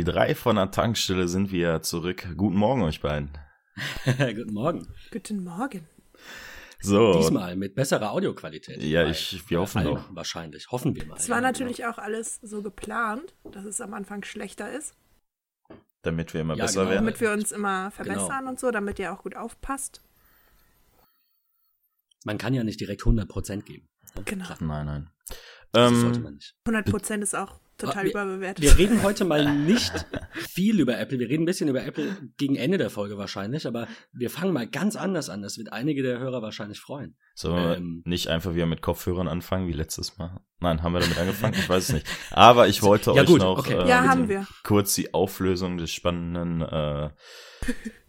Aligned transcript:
die 0.00 0.04
drei 0.04 0.34
von 0.34 0.56
der 0.56 0.70
Tankstelle 0.70 1.28
sind 1.28 1.52
wieder 1.52 1.82
zurück. 1.82 2.26
Guten 2.38 2.56
Morgen 2.56 2.82
euch 2.82 3.02
beiden. 3.02 3.36
Guten 4.06 4.54
Morgen. 4.54 4.88
Guten 5.12 5.44
Morgen. 5.44 5.86
So. 6.80 7.18
Diesmal 7.18 7.54
mit 7.54 7.74
besserer 7.74 8.10
Audioqualität. 8.12 8.82
Ja, 8.82 9.06
ich, 9.06 9.42
wir 9.50 9.60
hoffen 9.60 9.84
doch. 9.84 10.08
Wahrscheinlich. 10.14 10.68
Hoffen 10.70 10.94
wir 10.94 11.04
mal. 11.04 11.16
Es 11.18 11.28
war 11.28 11.36
ja, 11.36 11.42
natürlich 11.42 11.78
genau. 11.78 11.90
auch 11.90 11.98
alles 11.98 12.36
so 12.36 12.62
geplant, 12.62 13.34
dass 13.52 13.66
es 13.66 13.82
am 13.82 13.92
Anfang 13.92 14.24
schlechter 14.24 14.72
ist, 14.72 14.94
Damit 16.00 16.32
wir 16.32 16.40
immer 16.40 16.56
Ja, 16.56 16.64
besser 16.64 16.80
genau. 16.80 16.90
werden. 16.92 17.04
damit 17.04 17.20
wir 17.20 17.32
uns 17.32 17.52
immer 17.52 17.90
verbessern 17.90 18.38
Genau. 18.38 18.50
und 18.52 18.58
so, 18.58 18.70
damit 18.70 18.98
ihr 18.98 19.12
auch 19.12 19.22
gut 19.22 19.36
aufpasst. 19.36 20.00
Man 22.24 22.38
kann 22.38 22.54
ja 22.54 22.64
nicht 22.64 22.80
direkt 22.80 23.02
100% 23.02 23.64
geben. 23.64 23.86
Genau. 24.24 24.46
Nein, 24.60 24.86
nein. 24.86 25.10
Das 25.72 25.90
sollte 25.90 26.16
Ähm, 26.16 26.22
man 26.22 26.34
nicht. 26.36 26.54
100% 26.66 27.20
ist 27.22 27.34
auch 27.36 27.60
total 27.80 28.04
wir- 28.04 28.10
überbewertet. 28.10 28.64
Wir 28.64 28.78
reden 28.78 29.02
heute 29.02 29.24
mal 29.24 29.52
nicht 29.66 29.92
viel 30.34 30.78
über 30.80 30.98
Apple. 30.98 31.18
Wir 31.18 31.28
reden 31.28 31.42
ein 31.42 31.46
bisschen 31.46 31.68
über 31.68 31.84
Apple 31.84 32.16
gegen 32.36 32.56
Ende 32.56 32.78
der 32.78 32.90
Folge 32.90 33.16
wahrscheinlich, 33.18 33.66
aber 33.66 33.88
wir 34.12 34.30
fangen 34.30 34.52
mal 34.52 34.66
ganz 34.68 34.96
anders 34.96 35.28
an. 35.30 35.42
Das 35.42 35.58
wird 35.58 35.72
einige 35.72 36.02
der 36.02 36.18
Hörer 36.18 36.42
wahrscheinlich 36.42 36.80
freuen. 36.80 37.16
Sollen 37.34 37.56
wir 37.64 37.76
Ähm. 37.76 38.02
nicht 38.04 38.28
einfach 38.28 38.54
wieder 38.54 38.66
mit 38.66 38.82
Kopfhörern 38.82 39.28
anfangen 39.28 39.66
wie 39.68 39.72
letztes 39.72 40.18
Mal? 40.18 40.40
Nein, 40.62 40.82
haben 40.82 40.92
wir 40.92 41.00
damit 41.00 41.18
angefangen? 41.18 41.54
Ich 41.54 41.68
weiß 41.68 41.88
es 41.88 41.94
nicht. 41.94 42.06
Aber 42.30 42.68
ich 42.68 42.82
wollte 42.82 43.12
Ja, 43.12 43.22
euch 43.22 43.26
gut, 43.26 43.40
noch 43.40 43.58
okay. 43.58 43.74
äh, 43.82 43.88
ja, 43.88 44.04
haben 44.06 44.28
wir. 44.28 44.46
kurz 44.62 44.94
die 44.94 45.14
Auflösung 45.14 45.78
des 45.78 45.90
spannenden 45.90 46.60
äh, 46.60 47.10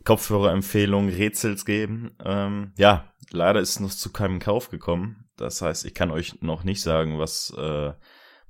Kopfhörerempfehlung 0.03 1.09
Rätsels 1.09 1.65
geben. 1.65 2.11
Ähm, 2.23 2.73
ja, 2.77 3.13
leider 3.31 3.59
ist 3.59 3.69
es 3.69 3.79
noch 3.79 3.91
zu 3.91 4.11
keinem 4.11 4.39
Kauf 4.39 4.69
gekommen. 4.69 5.29
Das 5.37 5.61
heißt, 5.61 5.85
ich 5.85 5.93
kann 5.93 6.11
euch 6.11 6.41
noch 6.41 6.63
nicht 6.63 6.81
sagen, 6.81 7.17
was 7.19 7.53
äh, 7.57 7.93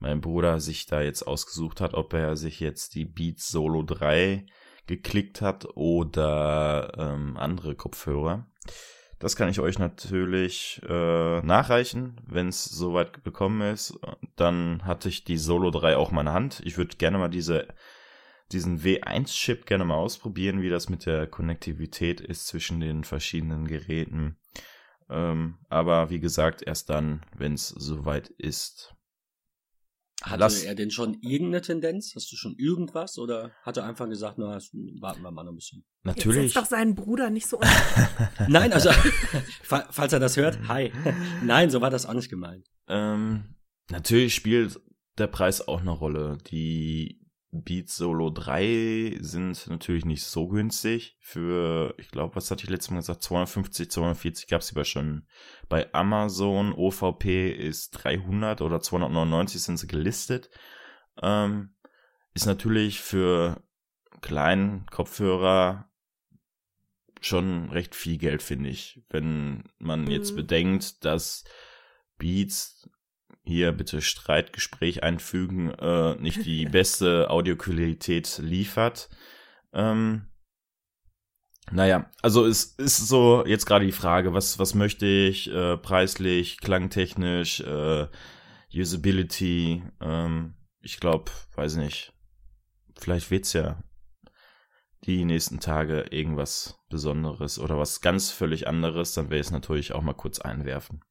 mein 0.02 0.20
Bruder 0.20 0.60
sich 0.60 0.88
da 0.88 1.02
jetzt 1.02 1.26
ausgesucht 1.26 1.80
hat, 1.80 1.94
ob 1.94 2.14
er 2.14 2.36
sich 2.36 2.60
jetzt 2.60 2.96
die 2.96 3.06
Beats 3.06 3.50
Solo 3.50 3.84
3 3.84 4.46
geklickt 4.88 5.42
hat 5.42 5.68
oder 5.76 6.92
ähm, 6.98 7.38
andere 7.38 7.76
Kopfhörer. 7.76 8.48
Das 9.20 9.36
kann 9.36 9.50
ich 9.50 9.60
euch 9.60 9.78
natürlich 9.78 10.82
äh, 10.90 11.42
nachreichen, 11.42 12.20
wenn 12.26 12.48
es 12.48 12.66
soweit 12.66 13.24
bekommen 13.24 13.62
ist. 13.62 14.00
Dann 14.36 14.84
hatte 14.84 15.08
ich 15.08 15.24
die 15.24 15.38
Solo 15.38 15.70
3 15.70 15.96
auch 15.96 16.10
in 16.10 16.16
meiner 16.16 16.34
Hand. 16.34 16.64
Ich 16.66 16.80
würde 16.80 16.98
gerne 16.98 17.20
mal 17.20 17.30
diese, 17.30 17.68
diesen 18.52 18.82
W1-Chip 18.82 19.68
gerne 19.68 19.86
mal 19.86 19.96
ausprobieren, 19.96 20.64
wie 20.64 20.70
das 20.70 20.90
mit 20.90 21.06
der 21.06 21.28
Konnektivität 21.28 22.20
ist 22.20 22.48
zwischen 22.48 22.80
den 22.80 23.04
verschiedenen 23.04 23.68
Geräten. 23.68 24.38
Ähm, 25.12 25.60
aber 25.70 26.10
wie 26.10 26.20
gesagt, 26.20 26.64
erst 26.64 26.90
dann, 26.90 27.22
wenn 27.38 27.54
es 27.54 27.68
soweit 27.68 28.30
ist. 28.30 28.96
Hatte 30.22 30.40
Lass- 30.40 30.64
er 30.64 30.76
denn 30.76 30.92
schon 30.92 31.16
irgendeine 31.22 31.62
Tendenz? 31.62 32.14
Hast 32.16 32.32
du 32.32 32.36
schon 32.36 32.56
irgendwas? 32.58 33.18
Oder 33.18 33.52
hat 33.64 33.78
er 33.78 33.86
einfach 33.86 34.08
gesagt, 34.08 34.38
na, 34.38 34.60
warten 35.00 35.22
wir 35.24 35.32
mal 35.32 35.44
noch 35.44 35.52
ein 35.52 35.56
bisschen? 35.56 35.84
Jetzt 36.04 36.18
Natürlich. 36.18 36.54
setzt 36.54 36.58
doch 36.58 36.66
seinen 36.70 36.96
Bruder 36.96 37.30
nicht 37.30 37.48
so. 37.48 37.60
Nein, 38.48 38.72
also, 38.74 38.92
fa- 39.64 39.88
falls 39.92 40.14
er 40.14 40.20
das 40.20 40.38
hört, 40.38 40.68
hi. 40.68 40.92
Nein, 41.44 41.70
so 41.70 41.82
war 41.82 41.90
das 41.90 42.06
auch 42.06 42.14
nicht 42.14 42.30
gemeint. 42.30 42.68
Ähm, 42.88 43.56
natürlich 43.90 44.36
spielt 44.36 44.80
der 45.18 45.28
Preis 45.28 45.68
auch 45.68 45.82
eine 45.82 45.92
Rolle. 45.92 46.38
Die 46.50 47.21
Beats 47.54 47.98
Solo 47.98 48.30
3 48.30 49.18
sind 49.20 49.68
natürlich 49.68 50.06
nicht 50.06 50.24
so 50.24 50.48
günstig. 50.48 51.18
Für, 51.20 51.94
ich 51.98 52.10
glaube, 52.10 52.36
was 52.36 52.50
hatte 52.50 52.64
ich 52.64 52.70
letztes 52.70 52.92
Mal 52.92 53.00
gesagt? 53.00 53.24
250, 53.24 53.92
240 53.92 54.48
gab 54.48 54.62
es 54.62 54.72
aber 54.72 54.86
schon 54.86 55.28
bei 55.68 55.94
Amazon. 55.94 56.74
OVP 56.74 57.52
ist 57.52 57.92
300 57.92 58.62
oder 58.62 58.80
299 58.80 59.62
sind 59.62 59.78
sie 59.78 59.88
gelistet. 59.88 60.50
Ähm, 61.22 61.76
ist 62.34 62.46
natürlich 62.46 63.02
für 63.02 63.62
kleinen 64.22 64.86
Kopfhörer 64.86 65.90
schon 67.20 67.70
recht 67.70 67.96
viel 67.96 68.18
Geld, 68.18 68.42
finde 68.42 68.70
ich. 68.70 69.04
Wenn 69.10 69.70
man 69.78 70.08
jetzt 70.08 70.32
Mhm. 70.32 70.36
bedenkt, 70.38 71.04
dass 71.04 71.44
Beats 72.18 72.90
hier 73.44 73.72
bitte 73.72 74.02
Streitgespräch 74.02 75.04
einfügen, 75.04 75.72
äh, 75.72 76.16
nicht 76.16 76.46
die 76.46 76.66
beste 76.72 77.30
Audioqualität 77.30 78.38
liefert. 78.38 79.10
Ähm, 79.74 80.28
naja, 81.72 82.10
also 82.22 82.46
es 82.46 82.64
ist 82.64 83.08
so 83.08 83.46
jetzt 83.46 83.66
gerade 83.66 83.86
die 83.86 83.92
Frage, 83.92 84.34
was, 84.34 84.60
was 84.60 84.74
möchte 84.74 85.06
ich 85.06 85.50
äh, 85.52 85.78
preislich, 85.78 86.60
klangtechnisch, 86.60 87.62
äh, 87.62 88.08
Usability, 88.74 89.84
ähm, 90.02 90.56
ich 90.82 91.00
glaube, 91.00 91.32
weiß 91.56 91.76
nicht, 91.76 92.14
vielleicht 92.98 93.32
wird's 93.32 93.54
ja 93.54 93.84
die 95.06 95.26
nächsten 95.26 95.60
Tage 95.60 96.06
irgendwas 96.12 96.80
Besonderes 96.90 97.58
oder 97.58 97.78
was 97.78 98.02
ganz 98.02 98.32
völlig 98.32 98.68
anderes, 98.68 99.14
dann 99.14 99.26
werde 99.26 99.40
ich 99.40 99.48
es 99.48 99.52
natürlich 99.52 99.94
auch 99.94 100.02
mal 100.02 100.14
kurz 100.14 100.40
einwerfen. 100.40 101.04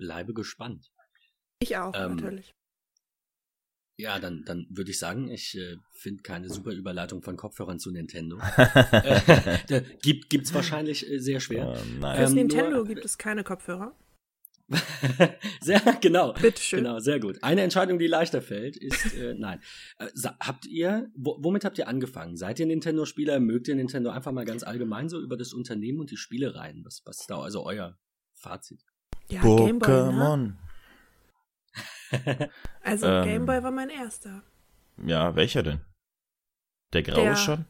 Bleibe 0.00 0.34
gespannt. 0.34 0.90
Ich 1.60 1.76
auch, 1.76 1.94
Ähm, 1.94 2.16
natürlich. 2.16 2.54
Ja, 3.98 4.18
dann, 4.18 4.44
dann 4.46 4.66
würde 4.70 4.90
ich 4.90 4.98
sagen, 4.98 5.30
ich 5.30 5.58
äh, 5.58 5.76
finde 5.92 6.22
keine 6.22 6.48
super 6.48 6.72
Überleitung 6.72 7.22
von 7.22 7.36
Kopfhörern 7.36 7.78
zu 7.78 7.90
Nintendo. 7.90 8.38
äh, 8.56 9.58
da 9.68 9.80
gibt 10.02 10.30
gibt's 10.30 10.54
wahrscheinlich 10.54 11.06
äh, 11.06 11.18
sehr 11.18 11.38
schwer. 11.38 11.76
Ähm, 11.76 12.00
nein. 12.00 12.16
Fürs 12.16 12.30
ähm, 12.30 12.36
Nintendo 12.36 12.76
nur- 12.76 12.86
gibt 12.86 13.04
es 13.04 13.18
keine 13.18 13.44
Kopfhörer. 13.44 13.94
sehr 15.60 15.80
genau. 16.00 16.32
Bitteschön. 16.32 16.84
Genau, 16.84 16.98
sehr 17.00 17.20
gut. 17.20 17.42
Eine 17.42 17.60
Entscheidung, 17.62 17.98
die 17.98 18.06
leichter 18.06 18.40
fällt, 18.40 18.76
ist 18.76 19.14
äh, 19.14 19.34
nein. 19.38 19.60
Äh, 19.98 20.06
habt 20.40 20.64
ihr, 20.64 21.10
wo, 21.14 21.36
womit 21.40 21.64
habt 21.66 21.76
ihr 21.76 21.88
angefangen? 21.88 22.38
Seid 22.38 22.58
ihr 22.58 22.66
Nintendo-Spieler? 22.66 23.38
Mögt 23.38 23.68
ihr 23.68 23.74
Nintendo 23.74 24.10
einfach 24.10 24.32
mal 24.32 24.46
ganz 24.46 24.62
allgemein 24.62 25.10
so 25.10 25.20
über 25.20 25.36
das 25.36 25.52
Unternehmen 25.52 26.00
und 26.00 26.10
die 26.10 26.16
Spielereien? 26.16 26.84
Was, 26.86 27.02
was 27.04 27.20
ist 27.20 27.30
da 27.30 27.40
also 27.40 27.66
euer 27.66 27.98
Fazit? 28.34 28.82
Ja, 29.30 29.40
Gameboy, 29.42 29.72
ne? 29.72 29.76
Pokémon. 30.12 30.52
Also 32.82 33.06
Ähm. 33.06 33.24
Gameboy 33.24 33.62
war 33.62 33.70
mein 33.70 33.90
erster. 33.90 34.42
Ja, 35.04 35.34
welcher 35.36 35.62
denn? 35.62 35.80
Der 36.92 37.02
graue 37.02 37.22
Der- 37.24 37.36
schon? 37.36 37.64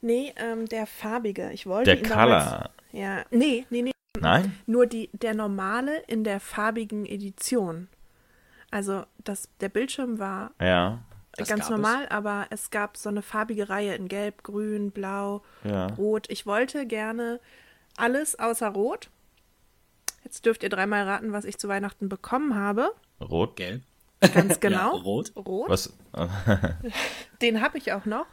Nee, 0.00 0.32
ähm, 0.36 0.66
der 0.66 0.86
farbige. 0.86 1.52
Ich 1.52 1.66
wollte 1.66 1.90
Der 1.94 1.98
ihn 2.02 2.08
damals- 2.08 2.44
Color. 2.50 2.70
Ja, 2.92 3.24
nee, 3.30 3.66
nee, 3.70 3.82
nee. 3.82 3.92
Nein? 4.20 4.56
Nur 4.66 4.86
die, 4.86 5.10
der 5.12 5.34
normale 5.34 5.98
in 6.06 6.24
der 6.24 6.40
farbigen 6.40 7.06
Edition. 7.06 7.88
Also 8.70 9.04
das, 9.24 9.48
der 9.60 9.68
Bildschirm 9.68 10.18
war 10.18 10.52
Ja, 10.60 11.02
Das 11.36 11.48
ganz 11.48 11.68
normal, 11.70 12.08
aber 12.08 12.46
es 12.50 12.70
gab 12.70 12.96
so 12.96 13.08
eine 13.08 13.22
farbige 13.22 13.68
Reihe 13.68 13.94
in 13.94 14.08
Gelb, 14.08 14.42
Grün, 14.42 14.90
Blau, 14.90 15.42
ja. 15.64 15.86
Rot. 15.88 16.30
Ich 16.30 16.46
wollte 16.46 16.86
gerne 16.86 17.40
alles 17.96 18.38
außer 18.38 18.68
Rot. 18.68 19.10
Jetzt 20.24 20.46
dürft 20.46 20.62
ihr 20.62 20.68
dreimal 20.68 21.04
raten, 21.04 21.32
was 21.32 21.44
ich 21.44 21.58
zu 21.58 21.68
Weihnachten 21.68 22.08
bekommen 22.08 22.54
habe. 22.54 22.92
Rot. 23.20 23.56
Gelb? 23.56 23.82
Ganz 24.34 24.60
genau. 24.60 24.96
Ja, 24.96 25.02
rot. 25.02 25.32
Rot. 25.36 25.68
Was? 25.68 25.92
Den 27.42 27.60
habe 27.60 27.78
ich 27.78 27.92
auch 27.92 28.04
noch. 28.06 28.26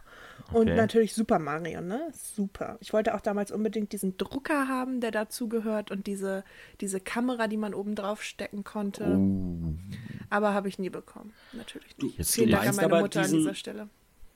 Und 0.54 0.68
Okay. 0.70 0.76
natürlich 0.76 1.14
Super 1.14 1.38
Mario, 1.38 1.82
ne? 1.82 2.10
Super. 2.14 2.78
Ich 2.80 2.92
wollte 2.94 3.14
auch 3.14 3.22
damals 3.22 3.52
unbedingt 3.52 3.92
diesen 3.92 4.18
Drucker 4.18 4.68
haben, 4.68 5.00
der 5.02 5.12
dazugehört 5.12 5.92
und 5.92 6.08
diese, 6.08 6.44
diese 6.82 7.00
Kamera, 7.00 7.48
die 7.48 7.58
man 7.58 7.74
oben 7.74 7.94
drauf 7.94 8.24
stecken 8.24 8.64
konnte. 8.64 9.06
Uh, 9.06 9.76
Aber 10.30 10.54
habe 10.54 10.68
ich 10.70 10.80
nie 10.80 10.90
bekommen. 10.90 11.34
Natürlich 11.54 11.96
nicht. 11.98 12.18
jetzt 12.18 12.34
Vielen 12.34 12.48
du 12.48 12.52
Dank 12.54 12.62
an 12.62 12.68
meinst 12.68 12.82
meine 12.82 12.94
aber 12.94 13.02
Mutter 13.02 13.22
diesen- 13.22 13.34
an 13.36 13.40
dieser 13.42 13.56
Stelle. 13.56 13.90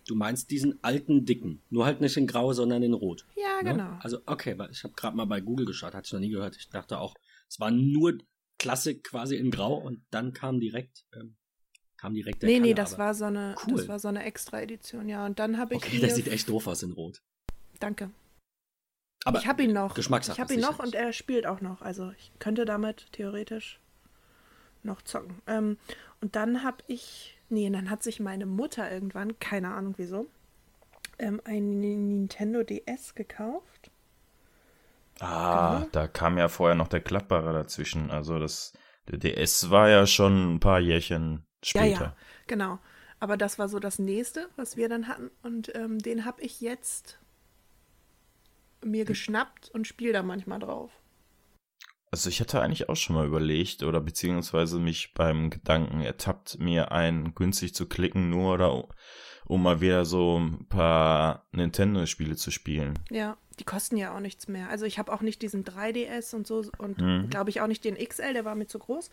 Du 0.05 0.15
meinst 0.15 0.51
diesen 0.51 0.77
alten 0.83 1.23
dicken, 1.25 1.61
nur 1.69 1.85
halt 1.85 2.01
nicht 2.01 2.17
in 2.17 2.27
grau, 2.27 2.51
sondern 2.51 2.83
in 2.83 2.93
rot. 2.93 3.25
Ja, 3.37 3.63
ne? 3.63 3.71
genau. 3.71 3.97
Also 4.01 4.17
okay, 4.25 4.57
weil 4.59 4.69
ich 4.69 4.83
habe 4.83 4.93
gerade 4.95 5.15
mal 5.15 5.23
bei 5.25 5.39
Google 5.39 5.65
geschaut, 5.65 5.93
hatte 5.95 6.05
ich 6.07 6.11
noch 6.11 6.19
nie 6.19 6.29
gehört. 6.29 6.57
Ich 6.57 6.67
dachte 6.69 6.99
auch, 6.99 7.13
es 7.53 7.59
war 7.59 7.69
nur 7.71 8.17
Klassik 8.57 9.03
quasi 9.03 9.35
in 9.35 9.51
grau 9.51 9.75
und 9.75 10.03
dann 10.09 10.33
kam 10.33 10.59
direkt 10.59 11.05
ähm, 11.15 11.35
kam 11.97 12.13
direkt 12.15 12.41
der 12.41 12.49
Nee, 12.49 12.59
nee, 12.59 12.73
Color, 12.73 12.75
das 12.75 12.97
war 12.97 13.13
so 13.13 13.25
eine, 13.25 13.55
Cool. 13.67 13.77
das 13.77 13.87
war 13.87 13.99
so 13.99 14.07
eine 14.07 14.23
extra 14.23 14.59
Edition, 14.61 15.07
ja. 15.07 15.25
Und 15.25 15.37
dann 15.39 15.57
habe 15.57 15.75
ich 15.75 15.83
Okay, 15.83 15.99
mir- 16.01 16.09
sieht 16.13 16.27
echt 16.27 16.49
doof 16.49 16.65
aus 16.67 16.81
in 16.83 16.91
rot. 16.93 17.21
Danke. 17.79 18.09
Aber 19.25 19.39
ich 19.39 19.47
habe 19.47 19.63
ihn 19.63 19.71
noch. 19.73 19.93
Geschmackssache 19.93 20.35
Ich 20.35 20.41
habe 20.41 20.53
ihn 20.53 20.59
noch 20.59 20.79
und 20.79 20.95
er 20.95 21.13
spielt 21.13 21.45
auch 21.45 21.61
noch. 21.61 21.81
Also 21.81 22.11
ich 22.17 22.31
könnte 22.39 22.65
damit 22.65 23.07
theoretisch 23.13 23.79
noch 24.81 25.01
zocken. 25.03 25.41
Ähm, 25.47 25.77
und 26.19 26.35
dann 26.35 26.63
habe 26.63 26.77
ich, 26.87 27.37
nee, 27.49 27.69
dann 27.69 27.89
hat 27.89 28.03
sich 28.03 28.19
meine 28.19 28.45
Mutter 28.45 28.91
irgendwann, 28.91 29.37
keine 29.39 29.73
Ahnung 29.73 29.93
wieso, 29.97 30.27
ähm, 31.19 31.39
ein 31.45 31.79
Nintendo 31.79 32.63
DS 32.63 33.15
gekauft. 33.15 33.91
Ah, 35.23 35.77
Genau. 35.79 35.89
da 35.91 36.07
kam 36.07 36.37
ja 36.37 36.47
vorher 36.47 36.75
noch 36.75 36.87
der 36.87 37.01
Klappbarer 37.01 37.53
dazwischen. 37.53 38.11
Also 38.11 38.39
das, 38.39 38.73
der 39.07 39.17
DS 39.17 39.69
war 39.69 39.89
ja 39.89 40.05
schon 40.05 40.55
ein 40.55 40.59
paar 40.59 40.79
Jährchen 40.79 41.45
später. 41.63 41.85
Ja, 41.87 42.01
ja, 42.01 42.15
genau. 42.47 42.79
Aber 43.19 43.37
das 43.37 43.57
war 43.57 43.69
so 43.69 43.79
das 43.79 43.99
nächste, 43.99 44.49
was 44.57 44.75
wir 44.75 44.89
dann 44.89 45.07
hatten. 45.07 45.31
Und 45.43 45.73
ähm, 45.75 45.99
den 45.99 46.25
habe 46.25 46.41
ich 46.41 46.59
jetzt 46.61 47.19
mir 48.83 49.05
geschnappt 49.05 49.69
und 49.69 49.87
spiele 49.87 50.13
da 50.13 50.23
manchmal 50.23 50.59
drauf. 50.59 50.91
Also 52.11 52.29
ich 52.29 52.41
hatte 52.41 52.61
eigentlich 52.61 52.89
auch 52.89 52.95
schon 52.95 53.15
mal 53.15 53.25
überlegt 53.25 53.81
oder 53.81 53.99
beziehungsweise 53.99 54.77
mich 54.77 55.13
beim 55.15 55.49
Gedanken 55.49 56.01
ertappt, 56.01 56.59
mir 56.59 56.91
einen 56.91 57.33
günstig 57.33 57.73
zu 57.73 57.87
klicken, 57.87 58.29
nur 58.29 58.53
oder 58.53 58.87
um 59.45 59.63
mal 59.63 59.81
wieder 59.81 60.05
so 60.05 60.37
ein 60.37 60.67
paar 60.67 61.47
Nintendo-Spiele 61.53 62.35
zu 62.35 62.51
spielen. 62.51 62.99
Ja, 63.09 63.37
die 63.59 63.63
kosten 63.63 63.97
ja 63.97 64.15
auch 64.15 64.19
nichts 64.19 64.47
mehr. 64.47 64.69
Also 64.69 64.85
ich 64.85 64.97
habe 64.99 65.11
auch 65.13 65.21
nicht 65.21 65.41
diesen 65.41 65.63
3DS 65.63 66.33
und 66.35 66.47
so 66.47 66.63
und 66.77 66.99
Mhm. 66.99 67.29
glaube 67.29 67.49
ich 67.49 67.61
auch 67.61 67.67
nicht 67.67 67.83
den 67.85 67.95
XL, 67.95 68.33
der 68.33 68.45
war 68.45 68.55
mir 68.55 68.67
zu 68.67 68.79
groß. 68.79 69.09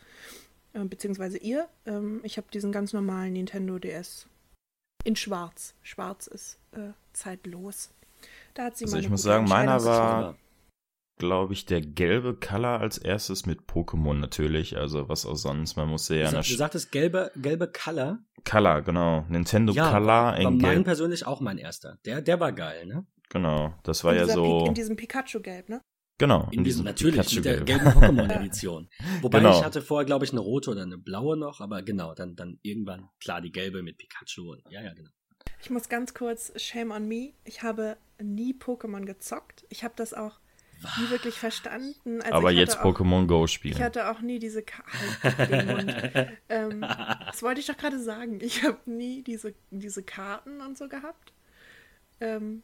Äh, 0.73 0.85
beziehungsweise 0.85 1.39
ihr. 1.39 1.69
Ähm, 1.87 2.21
ich 2.23 2.37
habe 2.37 2.47
diesen 2.53 2.73
ganz 2.73 2.93
normalen 2.93 3.33
Nintendo 3.33 3.79
DS. 3.79 4.27
In 5.05 5.17
schwarz. 5.17 5.75
Schwarz 5.83 6.27
ist 6.27 6.59
äh, 6.73 6.91
zeitlos. 7.13 7.91
Da 8.55 8.65
hat 8.65 8.77
sie 8.77 8.85
Also 8.85 8.97
mal 8.97 9.03
ich 9.03 9.09
muss 9.11 9.23
sagen, 9.23 9.47
meiner 9.49 9.85
war-. 9.85 10.37
Glaube 11.19 11.53
ich, 11.53 11.67
der 11.67 11.83
gelbe 11.83 12.35
Color 12.35 12.81
als 12.81 12.97
erstes 12.97 13.45
mit 13.45 13.61
Pokémon 13.63 14.15
natürlich. 14.15 14.79
Also 14.79 15.09
was 15.11 15.27
auch 15.27 15.35
sonst. 15.35 15.77
Man 15.77 15.89
musste 15.89 16.15
ja 16.17 16.27
Du, 16.27 16.37
sag, 16.37 16.45
du 16.47 16.55
sagtest 16.55 16.93
gelbe, 16.93 17.31
gelbe 17.37 17.71
Color. 17.71 18.21
Color, 18.49 18.81
genau. 18.83 19.27
Nintendo 19.29 19.75
Ja, 19.75 19.91
Color 19.91 20.07
war 20.07 20.37
in 20.39 20.45
mein 20.45 20.59
gelb. 20.59 20.85
persönlich 20.85 21.27
auch 21.27 21.41
mein 21.43 21.59
erster. 21.59 21.99
Der, 22.07 22.23
der 22.23 22.41
war 22.41 22.53
geil, 22.53 22.87
ne? 22.87 23.05
Genau. 23.31 23.73
Das 23.85 24.05
war 24.05 24.13
in, 24.13 24.19
ja 24.19 24.27
so. 24.29 24.61
Pi- 24.65 24.69
in 24.69 24.75
diesem 24.75 24.97
Pikachu-Gelb, 24.97 25.69
ne? 25.69 25.81
genau. 26.19 26.49
In 26.53 26.65
diesem, 26.65 26.85
natürlich, 26.85 27.35
mit 27.35 27.45
der 27.47 27.61
Pikachu-Gelb. 27.63 27.67
gelben 27.67 28.19
Pokémon-Edition. 28.21 28.89
Wobei 29.23 29.39
Genau. 29.39 29.59
ich 29.59 29.65
hatte 29.65 29.81
vorher, 29.81 30.05
glaube 30.05 30.25
ich, 30.27 30.33
eine 30.33 30.41
rote 30.41 30.71
oder 30.71 30.83
eine 30.83 30.99
blaue 30.99 31.37
noch, 31.39 31.61
aber 31.63 31.83
genau, 31.83 32.13
dann, 32.15 32.37
dann 32.37 32.59
irgendwann, 32.63 33.09
klar, 33.21 33.41
die 33.41 33.51
gelbe 33.53 33.83
mit 33.83 33.97
Pikachu 33.97 34.53
und, 34.53 34.63
ja, 34.71 34.83
ja, 34.83 34.93
genau. 34.93 35.09
Ich 35.63 35.71
muss 35.71 35.89
ganz 35.89 36.13
kurz, 36.13 36.53
shame 36.61 36.91
on 36.91 37.09
me, 37.09 37.33
ich 37.45 37.63
habe 37.63 37.97
nie 38.23 38.53
Pokémon 38.55 39.05
gezockt. 39.07 39.65
Ich 39.71 39.83
habe 39.85 39.95
das 39.97 40.13
auch 40.15 40.41
nie 40.99 41.11
wirklich 41.11 41.35
verstanden. 41.39 42.21
Also 42.23 42.35
Aber 42.35 42.51
ich 42.53 42.59
jetzt 42.59 42.79
Pokémon 42.79 43.27
Go 43.27 43.45
Ich 43.45 43.53
spielen. 43.53 43.79
hatte 43.79 44.11
auch 44.11 44.21
nie 44.23 44.39
diese 44.39 44.63
Ka 44.63 44.83
halt 45.23 46.29
ähm, 46.49 46.81
Das 47.27 47.43
wollte 47.43 47.61
ich 47.61 47.67
doch 47.67 47.77
gerade 47.77 47.99
sagen. 48.01 48.41
Ich 48.41 48.63
habe 48.65 48.79
nie 48.91 49.23
diese, 49.23 49.55
diese 49.71 50.03
Karten 50.03 50.61
und 50.63 50.77
so 50.79 50.89
gehabt. 50.89 51.33
Ähm, 52.21 52.63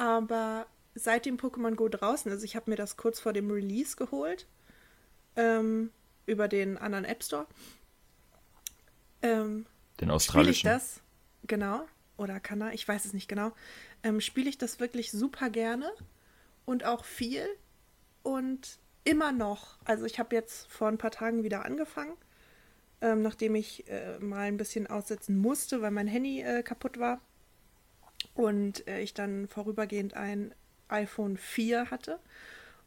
aber 0.00 0.66
seit 0.94 1.26
dem 1.26 1.36
Pokémon 1.36 1.74
Go 1.74 1.88
draußen, 1.90 2.32
also 2.32 2.42
ich 2.42 2.56
habe 2.56 2.70
mir 2.70 2.76
das 2.76 2.96
kurz 2.96 3.20
vor 3.20 3.34
dem 3.34 3.50
Release 3.50 3.96
geholt, 3.96 4.46
ähm, 5.36 5.90
über 6.24 6.48
den 6.48 6.78
anderen 6.78 7.04
App 7.04 7.22
Store. 7.22 7.46
Ähm, 9.20 9.66
Den 10.00 10.08
spiele 10.08 10.08
ich 10.08 10.14
australischen. 10.14 10.70
das, 10.70 11.02
genau, 11.46 11.86
oder 12.16 12.40
kann 12.40 12.62
er, 12.62 12.72
ich 12.72 12.88
weiß 12.88 13.04
es 13.04 13.12
nicht 13.12 13.28
genau, 13.28 13.52
ähm, 14.02 14.22
spiele 14.22 14.48
ich 14.48 14.56
das 14.56 14.80
wirklich 14.80 15.12
super 15.12 15.50
gerne 15.50 15.92
und 16.64 16.86
auch 16.86 17.04
viel 17.04 17.44
und 18.22 18.78
immer 19.04 19.32
noch. 19.32 19.76
Also 19.84 20.06
ich 20.06 20.18
habe 20.18 20.34
jetzt 20.34 20.66
vor 20.72 20.88
ein 20.88 20.96
paar 20.96 21.10
Tagen 21.10 21.44
wieder 21.44 21.66
angefangen, 21.66 22.14
ähm, 23.02 23.20
nachdem 23.20 23.54
ich 23.54 23.86
äh, 23.90 24.18
mal 24.18 24.48
ein 24.48 24.56
bisschen 24.56 24.86
aussetzen 24.86 25.36
musste, 25.38 25.82
weil 25.82 25.90
mein 25.90 26.06
Handy 26.06 26.40
äh, 26.40 26.62
kaputt 26.62 26.98
war 26.98 27.20
und 28.34 28.86
äh, 28.88 29.00
ich 29.00 29.14
dann 29.14 29.48
vorübergehend 29.48 30.14
ein 30.14 30.54
iPhone 30.88 31.36
4 31.36 31.90
hatte 31.90 32.18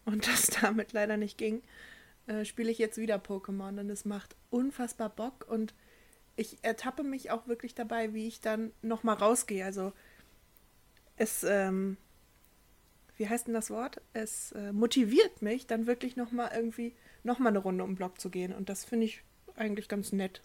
und 0.05 0.27
das 0.31 0.47
damit 0.47 0.93
leider 0.93 1.17
nicht 1.17 1.37
ging, 1.37 1.61
äh, 2.27 2.45
spiele 2.45 2.71
ich 2.71 2.77
jetzt 2.77 2.97
wieder 2.97 3.17
Pokémon 3.17 3.79
und 3.79 3.89
es 3.89 4.05
macht 4.05 4.35
unfassbar 4.49 5.09
Bock 5.09 5.45
und 5.49 5.73
ich 6.35 6.57
ertappe 6.63 7.03
mich 7.03 7.31
auch 7.31 7.47
wirklich 7.47 7.75
dabei, 7.75 8.13
wie 8.13 8.27
ich 8.27 8.41
dann 8.41 8.71
nochmal 8.81 9.15
rausgehe. 9.15 9.63
Also 9.63 9.93
es, 11.15 11.43
ähm, 11.43 11.97
wie 13.17 13.29
heißt 13.29 13.47
denn 13.47 13.53
das 13.53 13.69
Wort? 13.69 14.01
Es 14.13 14.51
äh, 14.53 14.71
motiviert 14.71 15.41
mich, 15.41 15.67
dann 15.67 15.85
wirklich 15.85 16.15
nochmal 16.15 16.51
irgendwie 16.55 16.95
nochmal 17.23 17.49
eine 17.49 17.59
Runde 17.59 17.83
um 17.83 17.91
den 17.91 17.95
Block 17.95 18.19
zu 18.19 18.29
gehen. 18.29 18.53
Und 18.53 18.69
das 18.69 18.83
finde 18.83 19.05
ich 19.05 19.23
eigentlich 19.55 19.87
ganz 19.87 20.11
nett. 20.11 20.41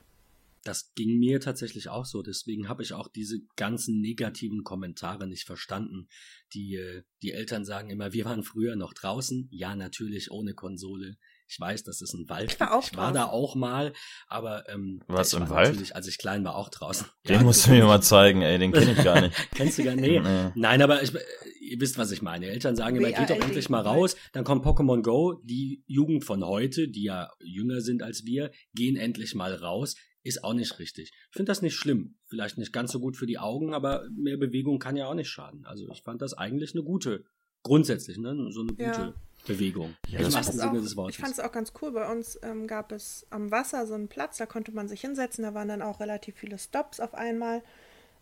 Das 0.65 0.93
ging 0.95 1.19
mir 1.19 1.41
tatsächlich 1.41 1.89
auch 1.89 2.05
so. 2.05 2.23
Deswegen 2.23 2.69
habe 2.69 2.83
ich 2.83 2.93
auch 2.93 3.09
diese 3.09 3.39
ganzen 3.57 4.01
negativen 4.01 4.65
Kommentare 4.65 5.27
nicht 5.27 5.45
verstanden. 5.45 6.09
Die, 6.55 6.77
äh, 6.77 7.03
die 7.23 7.33
Eltern 7.33 7.65
sagen 7.65 7.91
immer, 7.91 8.13
wir 8.13 8.25
waren 8.25 8.43
früher 8.43 8.77
noch 8.77 8.95
draußen. 8.95 9.49
Ja, 9.51 9.77
natürlich 9.77 10.31
ohne 10.31 10.55
Konsole. 10.55 11.17
Ich 11.51 11.59
weiß, 11.59 11.83
das 11.85 12.03
ist 12.03 12.13
ein 12.13 12.29
Wald. 12.29 12.53
Ich 12.53 12.61
war 12.61 12.75
auch 12.75 12.85
ich 12.85 12.97
war 12.97 13.11
da 13.11 13.25
auch 13.25 13.55
mal, 13.55 13.95
aber 14.27 14.69
ähm, 14.69 15.01
Was, 15.07 15.33
im 15.33 15.41
war 15.41 15.51
Wald? 15.51 15.69
Natürlich, 15.69 15.97
als 15.97 16.07
ich 16.07 16.19
klein 16.19 16.45
war, 16.45 16.57
auch 16.57 16.69
draußen. 16.69 17.07
Den 17.27 17.37
Ja, 17.37 17.43
musst 17.43 17.67
du 17.67 17.71
mir 17.71 17.87
mal 17.87 18.03
zeigen, 18.03 18.43
ey. 18.43 18.59
Den 18.59 18.71
kenne 18.71 18.93
ich 18.93 19.03
gar 19.03 19.23
nicht. 19.23 19.35
Kennst 19.55 19.79
du 19.79 19.85
gar 19.85 19.95
nicht? 19.95 20.23
Nee. 20.23 20.51
Nein, 20.55 20.83
aber 20.83 21.03
ich, 21.03 21.15
ihr 21.61 21.81
wisst, 21.81 21.97
was 21.97 22.11
ich 22.11 22.21
meine. 22.21 22.47
Eltern 22.49 22.77
sagen 22.77 22.97
immer, 22.97 23.11
geht 23.11 23.31
doch 23.31 23.41
endlich 23.41 23.71
mal 23.71 23.81
raus. 23.81 24.15
Dann 24.33 24.45
kommt 24.45 24.65
Pokémon 24.65 25.01
Go. 25.01 25.41
Die 25.43 25.83
Jugend 25.87 26.25
von 26.25 26.45
heute, 26.45 26.89
die 26.89 27.05
ja 27.05 27.31
jünger 27.41 27.81
sind 27.81 28.03
als 28.03 28.27
wir, 28.27 28.51
gehen 28.75 28.97
endlich 28.97 29.35
mal 29.35 29.55
raus. 29.55 29.97
Ist 30.29 30.45
auch 30.45 30.53
nicht 30.53 30.79
richtig. 30.79 31.11
Ich 31.31 31.37
finde 31.37 31.51
das 31.51 31.63
nicht 31.63 31.75
schlimm. 31.75 32.17
Vielleicht 32.27 32.59
nicht 32.59 32.73
ganz 32.73 32.93
so 32.93 33.01
gut 33.01 33.17
für 33.17 33.27
die 33.27 33.39
Augen, 33.39 33.73
aber 33.73 34.07
mehr 34.15 34.37
Bewegung 34.37 34.79
kann 34.79 34.95
ja 34.97 35.07
auch 35.07 35.15
nicht 35.15 35.31
schaden. 35.31 35.65
Also 35.65 35.89
ich 35.91 36.03
fand 36.03 36.21
das 36.21 36.35
eigentlich 36.35 36.75
eine 36.75 36.85
gute, 36.85 37.25
grundsätzlich, 37.63 38.19
ne? 38.19 38.35
So 38.53 38.61
eine 38.61 38.73
gute 38.73 38.83
Ja. 38.85 39.15
Bewegung. 39.47 39.95
Ja, 40.09 40.21
Im 40.21 40.33
wahrsten 40.35 40.59
Sinne 40.59 40.81
des 40.81 40.97
Wortes. 40.97 41.17
ich 41.17 41.21
fand 41.23 41.33
es 41.33 41.41
auch 41.41 41.53
ganz 41.53 41.73
cool. 41.81 41.93
Bei 41.93 42.11
uns 42.13 42.39
ähm, 42.43 42.67
gab 42.67 42.93
es 42.93 43.27
am 43.31 43.51
Wasser 43.51 43.87
so 43.87 43.95
einen 43.95 44.09
Platz, 44.09 44.37
da 44.37 44.47
konnte 44.47 44.73
man 44.73 44.89
sich 44.89 45.01
hinsetzen. 45.01 45.45
Da 45.45 45.55
waren 45.55 45.69
dann 45.69 45.81
auch 45.81 46.01
relativ 46.01 46.37
viele 46.37 46.59
Stops 46.59 47.01
auf 47.01 47.15
einmal. 47.15 47.63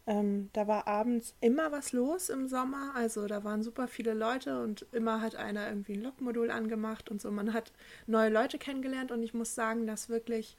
Ähm, 0.06 0.50
da 0.52 0.68
war 0.68 0.86
abends 0.86 1.34
immer 1.40 1.72
was 1.72 1.92
los 1.92 2.28
im 2.28 2.46
Sommer. 2.46 2.92
Also 2.94 3.26
da 3.26 3.42
waren 3.42 3.64
super 3.64 3.88
viele 3.88 4.14
Leute 4.14 4.62
und 4.62 4.86
immer 4.92 5.20
hat 5.20 5.34
einer 5.34 5.68
irgendwie 5.68 5.94
ein 5.94 6.02
Lokmodul 6.02 6.50
angemacht 6.52 7.10
und 7.10 7.20
so. 7.20 7.32
Man 7.32 7.52
hat 7.52 7.72
neue 8.06 8.30
Leute 8.30 8.58
kennengelernt 8.58 9.10
und 9.10 9.22
ich 9.24 9.34
muss 9.34 9.56
sagen, 9.56 9.86
dass 9.88 10.08
wirklich 10.08 10.56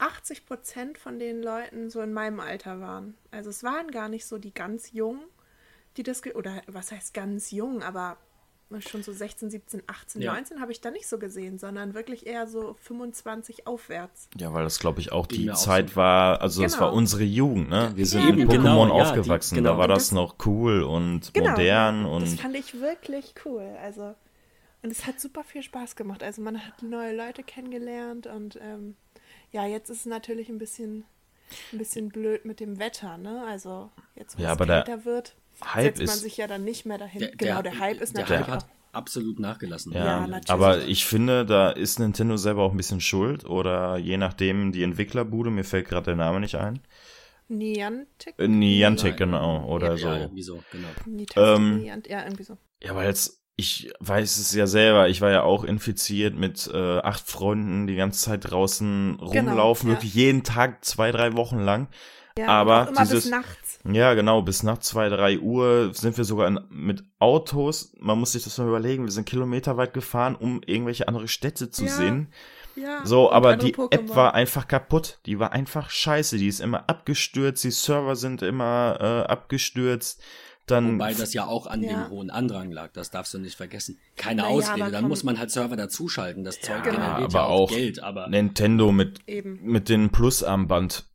80 0.00 0.46
Prozent 0.46 0.98
von 0.98 1.18
den 1.18 1.42
Leuten 1.42 1.90
so 1.90 2.00
in 2.00 2.12
meinem 2.12 2.40
Alter 2.40 2.80
waren. 2.80 3.14
Also 3.30 3.50
es 3.50 3.62
waren 3.62 3.90
gar 3.90 4.08
nicht 4.08 4.26
so 4.26 4.38
die 4.38 4.52
ganz 4.54 4.92
Jungen, 4.92 5.22
die 5.96 6.02
das, 6.02 6.22
ge- 6.22 6.34
oder 6.34 6.62
was 6.66 6.90
heißt 6.92 7.14
ganz 7.14 7.50
jung, 7.50 7.82
aber 7.82 8.16
schon 8.78 9.02
so 9.02 9.12
16, 9.12 9.50
17, 9.50 9.82
18, 9.88 10.22
Ja. 10.22 10.32
19 10.32 10.60
habe 10.60 10.70
ich 10.70 10.80
da 10.80 10.92
nicht 10.92 11.08
so 11.08 11.18
gesehen, 11.18 11.58
sondern 11.58 11.92
wirklich 11.92 12.24
eher 12.26 12.46
so 12.46 12.76
25 12.82 13.66
aufwärts. 13.66 14.28
Ja, 14.38 14.52
weil 14.52 14.62
das, 14.62 14.78
glaube 14.78 15.00
ich, 15.00 15.10
auch 15.10 15.26
Ging 15.26 15.40
die 15.40 15.44
mir 15.46 15.54
auch 15.54 15.58
Zeit 15.58 15.90
so. 15.90 15.96
war, 15.96 16.40
also 16.40 16.62
es 16.62 16.74
Genau. 16.74 16.84
war 16.86 16.92
unsere 16.92 17.24
Jugend, 17.24 17.68
ne? 17.68 17.90
Wir 17.96 18.06
sind 18.06 18.28
Eben, 18.28 18.38
mit 18.38 18.48
Pokémon 18.48 18.52
genau, 18.52 18.86
ja, 18.86 18.94
die- 18.94 19.00
aufgewachsen. 19.18 19.56
genau. 19.56 19.72
Da 19.72 19.78
war 19.78 19.88
das 19.88 20.04
das- 20.04 20.12
noch 20.12 20.36
cool 20.46 20.82
und 20.84 21.34
Genau. 21.34 21.50
modern 21.50 22.04
Das 22.04 22.12
und 22.12 22.40
fand 22.40 22.54
ich 22.56 22.80
wirklich 22.80 23.34
cool. 23.44 23.76
Also, 23.82 24.14
und 24.82 24.90
es 24.92 25.04
hat 25.04 25.20
super 25.20 25.42
viel 25.42 25.64
Spaß 25.64 25.96
gemacht. 25.96 26.22
Also 26.22 26.40
man 26.40 26.64
hat 26.64 26.80
neue 26.84 27.14
Leute 27.16 27.42
kennengelernt 27.42 28.28
und 28.28 28.56
ähm, 28.62 28.94
ja, 29.52 29.66
jetzt 29.66 29.90
ist 29.90 30.00
es 30.00 30.06
natürlich 30.06 30.48
ein 30.48 30.58
bisschen, 30.58 31.04
ein 31.72 31.78
bisschen 31.78 32.08
blöd 32.08 32.44
mit 32.44 32.60
dem 32.60 32.78
Wetter, 32.78 33.18
ne? 33.18 33.44
Also 33.46 33.90
jetzt, 34.14 34.38
wo 34.38 34.42
Ja, 34.42 34.48
es 34.48 34.52
aber 34.52 34.66
der 34.66 34.82
kälter 34.82 35.04
wird, 35.04 35.36
Hype 35.64 35.82
setzt 35.96 36.06
man 36.06 36.14
ist- 36.16 36.20
sich 36.22 36.36
ja 36.36 36.46
dann 36.46 36.64
nicht 36.64 36.86
mehr 36.86 36.98
dahin. 36.98 37.20
Der- 37.20 37.30
genau, 37.36 37.62
der, 37.62 37.78
Hype 37.78 38.00
ist 38.00 38.14
der 38.16 38.22
natürlich 38.22 38.46
Hype 38.46 38.48
hat 38.54 38.66
absolut 38.92 39.38
nachgelassen. 39.38 39.92
Ja, 39.92 40.04
Ja, 40.04 40.26
natürlich. 40.26 40.50
aber 40.50 40.78
ich 40.84 41.04
finde, 41.04 41.44
da 41.46 41.70
ist 41.70 41.98
Nintendo 41.98 42.36
selber 42.36 42.62
auch 42.62 42.70
ein 42.72 42.76
bisschen 42.76 43.00
schuld 43.00 43.44
oder 43.44 43.96
je 43.98 44.16
nachdem 44.16 44.72
die 44.72 44.82
Entwicklerbude, 44.82 45.50
mir 45.50 45.64
fällt 45.64 45.88
gerade 45.88 46.06
der 46.06 46.16
Name 46.16 46.40
nicht 46.40 46.54
ein. 46.56 46.80
Niantic? 47.48 48.34
Äh, 48.38 48.48
Niantic, 48.48 49.10
Nein. 49.10 49.16
genau, 49.16 49.66
oder 49.66 49.90
ja, 49.90 49.96
so. 49.96 50.06
Ja, 50.08 50.18
irgendwie 50.20 50.42
so, 50.42 50.62
genau. 50.70 50.88
Niantic, 51.06 51.36
Ähm, 51.36 51.84
ja, 52.08 52.24
irgendwie 52.24 52.44
so. 52.44 52.56
Ja, 52.82 52.94
weil 52.94 53.06
jetzt, 53.08 53.39
ich 53.60 53.92
weiß 54.00 54.38
es 54.38 54.52
ja 54.54 54.66
selber, 54.66 55.08
ich 55.08 55.20
war 55.20 55.30
ja 55.30 55.42
auch 55.42 55.62
infiziert 55.64 56.34
mit 56.34 56.68
äh, 56.72 56.98
acht 56.98 57.28
Freunden, 57.30 57.86
die 57.86 57.94
ganze 57.96 58.24
Zeit 58.24 58.50
draußen 58.50 59.18
rumlaufen, 59.20 59.88
ja. 59.90 59.94
wirklich 59.96 60.14
jeden 60.14 60.42
Tag, 60.42 60.84
zwei, 60.84 61.12
drei 61.12 61.34
Wochen 61.34 61.60
lang. 61.60 61.88
Ja, 62.38 62.46
aber 62.48 62.88
immer 62.88 63.00
dieses- 63.02 63.24
bis 63.24 63.30
nachts. 63.30 63.78
Ja, 63.84 64.12
genau, 64.14 64.42
bis 64.42 64.62
nach 64.62 64.78
zwei, 64.78 65.08
drei 65.08 65.38
Uhr 65.38 65.92
sind 65.94 66.16
wir 66.18 66.24
sogar 66.24 66.46
in, 66.48 66.60
mit 66.70 67.02
Autos, 67.18 67.92
man 67.98 68.18
muss 68.18 68.32
sich 68.32 68.44
das 68.44 68.58
mal 68.58 68.68
überlegen, 68.68 69.04
wir 69.04 69.10
sind 69.12 69.24
kilometerweit 69.26 69.94
gefahren, 69.94 70.36
um 70.36 70.60
irgendwelche 70.66 71.08
andere 71.08 71.28
Städte 71.28 71.70
zu 71.70 71.84
Ja, 71.84 71.90
sehen. 71.90 72.32
Ja, 72.76 73.04
So, 73.04 73.32
aber 73.32 73.56
die 73.56 73.74
Pokémon. 73.74 73.92
App 73.94 74.14
war 74.14 74.34
einfach 74.34 74.68
kaputt. 74.68 75.18
Die 75.26 75.38
war 75.38 75.52
einfach 75.52 75.90
scheiße. 75.90 76.38
Die 76.38 76.46
ist 76.46 76.60
immer 76.60 76.88
abgestürzt. 76.88 77.64
Die 77.64 77.72
Server 77.72 78.14
sind 78.16 78.42
immer 78.42 78.96
äh, 79.00 79.30
abgestürzt. 79.30 80.22
Dann 80.70 80.94
Wobei 80.94 81.14
das 81.14 81.34
ja 81.34 81.46
auch 81.46 81.66
an 81.66 81.82
Ja. 81.82 82.04
dem 82.04 82.10
hohen 82.10 82.30
Andrang 82.30 82.70
lag, 82.70 82.92
das 82.92 83.10
darfst 83.10 83.34
du 83.34 83.38
nicht 83.38 83.56
vergessen. 83.56 83.98
Keine 84.16 84.42
Naja, 84.42 84.54
Ausrede, 84.54 84.90
dann 84.90 85.08
muss 85.08 85.24
man 85.24 85.38
halt 85.38 85.50
Server 85.50 85.76
dazuschalten. 85.76 86.44
Das 86.44 86.60
Zeug 86.60 86.82
genau. 86.84 86.96
generiert 86.96 87.24
aber 87.34 87.38
ja 87.38 87.44
auch, 87.44 87.60
auch 87.62 87.70
Geld, 87.70 88.02
aber 88.02 88.28
Nintendo 88.28 88.92
mit 88.92 89.20
Eben. 89.26 89.58
mit 89.62 89.88
dem 89.88 90.10
Plus-Armband 90.10 91.06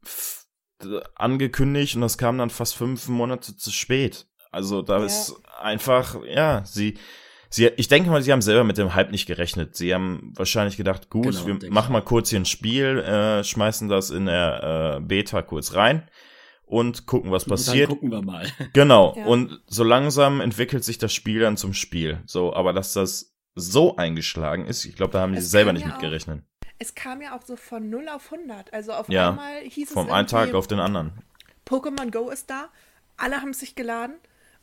angekündigt 1.15 1.95
und 1.95 2.01
das 2.01 2.17
kam 2.17 2.37
dann 2.37 2.49
fast 2.49 2.75
fünf 2.75 3.07
Monate 3.07 3.55
zu 3.55 3.71
spät. 3.71 4.27
Also 4.51 4.81
da 4.81 4.99
Ja. 4.99 5.05
ist 5.05 5.35
einfach, 5.59 6.17
ja, 6.25 6.63
sie, 6.65 6.97
sie, 7.49 7.67
ich 7.77 7.87
denke 7.87 8.09
mal, 8.09 8.21
sie 8.21 8.31
haben 8.31 8.41
selber 8.41 8.63
mit 8.63 8.77
dem 8.77 8.93
Hype 8.95 9.11
nicht 9.11 9.25
gerechnet. 9.25 9.75
Sie 9.75 9.93
haben 9.93 10.31
wahrscheinlich 10.35 10.77
gedacht, 10.77 11.09
gut, 11.09 11.25
Genau, 11.43 11.61
wir 11.61 11.71
machen 11.71 11.93
mal 11.93 12.01
kurz 12.01 12.29
hier 12.29 12.39
ein 12.39 12.45
Spiel, 12.45 12.99
äh, 12.99 13.43
schmeißen 13.43 13.87
das 13.89 14.09
in 14.09 14.25
der 14.27 14.97
äh, 14.97 15.01
Beta 15.01 15.41
kurz 15.41 15.73
rein 15.73 16.07
und 16.65 17.05
gucken, 17.05 17.31
was 17.31 17.43
Und 17.43 17.51
dann 17.51 17.57
passiert. 17.57 17.89
gucken 17.89 18.11
wir 18.11 18.21
mal. 18.21 18.47
Genau. 18.73 19.13
Ja. 19.17 19.25
Und 19.25 19.61
so 19.67 19.83
langsam 19.83 20.41
entwickelt 20.41 20.83
sich 20.83 20.97
das 20.97 21.13
Spiel 21.13 21.39
dann 21.41 21.57
zum 21.57 21.73
Spiel. 21.73 22.19
So, 22.25 22.53
aber 22.53 22.73
dass 22.73 22.93
das 22.93 23.33
so 23.55 23.95
eingeschlagen 23.95 24.65
ist, 24.65 24.83
ich 24.85 24.95
glaube, 24.95 25.13
da 25.13 25.21
haben 25.21 25.33
die 25.33 25.39
Es 25.39 25.51
selber 25.51 25.71
nicht 25.73 25.83
ja 25.83 25.87
mit 25.87 25.95
auch- 25.97 26.01
gerechnet. 26.01 26.43
Es 26.77 26.93
kam 26.93 27.21
ja 27.21 27.37
auch 27.37 27.41
so 27.41 27.55
von 27.55 27.89
0 27.89 28.09
auf 28.09 28.31
100. 28.31 28.73
Also 28.73 28.91
auf 28.91 29.07
Ja, 29.07 29.29
einmal 29.29 29.61
hieß 29.61 29.93
Vom 29.93 30.07
es 30.07 30.11
einen 30.11 30.27
Tag 30.27 30.53
auf 30.53 30.67
den 30.67 30.79
anderen. 30.79 31.13
Pokémon 31.65 32.11
Go 32.11 32.29
ist 32.29 32.49
da, 32.49 32.67
alle 33.15 33.37
haben 33.41 33.53
sich 33.53 33.75
geladen. 33.75 34.15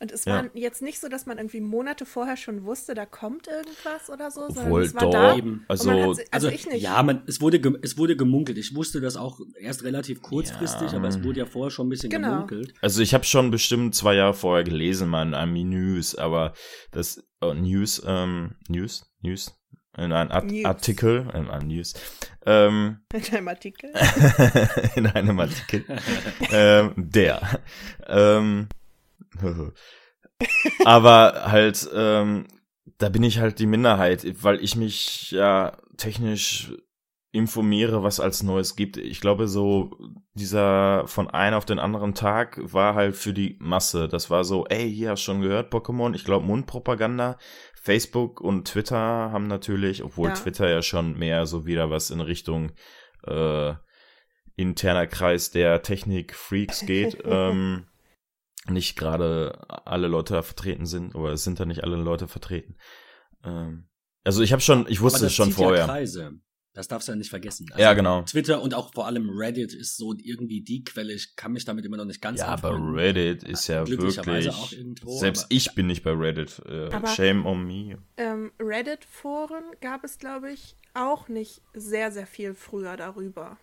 Und 0.02 0.10
es 0.10 0.24
Ja. 0.24 0.34
war 0.34 0.50
jetzt 0.54 0.82
nicht 0.82 0.98
so, 0.98 1.08
dass 1.08 1.26
man 1.26 1.38
irgendwie 1.38 1.60
Monate 1.60 2.04
vorher 2.06 2.36
schon 2.36 2.64
wusste, 2.64 2.94
da 2.94 3.06
kommt 3.06 3.46
irgendwas 3.46 4.10
oder 4.10 4.32
so, 4.32 4.48
sondern 4.48 4.64
Obwohl 4.66 4.82
es 4.82 4.94
war 4.96 5.02
doch, 5.02 5.12
da. 5.12 5.36
Eben. 5.36 5.64
Also, 5.68 5.90
also, 5.92 6.20
Also, 6.32 6.48
ich 6.48 6.66
nicht. 6.66 6.82
ja, 6.82 7.00
man, 7.04 7.22
es, 7.28 7.40
wurde 7.40 7.60
es 7.82 7.96
wurde 7.96 8.16
gemunkelt. 8.16 8.58
Ich 8.58 8.74
wusste 8.74 9.00
das 9.00 9.16
auch 9.16 9.38
erst 9.60 9.84
relativ 9.84 10.20
kurzfristig, 10.20 10.90
Ja. 10.90 10.98
aber 10.98 11.06
es 11.06 11.22
wurde 11.22 11.38
ja 11.38 11.46
vorher 11.46 11.70
schon 11.70 11.86
ein 11.86 11.90
bisschen 11.90 12.10
Genau. 12.10 12.30
gemunkelt. 12.32 12.74
also 12.80 13.00
ich 13.00 13.14
habe 13.14 13.22
schon 13.24 13.52
bestimmt 13.52 13.94
zwei 13.94 14.14
Jahre 14.16 14.34
vorher 14.34 14.64
gelesen, 14.64 15.08
mal 15.08 15.24
in 15.24 15.34
einem 15.34 15.52
News, 15.70 16.16
aber 16.16 16.52
das 16.90 17.22
äh, 17.40 17.54
News, 17.54 18.02
ähm, 18.04 18.56
News, 18.68 19.04
News, 19.20 19.54
in 19.96 20.10
einem 20.12 20.32
Art 20.32 20.46
News. 20.46 20.64
Artikel, 20.64 21.28
in 21.32 21.48
einem 21.48 21.68
News, 21.68 21.94
ähm, 22.44 22.98
In 23.14 23.34
einem 23.36 23.46
Artikel. 23.48 23.92
in 24.96 25.06
einem 25.06 25.38
Artikel, 25.38 25.84
ähm, 26.50 26.92
der, 26.96 27.60
ähm, 28.08 28.66
aber 30.84 31.44
halt, 31.46 31.88
ähm, 31.94 32.46
da 32.98 33.08
bin 33.08 33.22
ich 33.22 33.38
halt 33.38 33.58
die 33.58 33.66
Minderheit, 33.66 34.24
weil 34.42 34.62
ich 34.62 34.76
mich 34.76 35.30
ja 35.30 35.76
technisch 35.96 36.72
informiere, 37.32 38.02
was 38.02 38.20
als 38.20 38.42
Neues 38.42 38.76
gibt. 38.76 38.98
Ich 38.98 39.20
glaube, 39.20 39.48
so 39.48 39.90
dieser 40.34 41.06
von 41.06 41.30
einem 41.30 41.56
auf 41.56 41.64
den 41.64 41.78
anderen 41.78 42.14
Tag 42.14 42.60
war 42.60 42.94
halt 42.94 43.16
für 43.16 43.32
die 43.32 43.56
Masse. 43.58 44.06
Das 44.06 44.28
war 44.28 44.44
so, 44.44 44.66
ey, 44.66 44.92
hier 44.92 45.10
hast 45.10 45.22
du 45.22 45.32
schon 45.32 45.40
gehört, 45.40 45.72
Pokémon. 45.72 46.14
Ich 46.14 46.24
glaube, 46.24 46.46
Mundpropaganda. 46.46 47.38
Facebook 47.74 48.40
und 48.40 48.68
Twitter 48.68 48.96
haben 48.96 49.48
natürlich, 49.48 50.04
obwohl 50.04 50.28
Ja. 50.28 50.34
Twitter 50.34 50.70
ja 50.70 50.82
schon 50.82 51.18
mehr 51.18 51.46
so 51.46 51.66
wieder 51.66 51.90
was 51.90 52.10
in 52.10 52.20
Richtung 52.20 52.72
äh, 53.26 53.74
interner 54.54 55.06
Kreis 55.06 55.50
der 55.50 55.82
Technik-Freaks 55.82 56.86
geht, 56.86 57.18
ähm, 57.24 57.86
nicht 58.68 58.96
gerade 58.96 59.58
alle 59.68 60.08
Leute 60.08 60.34
da 60.34 60.42
vertreten 60.42 60.86
sind, 60.86 61.14
oder 61.14 61.32
es 61.32 61.44
sind 61.44 61.58
da 61.60 61.64
nicht 61.64 61.82
alle 61.82 61.96
Leute 61.96 62.28
vertreten. 62.28 62.76
Ähm, 63.44 63.88
also 64.24 64.42
ich 64.42 64.52
habe 64.52 64.62
schon, 64.62 64.86
ich 64.88 65.00
wusste 65.00 65.18
aber 65.20 65.26
es 65.26 65.34
schon 65.34 65.48
zieht 65.48 65.56
vorher. 65.56 65.80
Ja 65.80 65.86
Kreise. 65.86 66.32
Das 66.74 66.88
darfst 66.88 67.06
du 67.06 67.12
ja 67.12 67.16
nicht 67.16 67.28
vergessen. 67.28 67.66
Also 67.70 67.82
Ja, 67.82 67.92
genau. 67.92 68.22
Twitter 68.22 68.62
und 68.62 68.72
auch 68.72 68.94
vor 68.94 69.06
allem 69.06 69.28
Reddit 69.28 69.74
ist 69.74 69.98
so 69.98 70.14
irgendwie 70.16 70.62
die 70.62 70.84
Quelle. 70.84 71.12
Ich 71.12 71.36
kann 71.36 71.52
mich 71.52 71.66
damit 71.66 71.84
immer 71.84 71.98
noch 71.98 72.06
nicht 72.06 72.22
ganz 72.22 72.40
Ja, 72.40 72.46
aber 72.46 72.68
anfreunden. 72.70 72.94
Reddit 72.94 73.42
ist 73.44 73.66
ja 73.66 73.84
Glücklicherweise 73.84 74.46
wirklich. 74.46 74.54
auch 74.64 74.72
irgendwo, 74.72 75.18
selbst 75.18 75.44
aber- 75.44 75.52
ich 75.54 75.74
bin 75.74 75.86
nicht 75.88 76.02
bei 76.02 76.12
Reddit. 76.12 76.62
Äh, 76.64 76.88
Aber- 76.90 77.08
shame 77.08 77.44
on 77.44 77.64
me. 77.66 77.98
ähm, 78.16 78.52
Reddit-Foren 78.58 79.64
gab 79.82 80.02
es, 80.04 80.18
glaube 80.18 80.50
ich, 80.52 80.76
auch 80.94 81.28
nicht 81.28 81.60
sehr, 81.74 82.10
sehr 82.10 82.26
viel 82.26 82.54
früher 82.54 82.96
darüber. 82.96 83.58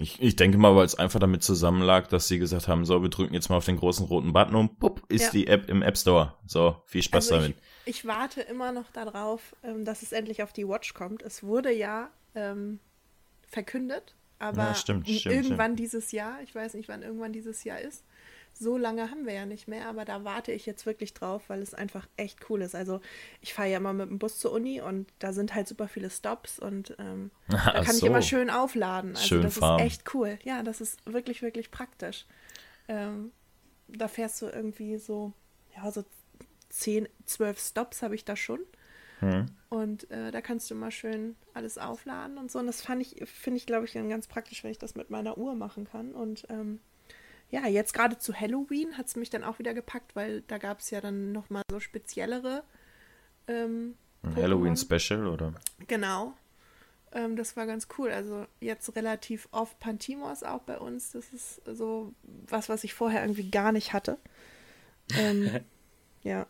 Ich, 0.00 0.20
ich 0.20 0.36
denke 0.36 0.58
mal, 0.58 0.74
weil 0.76 0.84
es 0.84 0.94
einfach 0.94 1.20
damit 1.20 1.42
zusammenlag, 1.42 2.08
dass 2.08 2.28
sie 2.28 2.38
gesagt 2.38 2.68
haben, 2.68 2.84
so, 2.84 3.02
wir 3.02 3.08
drücken 3.10 3.34
jetzt 3.34 3.48
mal 3.48 3.56
auf 3.56 3.64
den 3.64 3.76
großen 3.76 4.06
roten 4.06 4.32
Button 4.32 4.54
und 4.54 4.78
pupp, 4.78 5.02
ist 5.08 5.22
Ja. 5.26 5.30
die 5.30 5.46
App 5.46 5.68
im 5.68 5.82
App 5.82 5.96
Store. 5.98 6.34
So, 6.46 6.76
viel 6.86 7.02
Spaß 7.02 7.30
Also 7.32 7.42
damit. 7.42 7.56
ich, 7.84 7.96
ich 7.96 8.04
warte 8.06 8.40
immer 8.42 8.72
noch 8.72 8.90
darauf, 8.92 9.54
ähm, 9.62 9.84
dass 9.84 10.02
es 10.02 10.12
endlich 10.12 10.42
auf 10.42 10.52
die 10.52 10.66
Watch 10.68 10.94
kommt. 10.94 11.22
Es 11.22 11.42
wurde 11.42 11.72
ja 11.72 12.10
ähm, 12.34 12.80
verkündet, 13.48 14.14
aber 14.38 14.58
Ja, 14.58 14.74
stimmt, 14.74 15.08
stimmt, 15.08 15.34
irgendwann 15.34 15.76
dieses 15.76 16.12
Jahr, 16.12 16.42
ich 16.42 16.54
weiß 16.54 16.74
nicht, 16.74 16.88
wann 16.88 17.02
irgendwann 17.02 17.32
dieses 17.32 17.64
Jahr 17.64 17.80
ist. 17.80 18.04
So 18.56 18.78
lange 18.78 19.10
haben 19.10 19.26
wir 19.26 19.34
ja 19.34 19.46
nicht 19.46 19.66
mehr, 19.66 19.88
aber 19.88 20.04
da 20.04 20.22
warte 20.22 20.52
ich 20.52 20.64
jetzt 20.64 20.86
wirklich 20.86 21.12
drauf, 21.12 21.42
weil 21.48 21.60
es 21.60 21.74
einfach 21.74 22.06
echt 22.16 22.48
cool 22.48 22.62
ist. 22.62 22.76
Also 22.76 23.00
ich 23.40 23.52
fahre 23.52 23.68
ja 23.68 23.78
immer 23.78 23.92
mit 23.92 24.08
dem 24.08 24.20
Bus 24.20 24.38
zur 24.38 24.52
Uni 24.52 24.80
und 24.80 25.12
da 25.18 25.32
sind 25.32 25.54
halt 25.54 25.66
super 25.66 25.88
viele 25.88 26.08
Stops 26.08 26.60
und 26.60 26.94
ähm, 26.98 27.32
da 27.48 27.82
kann 27.82 27.94
ich 27.94 28.00
so. 28.00 28.06
immer 28.06 28.22
schön 28.22 28.50
aufladen. 28.50 29.16
Also 29.16 29.26
Schön 29.26 29.42
das 29.42 29.58
fahren. 29.58 29.80
ist 29.80 29.86
echt 29.86 30.14
cool. 30.14 30.38
Ja, 30.44 30.62
das 30.62 30.80
ist 30.80 31.04
wirklich, 31.04 31.42
wirklich 31.42 31.72
praktisch. 31.72 32.26
Ähm, 32.86 33.32
da 33.88 34.06
fährst 34.06 34.40
du 34.40 34.46
irgendwie 34.46 34.98
so, 34.98 35.32
ja, 35.76 35.90
so 35.90 36.04
10, 36.68 37.08
12 37.26 37.58
Stops 37.58 38.02
habe 38.02 38.14
ich 38.14 38.24
da 38.24 38.36
schon. 38.36 38.60
Hm. 39.18 39.46
Und 39.68 40.10
äh, 40.10 40.30
da 40.30 40.40
kannst 40.40 40.70
du 40.70 40.76
mal 40.76 40.90
schön 40.90 41.34
alles 41.54 41.78
aufladen 41.78 42.38
und 42.38 42.52
so. 42.52 42.60
Und 42.60 42.66
das 42.66 42.82
fand 42.82 43.02
ich, 43.02 43.20
finde 43.28 43.56
ich, 43.56 43.66
glaube 43.66 43.86
ich, 43.86 43.94
ganz 43.94 44.28
praktisch, 44.28 44.62
wenn 44.62 44.70
ich 44.70 44.78
das 44.78 44.94
mit 44.94 45.10
meiner 45.10 45.38
Uhr 45.38 45.54
machen 45.54 45.86
kann. 45.86 46.12
Und 46.12 46.46
ähm, 46.50 46.78
ja, 47.54 47.66
jetzt 47.68 47.94
gerade 47.94 48.18
zu 48.18 48.34
Halloween 48.34 48.98
hat 48.98 49.06
es 49.06 49.14
mich 49.14 49.30
dann 49.30 49.44
auch 49.44 49.58
wieder 49.60 49.74
gepackt, 49.74 50.16
weil 50.16 50.42
da 50.42 50.58
gab 50.58 50.80
es 50.80 50.90
ja 50.90 51.00
dann 51.00 51.30
nochmal 51.30 51.62
so 51.70 51.78
speziellere 51.78 52.64
ähm, 53.46 53.94
Ein 54.22 54.34
Halloween 54.36 54.74
Pokémon. 54.74 54.80
Special 54.98 55.26
oder? 55.28 55.52
Genau. 55.86 56.34
Ähm, 57.12 57.36
das 57.36 57.56
war 57.56 57.66
ganz 57.66 57.86
cool. 57.96 58.10
Also 58.10 58.46
jetzt 58.60 58.96
relativ 58.96 59.48
oft 59.52 59.78
Pantimos 59.78 60.42
auch 60.42 60.62
bei 60.62 60.78
uns. 60.78 61.12
Das 61.12 61.32
ist 61.32 61.60
so 61.64 62.12
was, 62.48 62.68
was 62.68 62.82
ich 62.82 62.92
vorher 62.94 63.22
irgendwie 63.22 63.50
gar 63.50 63.70
nicht 63.70 63.92
hatte. 63.92 64.18
Ähm, 65.16 65.60
ja. 66.24 66.46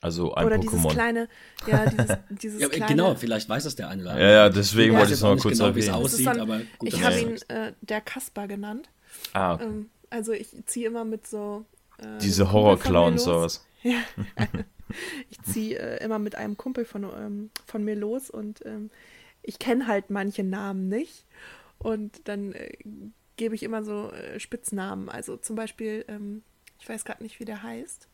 Also 0.00 0.34
ein 0.34 0.46
Oder 0.46 0.58
dieses 0.58 0.80
Pokémon. 0.82 0.92
kleine, 0.92 1.28
ja, 1.66 1.86
dieses, 1.86 2.16
dieses 2.28 2.60
Ja, 2.60 2.68
kleine. 2.68 2.86
genau, 2.86 3.14
vielleicht 3.16 3.48
weiß 3.48 3.64
das 3.64 3.74
der 3.74 3.88
eine 3.88 4.02
oder 4.02 4.20
Ja, 4.20 4.30
ja, 4.30 4.48
deswegen 4.48 4.92
Ja, 4.92 4.98
wollte 5.00 5.12
ich 5.12 5.18
es 5.18 5.22
noch 5.22 5.36
kurz 5.38 5.58
genau, 5.58 5.74
wie 5.74 5.80
es 5.80 5.88
erwähnen. 5.88 6.04
Aussieht, 6.04 6.78
gut, 6.78 6.88
ich 6.88 7.02
habe 7.02 7.18
ihn 7.18 7.36
äh, 7.48 7.72
der 7.80 8.00
Kasper 8.00 8.46
genannt. 8.46 8.90
Ah, 9.32 9.54
okay. 9.54 9.64
Ähm, 9.64 9.90
also 10.10 10.32
ich 10.32 10.48
ziehe 10.66 10.86
immer 10.86 11.04
mit 11.04 11.26
so. 11.26 11.64
Äh, 11.98 12.18
Diese 12.18 12.52
Horror-Clowns 12.52 13.26
los. 13.26 13.28
oder 13.28 13.42
was? 13.42 13.64
Ja. 13.84 14.02
ich 15.30 15.40
ziehe 15.42 15.78
äh, 15.78 16.04
immer 16.04 16.18
mit 16.18 16.34
einem 16.34 16.56
Kumpel 16.56 16.84
von, 16.84 17.04
ähm, 17.04 17.50
von 17.66 17.84
mir 17.84 17.94
los 17.94 18.28
und 18.30 18.64
ähm, 18.66 18.90
ich 19.42 19.58
kenne 19.60 19.86
halt 19.86 20.10
manche 20.10 20.42
Namen 20.42 20.88
nicht. 20.88 21.24
Und 21.78 22.26
dann 22.26 22.52
äh, 22.52 22.72
gebe 23.36 23.54
ich 23.54 23.62
immer 23.62 23.84
so 23.84 24.10
äh, 24.10 24.40
Spitznamen. 24.40 25.08
Also 25.08 25.36
zum 25.36 25.54
Beispiel, 25.56 26.04
ähm, 26.08 26.42
ich 26.80 26.88
weiß 26.88 27.04
gerade 27.04 27.22
nicht, 27.22 27.38
wie 27.38 27.44
der 27.44 27.62
heißt, 27.62 28.08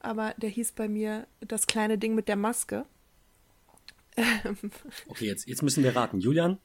aber 0.00 0.34
der 0.38 0.48
hieß 0.50 0.72
bei 0.72 0.88
mir 0.88 1.26
das 1.40 1.66
kleine 1.66 1.98
Ding 1.98 2.14
mit 2.14 2.28
der 2.28 2.36
Maske. 2.36 2.86
Okay, 5.08 5.26
jetzt, 5.26 5.46
jetzt 5.46 5.62
müssen 5.62 5.82
wir 5.84 5.94
raten. 5.96 6.20
Julian, 6.20 6.58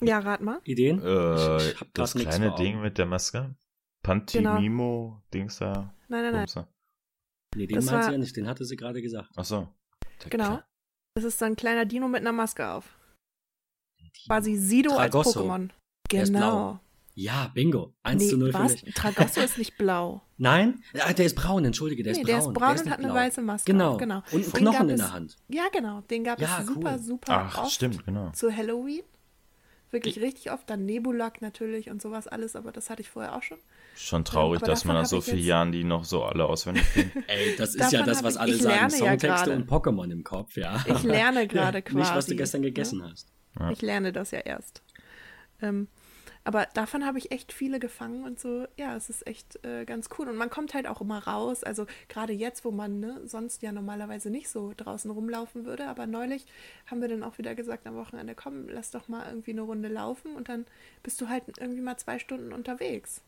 Ja, 0.00 0.18
rat 0.20 0.40
mal. 0.40 0.60
Ideen? 0.64 1.00
Äh, 1.02 1.56
Ich- 1.58 1.72
ich 1.74 1.80
hab 1.80 1.92
das 1.94 2.14
kleine. 2.14 2.54
Ding 2.56 2.80
mit 2.80 2.98
der 2.98 3.06
Maske? 3.06 3.54
Pantimimo, 4.04 5.22
Dings 5.34 5.58
da. 5.58 5.94
Nein, 6.08 6.32
nein, 6.32 6.46
nein. 6.54 6.66
Nee, 7.56 7.66
den 7.66 7.76
das 7.76 7.84
meint 7.86 8.02
sie 8.02 8.06
war- 8.06 8.12
ja 8.12 8.18
nicht, 8.18 8.36
den 8.36 8.46
hatte 8.46 8.64
sie 8.64 8.76
gerade 8.76 9.00
gesagt. 9.02 9.30
Ach 9.36 9.44
so. 9.44 9.68
Der 10.22 10.30
Genau. 10.30 10.54
Kle- 10.56 10.64
Das 11.14 11.24
ist 11.24 11.38
so 11.38 11.44
ein 11.46 11.56
kleiner 11.56 11.84
Dino 11.84 12.06
mit 12.08 12.20
einer 12.20 12.32
Maske 12.32 12.68
auf. 12.68 12.96
Quasi 14.26 14.54
Sido 14.56 14.90
Tragosso. 14.94 15.28
als 15.30 15.36
Pokémon. 15.48 15.68
Der 16.12 16.22
ist 16.22 16.28
Genau. 16.32 16.50
blau. 16.50 16.80
Ja, 17.14 17.50
bingo. 17.52 17.94
1 18.04 18.28
zu 18.28 18.36
0 18.36 18.52
für 18.52 18.58
was? 18.60 18.82
mich. 18.82 18.94
Tragosso 18.94 19.40
ist 19.40 19.58
nicht 19.58 19.76
blau. 19.76 20.22
Nein? 20.36 20.82
Ja, 20.94 21.12
der 21.12 21.26
ist 21.26 21.34
braun, 21.34 21.64
entschuldige, 21.64 22.02
der 22.04 22.12
nee, 22.12 22.20
ist 22.20 22.24
braun. 22.26 22.28
der 22.28 22.38
ist 22.38 22.54
braun 22.54 22.68
und 22.70 22.74
nicht 22.84 22.90
hat 22.92 22.98
eine 23.00 23.08
blau. 23.08 23.16
weiße 23.16 23.42
Maske. 23.42 23.72
Genau. 23.72 23.92
auf, 23.94 23.98
genau. 23.98 24.22
Und 24.30 24.44
einen 24.44 24.52
Knochen 24.52 24.88
in 24.90 24.96
der 24.98 25.12
Hand. 25.12 25.36
Ja, 25.48 25.64
genau. 25.72 26.00
Den 26.02 26.22
gab 26.22 26.40
Ja, 26.40 26.60
es 26.60 26.66
super, 26.66 26.92
cool. 26.92 26.98
super 27.02 27.32
Ach, 27.32 27.58
oft 27.64 27.72
stimmt, 27.72 28.04
genau. 28.04 28.30
zu 28.30 28.54
Halloween. 28.54 29.02
Wirklich 29.90 30.20
richtig 30.20 30.50
oft. 30.50 30.68
Dann 30.68 30.84
Nebulak 30.84 31.40
natürlich 31.40 31.88
und 31.88 32.02
sowas 32.02 32.26
alles, 32.28 32.56
aber 32.56 32.72
das 32.72 32.90
hatte 32.90 33.00
ich 33.02 33.08
vorher 33.08 33.34
auch 33.34 33.42
schon. 33.42 33.58
Schon 33.96 34.24
traurig, 34.24 34.58
aber 34.58 34.66
dass 34.66 34.84
man 34.84 34.96
nach 34.96 35.06
so 35.06 35.18
ich 35.18 35.24
vielen 35.24 35.38
Jahren 35.44 35.72
die 35.72 35.82
noch 35.84 36.04
so 36.04 36.24
alle 36.24 36.44
auswendig 36.44 36.84
kennt. 36.92 37.12
Ey, 37.28 37.56
das 37.56 37.74
ist 37.74 37.90
ja 37.92 38.02
das, 38.02 38.22
was 38.22 38.34
ich- 38.34 38.40
alle 38.40 38.54
ich 38.54 38.62
sagen. 38.62 38.76
ja 38.76 38.90
Songtexte 38.90 39.26
gerade. 39.26 39.52
und 39.56 39.70
Pokémon 39.70 40.10
im 40.10 40.24
Kopf, 40.24 40.56
ja. 40.56 40.84
Ich 40.86 41.02
lerne 41.02 41.46
gerade 41.48 41.82
quasi. 41.82 41.98
Nicht, 41.98 42.14
was 42.14 42.26
du 42.26 42.36
gestern 42.36 42.60
ne? 42.60 42.66
gegessen 42.68 43.02
hast. 43.02 43.28
Ja. 43.58 43.70
Ich 43.70 43.82
lerne 43.82 44.12
das 44.12 44.30
ja 44.30 44.40
erst. 44.40 44.82
Ähm, 45.60 45.88
aber 46.48 46.66
davon 46.72 47.04
habe 47.04 47.18
ich 47.18 47.30
echt 47.30 47.52
viele 47.52 47.78
gefangen 47.78 48.24
und 48.24 48.40
so, 48.40 48.66
ja, 48.78 48.96
es 48.96 49.10
ist 49.10 49.26
echt 49.26 49.62
äh, 49.66 49.84
ganz 49.84 50.08
cool. 50.16 50.30
Und 50.30 50.36
man 50.36 50.48
kommt 50.48 50.72
halt 50.72 50.86
auch 50.86 51.02
immer 51.02 51.18
raus. 51.18 51.62
Also 51.62 51.84
gerade 52.08 52.32
jetzt, 52.32 52.64
wo 52.64 52.70
man 52.70 53.00
ne, 53.00 53.20
sonst 53.26 53.60
ja 53.60 53.70
normalerweise 53.70 54.30
nicht 54.30 54.48
so 54.48 54.72
draußen 54.74 55.10
rumlaufen 55.10 55.66
würde. 55.66 55.86
Aber 55.86 56.06
neulich 56.06 56.46
haben 56.86 57.02
wir 57.02 57.08
dann 57.08 57.22
auch 57.22 57.36
wieder 57.36 57.54
gesagt 57.54 57.86
am 57.86 57.96
Wochenende, 57.96 58.34
komm, 58.34 58.66
lass 58.70 58.90
doch 58.90 59.08
mal 59.08 59.26
irgendwie 59.28 59.50
eine 59.50 59.60
Runde 59.60 59.88
laufen 59.88 60.36
und 60.36 60.48
dann 60.48 60.64
bist 61.02 61.20
du 61.20 61.28
halt 61.28 61.42
irgendwie 61.58 61.82
mal 61.82 61.98
zwei 61.98 62.18
Stunden 62.18 62.54
unterwegs. 62.54 63.20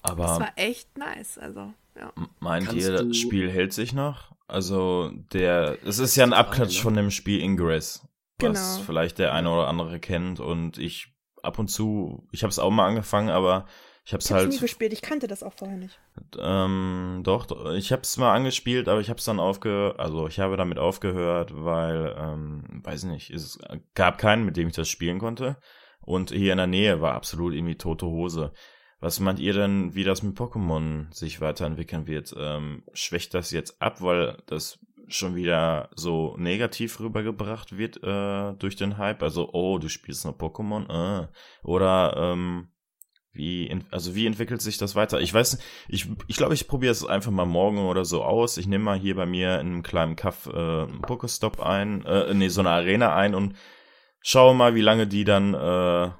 Das 0.00 0.12
Aber 0.12 0.24
war 0.40 0.52
echt 0.56 0.96
nice. 0.96 1.36
Also, 1.36 1.74
ja. 1.98 2.14
meint 2.40 2.68
Kannst 2.68 2.88
ihr, 2.88 2.92
das 2.92 3.14
Spiel 3.18 3.50
hält 3.50 3.74
sich 3.74 3.92
noch? 3.92 4.32
Also, 4.46 5.10
der, 5.34 5.76
es 5.84 5.98
ist 5.98 6.16
ja 6.16 6.24
ein 6.24 6.32
Abklatsch 6.32 6.76
ne? 6.76 6.82
von 6.82 6.94
dem 6.94 7.10
Spiel 7.10 7.42
Ingress, 7.42 8.08
was 8.38 8.76
Genau. 8.78 8.86
vielleicht 8.86 9.18
der 9.18 9.34
eine 9.34 9.50
oder 9.50 9.68
andere 9.68 10.00
kennt 10.00 10.40
und 10.40 10.78
ich 10.78 11.12
ab 11.48 11.58
und 11.58 11.68
zu, 11.68 12.26
ich 12.30 12.42
habe 12.42 12.50
es 12.50 12.58
auch 12.58 12.70
mal 12.70 12.86
angefangen, 12.86 13.30
aber 13.30 13.66
ich 14.04 14.12
habe 14.12 14.20
es 14.20 14.26
Ich 14.26 14.32
habe 14.32 14.46
nie 14.46 14.52
halt 14.52 14.60
gespielt, 14.60 14.92
ich 14.92 15.02
kannte 15.02 15.26
das 15.26 15.42
auch 15.42 15.52
vorher 15.52 15.76
nicht. 15.76 15.98
Ähm, 16.38 17.20
doch, 17.24 17.44
doch, 17.44 17.72
ich 17.72 17.92
habe 17.92 18.02
es 18.02 18.16
mal 18.16 18.34
angespielt, 18.34 18.88
aber 18.88 19.00
ich 19.00 19.10
habe 19.10 19.18
es 19.18 19.24
dann 19.24 19.40
aufgehört, 19.40 19.98
also 20.00 20.26
ich 20.28 20.40
habe 20.40 20.56
damit 20.56 20.78
aufgehört, 20.78 21.50
weil, 21.54 22.14
ähm, 22.18 22.80
weiß 22.84 23.04
nicht, 23.04 23.30
es 23.30 23.58
gab 23.94 24.18
keinen, 24.18 24.44
mit 24.44 24.56
dem 24.56 24.68
ich 24.68 24.74
das 24.74 24.88
spielen 24.88 25.18
konnte. 25.18 25.56
Und 26.00 26.30
hier 26.30 26.52
in 26.52 26.58
der 26.58 26.66
Nähe 26.66 27.02
war 27.02 27.14
absolut 27.14 27.52
irgendwie 27.52 27.76
tote 27.76 28.06
Hose. 28.06 28.52
Was 29.00 29.20
meint 29.20 29.38
ihr 29.38 29.52
denn, 29.52 29.94
wie 29.94 30.04
das 30.04 30.22
mit 30.22 30.38
Pokémon 30.38 31.12
sich 31.14 31.42
weiterentwickeln 31.42 32.06
wird? 32.06 32.34
Ähm, 32.36 32.84
schwächt 32.94 33.34
das 33.34 33.50
jetzt 33.50 33.82
ab, 33.82 34.00
weil 34.00 34.38
das 34.46 34.78
schon 35.10 35.34
wieder 35.34 35.90
so 35.94 36.36
negativ 36.38 37.00
rübergebracht 37.00 37.76
wird 37.76 38.02
äh, 38.02 38.54
durch 38.58 38.76
den 38.76 38.98
Hype? 38.98 39.22
Also, 39.22 39.50
oh, 39.52 39.78
du 39.78 39.88
spielst 39.88 40.24
noch 40.24 40.38
Pokémon? 40.38 41.22
Äh. 41.24 41.28
Oder 41.62 42.14
ähm, 42.16 42.68
Wie, 43.32 43.70
also 43.90 44.14
wie 44.14 44.26
entwickelt 44.26 44.60
sich 44.62 44.78
das 44.78 44.96
weiter? 44.96 45.20
Ich 45.20 45.32
weiß, 45.32 45.58
ich 45.88 46.08
ich, 46.26 46.36
glaube, 46.36 46.54
ich 46.54 46.66
probiere 46.66 46.92
es 46.92 47.06
einfach 47.06 47.30
mal 47.30 47.46
morgen 47.46 47.86
oder 47.86 48.04
so 48.04 48.24
aus. 48.24 48.56
Ich 48.56 48.66
nehme 48.66 48.84
mal 48.84 48.98
hier 48.98 49.14
bei 49.14 49.26
mir 49.26 49.60
in 49.60 49.66
einem 49.68 49.82
kleinen 49.82 50.16
Kaff 50.16 50.46
äh, 50.46 50.50
einen 50.50 51.02
Pokestop 51.02 51.60
ein, 51.60 52.04
äh, 52.04 52.34
nee, 52.34 52.48
so 52.48 52.60
eine 52.60 52.70
Arena 52.70 53.14
ein 53.14 53.34
und 53.34 53.54
schaue 54.20 54.54
mal, 54.54 54.74
wie 54.74 54.80
lange 54.80 55.06
die 55.06 55.24
dann 55.24 55.54
äh, 55.54 56.10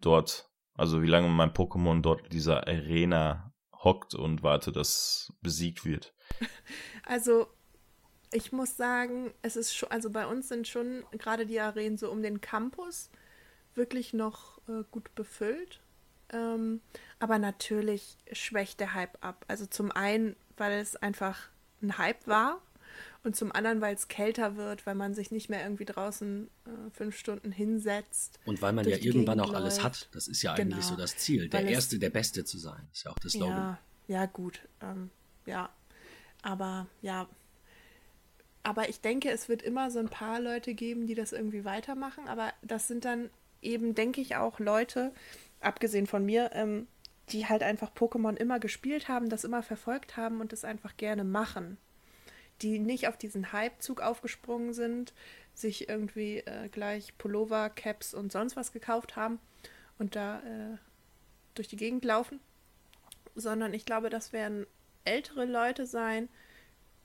dort, 0.00 0.50
also 0.74 1.02
wie 1.02 1.08
lange 1.08 1.28
mein 1.28 1.52
Pokémon 1.52 2.00
dort 2.00 2.32
dieser 2.32 2.66
Arena 2.68 3.52
hockt 3.82 4.14
und 4.14 4.42
warte, 4.42 4.70
dass 4.70 5.32
besiegt 5.40 5.84
wird. 5.84 6.14
Also 7.04 7.48
ich 8.32 8.52
muss 8.52 8.76
sagen, 8.76 9.32
es 9.42 9.56
ist 9.56 9.74
schon, 9.74 9.90
also 9.90 10.10
bei 10.10 10.26
uns 10.26 10.48
sind 10.48 10.66
schon 10.66 11.04
gerade 11.12 11.46
die 11.46 11.60
Arenen 11.60 11.98
so 11.98 12.10
um 12.10 12.22
den 12.22 12.40
Campus 12.40 13.10
wirklich 13.74 14.12
noch 14.12 14.58
äh, 14.68 14.84
gut 14.90 15.14
befüllt. 15.14 15.80
Ähm, 16.30 16.80
aber 17.18 17.38
natürlich 17.38 18.16
schwächt 18.32 18.80
der 18.80 18.94
Hype 18.94 19.22
ab. 19.24 19.44
Also 19.48 19.66
zum 19.66 19.92
einen, 19.92 20.36
weil 20.56 20.72
es 20.80 20.96
einfach 20.96 21.48
ein 21.82 21.98
Hype 21.98 22.26
war 22.26 22.62
und 23.22 23.36
zum 23.36 23.52
anderen, 23.52 23.80
weil 23.80 23.94
es 23.94 24.08
kälter 24.08 24.56
wird, 24.56 24.86
weil 24.86 24.94
man 24.94 25.14
sich 25.14 25.30
nicht 25.30 25.48
mehr 25.48 25.62
irgendwie 25.62 25.84
draußen 25.84 26.48
äh, 26.66 26.90
fünf 26.90 27.16
Stunden 27.16 27.52
hinsetzt. 27.52 28.40
Und 28.44 28.62
weil 28.62 28.72
man 28.72 28.88
ja 28.88 28.96
irgendwann 28.96 29.40
auch 29.40 29.52
alles 29.52 29.76
läuft. 29.76 29.84
hat. 29.84 30.08
Das 30.12 30.28
ist 30.28 30.42
ja 30.42 30.54
eigentlich 30.54 30.86
genau. 30.86 30.88
so 30.88 30.96
das 30.96 31.16
Ziel, 31.16 31.48
der 31.48 31.64
Erste, 31.66 31.98
der 31.98 32.10
Beste 32.10 32.44
zu 32.44 32.58
sein. 32.58 32.80
Das 32.88 32.98
ist 32.98 33.04
ja 33.04 33.10
auch 33.10 33.18
das 33.18 33.32
Slogan. 33.32 33.78
Ja, 34.08 34.20
ja 34.20 34.26
gut. 34.26 34.60
Ähm, 34.80 35.10
ja, 35.46 35.70
aber 36.42 36.86
ja. 37.02 37.28
Aber 38.62 38.88
ich 38.88 39.00
denke, 39.00 39.30
es 39.30 39.48
wird 39.48 39.62
immer 39.62 39.90
so 39.90 39.98
ein 39.98 40.08
paar 40.08 40.40
Leute 40.40 40.74
geben, 40.74 41.06
die 41.06 41.14
das 41.14 41.32
irgendwie 41.32 41.64
weitermachen. 41.64 42.28
Aber 42.28 42.52
das 42.62 42.86
sind 42.86 43.04
dann 43.04 43.30
eben, 43.60 43.94
denke 43.94 44.20
ich, 44.20 44.36
auch 44.36 44.58
Leute, 44.58 45.12
abgesehen 45.60 46.06
von 46.06 46.24
mir, 46.24 46.50
ähm, 46.52 46.86
die 47.30 47.46
halt 47.46 47.62
einfach 47.62 47.92
Pokémon 47.92 48.36
immer 48.36 48.60
gespielt 48.60 49.08
haben, 49.08 49.28
das 49.28 49.44
immer 49.44 49.62
verfolgt 49.62 50.16
haben 50.16 50.40
und 50.40 50.52
das 50.52 50.64
einfach 50.64 50.96
gerne 50.96 51.24
machen. 51.24 51.78
Die 52.60 52.78
nicht 52.78 53.08
auf 53.08 53.16
diesen 53.16 53.52
Hype-Zug 53.52 54.00
aufgesprungen 54.00 54.74
sind, 54.74 55.12
sich 55.54 55.88
irgendwie 55.88 56.38
äh, 56.38 56.68
gleich 56.68 57.16
Pullover, 57.18 57.70
Caps 57.70 58.14
und 58.14 58.32
sonst 58.32 58.56
was 58.56 58.72
gekauft 58.72 59.16
haben 59.16 59.38
und 59.98 60.16
da 60.16 60.40
äh, 60.40 60.76
durch 61.54 61.68
die 61.68 61.76
Gegend 61.76 62.04
laufen, 62.04 62.40
sondern 63.34 63.74
ich 63.74 63.84
glaube, 63.84 64.10
das 64.10 64.32
werden 64.32 64.66
ältere 65.04 65.44
Leute 65.44 65.86
sein, 65.86 66.28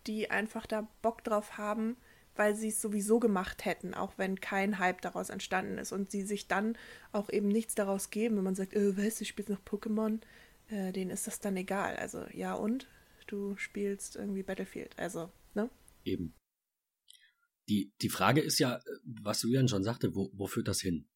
die 0.08 0.32
einfach 0.32 0.66
da 0.66 0.88
Bock 1.02 1.24
drauf 1.24 1.58
haben, 1.58 1.98
weil 2.36 2.56
sie 2.56 2.70
es 2.70 2.82
sowieso 2.82 3.20
gemacht 3.20 3.66
hätten, 3.66 3.94
auch 3.94 4.18
wenn 4.18 4.40
kein 4.40 4.80
Hype 4.80 5.02
daraus 5.02 5.30
entstanden 5.30 5.78
ist 5.78 5.92
und 5.92 6.12
sie 6.12 6.22
sich 6.22 6.48
dann 6.48 6.78
auch 7.12 7.30
eben 7.30 7.48
nichts 7.48 7.76
daraus 7.76 8.10
geben, 8.10 8.38
wenn 8.38 8.44
man 8.44 8.56
sagt, 8.56 8.74
äh, 8.74 8.96
weißt 8.96 9.22
du, 9.22 9.26
spiele 9.26 9.54
noch 9.54 9.64
Pokémon, 9.64 10.22
äh, 10.70 10.92
denen 10.92 11.12
ist 11.12 11.28
das 11.28 11.40
dann 11.40 11.58
egal. 11.58 11.96
Also 11.98 12.26
ja 12.34 12.54
und? 12.54 12.88
Du 13.28 13.58
spielst 13.58 14.16
irgendwie 14.16 14.44
Battlefield, 14.44 14.98
also, 14.98 15.32
ne? 15.54 15.70
Eben. 16.06 16.34
Die, 17.68 17.92
die 18.02 18.10
Frage 18.10 18.40
ist 18.40 18.60
ja, 18.60 18.80
was 19.04 19.42
Julian 19.42 19.68
schon 19.68 19.84
sagte, 19.84 20.16
wo, 20.16 20.32
wo 20.34 20.48
führt 20.48 20.70
das 20.70 20.80
hin? 20.80 21.10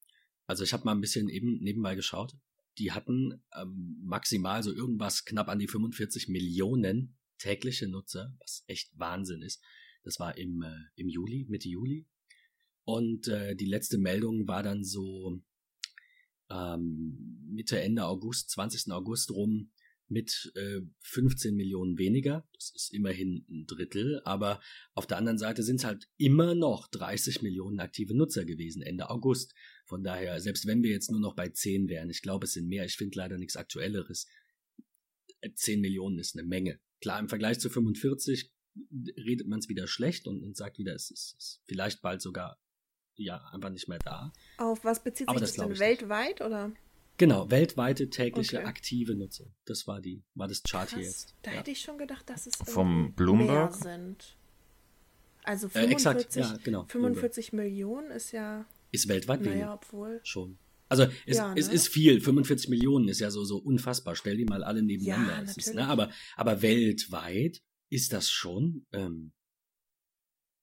Also 0.48 0.66
ich 0.66 0.74
habe 0.74 0.84
mal 0.84 0.92
ein 0.92 1.00
bisschen 1.00 1.30
eben 1.30 1.60
nebenbei 1.62 1.96
geschaut. 1.96 2.36
Die 2.78 2.92
hatten 2.92 3.42
ähm, 3.56 3.98
maximal 4.04 4.62
so 4.62 4.74
irgendwas 4.74 5.24
knapp 5.24 5.48
an 5.48 5.60
die 5.60 5.68
45 5.68 6.28
Millionen 6.28 7.16
tägliche 7.42 7.88
Nutzer, 7.88 8.36
was 8.40 8.64
echt 8.68 8.92
Wahnsinn 8.98 9.42
ist. 9.42 9.62
Das 10.04 10.20
war 10.20 10.38
im, 10.38 10.62
äh, 10.62 10.76
im 10.96 11.10
Juli, 11.10 11.46
Mitte 11.50 11.70
Juli. 11.70 12.08
Und 12.84 13.28
äh, 13.28 13.56
die 13.56 13.66
letzte 13.66 13.98
Meldung 13.98 14.48
war 14.48 14.64
dann 14.64 14.84
so 14.84 15.42
ähm, 16.50 17.46
Mitte, 17.48 17.80
Ende 17.80 18.06
August, 18.06 18.52
20. 18.52 18.92
August 18.92 19.32
rum 19.32 19.72
mit 20.08 20.52
äh, 20.56 20.82
15 21.02 21.56
Millionen 21.56 21.98
weniger. 21.98 22.46
Das 22.54 22.72
ist 22.76 22.94
immerhin 22.94 23.46
ein 23.50 23.66
Drittel, 23.66 24.22
aber 24.26 24.60
auf 24.94 25.08
der 25.08 25.18
anderen 25.18 25.38
Seite 25.38 25.64
sind 25.64 25.78
es 25.78 25.86
halt 25.86 26.10
immer 26.18 26.54
noch 26.54 26.88
30 26.90 27.42
Millionen 27.42 27.80
aktive 27.80 28.16
Nutzer 28.16 28.44
gewesen 28.44 28.82
Ende 28.82 29.10
August. 29.10 29.54
Von 29.86 30.04
daher, 30.04 30.42
selbst 30.42 30.68
wenn 30.68 30.84
wir 30.84 30.92
jetzt 30.92 31.12
nur 31.12 31.22
noch 31.22 31.36
bei 31.36 31.50
10 31.50 31.88
wären, 31.88 32.10
ich 32.10 32.22
glaube, 32.22 32.46
es 32.46 32.54
sind 32.54 32.68
mehr, 32.68 32.86
ich 32.86 32.98
finde 32.98 33.18
leider 33.18 33.38
nichts 33.38 33.56
Aktuelleres. 33.56 34.28
10 35.56 35.78
äh, 35.78 35.82
Millionen 35.82 36.20
ist 36.20 36.36
eine 36.36 36.46
Menge. 36.46 36.80
Klar, 37.02 37.20
im 37.20 37.30
Vergleich 37.30 37.60
zu 37.60 37.70
45 37.70 38.52
redet 39.18 39.48
man 39.48 39.60
es 39.60 39.70
wieder 39.70 39.88
schlecht 39.88 40.28
und, 40.28 40.44
und 40.44 40.56
sagt 40.56 40.78
wieder, 40.78 40.94
es 40.94 41.12
ist, 41.12 41.36
ist, 41.38 41.62
vielleicht 41.68 42.02
bald 42.02 42.22
sogar 42.22 42.58
ja 43.16 43.38
einfach 43.52 43.70
nicht 43.70 43.88
mehr 43.88 44.00
da. 44.00 44.32
Auf 44.58 44.84
was 44.84 45.04
bezieht 45.04 45.30
sich 45.30 45.40
das, 45.40 45.54
denn? 45.54 45.78
Weltweit 45.78 46.40
nicht. 46.40 46.42
oder? 46.42 46.72
Genau, 47.18 47.52
weltweite 47.52 48.10
tägliche 48.10 48.60
okay. 48.60 48.66
aktive 48.66 49.16
Nutzer. 49.16 49.46
Das 49.66 49.86
war 49.86 50.02
die, 50.02 50.24
war 50.34 50.48
das 50.48 50.64
Chart 50.64 50.90
Krass. 50.90 50.98
hier 50.98 51.08
jetzt. 51.08 51.36
Da 51.44 51.52
ja. 51.52 51.60
hätte 51.60 51.72
ich 51.72 51.82
schon 51.82 51.98
gedacht, 51.98 52.30
dass 52.30 52.48
es 52.48 52.56
vom 52.56 53.14
Bloomberg 53.14 53.76
sind. 53.76 54.38
Also 55.44 55.70
45, 55.70 55.76
äh, 55.76 55.94
exakt, 55.94 56.36
ja, 56.36 56.58
genau, 56.64 56.86
45 56.86 57.54
Millionen 57.54 58.12
ist 58.12 58.32
ja 58.32 58.66
ist 58.92 59.08
weltweit 59.08 59.42
naja, 59.42 59.74
obwohl 59.74 60.20
schon. 60.24 60.58
Also 60.92 61.08
es, 61.26 61.38
ja, 61.38 61.54
ne? 61.54 61.60
es 61.60 61.70
ist 61.70 61.88
viel. 61.88 62.20
45 62.20 62.70
Millionen 62.70 63.08
ist 63.08 63.22
ja 63.22 63.32
so 63.32 63.46
so 63.46 63.58
unfassbar. 63.58 64.18
Stell 64.18 64.36
die 64.36 64.44
mal 64.44 64.62
alle 64.62 64.84
nebeneinander. 64.84 65.36
Ja, 65.36 65.42
ist, 65.44 65.74
ne? 65.74 65.88
aber 65.88 66.12
aber 66.36 66.62
weltweit 66.62 67.62
ist 67.90 68.12
das 68.12 68.30
schon, 68.30 68.86
ähm, 68.92 69.32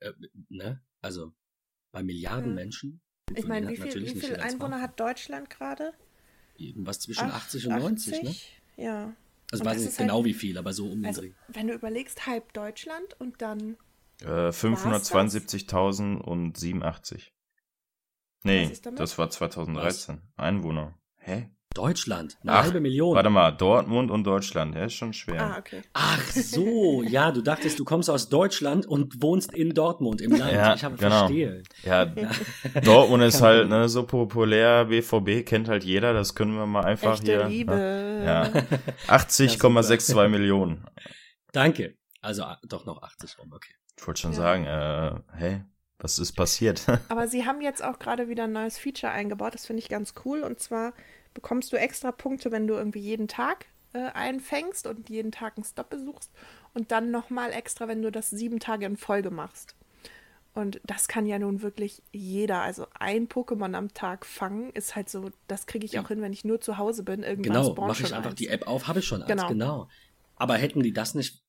äh, 0.00 0.12
ne? 0.50 0.82
Also 1.00 1.32
bei 1.92 2.02
Milliarden 2.02 2.50
ja. 2.50 2.54
Menschen. 2.56 3.00
Ich 3.34 3.46
meine, 3.46 3.70
wie 3.70 3.76
viel, 3.76 4.02
wie 4.02 4.20
viel 4.20 4.36
Einwohner 4.36 4.82
hat 4.82 5.00
Deutschland 5.00 5.48
gerade? 5.48 5.94
Irgendwas 6.56 7.00
zwischen 7.00 7.24
80, 7.24 7.64
80 7.64 7.66
und 7.68 7.78
90, 7.78 8.22
ne? 8.22 8.34
Ja. 8.76 9.16
Also 9.50 9.64
weiß 9.64 9.80
nicht 9.82 9.96
genau 9.96 10.16
halt, 10.16 10.26
wie 10.26 10.34
viel, 10.34 10.58
aber 10.58 10.74
so 10.74 10.90
um 10.90 11.00
den 11.00 11.06
also, 11.06 11.22
Wenn 11.48 11.68
du 11.68 11.74
überlegst, 11.74 12.26
halb 12.26 12.52
Deutschland 12.52 13.18
und 13.18 13.40
dann. 13.40 13.78
Äh, 14.20 14.50
572.000 14.50 16.18
und 16.18 16.58
87. 16.58 17.32
Nee, 18.48 18.72
das 18.96 19.18
war 19.18 19.28
2013. 19.28 20.16
Was? 20.16 20.22
Einwohner. 20.36 20.94
Hä? 21.18 21.50
Deutschland, 21.74 22.38
eine 22.42 22.52
Ach, 22.52 22.62
halbe 22.64 22.80
Million. 22.80 23.14
Warte 23.14 23.30
mal, 23.30 23.52
Dortmund 23.52 24.10
und 24.10 24.24
Deutschland, 24.24 24.74
ja, 24.74 24.86
ist 24.86 24.94
schon 24.94 25.12
schwer. 25.12 25.54
Ah, 25.54 25.58
okay. 25.58 25.82
Ach 25.92 26.30
so, 26.30 27.02
ja, 27.02 27.30
du 27.30 27.42
dachtest, 27.42 27.78
du 27.78 27.84
kommst 27.84 28.08
aus 28.10 28.28
Deutschland 28.28 28.86
und 28.86 29.22
wohnst 29.22 29.52
in 29.52 29.74
Dortmund 29.74 30.20
im 30.20 30.32
Land. 30.32 30.52
Ja, 30.52 30.74
ich 30.74 30.82
habe 30.82 30.96
genau. 30.96 31.18
verstehe. 31.18 31.62
Ja, 31.84 32.06
Dortmund 32.84 33.22
ist 33.22 33.42
halt 33.42 33.68
ne, 33.68 33.88
so 33.88 34.04
populär, 34.04 34.86
BVB 34.86 35.46
kennt 35.46 35.68
halt 35.68 35.84
jeder, 35.84 36.14
das 36.14 36.34
können 36.34 36.54
wir 36.56 36.66
mal 36.66 36.84
einfach 36.84 37.14
Echte 37.14 37.26
hier. 37.26 37.46
Liebe. 37.46 37.74
Ne? 37.74 38.24
Ja, 38.24 38.42
80,62 39.14 40.28
Millionen. 40.28 40.84
Danke. 41.52 41.96
Also 42.22 42.44
doch 42.64 42.86
noch 42.86 43.02
80 43.02 43.38
rum, 43.38 43.52
okay. 43.52 43.74
Ich 43.96 44.06
wollte 44.06 44.20
schon 44.20 44.32
ja. 44.32 44.36
sagen, 44.38 44.64
äh, 44.64 45.36
hey, 45.36 45.64
was 45.98 46.18
ist 46.18 46.32
passiert? 46.32 46.82
Aber 47.08 47.28
sie 47.28 47.44
haben 47.44 47.60
jetzt 47.60 47.82
auch 47.82 47.98
gerade 47.98 48.28
wieder 48.28 48.44
ein 48.44 48.52
neues 48.52 48.78
Feature 48.78 49.12
eingebaut, 49.12 49.54
das 49.54 49.66
finde 49.66 49.82
ich 49.82 49.88
ganz 49.88 50.14
cool. 50.24 50.42
Und 50.42 50.60
zwar 50.60 50.92
bekommst 51.34 51.72
du 51.72 51.76
extra 51.76 52.12
Punkte, 52.12 52.50
wenn 52.50 52.66
du 52.66 52.74
irgendwie 52.74 53.00
jeden 53.00 53.28
Tag 53.28 53.66
äh, 53.92 54.10
einfängst 54.12 54.86
und 54.86 55.08
jeden 55.08 55.32
Tag 55.32 55.56
einen 55.56 55.64
Stop 55.64 55.90
besuchst. 55.90 56.30
Und 56.74 56.92
dann 56.92 57.10
nochmal 57.10 57.52
extra, 57.52 57.88
wenn 57.88 58.02
du 58.02 58.12
das 58.12 58.30
sieben 58.30 58.60
Tage 58.60 58.86
in 58.86 58.96
Folge 58.96 59.30
machst. 59.30 59.74
Und 60.54 60.80
das 60.84 61.06
kann 61.06 61.26
ja 61.26 61.38
nun 61.38 61.62
wirklich 61.62 62.02
jeder. 62.12 62.62
Also 62.62 62.86
ein 62.98 63.28
Pokémon 63.28 63.74
am 63.74 63.94
Tag 63.94 64.26
fangen 64.26 64.70
ist 64.70 64.96
halt 64.96 65.08
so, 65.08 65.30
das 65.46 65.66
kriege 65.66 65.86
ich 65.86 65.98
auch 65.98 66.08
hin, 66.08 66.20
wenn 66.20 66.32
ich 66.32 66.44
nur 66.44 66.60
zu 66.60 66.78
Hause 66.78 67.04
bin. 67.04 67.22
Irgendwann 67.22 67.62
genau, 67.62 67.74
mache 67.74 68.02
ich 68.02 68.14
einfach 68.14 68.30
eins. 68.30 68.38
die 68.38 68.48
App 68.48 68.66
auf, 68.66 68.88
habe 68.88 68.98
ich 68.98 69.04
schon 69.04 69.22
eins, 69.22 69.28
genau. 69.28 69.48
genau. 69.48 69.88
Aber 70.34 70.56
hätten 70.56 70.82
die 70.82 70.92
das 70.92 71.14
nicht 71.14 71.42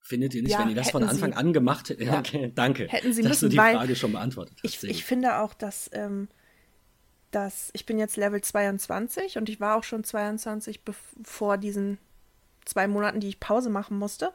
Findet 0.00 0.34
ihr 0.34 0.42
nicht, 0.42 0.52
ja, 0.52 0.60
wenn 0.60 0.68
die 0.68 0.74
das 0.74 0.90
von 0.90 1.02
Anfang 1.02 1.32
sie, 1.32 1.36
an 1.36 1.52
gemacht 1.52 1.90
hätten? 1.90 2.04
Ja. 2.04 2.18
Okay, 2.18 2.50
danke. 2.54 2.88
Hätten 2.88 3.12
sie 3.12 3.22
dass 3.22 3.30
müssen, 3.30 3.44
du 3.46 3.50
die 3.50 3.56
Frage 3.56 3.94
schon 3.94 4.12
beantwortet 4.12 4.58
hast. 4.62 4.84
Ich, 4.84 4.90
ich 4.90 5.04
finde 5.04 5.38
auch, 5.38 5.52
dass, 5.54 5.90
ähm, 5.92 6.28
dass 7.30 7.70
ich 7.74 7.84
bin 7.84 7.98
jetzt 7.98 8.16
Level 8.16 8.40
22 8.40 9.36
und 9.36 9.48
ich 9.48 9.60
war 9.60 9.76
auch 9.76 9.84
schon 9.84 10.04
22 10.04 10.80
vor 11.22 11.58
diesen 11.58 11.98
zwei 12.64 12.88
Monaten, 12.88 13.20
die 13.20 13.28
ich 13.28 13.40
Pause 13.40 13.70
machen 13.70 13.98
musste. 13.98 14.32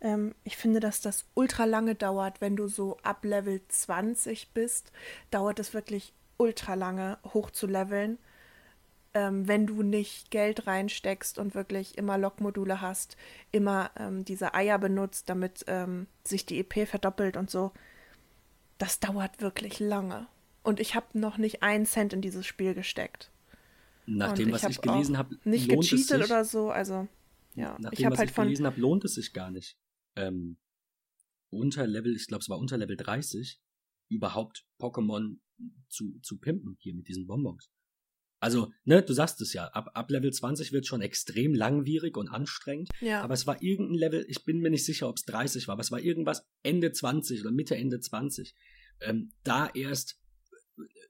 Ähm, 0.00 0.34
ich 0.44 0.56
finde, 0.56 0.80
dass 0.80 1.00
das 1.00 1.26
ultra 1.34 1.64
lange 1.64 1.94
dauert, 1.94 2.40
wenn 2.40 2.56
du 2.56 2.68
so 2.68 2.96
ab 3.02 3.24
Level 3.24 3.60
20 3.68 4.52
bist, 4.52 4.92
dauert 5.30 5.58
es 5.58 5.74
wirklich 5.74 6.12
ultra 6.36 6.74
lange 6.74 7.18
hoch 7.32 7.50
zu 7.50 7.66
leveln 7.66 8.18
ähm, 9.14 9.46
wenn 9.46 9.66
du 9.66 9.82
nicht 9.82 10.30
Geld 10.30 10.66
reinsteckst 10.66 11.38
und 11.38 11.54
wirklich 11.54 11.96
immer 11.96 12.18
Logmodule 12.18 12.80
hast, 12.80 13.16
immer 13.52 13.90
ähm, 13.96 14.24
diese 14.24 14.54
Eier 14.54 14.78
benutzt, 14.78 15.28
damit 15.28 15.64
ähm, 15.68 16.06
sich 16.24 16.44
die 16.46 16.58
EP 16.58 16.86
verdoppelt 16.88 17.36
und 17.36 17.50
so. 17.50 17.72
Das 18.78 19.00
dauert 19.00 19.40
wirklich 19.40 19.78
lange. 19.78 20.26
Und 20.62 20.80
ich 20.80 20.94
habe 20.94 21.18
noch 21.18 21.38
nicht 21.38 21.62
einen 21.62 21.86
Cent 21.86 22.12
in 22.12 22.20
dieses 22.20 22.44
Spiel 22.44 22.74
gesteckt. 22.74 23.30
Nach 24.06 24.32
dem, 24.32 24.52
was 24.52 24.64
ich 24.64 24.80
gelesen 24.80 25.16
habe, 25.16 25.38
nicht 25.44 25.68
gecheatet 25.68 26.24
oder 26.24 26.44
so. 26.44 26.70
Also 26.70 27.08
ja, 27.54 27.76
nach 27.78 27.92
ich 27.92 28.04
habe 28.04 28.16
halt 28.16 28.30
ich 28.30 28.36
gelesen 28.36 28.66
habe, 28.66 28.80
lohnt 28.80 29.04
es 29.04 29.14
sich 29.14 29.32
gar 29.32 29.50
nicht. 29.50 29.78
Ähm, 30.16 30.58
unter 31.50 31.86
Level, 31.86 32.14
ich 32.14 32.26
glaube, 32.26 32.42
es 32.42 32.48
war 32.48 32.58
unter 32.58 32.76
Level 32.76 32.96
30, 32.96 33.60
überhaupt 34.08 34.66
Pokémon 34.80 35.38
zu, 35.88 36.18
zu 36.20 36.38
pimpen 36.38 36.76
hier 36.80 36.94
mit 36.94 37.08
diesen 37.08 37.26
Bonbons. 37.26 37.70
Also, 38.44 38.70
ne, 38.84 39.00
du 39.02 39.14
sagst 39.14 39.40
es 39.40 39.54
ja, 39.54 39.68
ab, 39.68 39.92
ab 39.94 40.10
Level 40.10 40.30
20 40.30 40.70
wird 40.70 40.86
schon 40.86 41.00
extrem 41.00 41.54
langwierig 41.54 42.18
und 42.18 42.28
anstrengend. 42.28 42.90
Ja. 43.00 43.22
Aber 43.22 43.32
es 43.32 43.46
war 43.46 43.62
irgendein 43.62 43.96
Level, 43.96 44.26
ich 44.28 44.44
bin 44.44 44.58
mir 44.58 44.68
nicht 44.68 44.84
sicher, 44.84 45.08
ob 45.08 45.16
es 45.16 45.24
30 45.24 45.66
war, 45.66 45.72
aber 45.72 45.80
es 45.80 45.90
war 45.90 45.98
irgendwas 45.98 46.46
Ende 46.62 46.92
20 46.92 47.40
oder 47.40 47.50
Mitte, 47.52 47.74
Ende 47.74 48.00
20. 48.00 48.54
Ähm, 49.00 49.32
da 49.44 49.70
erst 49.72 50.18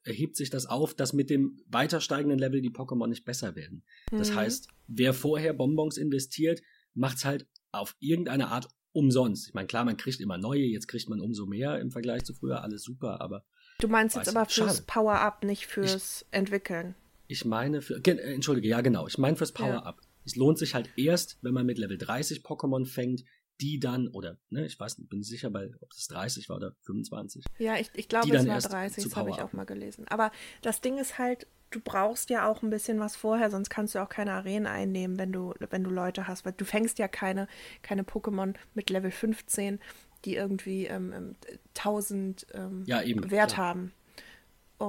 erhebt 0.05 0.37
sich 0.37 0.49
das 0.49 0.67
auf, 0.67 0.95
dass 0.95 1.13
mit 1.13 1.29
dem 1.29 1.59
weiter 1.67 2.01
steigenden 2.01 2.39
Level 2.39 2.61
die 2.61 2.71
Pokémon 2.71 3.09
nicht 3.09 3.25
besser 3.25 3.57
werden. 3.57 3.83
Das 4.13 4.31
Mhm. 4.31 4.35
heißt, 4.37 4.69
wer 4.87 5.13
vorher 5.13 5.55
Bonbons 5.55 5.97
investiert, 5.97 6.63
macht's 6.95 7.25
halt 7.25 7.49
auf 7.73 7.97
irgendeine 7.99 8.47
Art 8.47 8.69
umsonst. 8.93 9.49
Ich 9.49 9.55
meine, 9.55 9.67
klar, 9.67 9.85
man 9.85 9.97
kriegt 9.97 10.21
immer 10.21 10.39
neue, 10.39 10.63
jetzt 10.63 10.87
kriegt 10.87 11.09
man 11.09 11.21
umso 11.21 11.47
mehr 11.47 11.81
im 11.81 11.91
Vergleich 11.91 12.23
zu 12.23 12.33
früher, 12.33 12.63
alles 12.63 12.85
super, 12.85 13.21
aber 13.21 13.45
Du 13.81 13.89
meinst 13.89 14.15
jetzt 14.15 14.29
aber 14.29 14.47
fürs. 14.47 14.83
Power-Up, 14.83 15.43
nicht 15.43 15.67
fürs 15.67 16.25
Entwickeln. 16.31 16.95
Ich 17.27 17.45
meine 17.45 17.83
für, 17.83 17.97
äh, 18.05 18.35
entschuldige, 18.35 18.69
ja 18.69 18.81
genau, 18.81 19.07
ich 19.07 19.19
meine 19.19 19.37
fürs 19.37 19.53
Power-Up. 19.53 20.01
Es 20.25 20.37
lohnt 20.37 20.59
sich 20.59 20.75
halt 20.75 20.91
erst, 20.97 21.39
wenn 21.43 21.53
man 21.53 21.67
mit 21.67 21.79
Level 21.79 21.99
30 21.99 22.41
Pokémon 22.41 22.87
fängt, 22.87 23.25
die 23.61 23.79
dann, 23.79 24.09
oder, 24.09 24.39
ne, 24.51 24.67
ich 24.67 24.79
weiß 24.79 24.99
nicht, 24.99 25.09
bin 25.11 25.23
sicher, 25.23 25.51
bei, 25.51 25.71
ob 25.81 25.93
es 25.93 26.07
30 26.09 26.49
war 26.49 26.57
oder 26.57 26.75
25. 26.83 27.45
Ja, 27.59 27.77
ich, 27.77 27.91
ich 27.95 28.09
glaube, 28.09 28.35
es 28.35 28.47
war 28.47 28.55
erst 28.55 28.73
30, 28.73 29.03
zu 29.03 29.09
das 29.09 29.17
habe 29.17 29.31
ich 29.31 29.37
auch 29.37 29.53
mal 29.53 29.65
gelesen. 29.65 30.07
Aber 30.09 30.33
das 30.63 30.81
Ding 30.81 30.99
ist 30.99 31.19
halt, 31.19 31.47
du 31.71 31.81
brauchst 31.81 32.31
ja 32.31 32.49
auch 32.49 32.63
ein 32.63 32.71
bisschen 32.71 32.99
was 32.99 33.17
vorher, 33.17 33.51
sonst 33.51 33.71
kannst 33.71 33.95
du 33.95 34.03
auch 34.03 34.09
keine 34.09 34.33
Arenen 34.33 34.67
einnehmen, 34.67 35.19
wenn 35.19 35.33
du, 35.33 35.55
wenn 35.71 35.85
du 35.85 35.91
Leute 35.91 36.27
hast. 36.27 36.45
Weil 36.45 36.55
du 36.57 36.65
fängst 36.65 36.99
ja 36.99 37.07
keine, 37.07 37.47
keine 37.83 38.03
Pokémon 38.03 38.55
mit 38.75 38.91
Level 38.91 39.11
15, 39.11 39.79
die 40.25 40.35
irgendwie 40.35 40.87
ähm, 40.87 41.13
ähm, 41.13 41.37
1000 41.77 42.47
ähm, 42.55 42.83
Ja, 42.87 43.03
eben, 43.03 43.31
Wert 43.31 43.55
klar. 43.55 43.69
haben. 43.69 43.93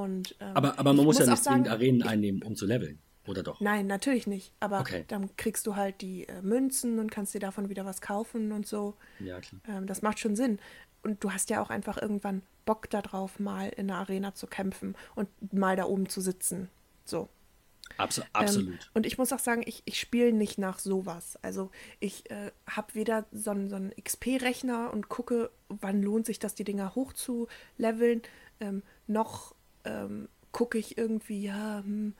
Und, 0.03 0.35
ähm, 0.39 0.51
Aber, 0.55 0.73
aber 0.79 0.93
man 0.93 0.99
ich 0.99 1.03
muss 1.05 1.19
ja 1.19 1.25
nicht 1.25 1.43
zwingend 1.43 1.67
sagen, 1.67 1.75
Arenen 1.75 2.01
ich- 2.01 2.05
einnehmen, 2.07 2.43
um 2.43 2.55
zu 2.55 2.65
leveln. 2.65 2.99
Oder 3.27 3.41
doch? 3.41 3.59
Nein, 3.59 3.87
natürlich 3.87 4.27
nicht. 4.27 4.53
Aber 4.59 4.81
Okay. 4.81 5.03
dann 5.07 5.35
kriegst 5.35 5.65
du 5.65 5.75
halt 5.75 6.01
die 6.01 6.27
äh, 6.27 6.41
Münzen 6.43 6.99
und 6.99 7.09
kannst 7.11 7.33
dir 7.33 7.39
davon 7.39 7.69
wieder 7.69 7.83
was 7.85 7.99
kaufen 8.01 8.51
und 8.51 8.67
so. 8.67 8.93
Ja, 9.19 9.39
klar. 9.39 9.61
Ähm, 9.67 9.87
das 9.87 10.01
macht 10.03 10.19
schon 10.19 10.35
Sinn. 10.35 10.59
Und 11.01 11.23
du 11.23 11.31
hast 11.31 11.49
ja 11.49 11.61
auch 11.61 11.69
einfach 11.71 11.99
irgendwann 11.99 12.43
Bock 12.65 12.87
darauf, 12.89 13.39
mal 13.39 13.69
in 13.69 13.87
der 13.87 13.97
Arena 13.97 14.35
zu 14.35 14.45
kämpfen 14.47 14.95
und 15.15 15.27
mal 15.53 15.75
da 15.75 15.85
oben 15.85 16.07
zu 16.07 16.21
sitzen. 16.21 16.69
So. 17.03 17.29
Abso 17.97 18.21
Ähm, 18.23 18.27
absolut. 18.33 18.89
und 18.95 19.05
ich 19.05 19.17
muss 19.19 19.31
auch 19.31 19.39
sagen, 19.39 19.61
ich, 19.65 19.81
ich 19.85 19.99
spiele 19.99 20.33
nicht 20.33 20.57
nach 20.57 20.79
sowas. 20.79 21.37
Also 21.43 21.69
ich 21.99 22.29
äh, 22.31 22.51
habe 22.67 22.93
weder 22.95 23.25
so 23.31 23.51
einen, 23.51 23.69
so 23.69 23.75
einen 23.75 23.91
XP-Rechner 23.91 24.91
und 24.91 25.07
gucke, 25.09 25.49
wann 25.69 26.01
lohnt 26.01 26.25
sich 26.25 26.39
das, 26.39 26.55
die 26.55 26.63
Dinger 26.63 26.93
hochzuleveln, 26.95 28.21
ähm, 28.59 28.81
noch 29.07 29.53
ähm, 29.85 30.27
gucke 30.51 30.77
ich 30.77 30.97
irgendwie, 30.97 31.43
ja, 31.43 31.79
hm, 31.83 32.13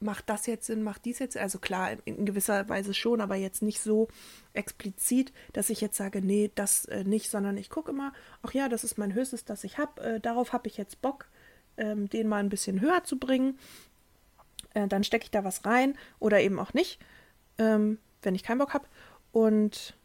macht 0.00 0.28
das 0.28 0.46
jetzt 0.46 0.66
Sinn, 0.66 0.82
macht 0.82 1.04
dies 1.04 1.18
jetzt? 1.18 1.36
Also 1.36 1.58
klar, 1.58 1.92
in, 1.92 1.98
in 2.16 2.26
gewisser 2.26 2.68
Weise 2.68 2.94
schon, 2.94 3.20
aber 3.20 3.36
jetzt 3.36 3.62
nicht 3.62 3.80
so 3.80 4.08
explizit, 4.52 5.32
dass 5.52 5.70
ich 5.70 5.80
jetzt 5.80 5.96
sage, 5.96 6.20
nee, 6.20 6.50
das 6.54 6.84
äh, 6.86 7.04
nicht, 7.04 7.30
sondern 7.30 7.56
ich 7.56 7.70
gucke 7.70 7.90
immer, 7.90 8.12
ach 8.42 8.52
ja, 8.52 8.68
das 8.68 8.84
ist 8.84 8.98
mein 8.98 9.14
höchstes, 9.14 9.44
das 9.44 9.64
ich 9.64 9.78
habe, 9.78 10.02
äh, 10.02 10.20
darauf 10.20 10.52
habe 10.52 10.68
ich 10.68 10.76
jetzt 10.76 11.00
Bock, 11.00 11.26
ähm, 11.76 12.08
den 12.10 12.28
mal 12.28 12.38
ein 12.38 12.50
bisschen 12.50 12.80
höher 12.80 13.04
zu 13.04 13.18
bringen 13.18 13.58
äh, 14.74 14.88
dann 14.88 15.04
stecke 15.04 15.24
ich 15.24 15.30
da 15.30 15.44
was 15.44 15.64
rein 15.64 15.96
oder 16.18 16.40
eben 16.40 16.58
auch 16.58 16.74
nicht, 16.74 17.00
ähm, 17.58 17.98
wenn 18.22 18.34
ich 18.34 18.42
keinen 18.42 18.58
Bock 18.58 18.74
habe. 18.74 18.86
Und 19.32 19.96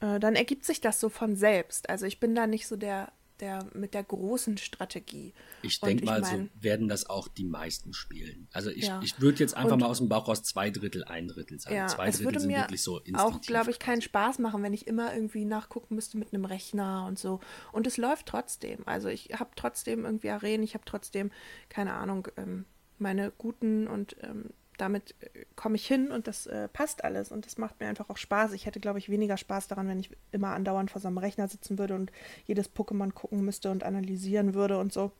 äh, 0.00 0.18
dann 0.18 0.34
ergibt 0.34 0.64
sich 0.64 0.80
das 0.80 0.98
so 0.98 1.08
von 1.08 1.36
selbst. 1.36 1.88
Also 1.88 2.06
ich 2.06 2.20
bin 2.20 2.34
da 2.34 2.46
nicht 2.46 2.66
so 2.66 2.76
der, 2.76 3.12
der 3.44 3.66
mit 3.74 3.92
der 3.94 4.02
großen 4.02 4.56
Strategie. 4.58 5.32
Ich 5.62 5.78
denke 5.80 6.04
mal, 6.04 6.20
mein, 6.22 6.50
so 6.54 6.62
werden 6.64 6.88
das 6.88 7.08
auch 7.08 7.28
die 7.28 7.44
meisten 7.44 7.92
spielen. 7.92 8.48
Also 8.52 8.70
ich, 8.70 8.86
Ja. 8.86 9.00
ich 9.04 9.20
würde 9.20 9.38
jetzt 9.40 9.54
einfach 9.54 9.72
Und- 9.74 9.80
mal 9.80 9.86
aus 9.86 9.98
dem 9.98 10.08
Bauch 10.08 10.26
raus 10.28 10.42
zwei 10.42 10.70
Drittel, 10.70 11.04
ein 11.04 11.28
Drittel 11.28 11.60
sagen. 11.60 11.76
Ja, 11.76 11.86
zwei 11.86 12.10
Drittel 12.10 12.24
würde 12.24 12.40
sind 12.40 12.50
mir 12.50 12.58
wirklich 12.58 12.82
so 12.82 12.96
auch, 12.96 13.04
instinktiv. 13.04 13.46
glaube 13.46 13.70
ich, 13.70 13.78
keinen 13.78 14.00
Spaß 14.02 14.38
machen, 14.38 14.62
wenn 14.62 14.72
ich 14.72 14.86
immer 14.86 15.14
irgendwie 15.14 15.44
nachgucken 15.44 15.94
müsste 15.94 16.16
mit 16.18 16.32
einem 16.32 16.44
Rechner 16.46 17.04
und 17.06 17.18
so. 17.18 17.40
Und 17.72 17.86
es 17.86 17.96
läuft 17.98 18.26
trotzdem. 18.26 18.80
Also 18.86 19.08
ich 19.08 19.28
habe 19.38 19.50
trotzdem 19.56 20.04
irgendwie 20.04 20.30
Arenen, 20.30 20.62
ich 20.64 20.74
habe 20.74 20.84
trotzdem, 20.86 21.30
keine 21.68 21.92
Ahnung, 21.92 22.28
ähm, 22.36 22.64
meine 22.98 23.32
guten 23.36 23.86
und 23.86 24.16
ähm, 24.22 24.50
damit 24.76 25.14
äh, 25.20 25.44
komme 25.56 25.76
ich 25.76 25.86
hin 25.86 26.10
und 26.10 26.26
das 26.26 26.46
äh, 26.46 26.68
passt 26.68 27.04
alles 27.04 27.30
und 27.30 27.46
das 27.46 27.58
macht 27.58 27.80
mir 27.80 27.88
einfach 27.88 28.10
auch 28.10 28.16
Spaß. 28.16 28.52
Ich 28.52 28.66
hätte, 28.66 28.80
glaube 28.80 28.98
ich, 28.98 29.08
weniger 29.08 29.36
Spaß 29.36 29.68
daran, 29.68 29.88
wenn 29.88 30.00
ich 30.00 30.10
immer 30.32 30.50
andauernd 30.50 30.90
vor 30.90 31.00
so 31.00 31.08
einem 31.08 31.18
Rechner 31.18 31.48
sitzen 31.48 31.78
würde 31.78 31.94
und 31.94 32.12
jedes 32.46 32.74
Pokémon 32.74 33.12
gucken 33.12 33.44
müsste 33.44 33.70
und 33.70 33.84
analysieren 33.84 34.54
würde 34.54 34.78
und 34.78 34.92
so. 34.92 35.12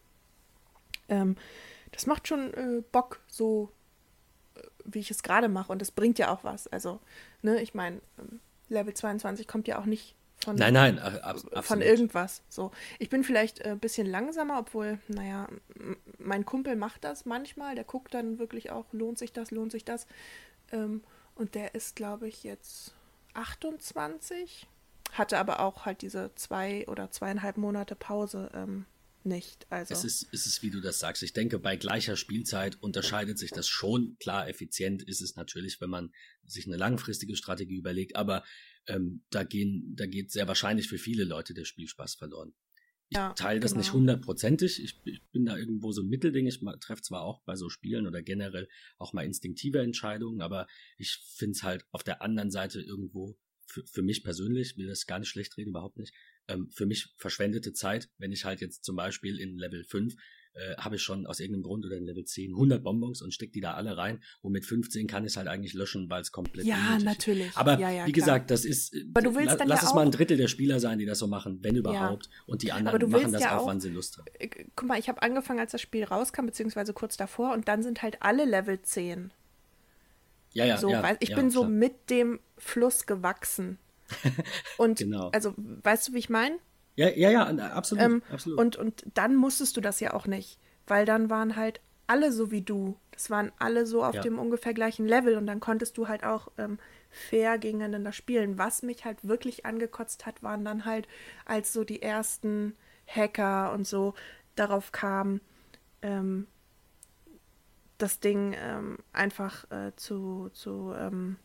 Ähm, 1.08 1.36
das 1.92 2.06
macht 2.06 2.28
schon 2.28 2.52
äh, 2.54 2.82
Bock, 2.92 3.20
so 3.26 3.70
äh, 4.56 4.62
wie 4.84 5.00
ich 5.00 5.10
es 5.10 5.22
gerade 5.22 5.48
mache 5.48 5.72
und 5.72 5.80
das 5.80 5.90
bringt 5.90 6.18
ja 6.18 6.32
auch 6.32 6.44
was. 6.44 6.66
Also, 6.68 7.00
ne, 7.42 7.60
ich 7.62 7.74
meine, 7.74 8.00
ähm, 8.18 8.40
Level 8.68 8.94
22 8.94 9.46
kommt 9.46 9.68
ja 9.68 9.78
auch 9.78 9.86
nicht 9.86 10.14
von, 10.44 10.56
Nein, 10.56 10.74
nein, 10.74 11.00
von 11.62 11.80
irgendwas. 11.80 12.42
So, 12.48 12.70
ich 12.98 13.08
bin 13.08 13.24
vielleicht 13.24 13.60
äh, 13.60 13.70
ein 13.70 13.80
bisschen 13.80 14.06
langsamer, 14.06 14.58
obwohl, 14.58 14.98
naja, 15.08 15.48
mein 16.18 16.44
Kumpel 16.44 16.76
macht 16.76 17.04
das 17.04 17.24
manchmal. 17.24 17.74
Der 17.74 17.84
guckt 17.84 18.14
dann 18.14 18.38
wirklich 18.38 18.70
auch, 18.70 18.86
lohnt 18.92 19.18
sich 19.18 19.32
das, 19.32 19.50
lohnt 19.50 19.72
sich 19.72 19.84
das. 19.84 20.06
Ähm, 20.70 21.02
und 21.34 21.54
der 21.54 21.74
ist, 21.74 21.96
glaube 21.96 22.28
ich, 22.28 22.44
jetzt 22.44 22.94
28, 23.34 24.68
hatte 25.12 25.38
aber 25.38 25.60
auch 25.60 25.86
halt 25.86 26.02
diese 26.02 26.30
zwei 26.34 26.86
oder 26.88 27.10
zweieinhalb 27.10 27.56
Monate 27.56 27.94
Pause 27.94 28.50
ähm, 28.54 28.86
nicht. 29.24 29.66
Also, 29.70 29.94
Es 29.94 30.04
ist, 30.04 30.28
es 30.32 30.46
ist, 30.46 30.62
wie 30.62 30.70
du 30.70 30.80
das 30.80 30.98
sagst. 30.98 31.22
Ich 31.22 31.32
denke, 31.32 31.58
bei 31.58 31.76
gleicher 31.76 32.16
Spielzeit 32.16 32.76
unterscheidet 32.82 33.38
sich 33.38 33.50
das 33.50 33.68
schon. 33.68 34.16
Klar, 34.20 34.48
effizient 34.48 35.02
ist 35.02 35.20
es 35.20 35.36
natürlich, 35.36 35.80
wenn 35.80 35.90
man 35.90 36.12
sich 36.46 36.66
eine 36.66 36.76
langfristige 36.76 37.36
Strategie 37.36 37.76
überlegt, 37.76 38.16
aber 38.16 38.44
ähm, 38.86 39.24
da, 39.30 39.44
gehen, 39.44 39.94
da 39.96 40.06
geht 40.06 40.30
sehr 40.30 40.48
wahrscheinlich 40.48 40.88
für 40.88 40.98
viele 40.98 41.24
Leute 41.24 41.54
der 41.54 41.64
Spielspaß 41.64 42.14
verloren. 42.14 42.54
Ich 43.08 43.16
Ja, 43.16 43.32
teile 43.34 43.60
das 43.60 43.72
genau. 43.72 43.80
nicht 43.80 43.92
hundertprozentig. 43.92 44.82
Ich, 44.82 45.00
ich 45.04 45.22
bin 45.30 45.44
da 45.44 45.56
irgendwo 45.56 45.92
so 45.92 46.02
ein 46.02 46.08
Mittelding. 46.08 46.46
Ich 46.46 46.60
treffe 46.80 47.02
zwar 47.02 47.22
auch 47.22 47.42
bei 47.44 47.54
so 47.54 47.68
Spielen 47.68 48.06
oder 48.06 48.22
generell 48.22 48.68
auch 48.98 49.12
mal 49.12 49.24
instinktive 49.24 49.80
Entscheidungen, 49.80 50.40
aber 50.40 50.66
ich 50.96 51.18
finde 51.36 51.52
es 51.52 51.62
halt 51.62 51.84
auf 51.92 52.02
der 52.02 52.22
anderen 52.22 52.50
Seite 52.50 52.80
irgendwo 52.80 53.38
für, 53.66 53.84
für 53.86 54.02
mich 54.02 54.24
persönlich, 54.24 54.76
will 54.76 54.86
das 54.86 55.06
gar 55.06 55.18
nicht 55.18 55.28
schlecht 55.28 55.56
reden, 55.56 55.70
überhaupt 55.70 55.98
nicht, 55.98 56.14
ähm, 56.48 56.70
für 56.70 56.86
mich 56.86 57.14
verschwendete 57.16 57.72
Zeit, 57.72 58.10
wenn 58.18 58.32
ich 58.32 58.44
halt 58.44 58.60
jetzt 58.60 58.84
zum 58.84 58.96
Beispiel 58.96 59.38
in 59.38 59.56
Level 59.56 59.84
5 59.84 60.14
äh, 60.54 60.76
habe 60.76 60.96
ich 60.96 61.02
schon 61.02 61.26
aus 61.26 61.40
irgendeinem 61.40 61.64
Grund 61.64 61.84
oder 61.84 61.96
in 61.96 62.04
Level 62.06 62.24
10 62.24 62.52
100 62.52 62.82
Bonbons 62.82 63.22
und 63.22 63.34
steck 63.34 63.52
die 63.52 63.60
da 63.60 63.74
alle 63.74 63.96
rein 63.96 64.22
und 64.40 64.52
mit 64.52 64.64
15 64.64 65.06
kann 65.06 65.24
ich 65.24 65.32
es 65.32 65.36
halt 65.36 65.48
eigentlich 65.48 65.74
löschen, 65.74 66.08
weil 66.10 66.22
es 66.22 66.30
komplett 66.32 66.64
ja, 66.64 66.98
natürlich. 67.02 67.56
Aber 67.56 67.78
ja, 67.78 67.90
ja, 67.90 68.06
wie 68.06 68.12
klar. 68.12 68.24
gesagt, 68.26 68.50
das 68.50 68.64
ist. 68.64 68.94
Aber 69.10 69.22
du 69.22 69.34
willst 69.34 69.48
la- 69.50 69.56
dann 69.56 69.68
lass 69.68 69.82
ja 69.82 69.88
es 69.88 69.94
mal 69.94 70.02
ein 70.04 70.10
Drittel 70.10 70.36
der 70.36 70.48
Spieler 70.48 70.80
sein, 70.80 70.98
die 70.98 71.06
das 71.06 71.18
so 71.18 71.26
machen, 71.26 71.58
wenn 71.62 71.76
überhaupt. 71.76 72.28
Und 72.46 72.62
die 72.62 72.72
anderen 72.72 73.00
du 73.00 73.08
machen 73.08 73.32
das 73.32 73.42
auch, 73.44 73.50
auch- 73.62 73.66
wann 73.66 73.80
sie 73.80 73.90
Lust 73.90 74.18
haben. 74.18 74.26
Äh, 74.38 74.48
Guck 74.76 74.88
mal, 74.88 74.98
ich 74.98 75.08
habe 75.08 75.22
angefangen, 75.22 75.60
als 75.60 75.72
das 75.72 75.80
Spiel 75.80 76.04
rauskam, 76.04 76.46
beziehungsweise 76.46 76.92
kurz 76.92 77.16
davor, 77.16 77.52
und 77.52 77.68
dann 77.68 77.82
sind 77.82 78.02
halt 78.02 78.18
alle 78.22 78.44
Level 78.44 78.80
10. 78.80 79.32
Ja, 80.52 80.64
ja, 80.64 80.76
so, 80.78 80.88
ja. 80.88 81.16
ich 81.18 81.34
bin 81.34 81.50
so 81.50 81.60
klar. 81.62 81.70
mit 81.70 82.10
dem 82.10 82.38
Fluss 82.58 83.06
gewachsen. 83.06 83.78
Und 84.78 84.98
Genau. 84.98 85.30
also, 85.30 85.52
weißt 85.56 86.08
du, 86.08 86.12
wie 86.14 86.18
ich 86.18 86.28
meine? 86.30 86.58
Ja, 86.96 87.08
ja, 87.10 87.30
ja, 87.30 87.46
absolut. 87.72 88.04
Ähm, 88.04 88.22
absolut. 88.30 88.58
und, 88.58 88.76
und 88.76 89.04
dann 89.14 89.34
musstest 89.36 89.76
du 89.76 89.80
das 89.80 90.00
ja 90.00 90.14
auch 90.14 90.26
nicht, 90.26 90.58
weil 90.86 91.06
dann 91.06 91.30
waren 91.30 91.56
halt 91.56 91.80
alle 92.06 92.32
so 92.32 92.50
wie 92.50 92.62
du. 92.62 92.96
Das 93.12 93.30
waren 93.30 93.52
alle 93.58 93.86
so 93.86 94.04
auf 94.04 94.14
Ja. 94.16 94.22
dem 94.22 94.38
ungefähr 94.38 94.74
gleichen 94.74 95.06
Level 95.06 95.36
und 95.36 95.46
dann 95.46 95.60
konntest 95.60 95.96
du 95.96 96.08
halt 96.08 96.24
auch 96.24 96.48
ähm, 96.58 96.78
fair 97.10 97.58
gegeneinander 97.58 98.12
spielen. 98.12 98.58
Was 98.58 98.82
mich 98.82 99.04
halt 99.04 99.26
wirklich 99.26 99.64
angekotzt 99.66 100.26
hat, 100.26 100.42
waren 100.42 100.64
dann 100.64 100.84
halt, 100.84 101.08
als 101.44 101.72
so 101.72 101.84
die 101.84 102.02
ersten 102.02 102.76
Hacker 103.06 103.72
und 103.72 103.86
so 103.86 104.14
darauf 104.56 104.92
kamen, 104.92 105.40
ähm, 106.02 106.46
das 107.98 108.20
Ding 108.20 108.54
ähm, 108.58 108.98
einfach 109.12 109.70
äh, 109.70 109.92
zu, 109.96 110.50
zu, 110.52 110.92
ähm, 110.96 111.36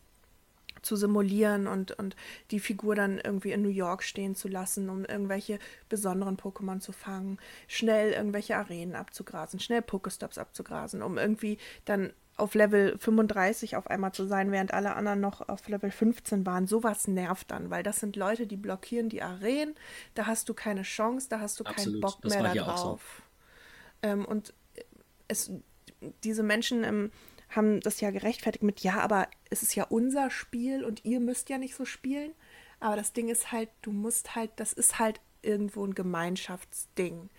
zu 0.81 0.95
simulieren 0.95 1.67
und, 1.67 1.91
und 1.93 2.15
die 2.51 2.59
Figur 2.59 2.95
dann 2.95 3.19
irgendwie 3.19 3.51
in 3.51 3.61
New 3.61 3.69
York 3.69 4.03
stehen 4.03 4.35
zu 4.35 4.47
lassen, 4.47 4.89
um 4.89 5.05
irgendwelche 5.05 5.59
besonderen 5.89 6.37
Pokémon 6.37 6.79
zu 6.79 6.91
fangen, 6.91 7.37
schnell 7.67 8.11
irgendwelche 8.11 8.57
Arenen 8.57 8.95
abzugrasen, 8.95 9.59
schnell 9.59 9.81
Pokestops 9.81 10.37
abzugrasen, 10.37 11.01
um 11.01 11.17
irgendwie 11.17 11.57
dann 11.85 12.13
auf 12.39 12.55
Level 12.55 12.97
35 12.97 13.75
auf 13.75 13.87
einmal 13.87 14.13
zu 14.13 14.25
sein, 14.25 14.51
während 14.51 14.73
alle 14.73 14.95
anderen 14.95 15.19
noch 15.19 15.47
auf 15.47 15.67
Level 15.67 15.91
15 15.91 16.45
waren. 16.45 16.67
Sowas 16.67 17.07
nervt 17.07 17.51
dann, 17.51 17.69
weil 17.69 17.83
das 17.83 17.99
sind 17.99 18.15
Leute, 18.15 18.47
die 18.47 18.57
blockieren 18.57 19.09
die 19.09 19.21
Arenen, 19.21 19.75
da 20.15 20.25
hast 20.25 20.49
du 20.49 20.53
keine 20.53 20.83
Chance, 20.83 21.27
da 21.29 21.39
hast 21.41 21.59
du 21.59 21.63
keinen 21.63 21.75
Absolut, 21.75 22.01
Bock 22.01 22.17
das 22.21 22.33
mehr 22.33 22.45
auch 22.45 22.53
so. 22.53 22.59
darauf. 22.61 23.21
Ähm, 24.01 24.25
und 24.25 24.53
es, 25.27 25.51
diese 26.23 26.43
Menschen 26.43 26.83
ähm, 26.83 27.11
haben 27.49 27.79
das 27.81 28.01
ja 28.01 28.11
gerechtfertigt 28.11 28.63
mit, 28.63 28.81
ja, 28.81 28.99
aber 28.99 29.27
es 29.49 29.63
ist 29.63 29.75
ja 29.75 29.85
unser 29.85 30.29
Spiel 30.29 30.83
und 30.83 31.03
ihr 31.05 31.19
müsst 31.19 31.49
ja 31.49 31.57
nicht 31.57 31.75
so 31.75 31.85
spielen. 31.85 32.31
Aber 32.79 32.95
das 32.95 33.13
Ding 33.13 33.27
ist 33.29 33.51
halt, 33.51 33.69
du 33.81 33.91
musst 33.91 34.35
halt, 34.35 34.51
das 34.55 34.73
ist 34.73 34.99
halt 34.99 35.19
irgendwo 35.41 35.85
ein 35.85 35.95
Gemeinschaftsding. 35.95 37.29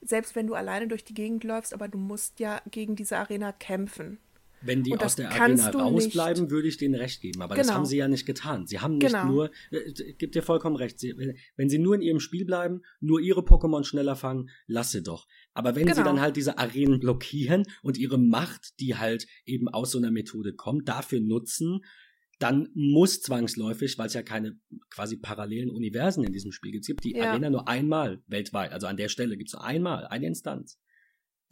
Selbst 0.00 0.34
wenn 0.34 0.46
du 0.46 0.54
alleine 0.54 0.88
durch 0.88 1.04
die 1.04 1.14
Gegend 1.14 1.44
läufst, 1.44 1.72
aber 1.72 1.88
du 1.88 1.98
musst 1.98 2.40
ja 2.40 2.60
gegen 2.70 2.96
diese 2.96 3.18
Arena 3.18 3.52
kämpfen. 3.52 4.18
Wenn 4.64 4.82
die 4.82 4.96
aus 4.96 5.16
der 5.16 5.30
Arena 5.30 5.70
rausbleiben, 5.70 6.50
würde 6.50 6.68
ich 6.68 6.76
denen 6.76 6.94
recht 6.94 7.20
geben. 7.20 7.42
Aber 7.42 7.54
genau. 7.54 7.66
das 7.66 7.74
haben 7.74 7.86
sie 7.86 7.96
ja 7.96 8.08
nicht 8.08 8.26
getan. 8.26 8.66
Sie 8.66 8.80
haben 8.80 8.98
nicht 8.98 9.08
genau. 9.08 9.26
nur, 9.26 9.50
äh, 9.70 10.12
gibt 10.14 10.34
dir 10.34 10.42
vollkommen 10.42 10.76
recht, 10.76 10.98
sie, 10.98 11.14
wenn 11.56 11.68
sie 11.68 11.78
nur 11.78 11.94
in 11.94 12.02
ihrem 12.02 12.20
Spiel 12.20 12.44
bleiben, 12.44 12.82
nur 13.00 13.20
ihre 13.20 13.40
Pokémon 13.40 13.84
schneller 13.84 14.16
fangen, 14.16 14.50
lasse 14.66 15.02
doch. 15.02 15.26
Aber 15.54 15.74
wenn 15.74 15.86
genau. 15.86 15.96
sie 15.96 16.02
dann 16.02 16.20
halt 16.20 16.36
diese 16.36 16.58
Arenen 16.58 17.00
blockieren 17.00 17.64
und 17.82 17.98
ihre 17.98 18.18
Macht, 18.18 18.80
die 18.80 18.96
halt 18.96 19.26
eben 19.44 19.68
aus 19.68 19.90
so 19.90 19.98
einer 19.98 20.10
Methode 20.10 20.54
kommt, 20.54 20.88
dafür 20.88 21.20
nutzen, 21.20 21.80
dann 22.38 22.68
muss 22.74 23.20
zwangsläufig, 23.22 23.98
weil 23.98 24.08
es 24.08 24.14
ja 24.14 24.22
keine 24.22 24.58
quasi 24.90 25.16
parallelen 25.16 25.70
Universen 25.70 26.24
in 26.24 26.32
diesem 26.32 26.50
Spiel 26.50 26.72
gibt, 26.72 27.04
die 27.04 27.14
ja. 27.14 27.30
Arena 27.30 27.50
nur 27.50 27.68
einmal 27.68 28.20
weltweit, 28.26 28.72
also 28.72 28.88
an 28.88 28.96
der 28.96 29.08
Stelle 29.08 29.36
gibt 29.36 29.50
es 29.50 29.54
nur 29.54 29.64
einmal, 29.64 30.06
eine 30.06 30.26
Instanz. 30.26 30.80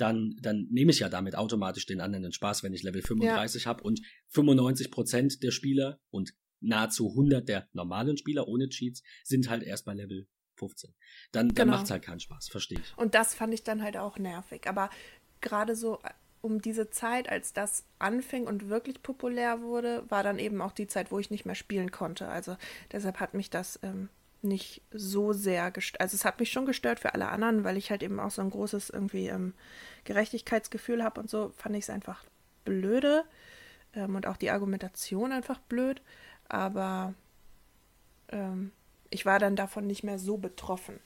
Dann, 0.01 0.37
dann 0.41 0.67
nehme 0.71 0.91
ich 0.91 1.01
ja 1.01 1.09
damit 1.09 1.37
automatisch 1.37 1.87
den 1.87 2.01
anderen 2.01 2.23
den 2.23 2.33
Spaß, 2.33 2.63
wenn 2.63 2.73
ich 2.73 2.83
Level 2.83 3.03
35 3.03 3.65
ja. 3.65 3.69
habe 3.69 3.83
und 3.83 4.01
95% 4.33 5.41
der 5.41 5.51
Spieler 5.51 6.01
und 6.11 6.33
nahezu 6.61 7.11
100 7.11 7.49
der 7.49 7.69
normalen 7.73 8.17
Spieler 8.17 8.49
ohne 8.49 8.69
Cheats 8.69 9.03
sind 9.25 9.51
halt 9.51 9.63
erst 9.63 9.85
bei 9.85 9.95
Level 9.95 10.27
15. 10.57 10.95
Dann, 11.33 11.49
dann 11.49 11.55
genau. 11.55 11.77
macht 11.77 11.85
es 11.85 11.91
halt 11.91 12.03
keinen 12.03 12.21
Spaß, 12.21 12.49
verstehe 12.49 12.79
ich. 12.79 12.97
Und 12.97 13.15
das 13.15 13.35
fand 13.35 13.53
ich 13.55 13.63
dann 13.63 13.83
halt 13.83 13.97
auch 13.97 14.19
nervig. 14.19 14.67
Aber 14.69 14.91
gerade 15.41 15.75
so 15.75 16.01
um 16.43 16.63
diese 16.63 16.91
Zeit, 16.91 17.29
als 17.29 17.53
das 17.53 17.85
anfing 17.99 18.47
und 18.47 18.69
wirklich 18.69 19.03
populär 19.03 19.61
wurde, 19.61 20.05
war 20.09 20.23
dann 20.23 20.39
eben 20.39 20.63
auch 20.63 20.73
die 20.73 20.87
Zeit, 20.87 21.13
wo 21.13 21.19
ich 21.19 21.31
nicht 21.31 21.45
mehr 21.45 21.55
spielen 21.55 21.91
konnte. 21.91 22.29
Also 22.29 22.57
deshalb 22.93 23.21
hat 23.21 23.35
mich 23.35 23.51
das 23.51 23.79
ähm, 23.83 24.09
nicht 24.43 24.83
so 24.91 25.33
sehr 25.33 25.71
gestört. 25.71 26.01
Also 26.01 26.15
es 26.15 26.25
hat 26.25 26.41
mich 26.41 26.51
schon 26.51 26.67
gestört 26.67 27.01
für 27.01 27.15
alle 27.15 27.29
anderen, 27.29 27.65
weil 27.65 27.77
ich 27.77 27.91
halt 27.91 28.03
eben 28.03 28.21
auch 28.21 28.31
so 28.31 28.43
ein 28.43 28.51
großes 28.51 28.91
irgendwie 28.91 29.29
ähm, 29.29 29.55
Gerechtigkeitsgefühl 30.05 31.05
habe 31.05 31.21
und 31.21 31.29
so, 31.29 31.53
fand 31.57 31.77
ich 31.77 31.85
es 31.85 31.91
einfach 31.91 32.25
blöde 32.65 33.25
ähm, 33.93 34.17
und 34.17 34.27
auch 34.27 34.37
die 34.37 34.51
Argumentation 34.51 35.33
einfach 35.33 35.59
blöd. 35.61 36.03
Aber 36.49 37.15
ähm, 38.29 38.73
ich 39.11 39.27
war 39.27 39.39
dann 39.39 39.57
davon 39.57 39.87
nicht 39.87 40.05
mehr 40.05 40.19
so 40.19 40.39
betroffen 40.39 41.01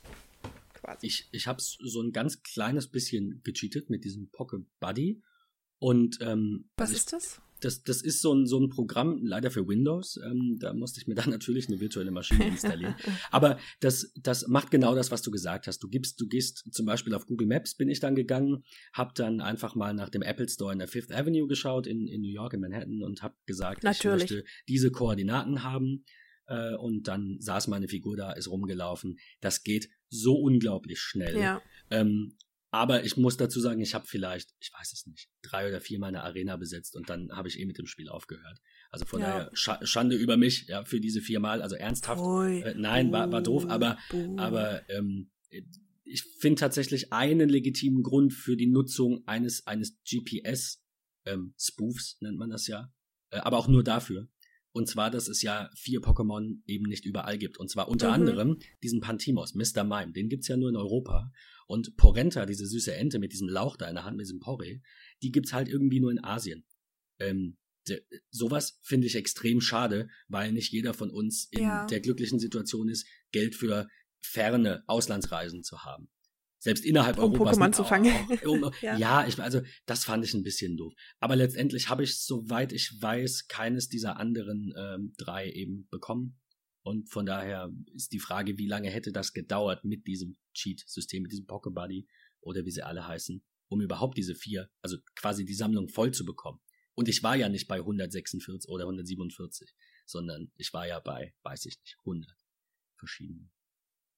quasi. 0.74 1.06
Ich, 1.06 1.28
ich 1.32 1.46
habe 1.46 1.60
so 1.60 2.02
ein 2.02 2.12
ganz 2.12 2.42
kleines 2.42 2.88
bisschen 2.88 3.40
gecheatet 3.42 3.90
mit 3.90 4.04
diesem 4.04 4.30
Pocket 4.30 4.64
Buddy. 4.80 5.22
Und 5.78 6.18
ähm, 6.20 6.70
was 6.76 6.90
also 6.90 6.96
ist 6.96 7.12
das? 7.12 7.40
Das, 7.64 7.82
das 7.82 8.02
ist 8.02 8.20
so 8.20 8.34
ein, 8.34 8.46
so 8.46 8.60
ein 8.60 8.68
Programm, 8.68 9.24
leider 9.24 9.50
für 9.50 9.66
Windows. 9.66 10.18
Ähm, 10.24 10.56
da 10.60 10.72
musste 10.72 11.00
ich 11.00 11.06
mir 11.06 11.14
dann 11.14 11.30
natürlich 11.30 11.68
eine 11.68 11.80
virtuelle 11.80 12.10
Maschine 12.10 12.46
installieren. 12.46 12.94
Aber 13.30 13.58
das, 13.80 14.12
das 14.16 14.46
macht 14.48 14.70
genau 14.70 14.94
das, 14.94 15.10
was 15.10 15.22
du 15.22 15.30
gesagt 15.30 15.66
hast. 15.66 15.78
Du 15.80 15.88
gibst, 15.88 16.20
du 16.20 16.26
gehst 16.26 16.72
zum 16.72 16.86
Beispiel 16.86 17.14
auf 17.14 17.26
Google 17.26 17.46
Maps, 17.46 17.74
bin 17.74 17.88
ich 17.88 18.00
dann 18.00 18.14
gegangen, 18.14 18.64
habe 18.92 19.12
dann 19.14 19.40
einfach 19.40 19.74
mal 19.74 19.94
nach 19.94 20.10
dem 20.10 20.22
Apple 20.22 20.48
Store 20.48 20.72
in 20.72 20.78
der 20.78 20.88
Fifth 20.88 21.12
Avenue 21.12 21.46
geschaut 21.46 21.86
in, 21.86 22.06
in 22.06 22.20
New 22.20 22.32
York, 22.32 22.54
in 22.54 22.60
Manhattan 22.60 23.02
und 23.02 23.22
habe 23.22 23.34
gesagt, 23.46 23.82
natürlich. 23.82 24.24
ich 24.24 24.30
möchte 24.30 24.44
diese 24.68 24.90
Koordinaten 24.90 25.62
haben 25.62 26.04
äh, 26.46 26.74
und 26.74 27.08
dann 27.08 27.36
saß 27.40 27.68
meine 27.68 27.88
Figur 27.88 28.16
da, 28.16 28.32
ist 28.32 28.50
rumgelaufen. 28.50 29.18
Das 29.40 29.62
geht 29.62 29.88
so 30.08 30.34
unglaublich 30.34 31.00
schnell. 31.00 31.38
Ja. 31.38 31.62
Ähm, 31.90 32.36
aber 32.74 33.04
ich 33.04 33.16
muss 33.16 33.36
dazu 33.36 33.60
sagen, 33.60 33.80
ich 33.80 33.94
habe 33.94 34.04
vielleicht, 34.06 34.52
ich 34.58 34.72
weiß 34.76 34.92
es 34.92 35.06
nicht, 35.06 35.28
drei 35.42 35.68
oder 35.68 35.80
vier 35.80 36.00
meine 36.00 36.24
Arena 36.24 36.56
besetzt 36.56 36.96
und 36.96 37.08
dann 37.08 37.30
habe 37.30 37.46
ich 37.46 37.60
eh 37.60 37.66
mit 37.66 37.78
dem 37.78 37.86
Spiel 37.86 38.08
aufgehört. 38.08 38.58
Also 38.90 39.04
von 39.04 39.20
ja. 39.20 39.26
daher 39.28 39.50
Sch 39.54 39.70
Schande 39.82 40.16
über 40.16 40.36
mich, 40.36 40.66
ja, 40.66 40.84
für 40.84 40.98
diese 41.00 41.20
viermal, 41.20 41.62
also 41.62 41.76
ernsthaft. 41.76 42.20
Äh, 42.64 42.74
nein, 42.76 43.12
war, 43.12 43.30
war 43.30 43.42
doof, 43.42 43.66
aber, 43.68 43.96
aber 44.36 44.82
ähm, 44.90 45.30
ich 46.02 46.24
finde 46.40 46.58
tatsächlich 46.58 47.12
einen 47.12 47.48
legitimen 47.48 48.02
Grund 48.02 48.32
für 48.32 48.56
die 48.56 48.66
Nutzung 48.66 49.22
eines, 49.26 49.68
eines 49.68 49.96
GPS-Spoofs, 50.02 50.78
ähm, 51.26 52.26
nennt 52.26 52.38
man 52.38 52.50
das 52.50 52.66
ja. 52.66 52.92
Äh, 53.30 53.38
aber 53.38 53.58
auch 53.58 53.68
nur 53.68 53.84
dafür. 53.84 54.26
Und 54.74 54.88
zwar, 54.88 55.08
dass 55.08 55.28
es 55.28 55.40
ja 55.40 55.70
vier 55.76 56.00
Pokémon 56.00 56.58
eben 56.66 56.86
nicht 56.86 57.04
überall 57.04 57.38
gibt. 57.38 57.58
Und 57.58 57.70
zwar 57.70 57.88
unter 57.88 58.08
mhm. 58.08 58.14
anderem 58.14 58.58
diesen 58.82 59.00
Pantimos, 59.00 59.54
Mr. 59.54 59.84
Mime. 59.84 60.12
Den 60.12 60.28
gibt's 60.28 60.48
ja 60.48 60.56
nur 60.56 60.68
in 60.68 60.76
Europa. 60.76 61.30
Und 61.68 61.96
Porenta, 61.96 62.44
diese 62.44 62.66
süße 62.66 62.92
Ente 62.92 63.20
mit 63.20 63.32
diesem 63.32 63.48
Lauch 63.48 63.76
da 63.76 63.88
in 63.88 63.94
der 63.94 64.04
Hand, 64.04 64.16
mit 64.16 64.26
diesem 64.26 64.40
Porree, 64.40 64.80
die 65.22 65.30
gibt's 65.30 65.52
halt 65.52 65.68
irgendwie 65.68 66.00
nur 66.00 66.10
in 66.10 66.22
Asien. 66.24 66.66
Ähm, 67.20 67.56
sowas 68.30 68.80
finde 68.82 69.06
ich 69.06 69.14
extrem 69.14 69.60
schade, 69.60 70.08
weil 70.26 70.52
nicht 70.52 70.72
jeder 70.72 70.92
von 70.92 71.10
uns 71.10 71.46
in 71.52 71.62
ja. 71.62 71.86
der 71.86 72.00
glücklichen 72.00 72.40
Situation 72.40 72.88
ist, 72.88 73.06
Geld 73.30 73.54
für 73.54 73.86
ferne 74.20 74.82
Auslandsreisen 74.88 75.62
zu 75.62 75.84
haben 75.84 76.08
selbst 76.64 76.86
innerhalb 76.86 77.18
um 77.18 77.34
Europas. 77.34 77.58
Pokémon 77.58 77.72
zu 77.72 77.84
fangen. 77.84 78.10
Auch, 78.10 78.46
um, 78.46 78.72
ja. 78.80 78.96
ja, 78.96 79.26
ich, 79.26 79.38
also 79.38 79.60
das 79.84 80.04
fand 80.04 80.24
ich 80.24 80.32
ein 80.32 80.42
bisschen 80.42 80.78
doof. 80.78 80.94
Aber 81.20 81.36
letztendlich 81.36 81.90
habe 81.90 82.02
ich, 82.02 82.18
soweit 82.18 82.72
ich 82.72 82.90
weiß, 83.00 83.48
keines 83.48 83.90
dieser 83.90 84.16
anderen 84.16 84.72
ähm, 84.74 85.12
drei 85.18 85.50
eben 85.50 85.86
bekommen. 85.90 86.40
Und 86.82 87.10
von 87.10 87.26
daher 87.26 87.70
ist 87.92 88.12
die 88.12 88.18
Frage, 88.18 88.56
wie 88.56 88.66
lange 88.66 88.88
hätte 88.88 89.12
das 89.12 89.34
gedauert 89.34 89.84
mit 89.84 90.06
diesem 90.06 90.36
Cheat-System, 90.54 91.24
mit 91.24 91.32
diesem 91.32 91.46
Poké 91.46 91.70
Buddy 91.70 92.08
oder 92.40 92.64
wie 92.64 92.70
sie 92.70 92.82
alle 92.82 93.06
heißen, 93.06 93.44
um 93.68 93.82
überhaupt 93.82 94.16
diese 94.16 94.34
vier, 94.34 94.70
also 94.80 94.96
quasi 95.16 95.44
die 95.44 95.54
Sammlung 95.54 95.88
voll 95.88 96.12
zu 96.12 96.24
bekommen. 96.24 96.60
Und 96.94 97.08
ich 97.08 97.22
war 97.22 97.36
ja 97.36 97.50
nicht 97.50 97.68
bei 97.68 97.76
146 97.76 98.70
oder 98.70 98.84
147, 98.84 99.74
sondern 100.06 100.50
ich 100.56 100.72
war 100.72 100.86
ja 100.86 100.98
bei, 101.00 101.34
weiß 101.42 101.66
ich 101.66 101.78
nicht, 101.80 101.96
100 102.06 102.30
verschiedenen. 102.96 103.50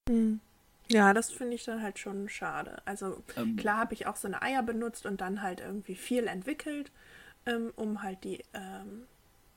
Mhm. 0.08 0.40
Ja, 0.88 1.12
das 1.12 1.30
finde 1.30 1.54
ich 1.54 1.64
dann 1.64 1.82
halt 1.82 1.98
schon 1.98 2.28
schade. 2.28 2.80
Also 2.84 3.22
ähm, 3.36 3.56
klar 3.56 3.78
habe 3.78 3.94
ich 3.94 4.06
auch 4.06 4.16
so 4.16 4.28
eine 4.28 4.42
Eier 4.42 4.62
benutzt 4.62 5.06
und 5.06 5.20
dann 5.20 5.42
halt 5.42 5.60
irgendwie 5.60 5.96
viel 5.96 6.26
entwickelt, 6.26 6.92
ähm, 7.44 7.72
um 7.76 8.02
halt 8.02 8.22
die, 8.24 8.42
ähm, 8.54 9.04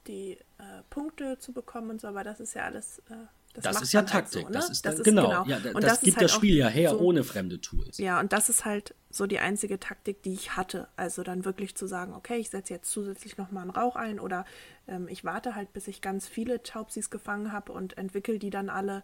die 0.07 0.33
äh, 0.57 0.83
Punkte 0.89 1.37
zu 1.37 1.53
bekommen 1.53 1.91
und 1.91 2.01
so, 2.01 2.07
aber 2.07 2.23
das 2.23 2.39
ist 2.39 2.55
ja 2.55 2.63
alles. 2.63 2.99
Äh, 3.09 3.15
das, 3.53 3.63
das 3.63 3.81
ist 3.81 3.93
ja 3.93 4.03
Taktik. 4.03 4.45
Halt 4.45 4.53
so, 4.53 4.53
ne? 4.53 4.53
Das 4.53 4.69
ist, 4.69 4.85
das 4.85 4.93
dann, 4.93 5.01
ist 5.01 5.03
genau. 5.03 5.43
genau. 5.43 5.45
Ja, 5.45 5.57
und 5.73 5.83
das, 5.83 5.93
das 5.93 6.01
gibt 6.01 6.17
halt 6.17 6.25
das 6.25 6.31
Spiel 6.31 6.55
ja 6.55 6.67
her 6.67 6.91
so, 6.91 6.99
ohne 6.99 7.23
fremde 7.23 7.59
Tools. 7.59 7.97
Ja, 7.97 8.19
und 8.19 8.31
das 8.31 8.47
ist 8.49 8.63
halt 8.63 8.93
so 9.09 9.25
die 9.25 9.39
einzige 9.39 9.79
Taktik, 9.79 10.21
die 10.21 10.33
ich 10.33 10.55
hatte. 10.55 10.87
Also 10.95 11.23
dann 11.23 11.45
wirklich 11.45 11.75
zu 11.75 11.87
sagen, 11.87 12.13
okay, 12.13 12.37
ich 12.37 12.51
setze 12.51 12.73
jetzt 12.73 12.91
zusätzlich 12.91 13.37
nochmal 13.37 13.63
einen 13.63 13.71
Rauch 13.71 13.95
ein 13.95 14.19
oder 14.19 14.45
ähm, 14.87 15.07
ich 15.07 15.23
warte 15.25 15.55
halt, 15.55 15.73
bis 15.73 15.87
ich 15.87 16.01
ganz 16.01 16.27
viele 16.27 16.61
Taubsis 16.61 17.09
gefangen 17.09 17.51
habe 17.51 17.71
und 17.71 17.97
entwickle 17.97 18.37
die 18.37 18.51
dann 18.51 18.69
alle 18.69 19.03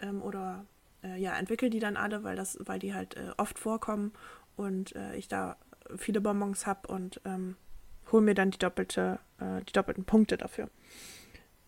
ähm, 0.00 0.22
oder 0.22 0.66
äh, 1.02 1.20
ja, 1.20 1.36
entwickle 1.38 1.70
die 1.70 1.80
dann 1.80 1.96
alle, 1.96 2.24
weil 2.24 2.36
das, 2.36 2.58
weil 2.60 2.78
die 2.78 2.94
halt 2.94 3.16
äh, 3.16 3.30
oft 3.36 3.58
vorkommen 3.58 4.12
und 4.56 4.94
äh, 4.96 5.16
ich 5.16 5.28
da 5.28 5.56
viele 5.96 6.20
Bonbons 6.20 6.66
habe 6.66 6.88
und 6.88 7.20
ähm, 7.24 7.56
hole 8.12 8.22
mir 8.22 8.34
dann 8.34 8.50
die 8.50 8.58
doppelte, 8.58 9.18
äh, 9.38 9.62
die 9.64 9.72
doppelten 9.72 10.04
Punkte 10.04 10.36
dafür. 10.36 10.70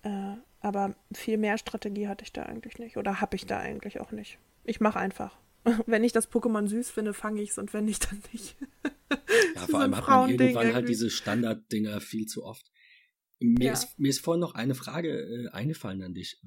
Äh, 0.02 0.34
aber 0.60 0.94
viel 1.12 1.38
mehr 1.38 1.58
Strategie 1.58 2.08
hatte 2.08 2.24
ich 2.24 2.32
da 2.32 2.42
eigentlich 2.42 2.78
nicht. 2.78 2.96
Oder 2.96 3.20
habe 3.20 3.36
ich 3.36 3.46
da 3.46 3.58
eigentlich 3.58 4.00
auch 4.00 4.12
nicht. 4.12 4.38
Ich 4.64 4.80
mache 4.80 4.98
einfach. 4.98 5.38
wenn 5.86 6.04
ich 6.04 6.12
das 6.12 6.30
Pokémon 6.30 6.66
süß 6.68 6.90
finde, 6.90 7.14
fange 7.14 7.42
ich 7.42 7.50
es 7.50 7.58
und 7.58 7.72
wenn 7.72 7.84
nicht, 7.84 8.10
dann 8.10 8.22
nicht. 8.32 8.56
ja, 9.54 9.66
vor 9.68 9.80
allem 9.80 9.96
hat 9.96 10.06
man 10.06 10.30
irgendwann 10.30 10.40
halt 10.40 10.54
irgendwie. 10.54 10.74
halt 10.74 10.88
diese 10.88 11.10
Standarddinger 11.10 12.00
viel 12.00 12.26
zu 12.26 12.44
oft. 12.44 12.70
Mir, 13.38 13.66
ja. 13.66 13.72
ist, 13.72 13.98
mir 13.98 14.08
ist 14.08 14.20
vorhin 14.20 14.40
noch 14.40 14.54
eine 14.54 14.74
Frage 14.74 15.18
äh, 15.18 15.48
eingefallen 15.48 16.02
an 16.02 16.14
dich. 16.14 16.40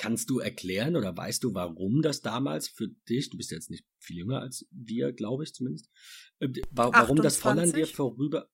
Kannst 0.00 0.30
du 0.30 0.38
erklären 0.38 0.96
oder 0.96 1.14
weißt 1.14 1.44
du, 1.44 1.52
warum 1.52 2.00
das 2.00 2.22
damals 2.22 2.68
für 2.68 2.88
dich, 3.06 3.28
du 3.28 3.36
bist 3.36 3.50
jetzt 3.50 3.68
nicht 3.68 3.84
viel 3.98 4.16
jünger 4.16 4.40
als 4.40 4.66
wir, 4.70 5.12
glaube 5.12 5.44
ich 5.44 5.52
zumindest, 5.52 5.90
äh, 6.38 6.48
warum 6.70 6.94
28? 6.94 7.22
das 7.22 7.36
voll 7.36 7.58
an 7.58 7.70
dir 7.70 7.86
vorüber. 7.86 8.50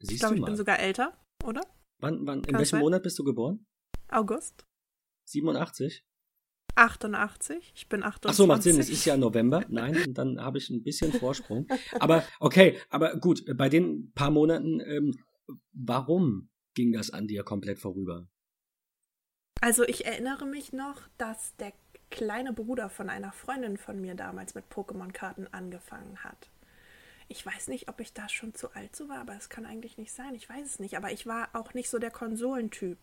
Siehst 0.00 0.12
ich 0.12 0.18
glaube, 0.18 0.36
ich 0.36 0.44
bin 0.44 0.54
sogar 0.54 0.78
älter, 0.78 1.18
oder? 1.44 1.62
Wann, 1.96 2.26
wann, 2.26 2.44
in 2.44 2.52
welchem 2.58 2.72
sein? 2.72 2.80
Monat 2.80 3.02
bist 3.02 3.18
du 3.18 3.24
geboren? 3.24 3.66
August. 4.08 4.66
87? 5.24 6.04
88, 6.74 7.72
ich 7.74 7.88
bin 7.88 8.02
28. 8.02 8.30
Ach 8.30 8.34
so, 8.34 8.46
macht 8.46 8.62
Sinn, 8.62 8.78
es 8.78 8.90
ist 8.90 9.06
ja 9.06 9.16
November. 9.16 9.64
Nein, 9.70 10.12
dann 10.12 10.42
habe 10.42 10.58
ich 10.58 10.68
ein 10.68 10.82
bisschen 10.82 11.10
Vorsprung. 11.14 11.66
Aber 12.00 12.22
okay, 12.38 12.78
aber 12.90 13.16
gut, 13.16 13.42
bei 13.56 13.70
den 13.70 14.12
paar 14.12 14.30
Monaten, 14.30 14.80
ähm, 14.80 15.14
warum 15.72 16.50
ging 16.74 16.92
das 16.92 17.08
an 17.08 17.26
dir 17.28 17.44
komplett 17.44 17.78
vorüber? 17.78 18.28
Also 19.62 19.84
ich 19.84 20.06
erinnere 20.06 20.44
mich 20.44 20.72
noch, 20.72 21.02
dass 21.18 21.54
der 21.56 21.72
kleine 22.10 22.52
Bruder 22.52 22.90
von 22.90 23.08
einer 23.08 23.30
Freundin 23.30 23.76
von 23.76 24.00
mir 24.00 24.16
damals 24.16 24.56
mit 24.56 24.64
Pokémon-Karten 24.68 25.46
angefangen 25.52 26.24
hat. 26.24 26.50
Ich 27.28 27.46
weiß 27.46 27.68
nicht, 27.68 27.88
ob 27.88 28.00
ich 28.00 28.12
da 28.12 28.28
schon 28.28 28.54
zu 28.54 28.74
alt 28.74 28.96
so 28.96 29.08
war, 29.08 29.20
aber 29.20 29.36
es 29.36 29.48
kann 29.48 29.64
eigentlich 29.64 29.98
nicht 29.98 30.12
sein. 30.12 30.34
Ich 30.34 30.48
weiß 30.48 30.66
es 30.66 30.78
nicht. 30.80 30.96
Aber 30.96 31.12
ich 31.12 31.28
war 31.28 31.48
auch 31.52 31.74
nicht 31.74 31.90
so 31.90 32.00
der 32.00 32.10
Konsolentyp. 32.10 32.98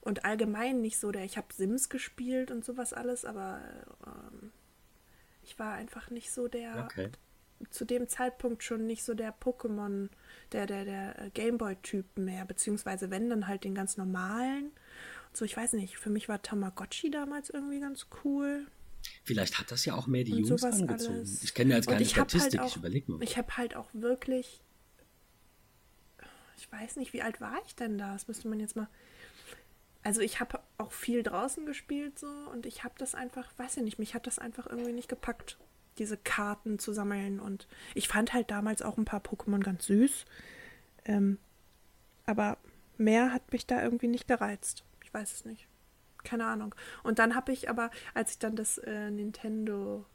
Und 0.00 0.24
allgemein 0.24 0.80
nicht 0.80 1.00
so 1.00 1.10
der, 1.10 1.24
ich 1.24 1.36
habe 1.36 1.52
Sims 1.52 1.88
gespielt 1.88 2.52
und 2.52 2.64
sowas 2.64 2.92
alles, 2.92 3.24
aber 3.24 3.60
ähm, 4.06 4.52
ich 5.42 5.58
war 5.58 5.74
einfach 5.74 6.10
nicht 6.10 6.30
so 6.30 6.46
der, 6.46 6.84
okay. 6.84 7.10
zu 7.70 7.84
dem 7.84 8.08
Zeitpunkt 8.08 8.62
schon 8.62 8.86
nicht 8.86 9.02
so 9.02 9.14
der 9.14 9.34
Pokémon, 9.34 10.10
der, 10.52 10.66
der, 10.66 10.84
der 10.84 11.30
Gameboy-Typ 11.34 12.16
mehr, 12.18 12.44
beziehungsweise 12.44 13.10
wenn 13.10 13.28
dann 13.28 13.48
halt 13.48 13.64
den 13.64 13.74
ganz 13.74 13.96
normalen 13.96 14.70
so, 15.38 15.44
ich 15.44 15.56
weiß 15.56 15.74
nicht, 15.74 15.96
für 15.96 16.10
mich 16.10 16.28
war 16.28 16.42
Tamagotchi 16.42 17.10
damals 17.10 17.50
irgendwie 17.50 17.80
ganz 17.80 18.06
cool. 18.24 18.66
Vielleicht 19.24 19.58
hat 19.58 19.70
das 19.70 19.84
ja 19.84 19.94
auch 19.94 20.06
mehr 20.06 20.24
die 20.24 20.34
Jungs 20.34 20.62
angezogen. 20.64 21.18
Alles. 21.18 21.42
Ich 21.42 21.54
kenne 21.54 21.70
ja 21.70 21.76
jetzt 21.76 21.88
keine 21.88 22.04
Statistik, 22.04 22.60
halt 22.60 22.68
auch, 22.68 22.70
ich 22.72 22.76
überlege 22.76 23.12
mal. 23.12 23.22
Ich 23.22 23.38
habe 23.38 23.56
halt 23.56 23.76
auch 23.76 23.88
wirklich 23.92 24.60
ich 26.58 26.70
weiß 26.72 26.96
nicht, 26.96 27.12
wie 27.12 27.22
alt 27.22 27.40
war 27.40 27.56
ich 27.66 27.74
denn 27.76 27.98
da? 27.98 28.12
Das 28.12 28.28
müsste 28.28 28.48
man 28.48 28.60
jetzt 28.60 28.76
mal. 28.76 28.88
Also 30.02 30.20
ich 30.20 30.40
habe 30.40 30.60
auch 30.76 30.92
viel 30.92 31.22
draußen 31.22 31.66
gespielt 31.66 32.18
so 32.18 32.26
und 32.52 32.66
ich 32.66 32.84
habe 32.84 32.94
das 32.98 33.14
einfach, 33.14 33.50
weiß 33.56 33.78
ich 33.78 33.82
nicht, 33.84 33.98
mich 33.98 34.14
hat 34.14 34.26
das 34.26 34.38
einfach 34.38 34.66
irgendwie 34.66 34.92
nicht 34.92 35.08
gepackt, 35.08 35.58
diese 35.98 36.16
Karten 36.16 36.78
zu 36.78 36.92
sammeln. 36.92 37.40
Und 37.40 37.68
ich 37.94 38.08
fand 38.08 38.32
halt 38.32 38.50
damals 38.50 38.82
auch 38.82 38.98
ein 38.98 39.04
paar 39.04 39.20
Pokémon 39.20 39.60
ganz 39.60 39.86
süß. 39.86 40.24
Ähm, 41.04 41.38
aber 42.26 42.58
mehr 42.96 43.32
hat 43.32 43.52
mich 43.52 43.66
da 43.66 43.82
irgendwie 43.82 44.08
nicht 44.08 44.28
gereizt. 44.28 44.84
Ich 45.18 45.22
weiß 45.22 45.32
es 45.32 45.44
nicht. 45.44 45.66
Keine 46.22 46.46
Ahnung. 46.46 46.74
Und 47.02 47.18
dann 47.18 47.34
habe 47.34 47.50
ich 47.50 47.68
aber, 47.68 47.90
als 48.14 48.32
ich 48.32 48.38
dann 48.38 48.54
das 48.54 48.78
äh, 48.78 49.10
Nintendo 49.10 50.06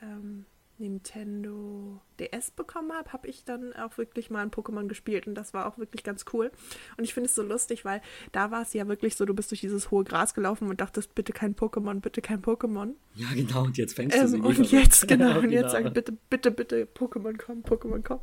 ähm, 0.00 0.46
Nintendo 0.78 2.00
DS 2.18 2.52
bekommen 2.52 2.92
habe, 2.92 3.12
habe 3.12 3.28
ich 3.28 3.44
dann 3.44 3.72
auch 3.74 3.98
wirklich 3.98 4.30
mal 4.30 4.42
ein 4.42 4.50
Pokémon 4.50 4.86
gespielt 4.86 5.26
und 5.26 5.34
das 5.34 5.52
war 5.52 5.66
auch 5.66 5.78
wirklich 5.78 6.02
ganz 6.02 6.24
cool. 6.32 6.50
Und 6.96 7.04
ich 7.04 7.12
finde 7.12 7.28
es 7.28 7.34
so 7.34 7.42
lustig, 7.42 7.84
weil 7.84 8.00
da 8.32 8.50
war 8.50 8.62
es 8.62 8.72
ja 8.72 8.88
wirklich 8.88 9.14
so, 9.16 9.26
du 9.26 9.34
bist 9.34 9.50
durch 9.50 9.60
dieses 9.60 9.90
hohe 9.90 10.04
Gras 10.04 10.32
gelaufen 10.32 10.68
und 10.68 10.80
dachtest, 10.80 11.14
bitte 11.14 11.32
kein 11.32 11.54
Pokémon, 11.54 12.00
bitte 12.00 12.22
kein 12.22 12.40
Pokémon. 12.40 12.94
Ja, 13.14 13.28
genau, 13.34 13.64
und 13.64 13.76
jetzt 13.76 13.94
fängst 13.94 14.16
du 14.16 14.20
Ähm, 14.22 14.28
sie 14.28 14.40
und 14.40 14.58
wieder. 14.58 14.68
jetzt, 14.80 15.06
genau, 15.06 15.38
und 15.38 15.48
genau. 15.48 15.52
jetzt 15.52 15.72
sag 15.72 15.92
bitte, 15.92 16.12
bitte, 16.30 16.50
bitte, 16.50 16.86
Pokémon 16.86 17.36
komm, 17.36 17.60
Pokémon 17.60 18.02
komm. 18.02 18.20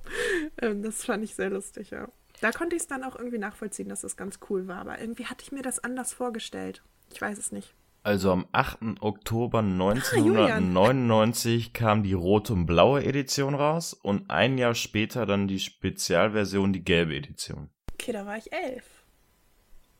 Ähm, 0.62 0.82
das 0.82 1.06
fand 1.06 1.24
ich 1.24 1.36
sehr 1.36 1.52
lustig, 1.52 1.92
ja. 1.92 2.10
Da 2.42 2.52
konnte 2.52 2.76
ich 2.76 2.84
es 2.84 2.88
dann 2.88 3.04
auch 3.04 3.16
irgendwie 3.16 3.38
nachvollziehen, 3.40 3.90
dass 3.90 4.02
das 4.02 4.16
ganz 4.18 4.40
cool 4.50 4.68
war, 4.68 4.78
aber 4.78 5.00
irgendwie 5.00 5.26
hatte 5.26 5.44
ich 5.44 5.52
mir 5.52 5.64
das 5.64 5.80
anders 5.80 6.14
vorgestellt. 6.14 6.84
Ich 7.14 7.22
weiß 7.22 7.38
es 7.38 7.52
nicht. 7.52 7.74
Also 8.04 8.32
am 8.32 8.48
8. 8.52 9.02
Oktober 9.02 9.60
Ah, 9.60 9.62
Julian. 9.62 10.68
1999 10.68 11.74
kam 11.74 12.04
die 12.04 12.14
rote 12.14 12.54
und 12.54 12.66
blaue 12.66 13.04
Edition 13.04 13.54
raus 13.56 13.94
und 13.94 14.30
ein 14.30 14.58
Jahr 14.58 14.76
später 14.76 15.26
dann 15.26 15.48
die 15.48 15.60
Spezialversion, 15.60 16.72
die 16.74 16.84
gelbe 16.84 17.16
Edition. 17.16 17.70
Okay, 17.94 18.14
da 18.14 18.26
war 18.26 18.38
ich 18.38 18.54
elf. 18.54 18.86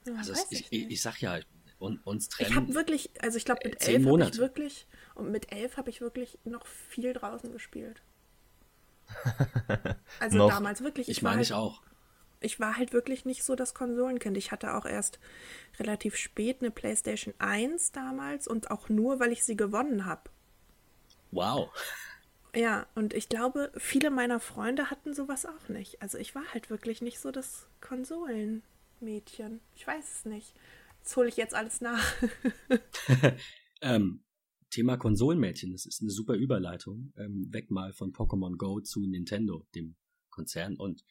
Ja, 0.06 0.14
Also 0.16 0.32
weiß 0.34 0.52
ich, 0.52 0.72
ich, 0.72 0.90
ich 0.92 1.02
sag 1.02 1.20
ja, 1.22 1.40
un, 1.80 2.00
uns 2.06 2.30
Ich 2.40 2.46
habe 2.46 2.68
trennen. 2.68 2.76
wirklich, 2.76 3.10
also 3.22 3.38
ich 3.38 3.44
glaube 3.46 3.62
mit 3.66 3.82
elf 3.86 4.06
habe 4.06 4.24
ich 4.30 4.38
wirklich, 4.38 4.88
und 5.16 5.32
mit 5.32 5.52
elf 5.52 5.76
habe 5.78 5.90
ich 5.90 6.00
wirklich 6.00 6.40
noch 6.46 6.66
viel 6.66 7.14
draußen 7.14 7.52
gespielt. 7.52 8.02
Also 10.20 10.38
Noch? 10.38 10.50
damals 10.50 10.82
wirklich. 10.82 11.10
Ich 11.10 11.24
war 11.24 11.32
meine 11.32 11.38
halt, 11.40 11.48
ich 11.48 11.54
auch. 11.54 11.82
Ich 12.40 12.60
war 12.60 12.78
halt 12.78 12.94
wirklich 12.94 13.26
nicht 13.26 13.44
so 13.44 13.56
das 13.56 13.74
Konsolenkind. 13.74 14.38
Ich 14.38 14.52
hatte 14.52 14.76
auch 14.76 14.86
erst 14.86 15.20
relativ 15.80 16.16
spät 16.16 16.58
eine 16.62 16.72
PlayStation 16.72 17.34
1 17.40 17.92
damals 17.92 18.48
und 18.48 18.72
auch 18.72 18.90
nur, 18.90 19.20
weil 19.20 19.32
ich 19.32 19.44
sie 19.44 19.56
gewonnen 19.56 20.06
habe. 20.06 20.30
Wow. 21.32 21.70
Ja, 22.56 22.88
und 22.96 23.14
ich 23.14 23.30
glaube, 23.30 23.72
viele 23.78 24.10
meiner 24.10 24.40
Freunde 24.40 24.90
hatten 24.90 25.14
sowas 25.14 25.46
auch 25.46 25.70
nicht. 25.70 26.02
Also 26.02 26.18
ich 26.18 26.34
war 26.36 26.54
halt 26.54 26.70
wirklich 26.70 27.02
nicht 27.02 27.20
so 27.20 27.32
das 27.32 27.68
Konsolenmädchen. 27.82 29.60
Ich 29.76 29.86
weiß 29.86 30.20
es 30.20 30.26
nicht. 30.26 30.54
Das 31.04 31.16
hole 31.16 31.30
ich 31.30 31.38
jetzt 31.38 31.54
alles 31.54 31.82
nach. 31.82 32.04
Ähm, 33.82 34.24
Thema 34.70 34.98
Konsolenmädchen, 34.98 35.72
das 35.72 35.86
ist 35.86 36.02
eine 36.02 36.12
super 36.12 36.34
Überleitung. 36.34 37.14
Ähm, 37.16 37.48
weg 37.52 37.72
mal 37.72 37.94
von 37.94 38.12
Pokémon 38.12 38.58
Go 38.58 38.82
zu 38.82 39.06
Nintendo, 39.06 39.66
dem 39.76 39.96
Konzern 40.30 40.76
und 40.76 41.04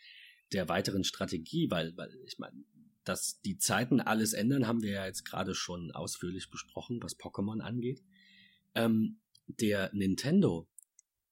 der 0.52 0.68
weiteren 0.68 1.04
Strategie, 1.04 1.70
weil, 1.70 1.96
weil 1.96 2.14
ich 2.24 2.38
meine, 2.38 2.64
dass 3.04 3.40
die 3.40 3.58
Zeiten 3.58 4.00
alles 4.00 4.32
ändern, 4.32 4.66
haben 4.66 4.82
wir 4.82 4.90
ja 4.90 5.06
jetzt 5.06 5.24
gerade 5.24 5.54
schon 5.54 5.92
ausführlich 5.92 6.50
besprochen, 6.50 7.02
was 7.02 7.18
Pokémon 7.18 7.60
angeht. 7.60 8.02
Ähm, 8.74 9.20
der 9.46 9.90
Nintendo, 9.94 10.68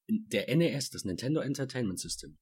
der 0.09 0.55
NES, 0.55 0.91
das 0.91 1.05
Nintendo 1.05 1.41
Entertainment 1.41 1.99
System, 1.99 2.39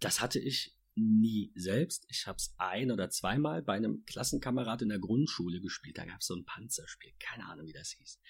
das 0.00 0.20
hatte 0.20 0.38
ich 0.38 0.76
nie 0.94 1.52
selbst. 1.54 2.04
Ich 2.08 2.26
habe 2.26 2.36
es 2.36 2.54
ein 2.58 2.90
oder 2.90 3.08
zweimal 3.10 3.62
bei 3.62 3.74
einem 3.74 4.04
Klassenkamerad 4.04 4.82
in 4.82 4.88
der 4.88 4.98
Grundschule 4.98 5.60
gespielt. 5.60 5.96
Da 5.96 6.04
gab 6.04 6.20
es 6.20 6.26
so 6.26 6.34
ein 6.34 6.44
Panzerspiel, 6.44 7.12
keine 7.18 7.46
Ahnung, 7.46 7.66
wie 7.66 7.72
das 7.72 7.90
hieß. 7.92 8.20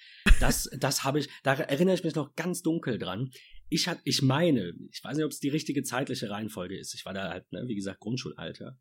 Das, 0.40 0.70
das 0.78 1.04
habe 1.04 1.18
ich, 1.18 1.28
da 1.42 1.54
erinnere 1.54 1.94
ich 1.94 2.04
mich 2.04 2.14
noch 2.14 2.34
ganz 2.36 2.62
dunkel 2.62 2.98
dran. 2.98 3.30
Ich 3.72 3.88
hatte, 3.88 4.02
ich 4.04 4.20
meine, 4.20 4.74
ich 4.90 5.02
weiß 5.02 5.16
nicht, 5.16 5.24
ob 5.24 5.32
es 5.32 5.40
die 5.40 5.48
richtige 5.48 5.82
zeitliche 5.82 6.28
Reihenfolge 6.28 6.78
ist. 6.78 6.94
Ich 6.94 7.06
war 7.06 7.14
da 7.14 7.30
halt, 7.30 7.50
ne, 7.52 7.64
wie 7.68 7.74
gesagt, 7.74 8.00
Grundschulalter. 8.00 8.78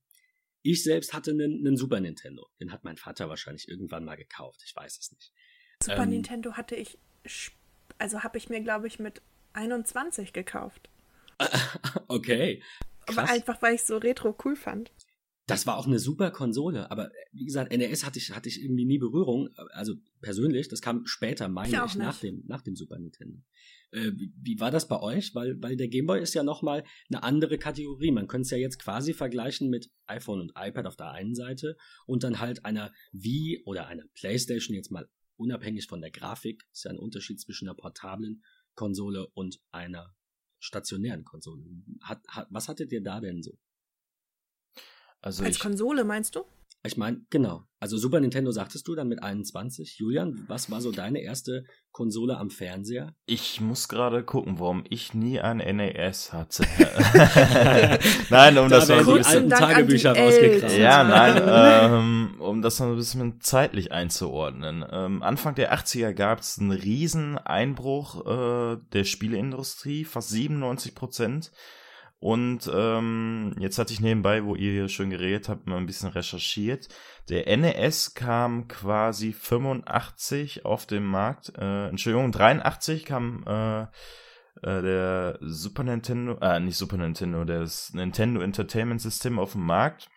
Ich 0.64 0.84
selbst 0.84 1.14
hatte 1.14 1.32
einen, 1.32 1.66
einen 1.66 1.78
Super 1.78 2.02
Nintendo. 2.02 2.48
Den 2.60 2.74
hat 2.74 2.84
mein 2.84 2.98
Vater 2.98 3.30
wahrscheinlich 3.30 3.70
irgendwann 3.70 4.04
mal 4.04 4.18
gekauft. 4.18 4.62
Ich 4.66 4.76
weiß 4.76 5.00
es 5.00 5.12
nicht. 5.12 5.32
Super 5.82 6.04
Ähm, 6.04 6.10
Nintendo 6.10 6.54
hatte 6.54 6.76
ich, 6.76 6.98
also 8.00 8.24
habe 8.24 8.38
ich 8.38 8.50
mir, 8.50 8.60
glaube 8.62 8.88
ich, 8.88 9.00
mit 9.00 9.22
21 9.54 10.34
gekauft. 10.34 10.90
Okay. 12.08 12.62
Aber 13.08 13.24
Krass. 13.24 13.32
einfach, 13.32 13.62
weil 13.62 13.76
ich 13.76 13.84
so 13.84 13.98
retro 13.98 14.38
cool 14.44 14.58
fand. 14.58 14.92
Das 15.48 15.66
war 15.66 15.78
auch 15.78 15.88
eine 15.88 16.00
super 16.00 16.30
Konsole, 16.30 16.92
aber 16.92 17.12
wie 17.32 17.46
gesagt, 17.46 17.76
NES 17.76 18.06
hatte 18.06 18.20
ich, 18.20 18.32
hatte 18.32 18.48
ich 18.50 18.62
irgendwie 18.62 18.86
nie 18.86 19.00
Berührung. 19.00 19.50
Also 19.72 19.96
persönlich, 20.22 20.68
das 20.68 20.82
kam 20.82 21.06
später, 21.06 21.48
meine 21.48 21.76
Ich 21.76 21.84
ich, 21.84 21.96
nach, 21.96 22.20
dem, 22.20 22.44
nach 22.48 22.62
dem 22.62 22.76
Super 22.76 23.00
Nintendo. 23.00 23.42
Äh, 23.92 24.12
wie, 24.16 24.60
war 24.60 24.72
das 24.72 24.88
bei 24.88 25.00
euch? 25.00 25.36
Weil, 25.36 25.62
weil 25.62 25.76
der 25.76 25.88
Gameboy 25.88 26.22
ist 26.22 26.34
ja 26.34 26.44
nochmal 26.44 26.84
eine 27.10 27.24
andere 27.24 27.58
Kategorie. 27.58 28.12
Man 28.12 28.28
könnte 28.28 28.46
es 28.46 28.52
ja 28.52 28.58
jetzt 28.58 28.80
quasi 28.80 29.14
vergleichen 29.14 29.70
mit 29.70 29.92
iPhone 30.06 30.42
und 30.42 30.54
iPad 30.56 30.86
auf 30.86 30.96
der 30.96 31.12
einen 31.12 31.36
Seite 31.36 31.76
und 32.06 32.24
dann 32.24 32.40
halt 32.40 32.66
einer 32.66 32.94
Wii 33.12 33.64
oder 33.66 33.88
einer 33.88 34.04
Playstation, 34.14 34.76
jetzt 34.76 34.92
mal 34.92 35.10
unabhängig 35.36 35.88
von 35.88 36.02
der 36.02 36.12
Grafik. 36.12 36.64
Ist 36.72 36.86
ja 36.86 36.92
ein 36.92 37.00
Unterschied 37.00 37.40
zwischen 37.42 37.68
einer 37.68 37.76
portablen 37.76 38.44
Konsole 38.76 39.28
und 39.34 39.60
einer 39.72 40.16
stationären 40.60 41.26
Konsole. 41.26 41.64
Hat, 42.02 42.22
hat, 42.28 42.48
was 42.50 42.68
hattet 42.68 42.92
ihr 42.92 43.02
da 43.02 43.20
denn 43.20 43.42
so? 43.42 43.58
Also 45.20 45.44
Als 45.44 45.58
ich, 45.58 45.62
Konsole, 45.62 46.04
meinst 46.04 46.36
du? 46.36 46.46
Ich 46.84 46.98
meine, 46.98 47.22
genau. 47.30 47.64
Also 47.80 47.98
Super 47.98 48.20
Nintendo 48.20 48.52
sagtest 48.52 48.88
du 48.88 48.96
dann 48.96 49.08
mit 49.08 49.22
21. 49.22 49.98
Julian, 50.00 50.46
was 50.48 50.72
war 50.72 50.82
so 50.82 50.92
deine 50.92 51.22
erste 51.22 51.64
Konsole 51.92 52.38
am 52.38 52.50
Fernseher? 52.50 53.14
ich 53.28 53.62
muss 53.62 53.88
gerade 53.88 54.24
gucken, 54.24 54.60
warum 54.60 54.84
ich 54.90 55.14
nie 55.14 55.40
ein 55.40 55.58
NES 55.58 56.34
hatte. 56.34 56.64
Nein, 58.30 58.58
um 58.58 58.70
Da 58.70 58.80
das 58.80 58.90
mal 58.90 59.04
so 59.04 59.12
ein 59.12 59.18
bisschen 59.18 59.50
Tagebücher 59.50 60.18
rausgekramt. 60.18 60.78
Ja, 60.78 61.04
nein, 61.04 61.44
ähm, 61.94 62.36
um 62.40 62.62
das 62.62 62.80
mal 62.80 62.90
ein 62.90 62.96
bisschen 62.96 63.42
zeitlich 63.42 63.92
einzuordnen. 63.92 64.84
Ähm, 64.92 65.22
Anfang 65.22 65.56
der 65.56 65.74
80er 65.74 66.14
gab 66.14 66.40
es 66.40 66.58
einen 66.60 66.72
riesen 66.72 67.38
Einbruch 67.38 68.26
äh, 68.26 68.78
der 68.94 69.04
Spieleindustrie, 69.04 70.06
fast 70.06 70.30
97 70.30 70.96
Prozent. 70.96 71.52
Und 72.22 72.70
ähm, 72.72 73.56
jetzt 73.58 73.80
hatte 73.80 73.94
ich 73.94 74.00
nebenbei, 74.00 74.46
wo 74.46 74.54
ihr 74.54 74.72
hier 74.72 74.90
schön 74.90 75.10
geredet 75.10 75.50
habt, 75.50 75.66
mal 75.66 75.78
ein 75.78 75.88
bisschen 75.88 76.10
recherchiert. 76.10 76.88
Der 77.30 77.58
NES 77.58 78.14
kam 78.14 78.68
quasi 78.68 79.34
85 79.34 80.64
auf 80.64 80.86
den 80.86 81.04
Markt. 81.04 81.52
Äh, 81.58 81.88
Entschuldigung, 81.88 82.32
83 82.32 83.06
kam 83.06 83.44
äh, 83.48 83.82
äh, 83.82 83.88
der 84.62 85.40
Super 85.42 85.84
Nintendo, 85.84 86.38
äh, 86.42 86.60
nicht 86.60 86.78
Super 86.78 86.98
Nintendo, 86.98 87.44
das 87.44 87.92
Nintendo 87.94 88.42
Entertainment 88.42 89.02
System 89.02 89.40
auf 89.40 89.54
den 89.54 89.64
Markt 89.64 90.08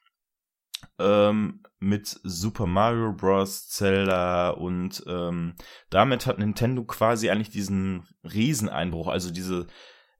ähm, 0.99 1.63
mit 1.81 2.21
Super 2.23 2.67
Mario 2.67 3.15
Bros., 3.15 3.69
Zelda 3.69 4.51
und 4.51 5.03
ähm, 5.07 5.55
damit 5.89 6.27
hat 6.27 6.39
Nintendo 6.39 6.85
quasi 6.85 7.31
eigentlich 7.31 7.51
diesen 7.51 8.07
Rieseneinbruch, 8.25 9.09
also 9.09 9.31
diese 9.31 9.67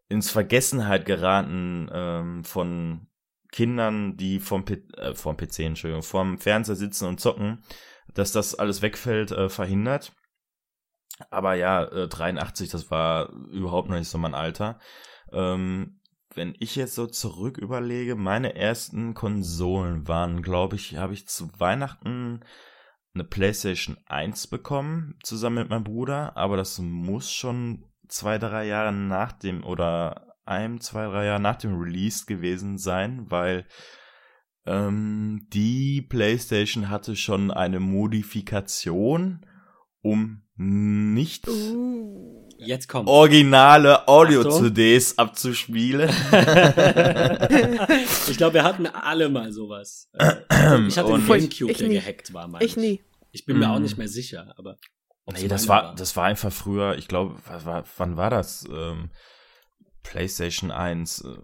ins 0.09 0.31
Vergessenheit 0.31 1.07
geraten 1.07 1.89
ähm, 1.93 2.45
von 2.45 3.09
Kindern, 3.51 4.17
die 4.17 4.41
vom, 4.41 4.65
P 4.65 4.83
äh, 4.97 5.15
vom 5.15 5.37
PC, 5.37 5.61
Entschuldigung, 5.61 6.03
vom 6.03 6.39
Fernseher 6.39 6.77
sitzen 6.77 7.07
und 7.07 7.21
zocken, 7.21 7.63
dass 8.13 8.33
das 8.33 8.55
alles 8.55 8.83
wegfällt, 8.83 9.31
äh, 9.31 9.49
verhindert. 9.49 10.13
Aber 11.31 11.55
ja, 11.55 11.85
äh, 11.85 12.09
83, 12.09 12.71
das 12.71 12.91
war 12.91 13.31
überhaupt 13.51 13.89
noch 13.89 13.97
nicht 13.97 14.09
so 14.09 14.19
mein 14.19 14.35
Alter. 14.35 14.81
Ähm, 15.33 16.01
wenn 16.35 16.57
ich 16.59 16.75
jetzt 16.75 16.97
so 16.97 17.07
zurück 17.07 17.59
überlege, 17.59 18.17
meine 18.17 18.57
ersten 18.57 19.15
Konsolen 19.15 20.09
waren, 20.09 20.43
glaube 20.43 20.77
ich, 20.77 20.97
habe 20.97 21.15
ich 21.15 21.29
zu 21.29 21.49
Weihnachten 21.59 22.41
eine 23.15 23.25
PlayStation 23.25 23.97
1 24.07 24.49
bekommen, 24.49 25.17
zusammen 25.23 25.59
mit 25.59 25.71
meinem 25.71 25.85
Bruder, 25.85 26.37
aber 26.37 26.57
das 26.57 26.79
muss 26.81 27.31
schon 27.31 27.85
zwei, 28.09 28.39
drei 28.39 28.67
Jahre 28.67 28.93
nach 28.93 29.33
dem 29.33 29.65
oder 29.65 30.35
ein, 30.45 30.81
zwei, 30.81 31.07
drei 31.07 31.27
Jahre 31.27 31.41
nach 31.41 31.57
dem 31.57 31.79
Release 31.79 32.27
gewesen 32.27 32.79
sein, 32.79 33.27
weil 33.31 33.67
ähm, 34.67 35.47
die 35.53 36.03
PlayStation 36.03 36.91
hatte 36.91 37.17
schon 37.17 37.51
eine 37.51 37.81
Modifikation, 37.81 39.47
um 40.03 40.43
nicht 40.57 41.49
Uh. 41.49 42.33
Jetzt 42.57 42.89
kommt. 42.89 43.09
originale. 43.09 44.07
Audio-CDs 44.09 45.19
abzuspielen. 45.19 46.09
ich 48.29 48.37
glaube, 48.37 48.55
wir 48.55 48.63
hatten 48.65 48.87
alle 48.87 49.29
mal 49.29 49.53
sowas. 49.53 50.09
Äh, 50.13 50.37
Ich 50.89 50.97
hatte 50.97 51.13
einen 51.15 51.27
Gamecube, 51.27 51.73
der 51.75 51.89
gehackt 51.89 52.33
war, 52.33 52.47
meine 52.49 52.65
Ich 52.65 52.77
nie. 52.77 53.03
Ich 53.33 53.45
bin 53.45 53.59
mir 53.59 53.71
auch 53.71 53.79
Mm. 53.81 53.83
nicht 53.83 53.99
mehr 53.99 54.09
sicher, 54.09 54.55
aber. 54.57 54.77
Ob's 55.27 55.41
Nee, 55.41 55.49
das 55.49 55.69
war, 55.69 55.95
das 55.95 56.17
war 56.17 56.25
einfach 56.25 56.53
früher, 56.53 56.97
ich 56.97 57.09
glaube, 57.09 57.37
was 57.47 57.65
war, 57.65 57.85
wann 57.97 58.17
war 58.17 58.31
das? 58.31 58.67
Ähm, 58.71 59.11
PlayStation 60.03 60.71
1. 60.71 61.23
Äh, 61.23 61.37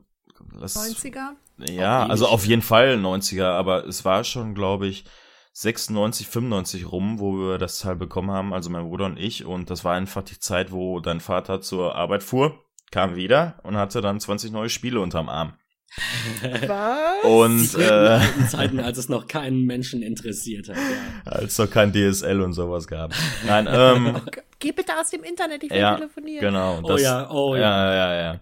lass, 0.53 0.77
90er? 0.77 1.31
Ja, 1.59 2.07
also 2.07 2.27
auf 2.27 2.47
jeden 2.47 2.63
Fall 2.63 2.97
90er, 2.97 3.49
aber 3.49 3.87
es 3.87 4.05
war 4.05 4.25
schon, 4.25 4.55
glaube 4.55 4.87
ich, 4.87 5.05
96, 5.53 6.29
95 6.29 6.91
rum, 6.91 7.19
wo 7.19 7.35
wir 7.35 7.59
das 7.59 7.79
Teil 7.79 7.97
bekommen 7.97 8.31
haben, 8.31 8.55
also 8.55 8.71
mein 8.71 8.85
Bruder 8.85 9.07
und 9.07 9.19
ich. 9.19 9.45
Und 9.45 9.71
das 9.71 9.85
war 9.85 9.95
einfach 9.95 10.23
die 10.23 10.39
Zeit, 10.39 10.73
wo 10.73 11.01
dein 11.01 11.21
Vater 11.21 11.61
zur 11.61 11.97
Arbeit 11.97 12.23
fuhr, 12.23 12.65
kam 12.91 13.17
wieder 13.17 13.59
und 13.63 13.77
hatte 13.77 14.01
dann 14.01 14.21
20 14.21 14.53
neue 14.53 14.69
Spiele 14.69 15.01
unterm 15.01 15.29
Arm. 15.29 15.55
Was? 16.67 17.25
Und 17.25 17.75
äh, 17.81 17.89
alten 17.89 18.49
Zeiten, 18.49 18.81
als 18.81 18.99
es 18.99 19.09
noch 19.09 19.27
keinen 19.27 19.65
Menschen 19.65 20.03
interessiert 20.03 20.69
hat. 20.69 20.77
Ja. 20.77 21.33
als 21.33 21.59
noch 21.59 21.71
kein 21.71 21.93
DSL 21.93 22.41
und 22.41 22.53
sowas 22.53 22.87
gab. 22.87 23.13
Nein, 23.47 23.69
ähm, 23.71 24.21
Geh 24.59 24.73
bitte 24.73 24.93
aus 24.99 25.11
dem 25.11 25.25
Internet, 25.25 25.65
ich 25.65 25.71
will 25.71 25.79
ja, 25.79 25.95
telefonieren. 25.97 26.41
genau. 26.41 26.81
Oh 26.83 26.89
Das, 26.89 27.03
ja, 27.03 27.31
oh 27.31 27.55
ja. 27.57 27.61
ja, 27.61 27.95
ja, 27.95 28.23
ja. 28.33 28.41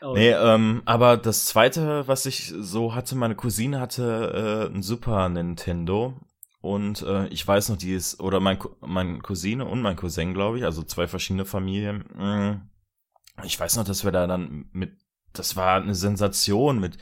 Oh, 0.00 0.14
Nee, 0.14 0.30
ähm, 0.30 0.82
aber 0.84 1.16
das 1.16 1.46
zweite, 1.46 2.06
was 2.06 2.26
ich 2.26 2.52
so 2.58 2.94
hatte, 2.94 3.16
meine 3.16 3.34
Cousine 3.34 3.80
hatte 3.80 4.68
äh, 4.70 4.74
ein 4.74 4.82
Super 4.82 5.28
Nintendo 5.28 6.14
und 6.60 7.02
äh, 7.02 7.26
ich 7.28 7.46
weiß 7.46 7.68
noch, 7.70 7.76
die 7.76 7.94
ist, 7.94 8.20
oder 8.20 8.38
mein, 8.40 8.58
mein 8.80 9.22
Cousine 9.22 9.64
und 9.64 9.82
mein 9.82 9.96
Cousin, 9.96 10.34
glaube 10.34 10.58
ich, 10.58 10.64
also 10.64 10.82
zwei 10.82 11.08
verschiedene 11.08 11.44
Familien. 11.44 12.04
Mm, 12.14 13.44
Ich 13.44 13.58
weiß 13.58 13.76
noch, 13.76 13.84
dass 13.84 14.04
wir 14.04 14.12
da 14.12 14.26
dann 14.26 14.66
mit, 14.72 14.92
das 15.38 15.56
war 15.56 15.80
eine 15.80 15.94
Sensation 15.94 16.80
mit, 16.80 16.96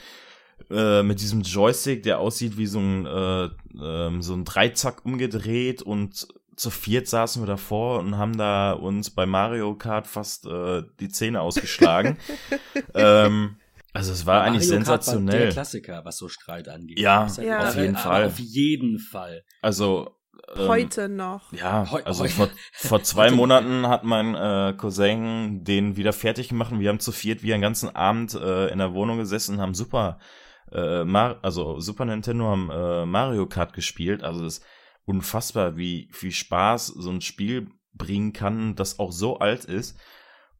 äh, 0.70 1.03
mit 1.03 1.20
diesem 1.20 1.43
Joystick, 1.43 2.03
der 2.03 2.18
aussieht 2.18 2.57
wie 2.57 2.66
so 2.66 2.78
ein, 2.80 3.07
äh, 3.07 3.49
ähm, 3.82 4.22
so 4.22 4.35
ein 4.35 4.45
Dreizack 4.45 5.05
umgedreht 5.05 5.82
und 5.82 6.26
zu 6.57 6.70
viert 6.70 7.09
saßen 7.09 7.43
wir 7.43 7.47
davor 7.47 7.99
und 7.99 8.16
haben 8.16 8.37
da 8.39 8.72
uns 8.72 9.11
bei 9.11 9.26
Mario 9.26 9.74
Kart 9.74 10.07
fast 10.07 10.47
äh, 10.47 10.82
die 11.01 11.09
Zähne 11.09 11.41
ausgeschlagen. 11.41 12.16
ähm, 12.95 13.57
also 13.93 14.12
es 14.12 14.24
war 14.26 14.43
eigentlich 14.43 14.68
Mario 14.68 14.85
Kart 14.85 14.89
War 14.89 14.97
der 14.99 15.03
sensationell. 15.05 15.53
Klassiker, 15.53 16.05
was 16.05 16.16
so 16.16 16.28
Streit 16.28 16.68
angeht. 16.68 16.99
Ja, 16.99 17.26
Ja. 17.41 17.68
auf 17.68 17.76
jeden 17.76 17.97
Fall. 17.97 18.24
Auf 18.26 18.39
jeden 18.39 18.99
Fall. 18.99 19.43
Also 19.62 20.16
ähm, 20.57 20.68
Heute 20.68 21.09
noch. 21.09 21.53
Ja, 21.53 21.91
Heu- 21.91 22.03
also 22.05 22.24
heu- 22.24 22.28
vor, 22.28 22.49
vor 22.72 23.03
zwei 23.03 23.30
Monaten 23.30 23.87
hat 23.89 24.05
mein 24.05 24.35
äh, 24.35 24.74
Cousin 24.76 25.64
den 25.64 25.97
wieder 25.97 26.12
fertig 26.12 26.49
gemacht 26.49 26.72
und 26.72 26.80
wir 26.80 26.89
haben 26.89 27.01
zu 27.01 27.12
viert 27.12 27.43
wie 27.43 27.53
einen 27.53 27.62
ganzen 27.62 27.95
Abend 27.95 28.35
äh, 28.35 28.68
in 28.68 28.78
der 28.78 28.93
Wohnung 28.95 29.18
gesessen 29.18 29.57
und 29.57 29.61
haben 29.61 29.74
Super, 29.74 30.18
äh, 30.72 31.05
Mar 31.05 31.39
also 31.43 31.80
Super 31.80 32.05
Nintendo 32.05 32.47
haben 32.47 32.70
äh, 32.70 33.07
Mario 33.07 33.47
Kart 33.47 33.72
gespielt. 33.72 34.22
Also 34.22 34.45
das 34.45 34.59
ist 34.59 34.64
unfassbar, 35.05 35.76
wie 35.76 36.09
viel 36.12 36.32
Spaß 36.32 36.87
so 36.89 37.11
ein 37.11 37.20
Spiel 37.20 37.68
bringen 37.93 38.32
kann, 38.32 38.74
das 38.74 38.99
auch 38.99 39.12
so 39.12 39.39
alt 39.39 39.64
ist. 39.64 39.97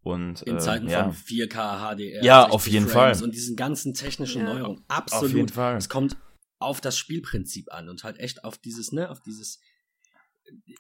Und 0.03 0.43
In 0.43 0.57
äh, 0.57 0.59
Zeiten 0.59 0.87
ja, 0.87 1.05
von 1.05 1.13
4K 1.15 1.79
HDR. 1.95 2.23
Ja, 2.23 2.41
60 2.43 2.55
auf 2.55 2.67
jeden 2.69 2.89
Frames 2.89 3.19
Fall. 3.19 3.25
Und 3.27 3.35
diesen 3.35 3.57
ganzen 3.57 3.95
technischen 3.95 4.43
Ja. 4.47 4.53
Neuerungen. 4.53 4.85
Absolut. 4.87 5.31
auf 5.31 5.35
jeden 5.35 5.49
Fall. 5.49 5.77
Es 5.79 5.89
kommt 5.89 6.17
auf 6.65 6.81
das 6.81 6.99
Spielprinzip 6.99 7.73
an 7.73 7.89
und 7.89 8.05
halt 8.05 8.19
echt 8.19 8.45
auf 8.45 8.59
dieses, 8.59 8.93
ne, 8.93 9.11
auf 9.11 9.21
dieses. 9.21 9.61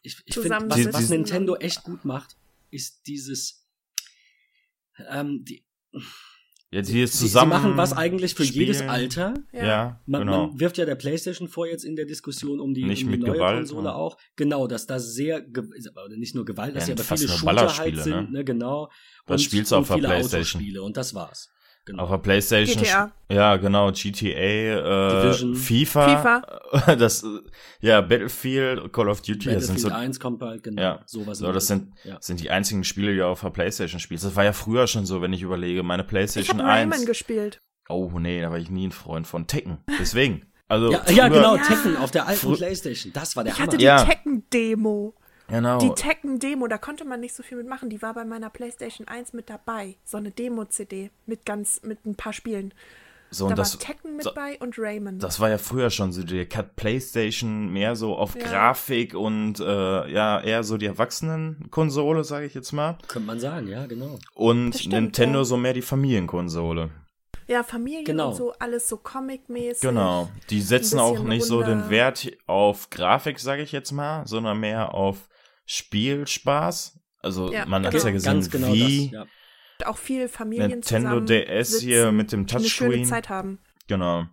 Ich, 0.02 0.16
ich 0.24 0.34
finde, 0.34 0.58
was, 0.68 0.92
was 0.92 1.08
Nintendo 1.08 1.54
und- 1.54 1.60
echt 1.62 1.82
gut 1.84 2.04
macht, 2.04 2.36
ist 2.70 3.06
dieses. 3.06 3.66
Ähm, 5.08 5.44
die, 5.44 5.64
Ja, 6.70 6.80
die 6.82 6.90
sie, 6.92 7.00
jetzt 7.00 7.14
sie 7.14 7.26
zusammen 7.26 7.50
machen 7.50 7.76
was 7.76 7.92
eigentlich 7.92 8.34
für 8.34 8.44
jedes 8.44 8.76
spielen. 8.78 8.90
Alter. 8.90 9.34
Ja, 9.52 10.00
Man, 10.06 10.20
genau. 10.22 10.46
man 10.48 10.60
wirft 10.60 10.76
ja 10.78 10.84
der 10.84 10.94
PlayStation 10.96 11.48
vor 11.48 11.66
jetzt 11.66 11.84
in 11.84 11.96
der 11.96 12.04
Diskussion 12.04 12.60
um 12.60 12.74
die, 12.74 12.84
Nicht 12.84 13.04
um 13.04 13.10
die 13.10 13.18
mit 13.18 13.26
neue 13.26 13.36
Gewalt, 13.36 13.58
Konsole 13.58 13.88
ja. 13.88 13.94
auch. 13.94 14.16
Genau, 14.36 14.66
dass 14.66 14.86
da 14.86 14.98
sehr, 14.98 15.44
nicht 16.16 16.34
nur 16.34 16.44
Gewalt, 16.44 16.76
dass 16.76 16.88
Ja, 16.88 16.94
ja, 16.94 17.02
aber 17.04 17.16
viele 17.16 17.32
Shooter 17.32 17.76
halt 17.78 18.02
sind, 18.02 18.14
ne? 18.14 18.38
ne, 18.38 18.44
genau. 18.44 18.90
Das 19.26 19.42
spielst 19.42 19.72
du 19.72 19.76
auf 19.76 19.86
der 19.88 19.96
viele 19.96 20.08
PlayStation. 20.08 20.60
Autospiele 20.60 20.82
und 20.82 20.96
das 20.96 21.14
war's. 21.14 21.48
Genau. 21.86 22.04
Auf 22.04 22.10
der 22.10 22.18
Playstation. 22.18 22.82
GTA. 22.82 23.12
Ja, 23.30 23.56
genau, 23.56 23.92
GTA, 23.92 24.28
äh, 24.38 25.22
Division. 25.22 25.54
FIFA. 25.54 26.42
Das, 26.98 27.24
ja, 27.80 28.00
Battlefield, 28.00 28.92
Call 28.92 29.08
of 29.08 29.20
Duty, 29.20 29.50
das 29.54 29.66
sind 29.66 29.74
Battlefield 29.74 29.80
so, 29.80 29.88
1 29.90 30.20
kommt 30.20 30.38
bald, 30.38 30.62
genau. 30.62 30.80
Ja. 30.82 31.00
Sowas 31.06 31.38
so, 31.38 31.52
das 31.52 31.66
sind, 31.66 31.92
ja. 32.04 32.16
sind 32.20 32.40
die 32.40 32.50
einzigen 32.50 32.84
Spiele, 32.84 33.12
die 33.12 33.18
du 33.18 33.26
auf 33.26 33.42
der 33.42 33.50
Playstation 33.50 34.00
spielst. 34.00 34.24
Das 34.24 34.34
war 34.34 34.44
ja 34.44 34.52
früher 34.52 34.86
schon 34.86 35.04
so, 35.06 35.20
wenn 35.22 35.32
ich 35.32 35.42
überlege, 35.42 35.82
meine 35.82 36.02
Ich 36.02 36.08
Playstation 36.08 36.58
habe 36.58 36.68
Rayman 36.68 36.98
1. 37.00 37.06
gespielt. 37.06 37.60
Oh, 37.88 38.10
nee, 38.18 38.40
da 38.40 38.50
war 38.50 38.58
ich 38.58 38.70
nie 38.70 38.88
ein 38.88 38.92
Freund 38.92 39.26
von 39.26 39.46
Tekken. 39.46 39.78
Deswegen. 40.00 40.46
Also, 40.68 40.90
Ja, 40.90 41.02
ja, 41.10 41.28
genau, 41.28 41.56
Ja. 41.56 41.62
Tekken 41.62 41.96
auf 41.98 42.10
der 42.10 42.26
alten 42.26 42.54
Playstation. 42.54 43.12
Das 43.12 43.36
war 43.36 43.44
der 43.44 43.52
Ich 43.52 43.58
Hammer. 43.58 43.66
hatte 43.68 43.76
die 43.76 43.84
Ja. 43.84 44.02
Tekken-Demo. 44.04 45.14
Genau. 45.48 45.78
Die 45.78 45.90
Tekken-Demo, 45.90 46.66
da 46.68 46.78
konnte 46.78 47.04
man 47.04 47.20
nicht 47.20 47.34
so 47.34 47.42
viel 47.42 47.58
mitmachen. 47.58 47.90
Die 47.90 48.00
war 48.02 48.14
bei 48.14 48.24
meiner 48.24 48.48
PlayStation 48.50 49.06
1 49.08 49.32
mit 49.34 49.50
dabei. 49.50 49.96
So 50.04 50.16
eine 50.16 50.30
Demo-CD 50.30 51.10
mit 51.26 51.44
ganz, 51.44 51.82
mit 51.82 52.04
ein 52.06 52.14
paar 52.14 52.32
Spielen. 52.32 52.72
so, 53.30 53.46
Da 53.46 53.50
und 53.50 53.58
das, 53.58 53.74
war 53.74 53.80
Tekken 53.80 54.14
mit 54.16 54.24
so- 54.24 54.32
bei 54.34 54.56
und 54.60 54.78
Rayman. 54.78 55.18
das 55.18 55.40
war 55.40 55.50
ja 55.50 55.58
früher 55.58 55.90
schon 55.90 56.12
so, 56.12 56.22
die 56.22 56.46
hat 56.54 56.76
Playstation 56.76 57.72
mehr 57.72 57.96
so 57.96 58.16
auf 58.16 58.36
Ja. 58.36 58.46
Grafik 58.46 59.14
und, 59.14 59.58
äh, 59.60 60.08
ja, 60.10 60.40
eher 60.40 60.62
so 60.62 60.76
die 60.76 60.86
Erwachsenen-Konsole, 60.86 62.24
sage 62.24 62.46
ich 62.46 62.54
jetzt 62.54 62.72
mal. 62.72 62.96
Könnte 63.08 63.26
man 63.26 63.40
sagen, 63.40 63.66
ja, 63.68 63.86
genau. 63.86 64.18
Und 64.34 64.76
stimmt, 64.76 64.92
Nintendo 64.94 65.40
ja. 65.40 65.44
so 65.44 65.56
mehr 65.56 65.72
die 65.72 65.82
Familienkonsole. 65.82 66.90
ja, 67.46 67.62
Familie 67.62 68.04
Genau. 68.04 68.30
und 68.30 68.36
so, 68.36 68.52
alles 68.58 68.88
so 68.88 68.96
Comic-mäßig. 68.96 69.82
Genau. 69.82 70.30
Die 70.50 70.60
setzen 70.62 70.98
auch 70.98 71.18
nicht 71.24 71.44
so 71.44 71.62
den. 71.62 71.90
Wert 71.90 72.30
auf 72.46 72.88
Grafik, 72.88 73.38
sage 73.40 73.62
ich 73.62 73.72
jetzt 73.72 73.92
mal, 73.92 74.26
sondern 74.26 74.58
mehr 74.60 74.94
auf 74.94 75.28
Spielspaß. 75.66 76.98
Also 77.20 77.52
Ja, 77.52 77.66
man 77.66 77.84
hat 77.84 77.92
genau. 77.92 78.04
ja 78.04 78.10
gesehen, 78.10 78.32
Ganz 78.34 78.50
genau 78.50 78.72
wie 78.72 79.10
das. 79.12 79.26
Ja. 79.80 79.88
Auch 79.88 79.98
viel 79.98 80.28
Familien 80.28 80.70
Nintendo 80.70 81.20
zusammen 81.20 81.26
DS 81.26 81.80
hier 81.80 82.12
mit 82.12 82.32
dem 82.32 82.40
Eine 82.40 82.48
schöne 82.68 82.90
Touchscreen. 82.90 83.04
Zeit 83.06 83.28
haben. 83.28 83.58
Genau. 83.88 84.24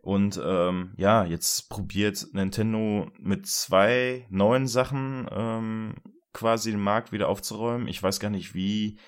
Und 0.00 0.40
ähm, 0.44 0.94
ja, 0.96 1.24
jetzt 1.24 1.68
probiert 1.68 2.24
Nintendo 2.32 3.10
mit 3.18 3.46
zwei 3.46 4.26
neuen 4.30 4.68
Sachen 4.68 5.26
ähm, 5.32 5.94
quasi 6.32 6.70
den 6.70 6.80
Markt 6.80 7.10
wieder 7.10 7.28
aufzuräumen. 7.28 7.88
Ich 7.88 8.00
weiß 8.02 8.20
gar 8.20 8.30
nicht, 8.30 8.54
wie 8.54 9.00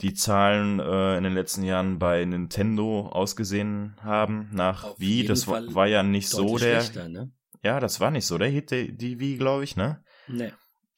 die 0.00 0.14
Zahlen 0.14 0.80
äh, 0.80 1.16
in 1.16 1.22
den 1.24 1.34
letzten 1.34 1.62
Jahren 1.62 1.98
bei 2.00 2.24
Nintendo 2.24 3.06
ausgesehen 3.08 3.96
haben. 4.02 4.48
Nach 4.52 4.82
Auf 4.84 4.98
wie, 4.98 5.18
jeden 5.18 5.28
das 5.28 5.46
war, 5.46 5.62
Fall 5.62 5.74
war 5.74 5.86
ja 5.86 6.02
nicht 6.02 6.28
so 6.28 6.58
der. 6.58 6.82
ne? 7.08 7.30
Ja, 7.62 7.78
das 7.78 8.00
war 8.00 8.10
nicht 8.10 8.26
so 8.26 8.36
der 8.36 8.48
Hit, 8.48 8.72
die, 8.72 8.96
die 8.96 9.20
Wii, 9.20 9.36
glaube 9.38 9.62
ich, 9.64 9.76
ne? 9.76 10.02
Nee. 10.26 10.52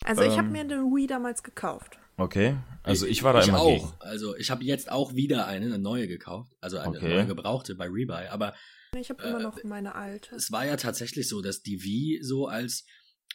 Also 0.05 0.22
ich 0.22 0.36
habe 0.38 0.46
Ähm, 0.46 0.53
mir 0.53 0.61
eine 0.61 0.76
Wii 0.82 1.07
damals 1.07 1.42
gekauft. 1.42 1.99
Okay. 2.16 2.57
Also 2.82 3.07
ich 3.07 3.22
war 3.22 3.32
da 3.32 3.40
ich 3.40 3.49
immer 3.49 3.61
auch. 3.61 3.68
gegen. 3.68 3.92
Also 4.01 4.36
ich 4.36 4.51
habe 4.51 4.64
jetzt 4.64 4.90
auch 4.90 5.14
wieder 5.14 5.46
eine, 5.46 5.66
eine 5.66 5.78
neue 5.78 6.09
gekauft. 6.09 6.53
Also 6.61 6.78
eine 6.78 6.96
Okay. 6.96 7.09
neue 7.14 7.26
gebrauchte 7.26 7.74
bei 7.76 7.86
Rebuy. 7.86 8.26
Aber 8.28 8.55
Ich 8.96 9.11
habe 9.11 9.22
immer 9.22 9.38
noch 9.40 9.62
meine 9.64 9.94
alte. 9.94 10.34
es 10.34 10.51
war 10.51 10.66
ja 10.66 10.76
tatsächlich 10.76 11.28
so, 11.28 11.42
dass 11.42 11.62
die 11.62 11.82
Wii 11.82 12.20
so 12.22 12.46
als 12.46 12.84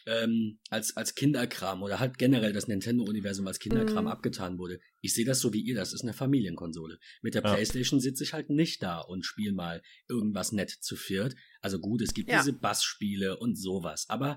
ähm, 0.06 0.58
als 0.68 0.96
als 0.98 1.14
Kinderkram 1.14 1.82
oder 1.82 1.98
halt 1.98 2.18
generell 2.18 2.52
das 2.52 2.68
Nintendo-Universum 2.68 3.46
als 3.46 3.58
Kinderkram 3.58 4.04
Mhm. 4.04 4.10
abgetan 4.10 4.58
wurde. 4.58 4.78
Ich 5.00 5.14
sehe 5.14 5.24
das 5.24 5.40
so 5.40 5.54
wie 5.54 5.60
ihr. 5.62 5.76
Das 5.76 5.94
ist 5.94 6.02
eine 6.02 6.12
Familienkonsole. 6.12 6.98
Mit 7.22 7.34
der 7.34 7.42
Ja. 7.42 7.54
PlayStation 7.54 8.00
sitze 8.00 8.22
ich 8.24 8.34
halt 8.34 8.50
nicht 8.50 8.82
da 8.82 8.98
und 8.98 9.24
spiele 9.24 9.54
mal 9.54 9.80
irgendwas 10.08 10.52
nett 10.52 10.68
zu 10.70 10.96
viert. 10.96 11.36
Also 11.62 11.78
gut, 11.78 12.02
es 12.02 12.12
gibt 12.12 12.28
Ja. 12.28 12.38
diese 12.38 12.52
Bassspiele 12.52 13.38
und 13.38 13.56
sowas. 13.56 14.04
Aber 14.08 14.32
äh, 14.32 14.36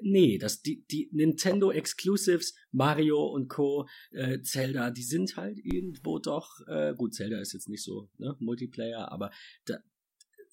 nee, 0.00 0.38
das, 0.38 0.62
die, 0.62 0.84
die 0.86 1.08
Nintendo 1.12 1.70
Exclusives, 1.70 2.54
Mario 2.72 3.24
und 3.26 3.48
Co., 3.48 3.88
äh, 4.10 4.40
Zelda, 4.42 4.90
die 4.90 5.02
sind 5.02 5.36
halt 5.36 5.58
irgendwo 5.58 6.18
doch, 6.18 6.60
äh, 6.66 6.94
gut, 6.96 7.14
Zelda 7.14 7.40
ist 7.40 7.52
jetzt 7.52 7.68
nicht 7.68 7.82
so, 7.82 8.08
ne, 8.18 8.36
Multiplayer, 8.38 9.10
aber 9.10 9.30
da 9.66 9.78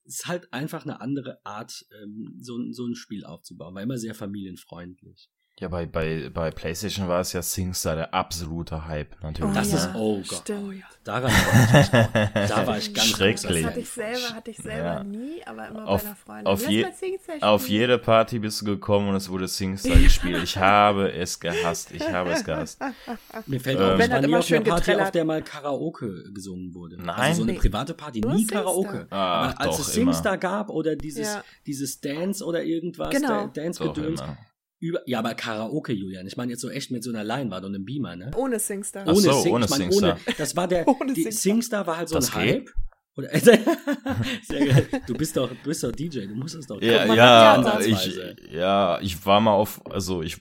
ist 0.04 0.28
halt 0.28 0.52
einfach 0.52 0.84
eine 0.84 1.00
andere 1.00 1.46
Art, 1.46 1.86
ähm, 2.02 2.38
so, 2.42 2.60
so 2.72 2.86
ein 2.86 2.96
Spiel 2.96 3.24
aufzubauen. 3.24 3.76
War 3.76 3.84
immer 3.84 3.98
sehr 3.98 4.16
familienfreundlich. 4.16 5.30
Ja, 5.62 5.68
bei, 5.68 5.86
bei, 5.86 6.30
bei 6.34 6.50
PlayStation 6.50 7.08
war 7.08 7.22
es 7.22 7.34
ja 7.34 7.42
SingStar 7.44 7.96
der 7.96 8.14
absolute 8.16 8.88
Hype, 8.88 9.16
natürlich. 9.22 9.52
Oh 9.52 9.54
Das 9.54 9.72
ja, 9.72 9.78
ist, 9.78 9.90
oh 9.94 10.18
Gott, 10.28 10.40
stimmt. 10.42 10.64
oh 10.68 10.72
ja. 10.72 10.84
Daran 11.04 11.32
war 11.32 11.82
ich, 11.82 12.50
da 12.50 12.68
war 12.68 12.78
ich 12.78 12.94
ganz 12.94 13.08
Schrecklich. 13.08 13.62
Das 13.64 13.72
hatte 13.72 13.80
ich 13.80 13.90
selber, 13.90 14.36
hatte 14.36 14.52
ich 14.52 14.58
selber 14.58 14.84
Ja. 14.84 15.04
nie, 15.04 15.42
aber 15.46 15.68
immer 15.68 15.88
Auf- 15.88 16.02
bei 16.04 16.08
einer 16.08 16.16
Freundin. 16.16 16.48
auf 16.48 16.68
je- 16.70 16.86
Auf 17.42 17.70
jede 17.70 17.98
Party 18.00 18.40
bist 18.40 18.62
du 18.62 18.66
gekommen 18.66 19.10
und 19.10 19.16
es 19.16 19.30
wurde 19.30 19.48
SingStar 19.48 19.98
gespielt. 19.98 20.44
Ich 20.44 20.58
habe 20.58 21.12
es 21.12 21.40
gehasst. 21.40 21.92
Ich 21.92 22.08
habe 22.12 22.32
es 22.32 22.44
gehasst. 22.44 22.80
Mir 23.46 23.60
fällt 23.60 23.80
Ähm, 23.80 23.84
auch, 23.86 24.00
ich 24.00 24.10
war 24.12 24.22
nie 24.22 24.36
auf 24.36 24.52
einer 24.52 24.62
Party, 24.62 24.80
getrellert. 24.82 25.04
auf 25.06 25.12
der 25.12 25.26
mal 25.26 25.42
Karaoke 25.44 26.24
gesungen 26.34 26.74
wurde. 26.74 26.98
Nein. 26.98 27.10
Also 27.10 27.44
so 27.44 27.50
eine 27.50 27.58
private 27.60 27.94
Party, 27.94 28.20
Nur 28.22 28.32
nie 28.34 28.38
Singstar. 28.40 28.64
Karaoke. 28.64 29.08
Ach, 29.12 29.18
Aber 29.52 29.62
als 29.62 29.78
doch, 29.78 29.80
es. 29.88 29.94
Singstar 29.94 30.38
gab 30.40 30.70
oder 30.70 30.96
dieses, 30.96 31.28
Ja. 31.28 31.44
dieses 31.68 32.02
Dance 32.02 32.44
oder 32.44 32.64
irgendwas, 32.64 33.10
Genau. 33.12 33.48
der 33.48 33.64
Über, 34.82 35.00
ja, 35.06 35.20
aber 35.20 35.36
Karaoke, 35.36 35.94
Julian. 35.94 36.26
Ich 36.28 36.36
meine 36.38 36.52
jetzt 36.52 36.62
so 36.62 36.70
echt 36.70 36.90
mit 36.92 37.04
so 37.04 37.12
einer 37.12 37.24
Leinwand 37.24 37.64
und 37.66 37.74
einem 37.76 37.86
Beamer, 37.86 38.16
ne? 38.16 38.32
Ohne 38.36 38.60
SingStar. 38.60 39.04
Ach 39.08 39.16
so, 39.16 39.32
Sing- 39.44 39.54
ohne 39.54 39.66
ich 39.66 39.70
mein, 39.72 39.80
Singstar. 39.80 40.18
Ohne, 40.26 40.36
das 40.38 40.56
war 40.56 40.68
der, 40.68 40.88
Ohne 41.02 41.14
die, 41.14 41.22
Singstar. 41.22 41.42
Singstar 41.42 41.88
war 41.88 41.98
halt 41.98 42.10
so 42.10 42.16
Das 42.16 42.36
ein 42.36 42.46
geht? 42.46 42.56
Hype. 42.56 42.70
Oder, 43.16 43.30
sehr 43.40 44.66
geil. 44.66 44.88
Du 45.06 45.14
bist 45.14 45.38
doch, 45.38 45.50
du 45.50 45.56
bist 45.66 45.84
doch 45.84 45.92
DJ, 45.92 46.22
du 46.28 46.34
musst 46.36 46.56
es 46.56 46.66
doch 46.66 46.82
Ja, 46.82 47.14
ja, 47.14 47.54
ansatzweise. 47.56 48.36
ich, 48.48 48.52
ja, 48.54 49.00
ich 49.02 49.24
war 49.26 49.40
mal 49.40 49.52
auf, 49.54 49.86
also 49.92 50.22
ich 50.24 50.38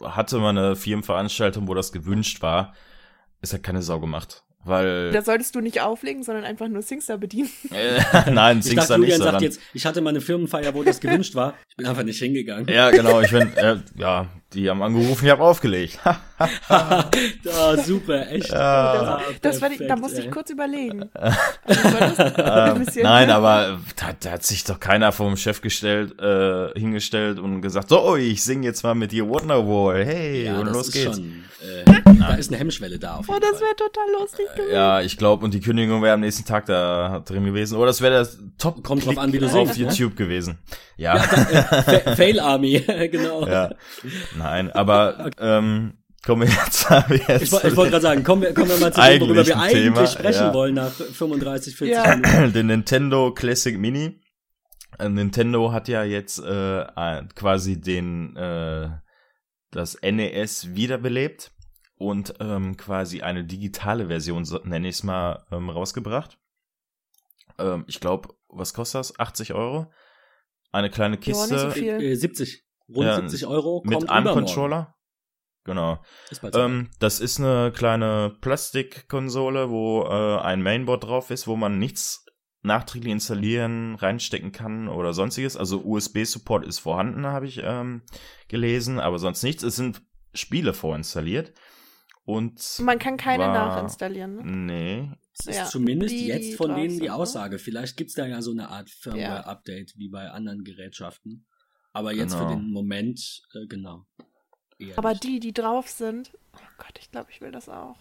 hatte 0.00 0.38
mal 0.38 0.50
eine 0.50 0.74
Firmenveranstaltung, 0.76 1.68
wo 1.68 1.74
das 1.74 1.92
gewünscht 1.92 2.40
war. 2.42 2.74
Es 3.40 3.52
hat 3.52 3.62
keine 3.62 3.82
Sau 3.82 4.00
gemacht. 4.00 4.42
Weil. 4.64 5.12
Da 5.12 5.22
solltest 5.22 5.54
du 5.54 5.60
nicht 5.60 5.80
auflegen, 5.80 6.22
sondern 6.22 6.44
einfach 6.44 6.68
nur 6.68 6.82
SingStar 6.82 7.18
bedienen. 7.18 7.50
Äh, 7.72 8.30
nein, 8.30 8.58
Ich 8.58 8.66
Singstar 8.66 8.98
dachte, 8.98 9.00
nicht, 9.00 9.12
Julian 9.12 9.32
sagt 9.32 9.42
jetzt, 9.42 9.60
ich 9.72 9.86
hatte 9.86 10.00
mal 10.00 10.10
eine 10.10 10.20
Firmenfeier, 10.20 10.74
wo 10.74 10.82
das 10.82 11.00
gewünscht 11.00 11.34
war. 11.34 11.54
Ich 11.70 11.76
bin 11.76 11.86
einfach 11.86 12.02
nicht 12.02 12.18
hingegangen. 12.18 12.68
Ja, 12.68 12.90
genau, 12.90 13.20
ich 13.20 13.30
bin, 13.30 13.56
äh, 13.56 13.76
ja, 13.96 14.26
die 14.52 14.68
haben 14.68 14.82
angerufen, 14.82 15.24
ich 15.24 15.30
habe 15.30 15.42
aufgelegt. 15.42 15.98
ah, 16.68 17.76
super, 17.82 18.28
echt. 18.30 18.50
Ja. 18.50 19.18
Das, 19.40 19.40
das 19.40 19.62
war 19.62 19.68
die, 19.70 19.78
da 19.78 19.84
perfekt, 19.84 20.00
musste 20.02 20.20
ich 20.20 20.26
ey. 20.26 20.30
kurz 20.32 20.50
überlegen. 20.50 21.08
Also 21.14 21.84
war 21.84 22.00
das 22.00 22.18
ein 22.18 22.76
ähm, 22.78 23.02
nein, 23.02 23.30
aber 23.30 23.80
da, 23.96 24.12
da 24.18 24.30
hat 24.32 24.42
sich 24.42 24.64
doch 24.64 24.80
keiner 24.80 25.12
vom 25.12 25.36
Chef 25.36 25.60
gestellt, 25.60 26.20
äh, 26.20 26.78
hingestellt 26.78 27.38
und 27.38 27.62
gesagt, 27.62 27.88
so, 27.88 28.02
oh, 28.02 28.16
ich 28.16 28.42
sing 28.42 28.62
jetzt 28.62 28.82
mal 28.82 28.94
mit 28.94 29.12
dir 29.12 29.28
Wonderwall, 29.28 30.04
hey, 30.04 30.44
Ja, 30.46 30.58
und 30.58 30.66
das 30.66 30.74
los 30.74 30.88
ist 30.88 30.92
geht's. 30.94 31.16
schon, 31.16 31.44
äh, 31.62 32.02
da 32.18 32.34
ist 32.34 32.50
eine 32.50 32.58
Hemmschwelle 32.58 32.98
da 32.98 33.16
auf 33.16 33.28
Oh, 33.28 33.38
das 33.40 33.60
wäre 33.60 33.76
total 33.76 34.04
lustig. 34.20 34.46
Ja, 34.72 35.00
ich 35.00 35.16
glaube, 35.16 35.44
und 35.44 35.54
die 35.54 35.60
Kündigung 35.60 36.02
wäre 36.02 36.14
am 36.14 36.20
nächsten 36.20 36.44
Tag 36.44 36.66
da 36.66 37.20
drin 37.26 37.44
gewesen. 37.44 37.76
Oder 37.76 37.86
das 37.86 38.00
wäre 38.00 38.14
das 38.14 38.38
top 38.58 38.82
Kommt 38.82 39.06
drauf 39.06 39.18
an, 39.18 39.32
wie 39.32 39.38
du 39.38 39.46
auf 39.46 39.52
singst, 39.52 39.78
ne? 39.78 39.84
YouTube 39.86 40.16
gewesen. 40.16 40.58
Ja, 40.96 41.18
Fa 41.18 42.14
Fail 42.16 42.40
Army, 42.40 42.80
genau. 43.10 43.46
ja. 43.46 43.70
Nein, 44.36 44.70
aber 44.72 45.30
ähm, 45.40 45.94
kommen 46.24 46.42
wir 46.42 46.48
jetzt, 46.54 46.86
jetzt 47.28 47.42
Ich, 47.42 47.52
woll- 47.52 47.60
ich 47.64 47.76
wollte 47.76 47.90
gerade 47.92 48.02
sagen, 48.02 48.24
kommen 48.24 48.42
wir, 48.42 48.54
kommen 48.54 48.68
wir 48.70 48.78
mal 48.78 48.92
zu 48.92 49.00
dem, 49.00 49.20
worüber 49.22 49.46
wir 49.46 49.58
eigentlich 49.58 49.82
Thema, 49.84 50.06
sprechen 50.06 50.42
ja. 50.46 50.54
wollen 50.54 50.74
nach 50.74 50.90
35, 50.92 51.76
40 51.76 51.94
Ja. 51.94 52.16
Minuten. 52.16 52.52
den 52.54 52.66
Nintendo 52.66 53.32
Classic 53.32 53.78
Mini. 53.78 54.20
Äh, 54.98 55.08
Nintendo 55.08 55.72
hat 55.72 55.88
ja 55.88 56.04
jetzt 56.04 56.38
äh, 56.38 56.84
ein- 56.94 57.28
quasi 57.34 57.80
den 57.80 58.36
äh, 58.36 58.88
das 59.70 59.96
NES 60.02 60.74
wiederbelebt 60.74 61.50
und 62.02 62.34
ähm, 62.40 62.76
quasi 62.76 63.22
eine 63.22 63.44
digitale 63.44 64.08
Version, 64.08 64.44
so 64.44 64.58
nenne 64.64 64.88
ich 64.88 64.96
es 64.96 65.02
mal, 65.02 65.46
ähm, 65.50 65.70
rausgebracht. 65.70 66.38
Ähm, 67.58 67.84
ich 67.86 68.00
glaube, 68.00 68.30
was 68.48 68.74
kostet 68.74 69.00
das? 69.00 69.18
80 69.18 69.54
Euro? 69.54 69.90
Eine 70.72 70.90
kleine 70.90 71.16
Ja, 71.16 71.20
nicht 71.20 71.24
Kiste 71.24 71.58
so 71.58 71.70
viel. 71.70 72.02
Äh, 72.02 72.14
70. 72.14 72.64
Rund 72.88 73.06
Ja, 73.06 73.16
70 73.16 73.46
Euro 73.46 73.80
kommt 73.80 73.90
mit 73.90 74.10
einem. 74.10 74.32
Controller. 74.32 74.94
Genau. 75.64 76.02
Ist 76.30 76.42
so. 76.42 76.58
Ähm, 76.58 76.90
das 76.98 77.20
ist 77.20 77.38
eine 77.38 77.72
kleine 77.72 78.36
Plastikkonsole, 78.40 79.70
wo 79.70 80.02
äh, 80.02 80.40
ein 80.40 80.62
Mainboard 80.62 81.04
drauf 81.04 81.30
ist, 81.30 81.46
wo 81.46 81.56
man 81.56 81.78
nichts 81.78 82.26
nachträglich 82.62 83.12
installieren, 83.12 83.94
reinstecken 83.96 84.52
kann 84.52 84.88
oder 84.88 85.12
sonstiges. 85.12 85.56
Also 85.56 85.82
USB-Support 85.84 86.64
ist 86.64 86.78
vorhanden, 86.80 87.26
habe 87.26 87.46
ich 87.46 87.60
ähm, 87.62 88.02
gelesen, 88.48 88.98
aber 88.98 89.18
sonst 89.18 89.42
nichts. 89.42 89.62
Es 89.62 89.76
sind 89.76 90.02
Spiele 90.34 90.72
vorinstalliert. 90.72 91.52
Und 92.24 92.78
Man 92.80 92.98
kann 92.98 93.16
keine 93.16 93.44
war- 93.44 93.52
nachinstallieren. 93.68 94.36
Ne? 94.36 94.42
Nee. 94.44 95.10
Das 95.36 95.46
ist 95.46 95.56
ja, 95.56 95.64
zumindest 95.66 96.14
die, 96.14 96.26
jetzt 96.26 96.54
von 96.56 96.74
denen 96.74 96.98
die 97.00 97.06
ne? 97.06 97.14
Aussage. 97.14 97.58
Vielleicht 97.58 97.96
gibt's 97.96 98.14
da 98.14 98.26
ja 98.26 98.42
so 98.42 98.50
eine 98.52 98.68
Art 98.68 98.90
Firmware-Update 98.90 99.94
wie 99.96 100.08
bei 100.08 100.28
anderen 100.30 100.62
Gerätschaften. 100.62 101.46
Aber 101.92 102.12
jetzt 102.12 102.32
Genau. 102.34 102.48
für 102.50 102.54
den 102.56 102.70
Moment, 102.70 103.42
äh, 103.54 103.66
genau. 103.66 104.06
Eher 104.78 104.96
Aber 104.98 105.10
nicht. 105.10 105.24
die, 105.24 105.40
die 105.40 105.52
drauf 105.52 105.88
sind, 105.88 106.32
oh 106.54 106.58
Gott, 106.78 106.98
ich 107.00 107.10
glaube, 107.10 107.30
ich 107.32 107.40
will 107.40 107.50
das 107.50 107.68
auch. 107.68 107.96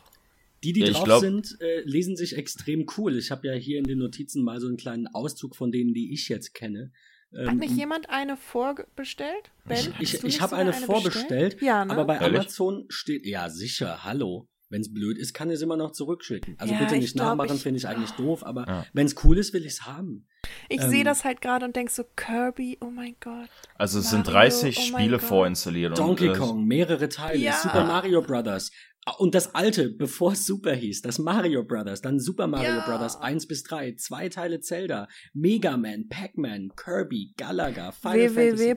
Die, 0.63 0.74
die 0.74 0.84
Ich 0.84 0.91
drauf 0.91 1.03
glaub- 1.05 1.22
sind, 1.22 1.57
äh, 1.59 1.82
lesen 1.82 2.15
sich 2.15 2.38
extrem 2.38 2.86
cool. 2.97 3.17
Ich 3.17 3.32
habe 3.32 3.47
ja 3.47 3.53
hier 3.53 3.80
in 3.80 3.86
den 3.86 3.97
Notizen 3.97 4.43
mal 4.43 4.59
so 4.59 4.67
einen 4.67 4.78
kleinen 4.78 5.07
Auszug 5.07 5.55
von 5.55 5.72
denen, 5.72 5.93
die 5.93 6.13
ich 6.13 6.30
jetzt 6.30 6.53
kenne. 6.53 6.91
Hat 7.34 7.47
Ähm, 7.47 7.57
nicht 7.57 7.75
jemand 7.77 8.09
eine 8.09 8.36
vorbestellt? 8.36 9.51
Ben, 9.65 9.77
Ich- 9.77 9.88
ich- 9.99 10.11
du 10.11 10.17
ich 10.17 10.23
nicht 10.23 10.41
hab 10.41 10.49
sogar 10.49 10.61
eine 10.65 10.73
vorbestellt, 10.73 11.27
bestellt? 11.29 11.61
Ja, 11.61 11.86
ne? 11.86 11.91
Aber 11.93 12.05
bei 12.05 12.15
Ehrlich? 12.17 12.39
Amazon 12.39 12.86
steht, 12.89 13.25
ja 13.25 13.49
sicher, 13.49 14.03
hallo. 14.03 14.47
Wenn 14.69 14.82
es 14.82 14.93
blöd 14.93 15.17
ist, 15.17 15.34
kann 15.34 15.49
ich 15.49 15.55
es 15.55 15.61
immer 15.61 15.75
noch 15.75 15.91
zurückschicken. 15.91 16.55
Also 16.57 16.73
Ja, 16.73 16.79
bitte 16.79 16.95
ich 16.95 17.01
nicht 17.01 17.13
glaub, 17.15 17.27
nachmachen, 17.38 17.57
ich- 17.57 17.61
finde 17.61 17.77
ich 17.77 17.88
eigentlich 17.89 18.11
doof, 18.11 18.45
aber 18.45 18.65
Ja. 18.67 18.86
wenn 18.93 19.05
es 19.05 19.15
cool 19.25 19.38
ist, 19.38 19.53
will 19.53 19.61
ich 19.65 19.73
es 19.73 19.82
haben. 19.86 20.27
ich 20.69 20.82
ähm, 20.82 20.89
sehe 20.89 21.03
das 21.03 21.23
halt 21.25 21.41
gerade 21.41 21.65
und 21.65 21.75
denk 21.75 21.89
so, 21.89 22.03
Kirby, 22.15 22.77
oh 22.82 22.86
mein 22.89 23.15
Gott. 23.19 23.49
Also 23.75 23.99
es 23.99 24.09
sind 24.09 24.25
Mario, 24.27 24.32
30 24.34 24.77
oh 24.77 24.82
Spiele 24.82 25.19
vorinstalliert. 25.19 25.97
Donkey 25.97 26.29
und, 26.29 26.38
Kong, 26.38 26.65
mehrere 26.65 27.09
Teile, 27.09 27.38
Ja. 27.39 27.53
Super 27.53 27.84
Mario 27.86 28.21
Brothers. 28.21 28.71
Ah, 29.06 29.14
Und 29.18 29.34
das 29.34 29.56
alte, 29.56 29.89
bevor 29.89 30.34
es 30.34 30.45
Super 30.45 30.74
hieß, 30.76 31.02
das 31.02 31.18
Mario 31.18 31.64
Brothers, 31.64 32.02
dann 32.02 32.20
Super 32.20 32.45
Mario 32.45 32.70
Ja. 32.76 32.86
Brothers 32.86 33.20
1 33.20 33.47
bis 33.47 33.64
3, 33.64 33.93
zwei 33.95 34.30
Teile 34.30 34.60
Zelda, 34.60 35.08
Mega 35.34 35.76
Man, 35.76 36.08
Pac-Man, 36.08 36.74
Kirby, 36.76 37.34
Galaga, 37.36 37.91
Final 37.93 38.30
Fantasy. 38.30 38.76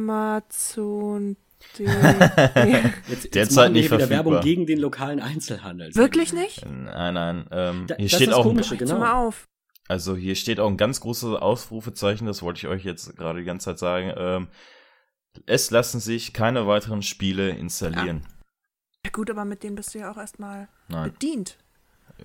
www.amazon. 0.00 1.36
Jetzt, 1.76 3.34
jetzt 3.34 3.54
wir 3.54 3.68
nicht 3.68 3.88
verfügbar. 3.88 4.08
Werbung 4.24 4.40
gegen 4.40 4.64
den 4.66 4.78
lokalen 4.78 5.20
Einzelhandel. 5.20 5.94
Wirklich 5.94 6.32
nicht? 6.32 6.64
Nein, 6.64 7.12
nein. 7.14 7.46
Ähm, 7.52 7.84
Da- 7.86 7.96
hier 7.96 8.06
das 8.06 8.12
steht 8.12 8.20
ist 8.22 8.28
das 8.28 8.34
auch 8.36 8.44
ein 8.44 8.48
Komische, 8.48 8.74
Jetzt 8.76 8.88
genau. 8.88 8.98
mal 9.00 9.12
auf. 9.12 9.44
Also 9.86 10.16
hier 10.16 10.36
steht 10.36 10.58
auch 10.58 10.68
ein 10.70 10.78
ganz 10.78 11.00
großes 11.00 11.34
Ausrufezeichen, 11.34 12.26
das 12.26 12.42
wollte 12.42 12.58
ich 12.58 12.66
euch 12.68 12.82
jetzt 12.84 13.14
gerade 13.16 13.40
die 13.40 13.44
ganze 13.44 13.64
Zeit 13.66 13.78
sagen. 13.78 14.12
Ähm, 14.16 14.48
es 15.46 15.70
lassen 15.70 16.00
sich 16.00 16.32
keine 16.32 16.66
weiteren 16.66 17.02
Spiele 17.02 17.50
installieren. 17.50 18.22
Ja, 18.24 18.28
gut, 19.08 19.30
aber 19.30 19.44
mit 19.44 19.62
denen 19.62 19.76
bist 19.76 19.94
du 19.94 19.98
ja 19.98 20.10
auch 20.12 20.16
erstmal 20.16 20.68
Nein. 20.88 21.12
bedient. 21.12 21.56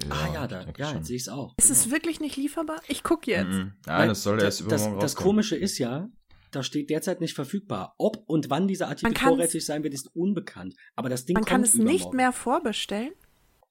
Ah 0.09 0.27
ja, 0.33 0.47
da, 0.47 0.65
ja, 0.77 0.93
jetzt 0.93 1.07
sehe 1.07 1.15
ich 1.15 1.21
es 1.23 1.29
auch. 1.29 1.53
Ist 1.57 1.69
es 1.69 1.83
genau. 1.83 1.95
wirklich 1.95 2.19
nicht 2.19 2.35
lieferbar? 2.35 2.81
Ich 2.87 3.03
guck 3.03 3.27
jetzt. 3.27 3.47
Mhm. 3.47 3.73
Weil 3.85 3.97
Nein, 3.99 4.09
es 4.09 4.23
soll 4.23 4.41
erst 4.41 4.59
das, 4.59 4.65
übermorgen 4.67 4.99
das 4.99 5.11
rauskommen. 5.11 5.27
Komische 5.29 5.55
ist 5.55 5.77
ja, 5.77 6.09
da 6.51 6.63
steht 6.63 6.89
derzeit 6.89 7.21
nicht 7.21 7.33
verfügbar. 7.33 7.95
Ob 7.97 8.23
und 8.27 8.49
wann 8.49 8.67
dieser 8.67 8.89
Artikel 8.89 9.15
vorrätig 9.15 9.65
sein 9.65 9.83
wird, 9.83 9.93
ist 9.93 10.13
unbekannt. 10.15 10.75
Aber 10.95 11.07
das 11.07 11.25
Ding 11.25 11.35
Man 11.35 11.45
kann 11.45 11.61
kommt 11.61 11.67
es 11.67 11.75
nicht 11.75 11.95
übermorgen. 11.95 12.17
mehr 12.17 12.31
vorbestellen. 12.33 13.13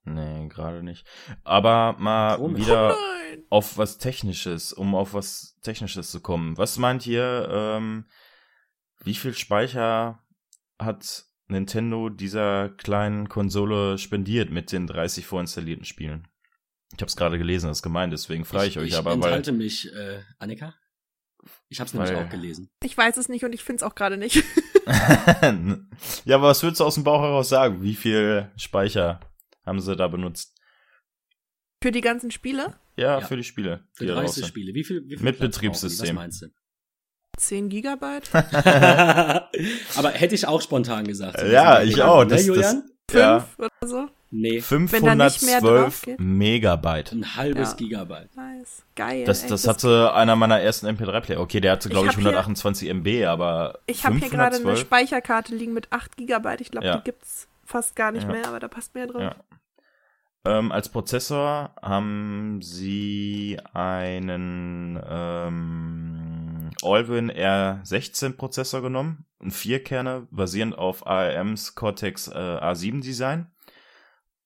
Nee, 0.05 0.47
gerade 0.49 0.83
nicht. 0.83 1.05
Aber 1.43 1.95
mal 1.99 2.37
Komisch. 2.37 2.61
wieder 2.61 2.89
Nein. 2.89 3.43
auf 3.49 3.77
was 3.77 3.97
Technisches, 3.97 4.73
um 4.73 4.95
auf 4.95 5.13
was 5.13 5.57
Technisches 5.61 6.09
zu 6.09 6.21
kommen. 6.21 6.57
Was 6.57 6.77
meint 6.77 7.05
ihr, 7.05 7.47
ähm, 7.51 8.05
wie 9.03 9.15
viel 9.15 9.33
Speicher 9.33 10.23
hat 10.79 11.25
Nintendo 11.47 12.09
dieser 12.09 12.69
kleinen 12.69 13.29
Konsole 13.29 13.97
spendiert 13.97 14.49
mit 14.51 14.71
den 14.71 14.87
30 14.87 15.25
vorinstallierten 15.25 15.85
Spielen? 15.85 16.27
Ich 16.93 17.01
habe 17.01 17.07
es 17.09 17.15
gerade 17.15 17.37
gelesen, 17.37 17.67
das 17.67 17.79
ist 17.79 17.83
gemeint, 17.83 18.13
deswegen 18.13 18.45
frage 18.45 18.67
ich, 18.67 18.79
euch 18.79 18.87
ich 18.89 18.95
aber, 18.95 19.11
weil 19.11 19.15
enthalte 19.15 19.51
mich, 19.51 19.91
äh, 19.93 20.21
Annika? 20.39 20.75
Ich 21.69 21.79
habe 21.79 21.87
es 21.87 21.93
nämlich 21.93 22.11
Weil- 22.13 22.25
auch 22.25 22.29
gelesen. 22.29 22.69
Ich 22.83 22.97
weiß 22.97 23.17
es 23.17 23.29
nicht 23.29 23.43
und 23.45 23.53
ich 23.53 23.63
finde 23.63 23.77
es 23.77 23.83
auch 23.83 23.95
gerade 23.95 24.17
nicht. 24.17 24.43
ja, 26.25 26.35
aber 26.35 26.47
was 26.47 26.63
würdest 26.63 26.79
du 26.79 26.85
aus 26.85 26.95
dem 26.95 27.03
Bauch 27.03 27.21
heraus 27.21 27.49
sagen? 27.49 27.81
Wie 27.81 27.95
viel 27.95 28.51
Speicher 28.55 29.19
haben 29.65 29.79
sie 29.79 29.95
da 29.95 30.07
benutzt? 30.07 30.55
Für 31.83 31.91
die 31.91 32.01
ganzen 32.01 32.31
Spiele? 32.31 32.79
Ja, 32.95 33.19
Ja. 33.19 33.25
für 33.27 33.35
die 33.37 33.43
Spiele. 33.43 33.87
Für 33.93 34.05
die 34.05 34.07
da 34.09 34.13
30 34.15 34.27
raus 34.27 34.35
sind. 34.35 34.47
Spiele. 34.47 34.73
Wie 34.73 34.83
viel, 34.83 35.03
wie 35.07 35.17
viel 35.17 35.23
Mit? 35.23 35.39
Betriebssystem. 35.39 36.09
Was 36.09 36.13
meinst 36.15 36.41
du? 36.43 36.47
10 37.37 37.69
Gigabyte? 37.69 38.29
aber 38.33 40.09
hätte 40.11 40.35
ich 40.35 40.47
auch 40.47 40.61
spontan 40.61 41.05
gesagt. 41.05 41.41
Ja, 41.43 41.81
ich 41.81 41.91
Gedanken, 41.91 42.09
auch. 42.11 42.23
Ne, 42.23 42.29
Das- 42.29 42.37
das- 42.41 42.47
Julian? 42.47 42.83
5 43.11 43.21
Ja. 43.21 43.45
oder 43.57 43.69
so? 43.87 44.07
Nee, 44.31 44.61
Wenn 44.67 45.05
da 45.05 45.15
nicht 45.15 45.43
mehr 45.43 45.59
512 45.59 45.61
drauf 45.61 46.01
geht? 46.01 46.19
Megabyte. 46.19 47.11
ein 47.13 47.35
halbes 47.37 47.69
Ja. 47.71 47.75
Gigabyte. 47.77 48.35
Nice. 48.35 48.83
Geil. 48.95 49.23
Das, 49.25 49.43
ey. 49.43 49.49
das 49.49 49.67
hatte 49.67 50.13
einer 50.13 50.35
meiner 50.35 50.59
ersten 50.59 50.87
MP3-Player. 50.87 51.39
Okay, 51.39 51.61
der 51.61 51.73
hatte, 51.73 51.87
glaube 51.89 52.07
Ich 52.07 52.11
ich, 52.13 52.17
hab 52.17 52.21
hier- 52.23 52.31
128 52.31 52.89
MB, 52.89 53.25
aber 53.27 53.79
Ich 53.85 54.03
habe 54.05 54.15
hier 54.17 54.27
gerade 54.29 54.55
eine 54.57 54.65
512? 54.65 54.79
Speicherkarte 54.79 55.55
liegen 55.55 55.73
mit 55.73 55.87
8 55.93 56.17
Gigabyte. 56.17 56.61
Ich 56.61 56.71
glaube, 56.71 56.87
Ja. 56.87 56.97
die 56.97 57.03
gibt's 57.03 57.47
fast 57.63 57.95
gar 57.95 58.11
nicht 58.11 58.23
Ja. 58.27 58.31
mehr, 58.33 58.47
aber 58.47 58.59
da 58.59 58.67
passt 58.67 58.93
mehr 58.95 59.07
drauf. 59.07 59.21
Ja. 59.21 59.35
Ähm, 60.47 60.71
als 60.71 60.89
Prozessor 60.89 61.71
haben 61.81 62.59
sie 62.61 63.57
einen 63.73 64.99
ähm, 65.09 66.34
Allwin 66.85 67.31
R16 67.31 68.33
Prozessor 68.37 68.81
genommen, 68.81 69.25
ein 69.41 69.51
Vierkerne, 69.51 70.27
basierend 70.31 70.77
auf 70.77 71.05
ARMs 71.07 71.75
Cortex 71.75 72.27
äh, 72.27 72.31
A7 72.33 73.01
Design. 73.01 73.47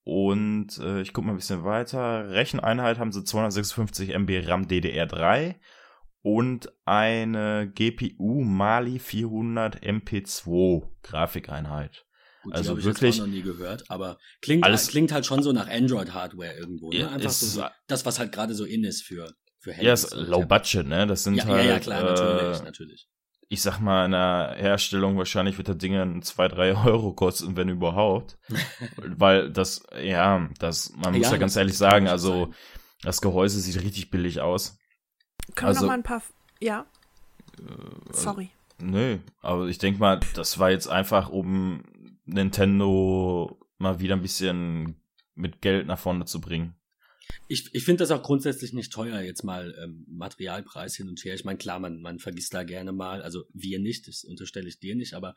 Und 0.04 0.78
äh, 0.80 1.02
ich 1.02 1.14
gucke 1.14 1.28
mal 1.28 1.34
ein 1.34 1.38
bisschen 1.38 1.64
weiter. 1.64 2.30
Recheneinheit 2.30 2.98
haben 2.98 3.12
sie 3.12 3.24
256 3.24 4.10
MB 4.18 4.48
RAM 4.48 4.66
DDR3 4.68 5.56
und 6.22 6.72
eine 6.86 7.72
GPU 7.74 8.42
Mali 8.44 8.98
400 9.00 9.84
MP2 9.84 10.88
Grafikeinheit. 11.04 12.06
Gut, 12.44 12.54
Also 12.54 12.64
die 12.64 12.70
habe 12.70 12.80
ich 12.80 12.86
wirklich- 12.86 13.16
jetzt 13.16 13.22
auch 13.22 13.28
noch 13.28 13.34
nie 13.34 13.42
gehört, 13.42 13.92
aber 13.92 14.18
klingt, 14.42 14.64
Alles- 14.64 14.88
klingt 14.88 15.12
halt 15.12 15.26
schon 15.26 15.44
so 15.44 15.52
nach 15.52 15.70
Android-Hardware 15.70 16.54
irgendwo. 16.58 16.90
Ne? 16.92 17.08
Einfach 17.10 17.30
so 17.30 17.64
das, 17.88 18.06
was 18.06 18.18
halt 18.18 18.32
gerade 18.32 18.56
so 18.56 18.66
in 18.66 18.84
ist 18.86 19.04
für, 19.04 19.34
für 19.60 19.72
Handys. 19.74 19.86
Ja, 19.86 19.94
ist 19.94 20.14
low 20.14 20.46
budget, 20.46 20.88
ne? 20.88 21.06
Das 21.08 21.24
sind 21.24 21.36
Ja, 21.36 21.46
halt, 21.46 21.66
ja, 21.66 21.72
ja, 21.74 21.80
klar, 21.80 22.04
natürlich, 22.04 22.60
äh, 22.60 22.64
natürlich. 22.64 23.08
ich 23.50 23.62
sag 23.62 23.80
mal, 23.80 24.06
in 24.06 24.12
der 24.12 24.56
Herstellung 24.58 25.18
wahrscheinlich 25.18 25.58
wird 25.58 25.68
das 25.68 25.78
Ding 25.78 25.94
dann 25.94 26.22
zwei, 26.22 26.48
drei 26.48 26.74
Euro 26.86 27.14
kosten, 27.14 27.56
wenn 27.58 27.70
überhaupt. 27.70 28.38
Weil 28.98 29.52
das, 29.52 29.84
ja, 30.02 30.48
das, 30.60 30.92
man 30.96 31.14
muss 31.14 31.28
Ja, 31.28 31.32
ja, 31.34 31.38
ganz 31.38 31.56
ehrlich 31.56 31.78
sagen, 31.78 32.08
also 32.08 32.46
sein. 32.46 32.56
das 33.04 33.22
Gehäuse 33.22 33.60
sieht 33.60 33.82
richtig 33.82 34.10
billig 34.12 34.40
aus. 34.42 34.78
Können 35.56 35.68
Also- 35.70 35.82
wir 35.82 35.84
noch 35.84 35.88
mal 35.90 35.94
ein 35.96 36.04
paar. 36.04 36.18
F- 36.18 36.34
Ja, 36.62 36.86
Äh, 37.60 38.14
sorry. 38.14 38.50
Nö, 38.82 39.18
aber 39.42 39.68
ich 39.68 39.78
denke 39.78 40.00
mal, 40.00 40.22
das 40.36 40.58
war 40.60 40.72
jetzt 40.72 40.88
einfach, 40.88 41.28
um 41.30 41.84
Nintendo 42.26 43.60
mal 43.78 44.00
wieder 44.00 44.16
ein 44.16 44.22
bisschen 44.22 44.96
mit 45.36 45.62
Geld 45.62 45.88
nach 45.88 46.00
vorne 46.00 46.26
zu 46.26 46.40
bringen. 46.42 46.76
Ich, 47.48 47.74
ich 47.74 47.84
finde 47.84 48.04
das 48.04 48.12
auch 48.12 48.22
grundsätzlich 48.22 48.74
nicht 48.74 48.94
teuer, 48.94 49.22
jetzt 49.22 49.44
mal 49.44 49.76
ähm, 49.84 50.06
Materialpreis 50.08 50.96
hin 50.96 51.10
und 51.10 51.24
her. 51.24 51.34
Ich 51.34 51.46
meine, 51.46 51.58
klar, 51.58 51.80
man, 51.80 52.02
man 52.02 52.20
vergisst 52.20 52.54
da 52.54 52.64
gerne 52.64 52.92
mal, 52.92 53.22
also 53.22 53.46
wir 53.54 53.80
nicht, 53.80 54.08
das 54.08 54.24
unterstelle 54.24 54.68
ich 54.68 54.80
dir 54.80 54.96
nicht, 54.96 55.14
aber 55.14 55.36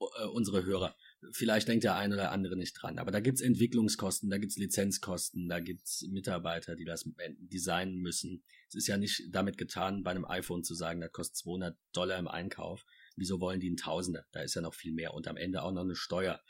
äh, 0.00 0.24
unsere 0.26 0.64
Hörer. 0.64 0.96
Vielleicht 1.32 1.68
denkt 1.68 1.84
der 1.84 1.96
ein 1.96 2.12
oder 2.12 2.32
andere 2.32 2.56
nicht 2.56 2.74
dran. 2.74 2.98
Aber 2.98 3.10
da 3.10 3.20
gibt's 3.20 3.40
Entwicklungskosten, 3.40 4.28
da 4.28 4.38
gibt's 4.38 4.56
Lizenzkosten, 4.56 5.48
da 5.48 5.60
gibt's 5.60 6.02
Mitarbeiter, 6.10 6.76
die 6.76 6.84
das 6.84 7.08
designen 7.38 7.96
müssen. 7.96 8.44
Es 8.68 8.74
ist 8.74 8.86
ja 8.86 8.96
nicht 8.96 9.28
damit 9.30 9.56
getan, 9.56 10.02
bei 10.02 10.10
einem 10.10 10.24
iPhone 10.24 10.64
zu 10.64 10.74
sagen, 10.74 11.00
das 11.00 11.12
kostet 11.12 11.36
200 11.38 11.78
Dollar 11.92 12.18
im 12.18 12.28
Einkauf. 12.28 12.84
Wieso 13.16 13.40
wollen 13.40 13.60
die 13.60 13.68
einen 13.68 13.76
Tausender? 13.76 14.26
Da 14.32 14.42
ist 14.42 14.54
ja 14.54 14.60
noch 14.60 14.74
viel 14.74 14.92
mehr 14.92 15.14
und 15.14 15.28
am 15.28 15.36
Ende 15.36 15.62
auch 15.62 15.72
noch 15.72 15.82
eine 15.82 15.96
Steuer. 15.96 16.40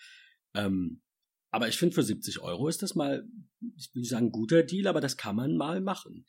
Ähm, 0.55 1.03
aber 1.55 1.69
ich 1.69 1.79
finde, 1.79 1.95
für 1.95 2.03
70 2.03 2.41
Euro 2.41 2.67
ist 2.67 2.83
das 2.83 2.97
mal, 2.97 3.25
ich 3.77 3.95
will 3.95 4.01
nicht 4.01 4.09
sagen, 4.09 4.27
ein 4.27 4.33
guter 4.33 4.65
Deal, 4.65 4.89
aber 4.89 5.01
das 5.01 5.17
kann 5.17 5.37
man 5.37 5.57
mal 5.57 5.81
machen. 5.81 6.27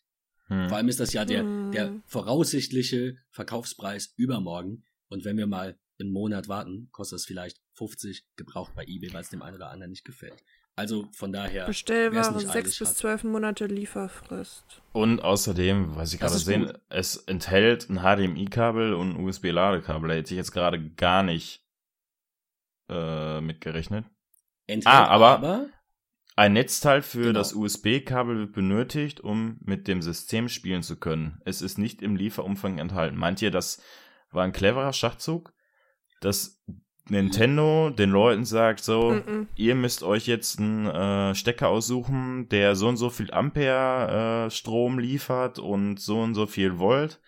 Hm. 0.50 0.70
Vor 0.70 0.78
allem 0.78 0.88
ist 0.88 1.00
das 1.00 1.14
ja 1.14 1.26
der, 1.26 1.42
der 1.72 1.88
hm. 1.88 2.04
voraussichtliche 2.06 3.18
Verkaufspreis 3.32 4.14
übermorgen. 4.18 4.84
Und 5.08 5.26
wenn 5.26 5.36
wir 5.38 5.48
mal 5.48 5.80
einen 6.00 6.12
Monat 6.12 6.48
warten, 6.48 6.90
kostet 6.92 7.18
es 7.18 7.26
vielleicht 7.26 7.60
50 7.74 8.24
gebraucht 8.36 8.74
bei 8.76 8.84
eBay, 8.84 9.14
weil 9.14 9.22
es 9.22 9.30
dem 9.32 9.42
einen 9.42 9.56
oder 9.56 9.72
anderen 9.72 9.90
nicht 9.90 10.06
gefällt. 10.06 10.44
Also 10.76 11.08
von 11.12 11.34
daher. 11.34 11.66
Bestellware 11.66 12.40
sechs 12.42 12.78
bis 12.78 12.94
zwölf 12.94 13.24
Monate 13.24 13.66
Lieferfrist. 13.66 14.84
Und 14.92 15.22
außerdem, 15.22 15.96
was 15.96 16.14
ich 16.14 16.20
gerade 16.20 16.38
sehen, 16.38 16.72
es 16.90 17.18
enthält 17.18 17.90
ein 17.90 18.02
HDMI-Kabel 18.02 18.94
und 18.94 19.16
ein 19.16 19.24
USB-Ladekabel. 19.24 20.10
Da 20.10 20.14
hätte 20.14 20.36
ich 20.36 20.38
jetzt 20.38 20.52
gerade 20.52 20.88
gar 20.92 21.24
nicht 21.24 21.66
äh, 22.90 23.42
mitgerechnet. 23.42 24.06
Enthält 24.68 24.93
ah, 24.93 25.07
aber, 25.07 25.30
aber 25.30 25.70
ein 26.36 26.53
Netzteil 26.53 27.01
für 27.01 27.28
genau. 27.28 27.39
das 27.39 27.53
USB-Kabel 27.53 28.38
wird 28.39 28.53
benötigt, 28.53 29.22
um 29.22 29.57
mit 29.61 29.88
dem 29.88 30.01
System 30.01 30.49
spielen 30.49 30.84
zu 30.84 30.97
können. 30.97 31.39
Es 31.45 31.61
ist 31.61 31.78
nicht 31.78 32.01
im 32.01 32.16
Lieferumfang 32.16 32.78
enthalten. 32.78 33.18
Meint 33.18 33.41
ihr, 33.41 33.51
das 33.51 33.82
war 34.32 34.43
ein 34.43 34.51
cleverer 34.51 34.91
Schachzug? 34.91 35.53
Dass 36.20 36.61
Nintendo 37.07 37.89
den 37.89 38.09
Leuten 38.09 38.45
sagt, 38.45 38.84
so, 38.84 39.11
mm 39.11 39.18
-mm. 39.18 39.47
ihr 39.55 39.76
müsst 39.76 40.03
euch 40.03 40.28
jetzt 40.28 40.59
einen 40.59 40.88
äh, 40.88 41.36
Stecker 41.36 41.70
aussuchen, 41.70 42.49
der 42.49 42.76
so 42.76 42.89
und 42.89 42.97
so 42.97 43.09
viel 43.09 43.32
Ampere 43.32 44.47
äh, 44.47 44.49
Strom 44.49 44.99
liefert 44.99 45.59
und 45.59 45.99
so 45.99 46.20
und 46.20 46.34
so 46.34 46.47
viel 46.47 46.80
Volt. 46.80 47.22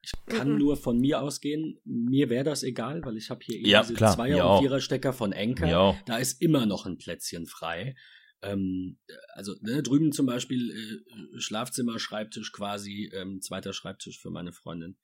Ich 0.00 0.12
kann 0.26 0.54
mm 0.54 0.58
nur 0.58 0.76
von 0.76 0.98
mir 0.98 1.20
ausgehen. 1.20 1.78
Mir 1.84 2.30
wäre 2.30 2.44
das 2.44 2.62
egal, 2.62 3.04
weil 3.04 3.16
ich 3.16 3.30
habe 3.30 3.40
hier 3.44 3.56
eben 3.56 3.68
ja, 3.68 3.82
diese 3.82 3.94
klar, 3.94 4.14
Zweier- 4.14 4.50
und 4.54 4.60
Vierer-Stecker 4.60 5.12
von 5.12 5.32
Enker. 5.32 5.68
Da 6.06 6.18
ist 6.18 6.40
immer 6.40 6.66
noch 6.66 6.86
ein 6.86 6.98
Plätzchen 6.98 7.46
frei. 7.46 7.94
Ähm, 8.42 8.98
also 9.34 9.54
ne, 9.60 9.82
drüben 9.82 10.12
zum 10.12 10.26
Beispiel 10.26 10.70
äh, 10.70 11.40
Schlafzimmer, 11.40 11.98
Schreibtisch 11.98 12.52
quasi, 12.52 13.10
ähm, 13.12 13.40
zweiter 13.40 13.72
Schreibtisch 13.72 14.20
für 14.20 14.30
meine 14.30 14.52
Freundin. 14.52 14.96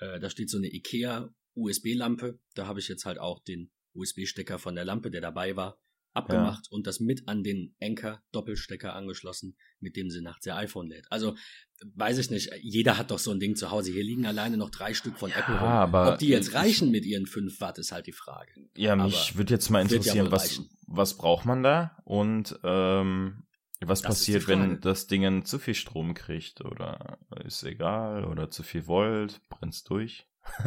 Äh, 0.00 0.20
da 0.20 0.28
steht 0.28 0.50
so 0.50 0.58
eine 0.58 0.72
Ikea 0.72 1.34
USB-Lampe. 1.54 2.38
Da 2.54 2.66
habe 2.66 2.80
ich 2.80 2.88
jetzt 2.88 3.04
halt 3.04 3.18
auch 3.18 3.42
den 3.42 3.70
USB-Stecker 3.94 4.58
von 4.58 4.74
der 4.74 4.84
Lampe, 4.84 5.10
der 5.10 5.20
dabei 5.20 5.56
war, 5.56 5.78
abgemacht 6.14 6.68
ja. 6.70 6.74
und 6.74 6.86
das 6.86 7.00
mit 7.00 7.28
an 7.28 7.42
den 7.42 7.74
Anker-Doppelstecker 7.82 8.94
angeschlossen, 8.94 9.56
mit 9.80 9.96
dem 9.96 10.10
sie 10.10 10.22
nachts 10.22 10.46
ihr 10.46 10.56
iPhone 10.56 10.88
lädt. 10.88 11.06
Also, 11.10 11.36
weiß 11.84 12.18
ich 12.18 12.30
nicht, 12.30 12.50
jeder 12.62 12.96
hat 12.96 13.10
doch 13.10 13.18
so 13.18 13.32
ein 13.32 13.40
Ding 13.40 13.56
zu 13.56 13.70
Hause. 13.70 13.92
Hier 13.92 14.04
liegen 14.04 14.24
alleine 14.24 14.56
noch 14.56 14.70
drei 14.70 14.94
Stück 14.94 15.18
von 15.18 15.30
ja, 15.30 15.38
Apple 15.38 15.58
rum. 15.58 15.68
Aber 15.68 16.12
Ob 16.12 16.18
die 16.18 16.28
jetzt 16.28 16.54
reichen 16.54 16.90
mit 16.90 17.04
ihren 17.04 17.26
5 17.26 17.60
Watt, 17.60 17.78
ist 17.78 17.92
halt 17.92 18.06
die 18.06 18.12
Frage. 18.12 18.52
Ja, 18.76 18.96
mich 18.96 19.36
würde 19.36 19.52
jetzt 19.52 19.68
mal 19.70 19.82
interessieren, 19.82 20.26
ja 20.26 20.32
was, 20.32 20.62
was 20.86 21.16
braucht 21.16 21.44
man 21.44 21.62
da 21.62 21.96
und 22.04 22.58
ähm, 22.62 23.44
was 23.80 24.02
das 24.02 24.08
passiert, 24.08 24.48
wenn 24.48 24.80
das 24.80 25.08
Ding 25.08 25.44
zu 25.44 25.58
viel 25.58 25.74
Strom 25.74 26.14
kriegt 26.14 26.64
oder 26.64 27.18
ist 27.44 27.62
egal 27.64 28.24
oder 28.24 28.50
zu 28.50 28.62
viel 28.62 28.86
Volt, 28.86 29.40
brennt's 29.48 29.84
durch? 29.84 30.26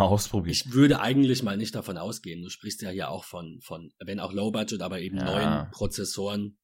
Mal 0.00 0.06
ausprobieren. 0.06 0.52
Ich 0.52 0.72
würde 0.72 1.00
eigentlich 1.00 1.42
mal 1.42 1.58
nicht 1.58 1.74
davon 1.74 1.98
ausgehen. 1.98 2.42
Du 2.42 2.48
sprichst 2.48 2.80
ja 2.80 2.88
hier 2.88 3.10
auch 3.10 3.24
von, 3.24 3.60
von 3.60 3.92
wenn 3.98 4.18
auch 4.18 4.32
Low 4.32 4.50
Budget, 4.50 4.80
aber 4.80 4.98
eben 5.00 5.18
ja. 5.18 5.24
neuen 5.24 5.70
Prozessoren. 5.72 6.58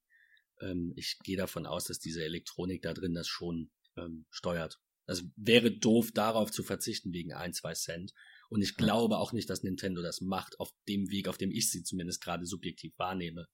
Ähm, 0.63 0.95
ich 0.97 1.19
gehe 1.23 1.37
davon 1.37 1.67
aus, 1.67 1.85
dass 1.85 1.99
diese 1.99 2.25
Elektronik 2.25 2.81
da 2.81 2.95
drin 2.95 3.13
das 3.13 3.29
schon 3.29 3.71
ähm, 3.99 4.25
steuert. 4.31 4.81
Also 5.05 5.25
wäre 5.37 5.71
doof, 5.71 6.13
darauf 6.13 6.51
zu 6.51 6.63
verzichten 6.63 7.13
wegen 7.13 7.35
ein, 7.35 7.53
zwei 7.53 7.75
Cent. 7.75 8.15
Und 8.49 8.63
ich 8.63 8.75
glaube 8.75 9.19
auch 9.19 9.35
nicht, 9.35 9.51
dass 9.51 9.63
Nintendo 9.63 10.01
das 10.01 10.23
macht, 10.23 10.59
auf 10.59 10.71
dem 10.89 11.11
Weg, 11.11 11.29
auf 11.29 11.37
dem 11.37 11.51
ich 11.51 11.71
sie 11.71 11.83
zumindest 11.83 12.23
gerade 12.23 12.47
subjektiv 12.47 12.95
wahrnehme. 12.97 13.49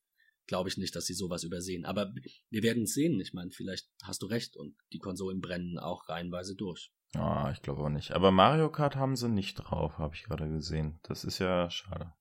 Glaube 0.47 0.69
ich 0.69 0.77
nicht, 0.77 0.95
dass 0.95 1.07
sie 1.07 1.15
sowas 1.15 1.43
übersehen. 1.43 1.85
Aber 1.87 2.15
wir 2.51 2.63
werden 2.63 2.85
es 2.85 2.95
sehen. 2.95 3.21
Ich 3.21 3.33
meine, 3.33 3.51
vielleicht 3.51 3.89
hast 4.05 4.23
du 4.23 4.27
recht 4.27 4.57
und 4.57 4.77
die 4.93 4.99
Konsolen 4.99 5.41
brennen 5.41 5.81
auch 5.81 6.09
reihenweise 6.09 6.55
durch. 6.55 6.93
Ah, 7.15 7.51
ich 7.53 7.63
glaube 7.63 7.83
auch 7.83 7.89
nicht. 7.89 8.13
Aber 8.13 8.31
Mario 8.31 8.71
Kart 8.71 8.97
haben 8.97 9.17
sie 9.17 9.29
nicht 9.29 9.55
drauf, 9.57 9.99
habe 9.99 10.15
ich 10.15 10.25
gerade 10.25 10.49
gesehen. 10.49 10.99
Das 11.03 11.25
ist 11.25 11.39
ja 11.39 11.69
schade. 11.69 12.13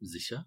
Sicher? 0.00 0.46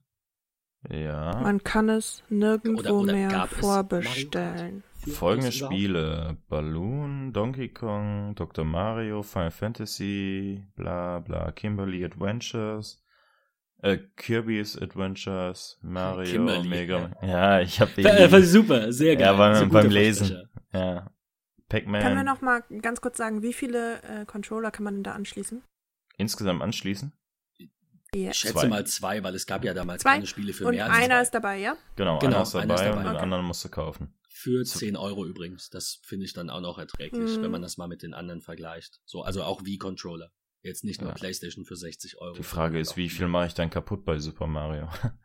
Ja. 0.90 1.40
Man 1.42 1.64
kann 1.64 1.90
es 1.90 2.24
nirgendwo 2.30 2.80
oder, 2.80 2.94
oder 2.94 3.14
mehr 3.14 3.48
vorbestellen. 3.48 4.84
Folgende 4.96 5.52
Spiele: 5.52 6.38
Balloon, 6.50 7.34
Donkey 7.34 7.70
Kong, 7.70 8.36
Dr. 8.36 8.66
Mario, 8.66 9.24
Final 9.24 9.52
Fantasy, 9.52 10.66
bla 10.76 11.20
bla, 11.20 11.52
Kimberly 11.52 12.04
Adventures, 12.04 13.04
äh, 13.82 13.98
Kirby's 14.16 14.78
Adventures, 14.82 15.80
Mario, 15.82 16.32
Kimberly, 16.32 16.70
Mega. 16.70 17.12
Ja, 17.22 17.28
ja 17.28 17.62
ich 17.62 17.80
habe 17.80 17.92
den. 17.92 18.06
War 18.06 18.42
super, 18.42 18.92
sehr 18.92 19.16
geil. 19.16 19.26
Ja, 19.26 19.34
beim, 19.34 19.70
beim 19.70 19.90
Lesen. 19.90 20.50
Ja. 20.74 21.13
Pac-Man. 21.74 22.04
Können 22.04 22.18
wir 22.18 22.24
noch 22.24 22.42
mal 22.42 22.64
ganz 22.84 23.02
kurz 23.02 23.18
sagen, 23.18 23.42
wie 23.42 23.52
viele 23.52 24.00
äh, 24.04 24.26
Controller 24.26 24.70
kann 24.70 24.84
man 24.84 24.94
denn 24.94 25.04
da 25.04 25.14
anschließen? 25.14 25.64
Insgesamt 26.18 26.62
anschließen? 26.62 27.12
Yeah. 28.16 28.30
Ich 28.30 28.38
schätze 28.38 28.54
zwei. 28.54 28.68
mal 28.68 28.86
zwei, 28.86 29.24
weil 29.24 29.34
es 29.34 29.48
gab 29.48 29.66
ja 29.66 29.74
damals 29.74 30.04
zwei. 30.04 30.14
keine 30.14 30.28
Spiele 30.28 30.54
für 30.54 30.68
und 30.68 30.76
mehr 30.76 30.86
als 30.86 30.96
einer 30.96 31.16
zwei. 31.16 31.22
ist 31.24 31.34
dabei, 31.34 31.58
ja? 31.58 31.76
Genau, 31.96 32.20
genau 32.20 32.36
einer 32.36 32.44
ist 32.44 32.54
dabei, 32.54 32.64
einer 32.64 32.76
ist 32.76 32.82
dabei. 32.82 32.98
und 32.98 33.04
den 33.06 33.16
okay. 33.16 33.24
anderen 33.24 33.46
musst 33.46 33.66
du 33.66 33.70
kaufen. 33.70 34.14
Für 34.30 34.64
10 34.64 34.98
Euro 34.98 35.26
übrigens. 35.26 35.72
Das 35.72 36.00
finde 36.04 36.26
ich 36.26 36.34
dann 36.34 36.52
auch 36.52 36.62
noch 36.62 36.78
erträglich, 36.78 37.40
mm. 37.40 37.42
wenn 37.42 37.50
man 37.50 37.64
das 37.64 37.78
mal 37.78 37.88
mit 37.88 38.04
den 38.04 38.14
anderen 38.14 38.42
vergleicht. 38.42 39.02
So, 39.06 39.24
also 39.24 39.42
auch 39.42 39.66
wie 39.66 39.80
Controller. 39.80 40.32
Jetzt 40.62 40.84
nicht 40.84 41.02
nur 41.02 41.10
ja. 41.10 41.16
PlayStation 41.16 41.66
für 41.66 41.76
60 41.76 42.20
Euro. 42.20 42.36
Die 42.36 42.44
Frage 42.44 42.80
ist, 42.80 42.98
wie 42.98 43.10
viel 43.10 43.28
mache 43.28 43.48
ich 43.48 43.54
dann 43.56 43.72
kaputt 43.72 44.06
bei 44.06 44.20
Super 44.20 44.46
Mario? 44.46 44.90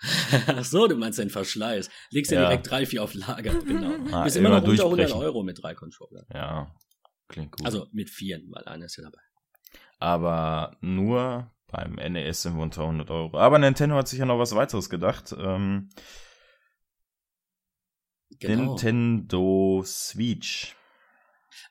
Ach 0.46 0.64
so, 0.64 0.86
du 0.86 0.96
meinst 0.96 1.18
den 1.18 1.30
Verschleiß. 1.30 1.90
Legst 2.10 2.30
ja 2.30 2.40
direkt 2.40 2.70
drei, 2.70 2.86
vier 2.86 3.02
auf 3.02 3.14
Lager, 3.14 3.54
genau. 3.66 3.94
Ah, 4.12 4.24
Bist 4.24 4.36
immer 4.36 4.50
noch 4.50 4.62
unter 4.62 4.84
100 4.84 5.12
Euro 5.12 5.42
mit 5.42 5.62
drei 5.62 5.74
Controllern. 5.74 6.26
Ja, 6.32 6.74
klingt 7.28 7.52
gut. 7.52 7.66
Also 7.66 7.88
mit 7.92 8.08
vier, 8.10 8.40
weil 8.50 8.64
einer 8.64 8.86
ist 8.86 8.96
ja 8.96 9.04
dabei. 9.04 9.18
Aber 9.98 10.76
nur 10.80 11.50
beim 11.66 11.94
NES 11.94 12.42
sind 12.42 12.56
wir 12.56 12.62
unter 12.62 12.82
100 12.82 13.10
Euro. 13.10 13.36
Aber 13.36 13.58
Nintendo 13.58 13.96
hat 13.96 14.08
sich 14.08 14.20
ja 14.20 14.24
noch 14.24 14.38
was 14.38 14.54
weiteres 14.54 14.88
gedacht. 14.88 15.34
Ähm, 15.36 15.90
genau. 18.38 18.74
Nintendo 18.76 19.82
Switch. 19.84 20.76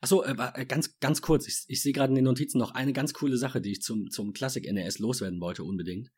Achso, 0.01 0.21
äh, 0.23 0.35
äh, 0.53 0.65
ganz, 0.65 0.99
ganz 0.99 1.21
kurz. 1.21 1.47
Ich, 1.47 1.63
ich 1.69 1.81
sehe 1.81 1.93
gerade 1.93 2.09
in 2.09 2.15
den 2.15 2.25
Notizen 2.25 2.59
noch 2.59 2.71
eine 2.71 2.91
ganz 2.91 3.13
coole 3.13 3.37
Sache, 3.37 3.61
die 3.61 3.71
ich 3.71 3.81
zum, 3.81 4.09
zum 4.09 4.33
Classic 4.33 4.63
NES 4.71 4.99
loswerden 4.99 5.39
wollte, 5.39 5.63
unbedingt 5.63 6.11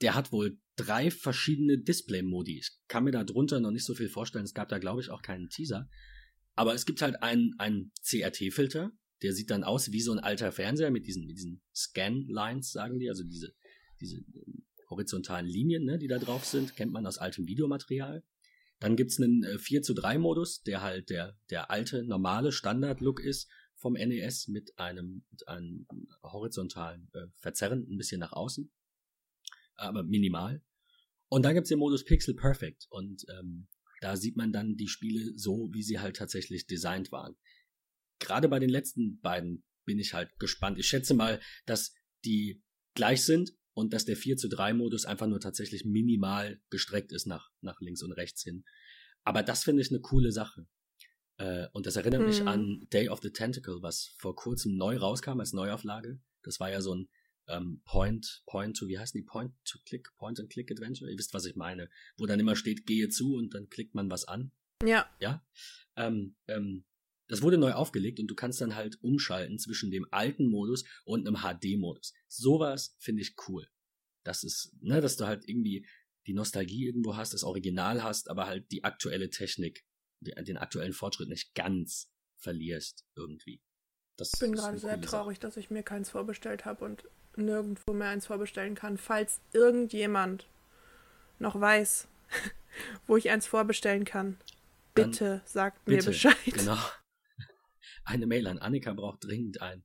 der 0.00 0.14
hat 0.14 0.32
wohl 0.32 0.58
drei 0.76 1.10
verschiedene 1.10 1.78
Display-Modi. 1.78 2.58
Ich 2.58 2.70
kann 2.86 3.04
mir 3.04 3.10
da 3.10 3.24
drunter 3.24 3.60
noch 3.60 3.70
nicht 3.70 3.84
so 3.84 3.94
viel 3.94 4.08
vorstellen. 4.08 4.44
Es 4.44 4.54
gab 4.54 4.68
da, 4.68 4.78
glaube 4.78 5.00
ich, 5.00 5.10
auch 5.10 5.22
keinen 5.22 5.48
Teaser. 5.48 5.88
Aber 6.54 6.74
es 6.74 6.86
gibt 6.86 7.02
halt 7.02 7.22
einen, 7.22 7.54
einen 7.58 7.92
CRT-Filter, 8.02 8.92
der 9.22 9.32
sieht 9.32 9.50
dann 9.50 9.64
aus 9.64 9.90
wie 9.92 10.00
so 10.00 10.12
ein 10.12 10.20
alter 10.20 10.52
Fernseher 10.52 10.90
mit 10.90 11.06
diesen, 11.06 11.26
mit 11.26 11.36
diesen 11.36 11.62
Scan-Lines, 11.74 12.70
sagen 12.70 12.98
die, 12.98 13.08
also 13.08 13.24
diese, 13.24 13.52
diese 14.00 14.18
ähm, 14.18 14.64
horizontalen 14.88 15.46
Linien, 15.46 15.84
ne, 15.84 15.98
die 15.98 16.06
da 16.06 16.18
drauf 16.18 16.44
sind, 16.44 16.76
kennt 16.76 16.92
man 16.92 17.06
aus 17.06 17.18
altem 17.18 17.46
Videomaterial. 17.46 18.22
Dann 18.78 18.96
gibt's 18.96 19.20
einen 19.20 19.42
äh, 19.42 19.58
4 19.58 19.82
zu 19.82 19.94
3 19.94 20.18
Modus, 20.18 20.62
der 20.62 20.82
halt 20.82 21.10
der, 21.10 21.36
der 21.50 21.70
alte, 21.70 22.04
normale 22.04 22.52
Standard-Look 22.52 23.20
ist 23.20 23.48
vom 23.76 23.94
NES 23.94 24.48
mit 24.48 24.78
einem, 24.78 25.24
mit 25.30 25.48
einem 25.48 25.86
horizontalen 26.22 27.08
äh, 27.14 27.26
Verzerren 27.36 27.86
ein 27.88 27.96
bisschen 27.96 28.20
nach 28.20 28.32
außen 28.32 28.70
aber 29.78 30.02
minimal. 30.02 30.62
Und 31.28 31.44
dann 31.44 31.54
gibt's 31.54 31.68
den 31.68 31.78
Modus 31.78 32.04
Pixel 32.04 32.34
Perfect 32.34 32.86
und 32.90 33.24
ähm, 33.38 33.68
da 34.00 34.16
sieht 34.16 34.36
man 34.36 34.52
dann 34.52 34.76
die 34.76 34.88
Spiele 34.88 35.32
so, 35.36 35.70
wie 35.72 35.82
sie 35.82 35.98
halt 35.98 36.16
tatsächlich 36.16 36.66
designt 36.66 37.12
waren. 37.12 37.36
Gerade 38.18 38.48
bei 38.48 38.58
den 38.58 38.70
letzten 38.70 39.20
beiden 39.20 39.64
bin 39.84 39.98
ich 39.98 40.14
halt 40.14 40.38
gespannt. 40.38 40.78
Ich 40.78 40.86
schätze 40.86 41.14
mal, 41.14 41.40
dass 41.66 41.94
die 42.24 42.62
gleich 42.94 43.24
sind 43.24 43.52
und 43.74 43.92
dass 43.92 44.04
der 44.04 44.16
4 44.16 44.36
zu 44.36 44.48
3 44.48 44.74
Modus 44.74 45.04
einfach 45.04 45.26
nur 45.26 45.40
tatsächlich 45.40 45.84
minimal 45.84 46.60
gestreckt 46.70 47.12
ist 47.12 47.26
nach, 47.26 47.50
nach 47.60 47.80
links 47.80 48.02
und 48.02 48.12
rechts 48.12 48.42
hin. 48.42 48.64
Aber 49.24 49.42
das 49.42 49.64
finde 49.64 49.82
ich 49.82 49.90
eine 49.90 50.00
coole 50.00 50.32
Sache. 50.32 50.66
Äh, 51.36 51.68
und 51.72 51.86
das 51.86 51.96
erinnert 51.96 52.20
hm. 52.20 52.26
mich 52.26 52.42
an 52.42 52.86
Day 52.92 53.08
of 53.08 53.20
the 53.22 53.30
Tentacle, 53.30 53.80
was 53.80 54.14
vor 54.18 54.34
kurzem 54.34 54.76
neu 54.76 54.96
rauskam 54.96 55.40
als 55.40 55.52
Neuauflage. 55.52 56.20
Das 56.42 56.60
war 56.60 56.70
ja 56.70 56.80
so 56.80 56.94
ein 56.94 57.08
ähm, 57.48 57.82
Point, 57.84 58.42
Point 58.46 58.76
to, 58.76 58.88
wie 58.88 58.98
heißen 58.98 59.18
die? 59.18 59.26
Point 59.26 59.52
to 59.64 59.78
Click, 59.86 60.08
Point 60.16 60.38
and 60.40 60.50
Click 60.50 60.70
Adventure. 60.70 61.10
Ihr 61.10 61.18
wisst, 61.18 61.34
was 61.34 61.44
ich 61.44 61.56
meine. 61.56 61.88
Wo 62.16 62.26
dann 62.26 62.40
immer 62.40 62.56
steht, 62.56 62.86
gehe 62.86 63.08
zu 63.08 63.34
und 63.34 63.54
dann 63.54 63.68
klickt 63.68 63.94
man 63.94 64.10
was 64.10 64.24
an. 64.26 64.52
Ja. 64.84 65.08
Ja. 65.20 65.44
Ähm, 65.96 66.36
ähm, 66.46 66.84
das 67.28 67.42
wurde 67.42 67.58
neu 67.58 67.72
aufgelegt 67.72 68.20
und 68.20 68.28
du 68.28 68.34
kannst 68.34 68.60
dann 68.60 68.74
halt 68.74 69.02
umschalten 69.02 69.58
zwischen 69.58 69.90
dem 69.90 70.06
alten 70.10 70.48
Modus 70.48 70.84
und 71.04 71.26
einem 71.26 71.42
HD-Modus. 71.42 72.14
Sowas 72.26 72.96
finde 72.98 73.22
ich 73.22 73.36
cool. 73.48 73.68
Das 74.24 74.44
ist, 74.44 74.72
ne, 74.80 75.00
dass 75.00 75.16
du 75.16 75.26
halt 75.26 75.48
irgendwie 75.48 75.86
die 76.26 76.34
Nostalgie 76.34 76.86
irgendwo 76.86 77.16
hast, 77.16 77.34
das 77.34 77.44
Original 77.44 78.02
hast, 78.02 78.28
aber 78.30 78.46
halt 78.46 78.70
die 78.70 78.84
aktuelle 78.84 79.30
Technik, 79.30 79.84
den 80.20 80.56
aktuellen 80.56 80.92
Fortschritt 80.92 81.28
nicht 81.28 81.54
ganz 81.54 82.10
verlierst 82.36 83.06
irgendwie. 83.14 83.62
Das 84.16 84.32
ich 84.34 84.40
bin 84.40 84.52
gerade 84.52 84.78
sehr 84.78 85.00
traurig, 85.00 85.36
Sache. 85.36 85.46
dass 85.46 85.56
ich 85.56 85.70
mir 85.70 85.82
keins 85.82 86.10
vorbestellt 86.10 86.64
habe 86.64 86.84
und 86.84 87.04
nirgendwo 87.38 87.92
mehr 87.92 88.08
eins 88.08 88.26
vorbestellen 88.26 88.74
kann. 88.74 88.98
Falls 88.98 89.40
irgendjemand 89.52 90.48
noch 91.38 91.58
weiß, 91.58 92.08
wo 93.06 93.16
ich 93.16 93.30
eins 93.30 93.46
vorbestellen 93.46 94.04
kann, 94.04 94.38
bitte 94.94 95.28
Dann 95.28 95.40
sagt 95.44 95.84
bitte, 95.84 95.96
mir 95.98 96.06
Bescheid. 96.06 96.36
Genau 96.44 96.76
eine 98.04 98.26
Mail 98.26 98.46
an 98.46 98.58
Annika 98.58 98.92
braucht 98.92 99.24
dringend 99.24 99.60
ein 99.60 99.84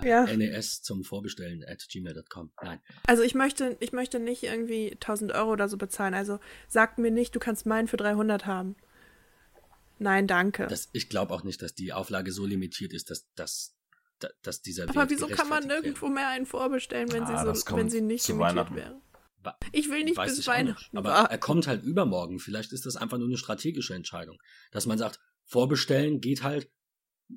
äh, 0.00 0.08
ja. 0.08 0.24
NES 0.24 0.82
zum 0.82 1.04
Vorbestellen 1.04 1.64
at 1.64 1.86
gmail.com. 1.88 2.52
Nein. 2.62 2.80
Also 3.06 3.22
ich 3.22 3.34
möchte, 3.34 3.76
ich 3.80 3.92
möchte 3.92 4.18
nicht 4.18 4.42
irgendwie 4.42 4.92
1000 4.92 5.32
Euro 5.32 5.52
oder 5.52 5.68
so 5.68 5.76
bezahlen. 5.76 6.14
Also 6.14 6.38
sagt 6.68 6.98
mir 6.98 7.10
nicht, 7.10 7.34
du 7.34 7.38
kannst 7.38 7.66
meinen 7.66 7.88
für 7.88 7.96
300 7.96 8.46
haben. 8.46 8.76
Nein, 9.98 10.26
danke. 10.26 10.66
Das, 10.66 10.88
ich 10.92 11.08
glaube 11.08 11.32
auch 11.32 11.44
nicht, 11.44 11.62
dass 11.62 11.74
die 11.74 11.92
Auflage 11.92 12.32
so 12.32 12.46
limitiert 12.46 12.92
ist, 12.92 13.10
dass, 13.10 13.32
dass, 13.34 13.76
dass 14.42 14.62
dieser 14.62 14.88
Aber 14.88 15.10
wieso 15.10 15.26
kann 15.26 15.48
man 15.48 15.66
nirgendwo 15.66 16.08
mehr 16.08 16.28
einen 16.28 16.46
vorbestellen, 16.46 17.12
wenn, 17.12 17.24
ah, 17.24 17.54
sie, 17.54 17.60
so, 17.60 17.76
wenn 17.76 17.90
sie 17.90 18.00
nicht 18.00 18.26
limitiert 18.28 18.74
wäre? 18.74 19.00
Ich 19.72 19.90
will 19.90 20.04
nicht 20.04 20.16
Weiß 20.16 20.36
bis 20.36 20.46
Weihnachten. 20.46 20.96
Aber 20.96 21.12
er 21.12 21.38
kommt 21.38 21.66
halt 21.66 21.82
übermorgen. 21.82 22.38
Vielleicht 22.38 22.72
ist 22.72 22.86
das 22.86 22.96
einfach 22.96 23.18
nur 23.18 23.26
eine 23.26 23.36
strategische 23.36 23.94
Entscheidung. 23.94 24.38
Dass 24.70 24.86
man 24.86 24.98
sagt, 24.98 25.18
vorbestellen 25.46 26.20
geht 26.20 26.44
halt 26.44 26.70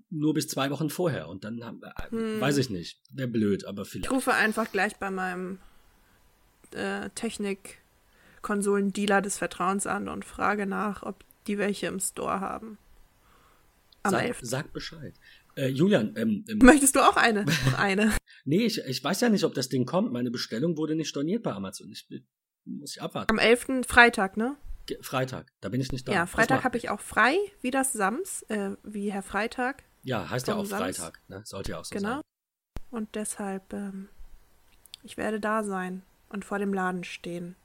nur 0.10 0.34
bis 0.34 0.48
zwei 0.48 0.72
Wochen 0.72 0.90
vorher 0.90 1.28
und 1.30 1.44
dann 1.44 1.64
haben, 1.64 1.82
äh, 1.84 1.92
hm. 2.12 2.42
weiß 2.42 2.58
ich 2.58 2.70
nicht, 2.70 3.02
wäre 3.10 3.28
blöd, 3.28 3.66
aber 3.66 3.86
vielleicht. 3.86 4.08
Ich 4.08 4.12
rufe 4.12 4.34
einfach 4.34 4.72
gleich 4.72 4.96
bei 4.98 5.10
meinem 5.10 5.60
äh, 6.72 7.10
Technik-Konsolen-Dealer 7.12 9.22
des 9.22 9.38
Vertrauens 9.38 9.88
an 9.88 10.10
und 10.10 10.26
frage 10.26 10.66
nach, 10.66 11.04
ob 11.04 11.24
die 11.48 11.58
welche 11.58 11.88
im 11.88 12.00
Store 12.00 12.42
haben. 12.42 12.78
Am 14.04 14.12
sag, 14.12 14.24
11. 14.24 14.40
sag 14.42 14.74
Bescheid. 14.74 15.14
Äh, 15.56 15.68
Julian, 15.70 16.14
ähm, 16.18 16.44
ähm, 16.50 16.60
möchtest 16.60 16.96
du 16.96 17.00
auch 17.00 17.16
eine? 17.16 17.46
eine? 17.78 18.14
nee, 18.44 18.66
ich, 18.66 18.80
ich 18.80 19.04
weiß 19.04 19.22
ja 19.22 19.30
nicht, 19.30 19.44
ob 19.44 19.54
das 19.54 19.70
Ding 19.70 19.86
kommt. 19.86 20.12
Meine 20.12 20.32
Bestellung 20.32 20.78
wurde 20.78 20.96
nicht 20.96 21.10
storniert 21.10 21.44
bei 21.44 21.54
Amazon. 21.54 21.90
Ich 21.90 22.08
muss 22.66 22.96
ich 22.96 23.02
abwarten. 23.02 23.32
Am 23.32 23.40
11. 23.40 23.86
Freitag, 23.88 24.38
ne? 24.38 24.58
Freitag, 25.02 25.52
da 25.62 25.70
bin 25.70 25.82
ich 25.82 25.92
nicht 25.92 26.08
da. 26.08 26.14
Ja, 26.14 26.26
Freitag 26.26 26.64
habe 26.64 26.78
ich 26.78 26.90
auch 26.90 27.00
frei, 27.00 27.38
wie 27.62 27.72
das 27.72 27.94
Sams, 27.94 28.44
äh, 28.50 28.72
wie 28.84 29.12
Herr 29.12 29.24
Freitag. 29.24 29.84
Ja, 30.04 30.30
heißt 30.30 30.48
ja 30.48 30.56
auch 30.56 30.66
Sams. 30.66 30.98
Freitag, 30.98 31.22
ne? 31.28 31.42
Sollte 31.44 31.72
ja 31.72 31.80
auch 31.80 31.86
so 31.86 31.96
genau. 31.96 32.10
sein. 32.10 32.22
Genau. 32.22 32.98
Und 32.98 33.16
deshalb, 33.16 33.74
ähm, 33.74 34.10
ich 35.04 35.18
werde 35.18 35.40
da 35.40 35.64
sein 35.64 36.04
und 36.30 36.46
vor 36.46 36.60
dem 36.60 36.74
Laden 36.74 37.04
stehen. 37.04 37.56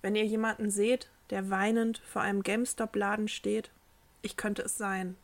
Wenn 0.00 0.16
ihr 0.16 0.24
jemanden 0.24 0.70
seht, 0.70 1.10
der 1.30 1.48
weinend 1.48 1.98
vor 1.98 2.22
einem 2.22 2.42
GameStop-Laden 2.42 3.28
steht, 3.28 3.70
ich 4.20 4.36
könnte 4.36 4.62
es 4.62 4.76
sein. 4.76 5.16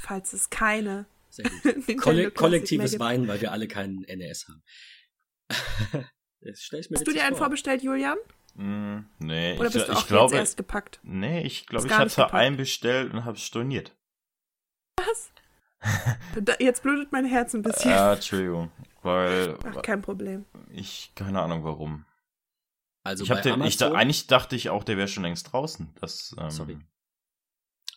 Falls 0.00 0.32
es 0.32 0.50
keine. 0.50 1.06
Sehr 1.30 1.50
gut. 1.50 1.96
Kolle 2.00 2.30
kollektives 2.30 2.98
Weinen, 2.98 3.28
weil 3.28 3.40
wir 3.40 3.52
alle 3.52 3.68
keinen 3.68 4.00
NES 4.00 4.46
haben. 4.48 4.62
Hast 6.44 7.06
du 7.06 7.12
dir 7.12 7.24
einen 7.24 7.34
vor. 7.34 7.46
vorbestellt, 7.46 7.82
Julian? 7.82 8.18
Mm, 8.54 9.00
nee, 9.18 9.58
Oder 9.58 9.70
bist 9.70 9.88
du 9.88 9.92
auch 9.92 10.00
ich 10.00 10.06
glaube, 10.06 10.36
erst 10.36 10.56
gepackt? 10.56 11.00
Nee, 11.02 11.42
ich 11.42 11.66
glaube, 11.66 11.86
ich 11.86 11.92
hatte 11.92 12.32
einen 12.32 12.56
bestellt 12.56 13.12
und 13.12 13.24
habe 13.24 13.36
es 13.36 13.42
storniert. 13.42 13.96
Was? 14.96 15.30
Jetzt 16.58 16.82
blutet 16.82 17.12
mein 17.12 17.26
Herz 17.26 17.54
ein 17.54 17.62
bisschen. 17.62 17.90
Ja, 17.90 18.14
Entschuldigung. 18.14 18.70
Weil. 19.02 19.58
Ach, 19.64 19.82
kein 19.82 20.02
Problem. 20.02 20.46
Ich, 20.70 21.12
keine 21.14 21.42
Ahnung 21.42 21.64
warum. 21.64 22.06
Also 23.04 23.24
ich 23.24 23.30
bei 23.30 23.40
den, 23.40 23.54
Amazon, 23.54 23.92
ich, 23.92 23.96
eigentlich 23.96 24.26
dachte 24.26 24.56
ich 24.56 24.70
auch, 24.70 24.82
der 24.82 24.96
wäre 24.96 25.06
schon 25.06 25.22
längst 25.22 25.52
draußen. 25.52 25.94
Das, 26.00 26.34
ähm, 26.40 26.50
Sorry. 26.50 26.78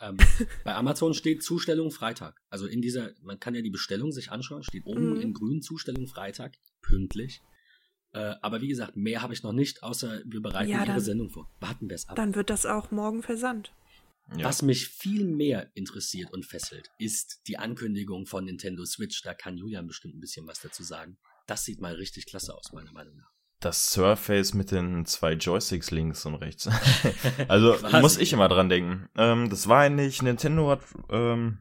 Ähm, 0.01 0.17
bei 0.63 0.75
Amazon 0.75 1.13
steht 1.13 1.43
Zustellung 1.43 1.91
Freitag. 1.91 2.41
Also 2.49 2.67
in 2.67 2.81
dieser, 2.81 3.11
man 3.21 3.39
kann 3.39 3.55
ja 3.55 3.61
die 3.61 3.69
Bestellung 3.69 4.11
sich 4.11 4.31
anschauen, 4.31 4.63
steht 4.63 4.85
oben 4.85 5.15
mhm. 5.15 5.21
in 5.21 5.33
grün 5.33 5.61
Zustellung 5.61 6.07
Freitag, 6.07 6.55
pünktlich. 6.81 7.41
Äh, 8.11 8.35
aber 8.41 8.61
wie 8.61 8.67
gesagt, 8.67 8.95
mehr 8.95 9.21
habe 9.21 9.33
ich 9.33 9.43
noch 9.43 9.53
nicht, 9.53 9.83
außer 9.83 10.21
wir 10.25 10.41
bereiten 10.41 10.71
ja, 10.71 10.83
Ihre 10.83 11.01
Sendung 11.01 11.29
vor. 11.29 11.51
Warten 11.59 11.89
wir 11.89 11.95
es 11.95 12.07
ab. 12.07 12.15
Dann 12.15 12.35
wird 12.35 12.49
das 12.49 12.65
auch 12.65 12.91
morgen 12.91 13.21
versandt. 13.21 13.73
Ja. 14.37 14.45
Was 14.45 14.61
mich 14.61 14.87
viel 14.87 15.25
mehr 15.25 15.71
interessiert 15.73 16.31
und 16.31 16.45
fesselt, 16.45 16.91
ist 16.99 17.41
die 17.47 17.57
Ankündigung 17.57 18.25
von 18.27 18.45
Nintendo 18.45 18.85
Switch. 18.85 19.21
Da 19.23 19.33
kann 19.33 19.57
Julian 19.57 19.87
bestimmt 19.87 20.15
ein 20.15 20.19
bisschen 20.19 20.47
was 20.47 20.59
dazu 20.59 20.83
sagen. 20.83 21.17
Das 21.47 21.65
sieht 21.65 21.81
mal 21.81 21.95
richtig 21.95 22.27
klasse 22.27 22.55
aus, 22.55 22.71
meiner 22.73 22.91
Meinung 22.91 23.15
nach. 23.17 23.31
Das 23.59 23.91
Surface 23.91 24.53
mit 24.53 24.71
den 24.71 25.05
zwei 25.05 25.33
Joysticks 25.33 25.91
links 25.91 26.25
und 26.25 26.35
rechts. 26.35 26.69
also 27.49 27.75
muss 27.99 28.17
ich 28.17 28.31
immer 28.31 28.47
dran 28.47 28.69
denken. 28.69 29.09
Ähm, 29.17 29.49
das 29.49 29.67
war 29.67 29.81
eigentlich, 29.81 30.21
Nintendo 30.21 30.69
hat 30.69 30.81
ähm, 31.09 31.59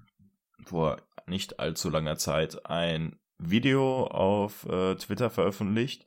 vor 0.64 0.99
nicht 1.26 1.59
allzu 1.59 1.90
langer 1.90 2.16
Zeit 2.16 2.66
ein 2.66 3.18
Video 3.38 4.07
auf 4.07 4.64
äh, 4.66 4.94
Twitter 4.96 5.30
veröffentlicht, 5.30 6.07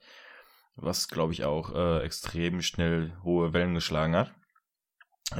was 0.76 1.08
glaube 1.08 1.34
ich 1.34 1.44
auch 1.44 1.74
äh, 1.74 2.04
extrem 2.04 2.62
schnell 2.62 3.18
hohe 3.24 3.54
Wellen 3.54 3.74
geschlagen 3.74 4.16
hat. 4.16 4.34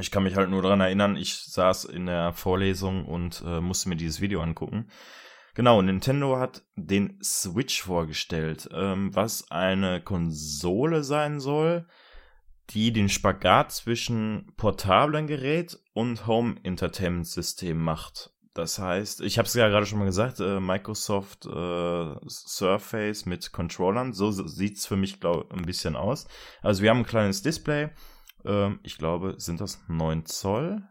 Ich 0.00 0.10
kann 0.10 0.22
mich 0.22 0.36
halt 0.36 0.48
nur 0.48 0.62
daran 0.62 0.80
erinnern, 0.80 1.16
ich 1.16 1.34
saß 1.34 1.84
in 1.84 2.06
der 2.06 2.32
Vorlesung 2.32 3.04
und 3.04 3.42
äh, 3.46 3.60
musste 3.60 3.90
mir 3.90 3.96
dieses 3.96 4.22
Video 4.22 4.40
angucken. 4.40 4.90
Genau, 5.54 5.82
Nintendo 5.82 6.38
hat 6.38 6.62
den 6.76 7.18
Switch 7.22 7.82
vorgestellt, 7.82 8.68
ähm, 8.72 9.14
was 9.14 9.50
eine 9.50 10.00
Konsole 10.00 11.04
sein 11.04 11.40
soll, 11.40 11.86
die 12.70 12.90
den 12.92 13.10
Spagat 13.10 13.70
zwischen 13.72 14.52
portablen 14.56 15.26
Gerät 15.26 15.78
und 15.92 16.26
Home 16.26 16.56
Entertainment 16.62 17.26
System 17.26 17.78
macht. 17.78 18.30
Das 18.54 18.78
heißt, 18.78 19.20
ich 19.22 19.38
habe 19.38 19.46
es 19.46 19.54
ja 19.54 19.68
gerade 19.68 19.86
schon 19.86 19.98
mal 19.98 20.06
gesagt, 20.06 20.40
äh, 20.40 20.60
Microsoft 20.60 21.46
äh, 21.46 22.14
Surface 22.28 23.26
mit 23.26 23.52
Controllern, 23.52 24.12
so 24.12 24.30
sieht's 24.30 24.86
für 24.86 24.96
mich 24.96 25.20
glaub, 25.20 25.52
ein 25.52 25.62
bisschen 25.62 25.96
aus. 25.96 26.26
Also 26.62 26.82
wir 26.82 26.90
haben 26.90 26.98
ein 26.98 27.06
kleines 27.06 27.42
Display, 27.42 27.90
ähm, 28.44 28.80
ich 28.82 28.98
glaube, 28.98 29.34
sind 29.38 29.60
das 29.60 29.82
9 29.88 30.26
Zoll? 30.26 30.82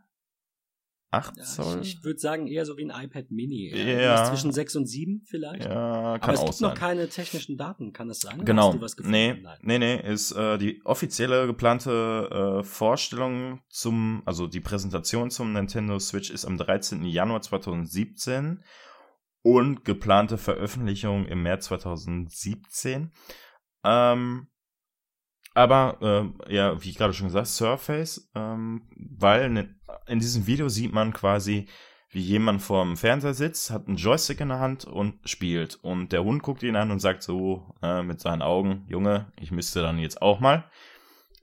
8 1.11 1.37
ja, 1.37 1.43
Zoll? 1.43 1.81
Ich, 1.81 1.97
ich 1.97 2.03
würde 2.03 2.19
sagen 2.19 2.47
eher 2.47 2.65
so 2.65 2.77
wie 2.77 2.89
ein 2.89 3.03
iPad 3.03 3.31
Mini. 3.31 3.69
Ja. 3.75 4.25
Zwischen 4.25 4.51
6 4.51 4.77
und 4.77 4.85
7 4.87 5.23
vielleicht. 5.25 5.65
Ja, 5.65 6.17
kann 6.19 6.21
Aber 6.21 6.33
es 6.33 6.39
auch 6.39 6.45
gibt 6.45 6.57
sein. 6.57 6.69
noch 6.69 6.77
keine 6.77 7.09
technischen 7.09 7.57
Daten, 7.57 7.91
kann 7.91 8.07
das 8.07 8.19
sein? 8.19 8.43
Genau. 8.45 8.73
nee, 9.03 9.33
Nein. 9.33 9.57
nee, 9.61 9.77
nee, 9.77 10.01
ist 10.01 10.31
äh, 10.31 10.57
die 10.57 10.81
offizielle 10.85 11.47
geplante 11.47 12.59
äh, 12.61 12.63
Vorstellung 12.63 13.61
zum, 13.69 14.23
also 14.25 14.47
die 14.47 14.61
Präsentation 14.61 15.29
zum 15.29 15.51
Nintendo 15.51 15.99
Switch 15.99 16.31
ist 16.31 16.45
am 16.45 16.57
13. 16.57 17.03
Januar 17.03 17.41
2017 17.41 18.63
und 19.43 19.83
geplante 19.83 20.37
Veröffentlichung 20.37 21.25
im 21.25 21.43
März 21.43 21.65
2017. 21.65 23.11
Ähm, 23.83 24.47
aber 25.53 26.33
äh, 26.47 26.53
ja, 26.53 26.81
wie 26.81 26.89
ich 26.89 26.97
gerade 26.97 27.13
schon 27.13 27.27
gesagt, 27.27 27.47
Surface, 27.47 28.29
ähm, 28.35 28.83
weil 28.95 29.49
ne, 29.49 29.75
in 30.07 30.19
diesem 30.19 30.47
Video 30.47 30.69
sieht 30.69 30.93
man 30.93 31.13
quasi, 31.13 31.67
wie 32.09 32.21
jemand 32.21 32.61
vor 32.61 32.83
dem 32.83 32.97
Fernseher 32.97 33.33
sitzt, 33.33 33.71
hat 33.71 33.87
einen 33.87 33.97
Joystick 33.97 34.41
in 34.41 34.49
der 34.49 34.59
Hand 34.59 34.85
und 34.85 35.15
spielt. 35.25 35.75
Und 35.81 36.11
der 36.11 36.23
Hund 36.23 36.43
guckt 36.43 36.63
ihn 36.63 36.75
an 36.75 36.91
und 36.91 36.99
sagt 36.99 37.23
so 37.23 37.73
äh, 37.81 38.03
mit 38.03 38.19
seinen 38.19 38.41
Augen, 38.41 38.85
Junge, 38.87 39.31
ich 39.39 39.51
müsste 39.51 39.81
dann 39.81 39.97
jetzt 39.97 40.21
auch 40.21 40.39
mal. 40.39 40.65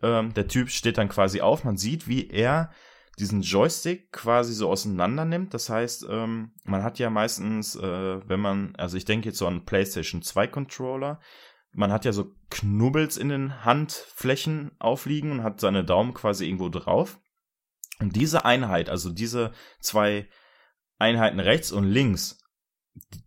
Ähm, 0.03 0.35
der 0.35 0.49
Typ 0.49 0.71
steht 0.71 0.99
dann 0.99 1.09
quasi 1.09 1.41
auf, 1.41 1.65
man 1.65 1.77
sieht, 1.77 2.07
wie 2.07 2.29
er 2.29 2.71
diesen 3.19 3.43
Joystick 3.43 4.13
quasi 4.13 4.55
so 4.55 4.71
auseinander 4.71 5.25
nimmt. 5.25 5.53
Das 5.53 5.69
heißt, 5.69 6.07
ähm, 6.09 6.53
man 6.65 6.83
hat 6.83 6.99
ja 6.99 7.11
meistens, 7.11 7.75
äh, 7.75 8.29
wenn 8.29 8.41
man, 8.41 8.75
also 8.77 8.97
ich 8.97 9.05
denke 9.05 9.29
jetzt 9.29 9.39
so 9.39 9.47
an 9.47 9.65
PlayStation 9.65 10.23
2 10.23 10.47
Controller, 10.47 11.21
man 11.73 11.93
hat 11.93 12.05
ja 12.05 12.13
so 12.13 12.35
Knubbels 12.51 13.17
in 13.17 13.29
den 13.29 13.65
Handflächen 13.65 14.73
aufliegen 14.79 15.33
und 15.33 15.43
hat 15.43 15.61
seine 15.61 15.85
Daumen 15.85 16.15
quasi 16.15 16.47
irgendwo 16.47 16.69
drauf. 16.69 17.21
Und 18.01 18.15
diese 18.17 18.45
Einheit, 18.45 18.89
also 18.89 19.11
diese 19.11 19.53
zwei 19.81 20.29
Einheiten 20.99 21.41
rechts 21.41 21.73
und 21.73 21.85
links, 21.85 22.39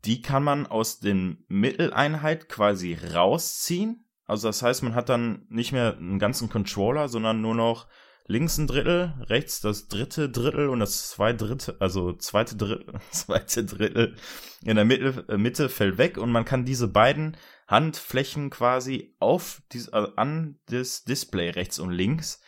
die 0.05 0.21
kann 0.21 0.43
man 0.43 0.67
aus 0.67 0.99
den 0.99 1.45
Mitteleinheit 1.47 2.49
quasi 2.49 2.97
rausziehen. 3.13 4.05
Also 4.25 4.47
das 4.47 4.61
heißt, 4.61 4.83
man 4.83 4.95
hat 4.95 5.09
dann 5.09 5.45
nicht 5.49 5.71
mehr 5.71 5.97
einen 5.97 6.19
ganzen 6.19 6.49
Controller, 6.49 7.09
sondern 7.09 7.41
nur 7.41 7.55
noch 7.55 7.87
links 8.27 8.57
ein 8.57 8.67
Drittel, 8.67 9.13
rechts 9.27 9.61
das 9.61 9.87
dritte 9.87 10.29
Drittel 10.29 10.69
und 10.69 10.79
das 10.79 11.09
zwei 11.09 11.33
dritte, 11.33 11.75
also 11.79 12.13
zweite 12.13 12.55
Drittel, 12.55 12.99
zweite 13.11 13.65
Drittel 13.65 14.15
in 14.63 14.75
der 14.75 14.85
Mitte, 14.85 15.25
äh, 15.27 15.37
Mitte 15.37 15.69
fällt 15.69 15.97
weg 15.97 16.17
und 16.17 16.31
man 16.31 16.45
kann 16.45 16.65
diese 16.65 16.87
beiden 16.87 17.35
Handflächen 17.71 18.49
quasi 18.51 19.15
auf 19.19 19.63
dies, 19.71 19.87
äh, 19.87 20.07
an 20.15 20.59
das 20.67 21.03
Display 21.03 21.49
rechts 21.49 21.79
und 21.79 21.91
links 21.91 22.41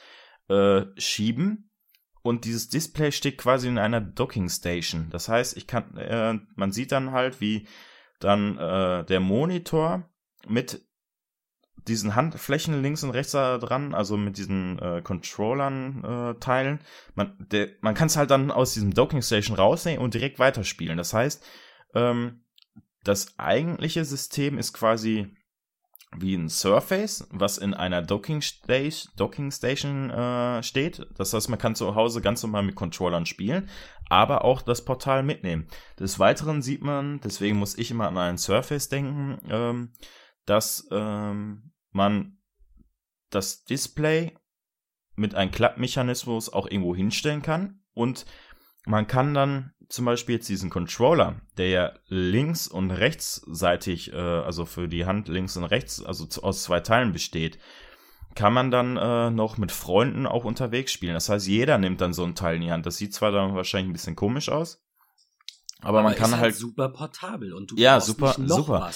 äh, 0.50 0.84
schieben 0.98 1.72
und 2.24 2.46
dieses 2.46 2.70
Display 2.70 3.12
steht 3.12 3.38
quasi 3.38 3.68
in 3.68 3.78
einer 3.78 4.00
Docking 4.02 4.50
Station. 4.50 5.10
Das 5.12 5.28
heißt, 5.28 5.58
ich 5.58 5.68
kann, 5.68 5.98
äh, 5.98 6.40
man 6.56 6.72
sieht 6.72 6.92
dann 6.92 7.12
halt, 7.12 7.42
wie 7.42 7.68
dann 8.20 8.58
äh, 8.58 9.04
der 9.04 9.20
Monitor 9.20 10.10
mit 10.48 10.88
diesen 11.88 12.16
Handflächen 12.16 12.82
links 12.82 13.04
und 13.04 13.10
rechts 13.10 13.34
da 13.34 13.58
dran, 13.58 13.94
also 13.94 14.16
mit 14.16 14.38
diesen 14.38 14.80
äh, 14.80 15.02
Controllern 15.02 16.04
äh, 16.04 16.40
teilen. 16.40 16.80
Man, 17.14 17.46
man 17.82 17.94
kann 17.94 18.08
es 18.08 18.16
halt 18.16 18.32
dann 18.32 18.52
aus 18.52 18.74
diesem 18.74 18.94
Docking 18.94 19.22
Station 19.22 19.58
rausnehmen 19.58 20.02
und 20.02 20.14
direkt 20.14 20.40
weiterspielen. 20.40 20.98
Das 20.98 21.14
heißt, 21.14 21.46
ähm, 21.94 22.43
das 23.04 23.38
eigentliche 23.38 24.06
System 24.06 24.58
ist 24.58 24.74
quasi 24.74 25.36
wie 26.18 26.36
ein 26.36 26.50
Surface, 26.50 27.28
was 27.32 27.58
in 27.58 27.74
einer 27.74 28.02
Docking, 28.02 28.42
Station, 28.42 29.12
Docking 29.16 29.52
Station 29.52 30.10
äh, 30.10 30.62
steht. 30.62 31.08
Das 31.18 31.34
heißt, 31.34 31.50
man 31.50 31.60
kann 31.60 31.76
zu 31.76 31.96
Hause 31.96 32.22
ganz 32.22 32.44
normal 32.44 32.64
mit 32.64 32.76
Controllern 32.76 33.26
spielen, 33.26 33.70
aber 34.10 34.46
auch 34.46 34.62
das 34.62 34.86
Portal 34.86 35.24
mitnehmen. 35.24 35.68
Des 36.00 36.20
Weiteren 36.20 36.62
sieht 36.62 36.82
man, 36.82 37.20
deswegen 37.22 37.58
muss 37.58 37.78
ich 37.78 37.92
immer 37.92 38.08
an 38.08 38.18
einen 38.18 38.38
Surface 38.38 38.90
denken, 38.90 39.40
ähm, 39.50 39.94
dass 40.46 40.88
ähm, 40.92 41.74
man 41.92 42.38
das 43.30 43.64
Display 43.64 44.38
mit 45.16 45.36
einem 45.36 45.52
Klappmechanismus 45.52 46.52
auch 46.52 46.68
irgendwo 46.68 46.96
hinstellen 46.96 47.42
kann 47.42 47.82
und 47.94 48.26
man 48.86 49.08
kann 49.08 49.34
dann 49.34 49.73
zum 49.94 50.06
Beispiel 50.06 50.36
jetzt 50.36 50.50
diesen 50.50 50.72
Controller, 50.72 51.36
der 51.58 51.70
ja 51.70 51.94
links 52.08 52.68
und 52.68 52.90
rechtsseitig, 52.90 54.12
äh, 54.12 54.18
also 54.18 54.66
für 54.66 54.88
die 54.88 55.06
Hand 55.06 55.28
links 55.28 55.56
und 55.56 55.66
rechts, 55.66 56.04
also 56.04 56.26
zu, 56.26 56.42
aus 56.42 56.64
zwei 56.64 56.80
Teilen 56.80 57.14
besteht, 57.14 57.60
kann 58.34 58.54
man 58.54 58.72
dann 58.72 58.98
äh, 58.98 59.30
noch 59.30 59.60
mit 59.60 59.72
Freunden 59.72 60.26
auch 60.26 60.46
unterwegs 60.46 60.92
spielen. 60.92 61.14
Das 61.14 61.30
heißt, 61.30 61.48
jeder 61.48 61.78
nimmt 61.78 62.02
dann 62.02 62.14
so 62.14 62.24
ein 62.24 62.34
Teil 62.34 62.56
in 62.56 62.62
die 62.64 62.72
Hand. 62.72 62.88
Das 62.88 62.98
sieht 62.98 63.14
zwar 63.14 63.32
dann 63.32 63.54
wahrscheinlich 63.54 63.92
ein 63.92 63.94
bisschen 63.94 64.16
komisch 64.16 64.50
aus, 64.50 64.84
aber, 65.84 66.00
aber 66.00 66.10
man 66.10 66.16
kann 66.16 66.32
halt, 66.32 66.42
halt, 66.42 66.56
super 66.56 66.90
portabel 66.90 67.54
und 67.54 67.70
du 67.70 67.76
ja 67.76 68.00
super 68.00 68.36
super. 68.38 68.90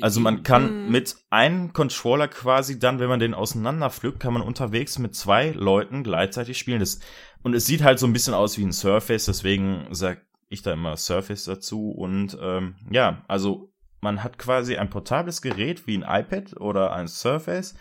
also 0.00 0.20
man 0.20 0.44
kann 0.44 0.88
mit 0.88 1.16
einem 1.28 1.74
Controller 1.74 2.28
quasi 2.28 2.78
dann, 2.78 3.00
wenn 3.00 3.08
man 3.08 3.20
den 3.20 3.34
auseinanderpflückt, 3.34 4.20
kann 4.20 4.32
man 4.32 4.42
unterwegs 4.42 4.98
mit 4.98 5.14
zwei 5.14 5.50
Leuten 5.50 6.04
gleichzeitig 6.04 6.56
spielen. 6.56 6.80
Das, 6.80 7.00
und 7.42 7.54
es 7.54 7.66
sieht 7.66 7.82
halt 7.82 7.98
so 7.98 8.06
ein 8.06 8.14
bisschen 8.14 8.34
aus 8.34 8.56
wie 8.56 8.64
ein 8.64 8.72
Surface, 8.72 9.26
deswegen 9.26 9.88
sag 9.90 10.27
ich 10.48 10.62
da 10.62 10.72
immer 10.72 10.96
Surface 10.96 11.44
dazu. 11.44 11.90
Und 11.90 12.36
ähm, 12.40 12.76
ja, 12.90 13.24
also 13.28 13.72
man 14.00 14.22
hat 14.22 14.38
quasi 14.38 14.76
ein 14.76 14.90
portables 14.90 15.42
Gerät 15.42 15.86
wie 15.86 15.98
ein 15.98 16.22
iPad 16.22 16.60
oder 16.60 16.92
ein 16.92 17.08
Surface, 17.08 17.74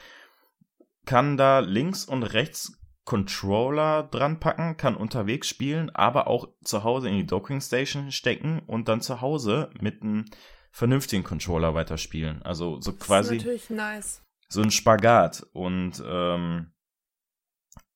kann 1.06 1.38
da 1.38 1.60
links 1.60 2.06
und 2.06 2.24
rechts 2.24 2.74
Controller 3.06 4.04
dran 4.04 4.40
packen, 4.40 4.76
kann 4.76 4.98
unterwegs 4.98 5.48
spielen, 5.48 5.90
aber 5.92 6.28
auch 6.28 6.50
zu 6.62 6.84
Hause 6.84 7.08
in 7.08 7.16
die 7.16 7.26
Docking 7.26 7.62
Station 7.62 8.12
stecken 8.12 8.60
und 8.68 8.90
dann 8.90 9.00
zu 9.00 9.22
Hause 9.22 9.70
mit 9.80 10.02
einem 10.02 10.26
vernünftigen 10.72 11.24
Controller 11.24 11.74
weiterspielen. 11.74 12.42
Also 12.44 12.82
so 12.82 12.92
quasi. 12.92 13.38
Das 13.38 13.46
ist 13.46 13.46
natürlich 13.46 13.70
nice. 13.70 14.24
So 14.50 14.62
ein 14.62 14.72
Spagat 14.72 15.46
und 15.54 16.04
ähm, 16.06 16.74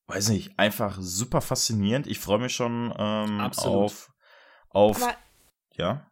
weiß 0.07 0.29
nicht, 0.29 0.57
einfach 0.57 0.97
super 0.99 1.41
faszinierend. 1.41 2.07
Ich 2.07 2.19
freue 2.19 2.39
mich 2.39 2.53
schon 2.53 2.93
ähm, 2.97 3.41
auf 3.41 4.11
auf 4.73 5.01
aber 5.01 5.15
ja. 5.75 6.07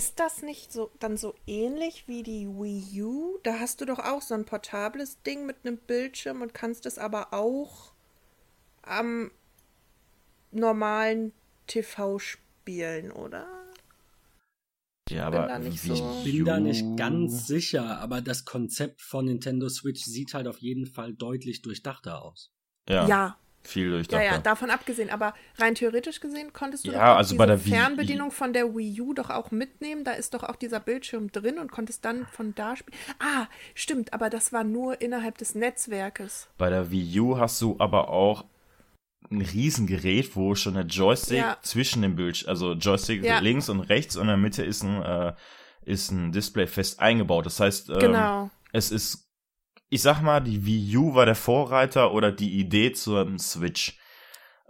Ist 0.00 0.20
das 0.20 0.42
nicht 0.42 0.72
so 0.72 0.90
dann 1.00 1.16
so 1.16 1.34
ähnlich 1.46 2.06
wie 2.06 2.22
die 2.22 2.46
Wii 2.46 3.02
U? 3.02 3.38
Da 3.42 3.58
hast 3.58 3.80
du 3.80 3.84
doch 3.84 3.98
auch 3.98 4.22
so 4.22 4.34
ein 4.34 4.44
portables 4.44 5.22
Ding 5.22 5.44
mit 5.44 5.56
einem 5.64 5.76
Bildschirm 5.76 6.40
und 6.40 6.54
kannst 6.54 6.86
es 6.86 6.98
aber 6.98 7.32
auch 7.32 7.92
am 8.82 9.32
normalen 10.52 11.32
TV 11.66 12.18
spielen, 12.18 13.10
oder? 13.10 13.46
Ja, 15.10 15.26
aber 15.26 15.60
ich 15.66 15.82
so 15.82 16.22
bin 16.22 16.44
da 16.44 16.60
nicht 16.60 16.96
ganz 16.96 17.46
sicher, 17.46 17.98
aber 17.98 18.20
das 18.20 18.44
Konzept 18.44 19.00
von 19.00 19.24
Nintendo 19.24 19.68
Switch 19.68 20.04
sieht 20.04 20.34
halt 20.34 20.46
auf 20.46 20.58
jeden 20.58 20.86
Fall 20.86 21.14
deutlich 21.14 21.62
durchdachter 21.62 22.22
aus. 22.22 22.52
Ja. 22.88 23.06
ja. 23.08 23.38
Viel 23.68 23.90
durchdachter. 23.90 24.24
Ja, 24.24 24.32
ja, 24.32 24.38
davon 24.38 24.70
abgesehen. 24.70 25.10
Aber 25.10 25.34
rein 25.58 25.74
theoretisch 25.74 26.20
gesehen 26.20 26.54
konntest 26.54 26.86
du 26.86 26.92
ja, 26.92 27.16
also 27.16 27.36
bei 27.36 27.44
der 27.44 27.58
Fernbedienung 27.58 28.30
von 28.30 28.54
der 28.54 28.74
Wii 28.74 29.00
U 29.02 29.12
doch 29.12 29.28
auch 29.28 29.50
mitnehmen. 29.50 30.04
Da 30.04 30.12
ist 30.12 30.32
doch 30.32 30.42
auch 30.42 30.56
dieser 30.56 30.80
Bildschirm 30.80 31.30
drin 31.30 31.58
und 31.58 31.70
konntest 31.70 32.04
dann 32.06 32.26
von 32.26 32.54
da 32.54 32.76
spielen. 32.76 32.96
Ah, 33.18 33.46
stimmt, 33.74 34.14
aber 34.14 34.30
das 34.30 34.54
war 34.54 34.64
nur 34.64 35.02
innerhalb 35.02 35.36
des 35.36 35.54
Netzwerkes. 35.54 36.48
Bei 36.56 36.70
der 36.70 36.90
Wii 36.90 37.20
U 37.20 37.38
hast 37.38 37.60
du 37.60 37.76
aber 37.78 38.08
auch 38.08 38.46
ein 39.30 39.42
Riesengerät, 39.42 40.34
wo 40.34 40.54
schon 40.54 40.74
der 40.74 40.86
Joystick 40.86 41.38
ja. 41.38 41.58
zwischen 41.60 42.00
den 42.00 42.16
Bildschirmen, 42.16 42.48
also 42.48 42.72
Joystick 42.72 43.22
ja. 43.22 43.40
links 43.40 43.68
und 43.68 43.80
rechts 43.80 44.16
und 44.16 44.22
in 44.22 44.28
der 44.28 44.36
Mitte 44.38 44.64
ist 44.64 44.82
ein, 44.82 45.02
äh, 45.02 45.34
ist 45.84 46.10
ein 46.10 46.32
Display 46.32 46.66
fest 46.66 47.00
eingebaut. 47.00 47.44
Das 47.44 47.60
heißt, 47.60 47.90
ähm, 47.90 47.98
genau. 47.98 48.50
es 48.72 48.90
ist, 48.90 49.27
ich 49.90 50.02
sag 50.02 50.22
mal, 50.22 50.40
die 50.40 50.64
Wii 50.64 50.96
U 50.96 51.14
war 51.14 51.26
der 51.26 51.34
Vorreiter 51.34 52.12
oder 52.12 52.32
die 52.32 52.58
Idee 52.58 52.92
zum 52.92 53.38
Switch. 53.38 53.98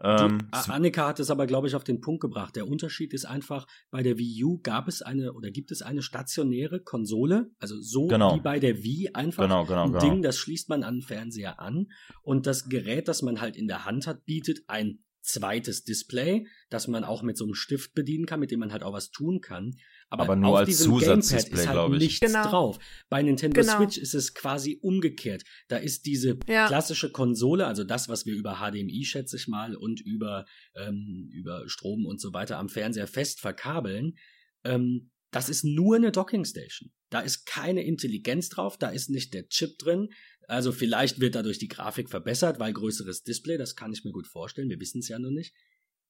Ähm, 0.00 0.48
die, 0.54 0.70
Annika 0.70 1.08
hat 1.08 1.18
es 1.18 1.30
aber, 1.30 1.46
glaube 1.46 1.66
ich, 1.66 1.74
auf 1.74 1.82
den 1.82 2.00
Punkt 2.00 2.20
gebracht. 2.20 2.54
Der 2.54 2.68
Unterschied 2.68 3.12
ist 3.12 3.24
einfach, 3.24 3.66
bei 3.90 4.02
der 4.02 4.16
Wii 4.16 4.44
U 4.44 4.60
gab 4.62 4.86
es 4.86 5.02
eine 5.02 5.32
oder 5.32 5.50
gibt 5.50 5.72
es 5.72 5.82
eine 5.82 6.02
stationäre 6.02 6.80
Konsole, 6.80 7.50
also 7.58 7.80
so 7.80 8.06
genau. 8.06 8.36
wie 8.36 8.40
bei 8.40 8.60
der 8.60 8.82
Wii 8.84 9.10
einfach 9.14 9.42
genau, 9.42 9.64
genau, 9.64 9.86
ein 9.86 9.92
genau. 9.92 10.04
Ding, 10.04 10.22
das 10.22 10.36
schließt 10.38 10.68
man 10.68 10.84
an 10.84 10.96
den 10.96 11.02
Fernseher 11.02 11.58
an 11.58 11.88
und 12.22 12.46
das 12.46 12.68
Gerät, 12.68 13.08
das 13.08 13.22
man 13.22 13.40
halt 13.40 13.56
in 13.56 13.66
der 13.66 13.86
Hand 13.86 14.06
hat, 14.06 14.24
bietet 14.24 14.60
ein 14.68 15.00
zweites 15.20 15.84
Display, 15.84 16.46
das 16.70 16.88
man 16.88 17.04
auch 17.04 17.22
mit 17.22 17.36
so 17.36 17.44
einem 17.44 17.54
Stift 17.54 17.92
bedienen 17.94 18.26
kann, 18.26 18.40
mit 18.40 18.50
dem 18.50 18.60
man 18.60 18.72
halt 18.72 18.82
auch 18.82 18.92
was 18.92 19.10
tun 19.10 19.40
kann. 19.40 19.74
Aber, 20.10 20.22
aber 20.22 20.36
nur 20.36 20.50
auf 20.50 20.58
als 20.58 20.68
diesem 20.68 20.96
Gamepad 20.96 21.48
ist 21.48 21.68
halt 21.68 21.90
nichts 21.90 22.20
genau. 22.20 22.44
drauf. 22.44 22.78
Bei 23.10 23.22
Nintendo 23.22 23.60
genau. 23.60 23.76
Switch 23.76 23.98
ist 23.98 24.14
es 24.14 24.32
quasi 24.32 24.78
umgekehrt. 24.80 25.44
Da 25.68 25.76
ist 25.76 26.06
diese 26.06 26.38
ja. 26.48 26.66
klassische 26.66 27.12
Konsole, 27.12 27.66
also 27.66 27.84
das, 27.84 28.08
was 28.08 28.24
wir 28.24 28.34
über 28.34 28.56
HDMI, 28.56 29.04
schätze 29.04 29.36
ich 29.36 29.48
mal, 29.48 29.76
und 29.76 30.00
über, 30.00 30.46
ähm, 30.74 31.28
über 31.32 31.68
Strom 31.68 32.06
und 32.06 32.20
so 32.20 32.32
weiter 32.32 32.58
am 32.58 32.70
Fernseher 32.70 33.06
fest 33.06 33.40
verkabeln, 33.40 34.16
ähm, 34.64 35.10
das 35.30 35.50
ist 35.50 35.64
nur 35.64 35.96
eine 35.96 36.10
Docking 36.10 36.46
Station. 36.46 36.90
Da 37.10 37.20
ist 37.20 37.44
keine 37.44 37.84
Intelligenz 37.84 38.48
drauf, 38.48 38.78
da 38.78 38.88
ist 38.88 39.10
nicht 39.10 39.34
der 39.34 39.48
Chip 39.48 39.78
drin. 39.78 40.08
Also 40.46 40.72
vielleicht 40.72 41.20
wird 41.20 41.34
dadurch 41.34 41.58
die 41.58 41.68
Grafik 41.68 42.08
verbessert, 42.08 42.58
weil 42.58 42.72
größeres 42.72 43.24
Display, 43.24 43.58
das 43.58 43.76
kann 43.76 43.92
ich 43.92 44.04
mir 44.04 44.12
gut 44.12 44.26
vorstellen, 44.26 44.70
wir 44.70 44.80
wissen 44.80 45.00
es 45.00 45.08
ja 45.08 45.18
noch 45.18 45.30
nicht. 45.30 45.54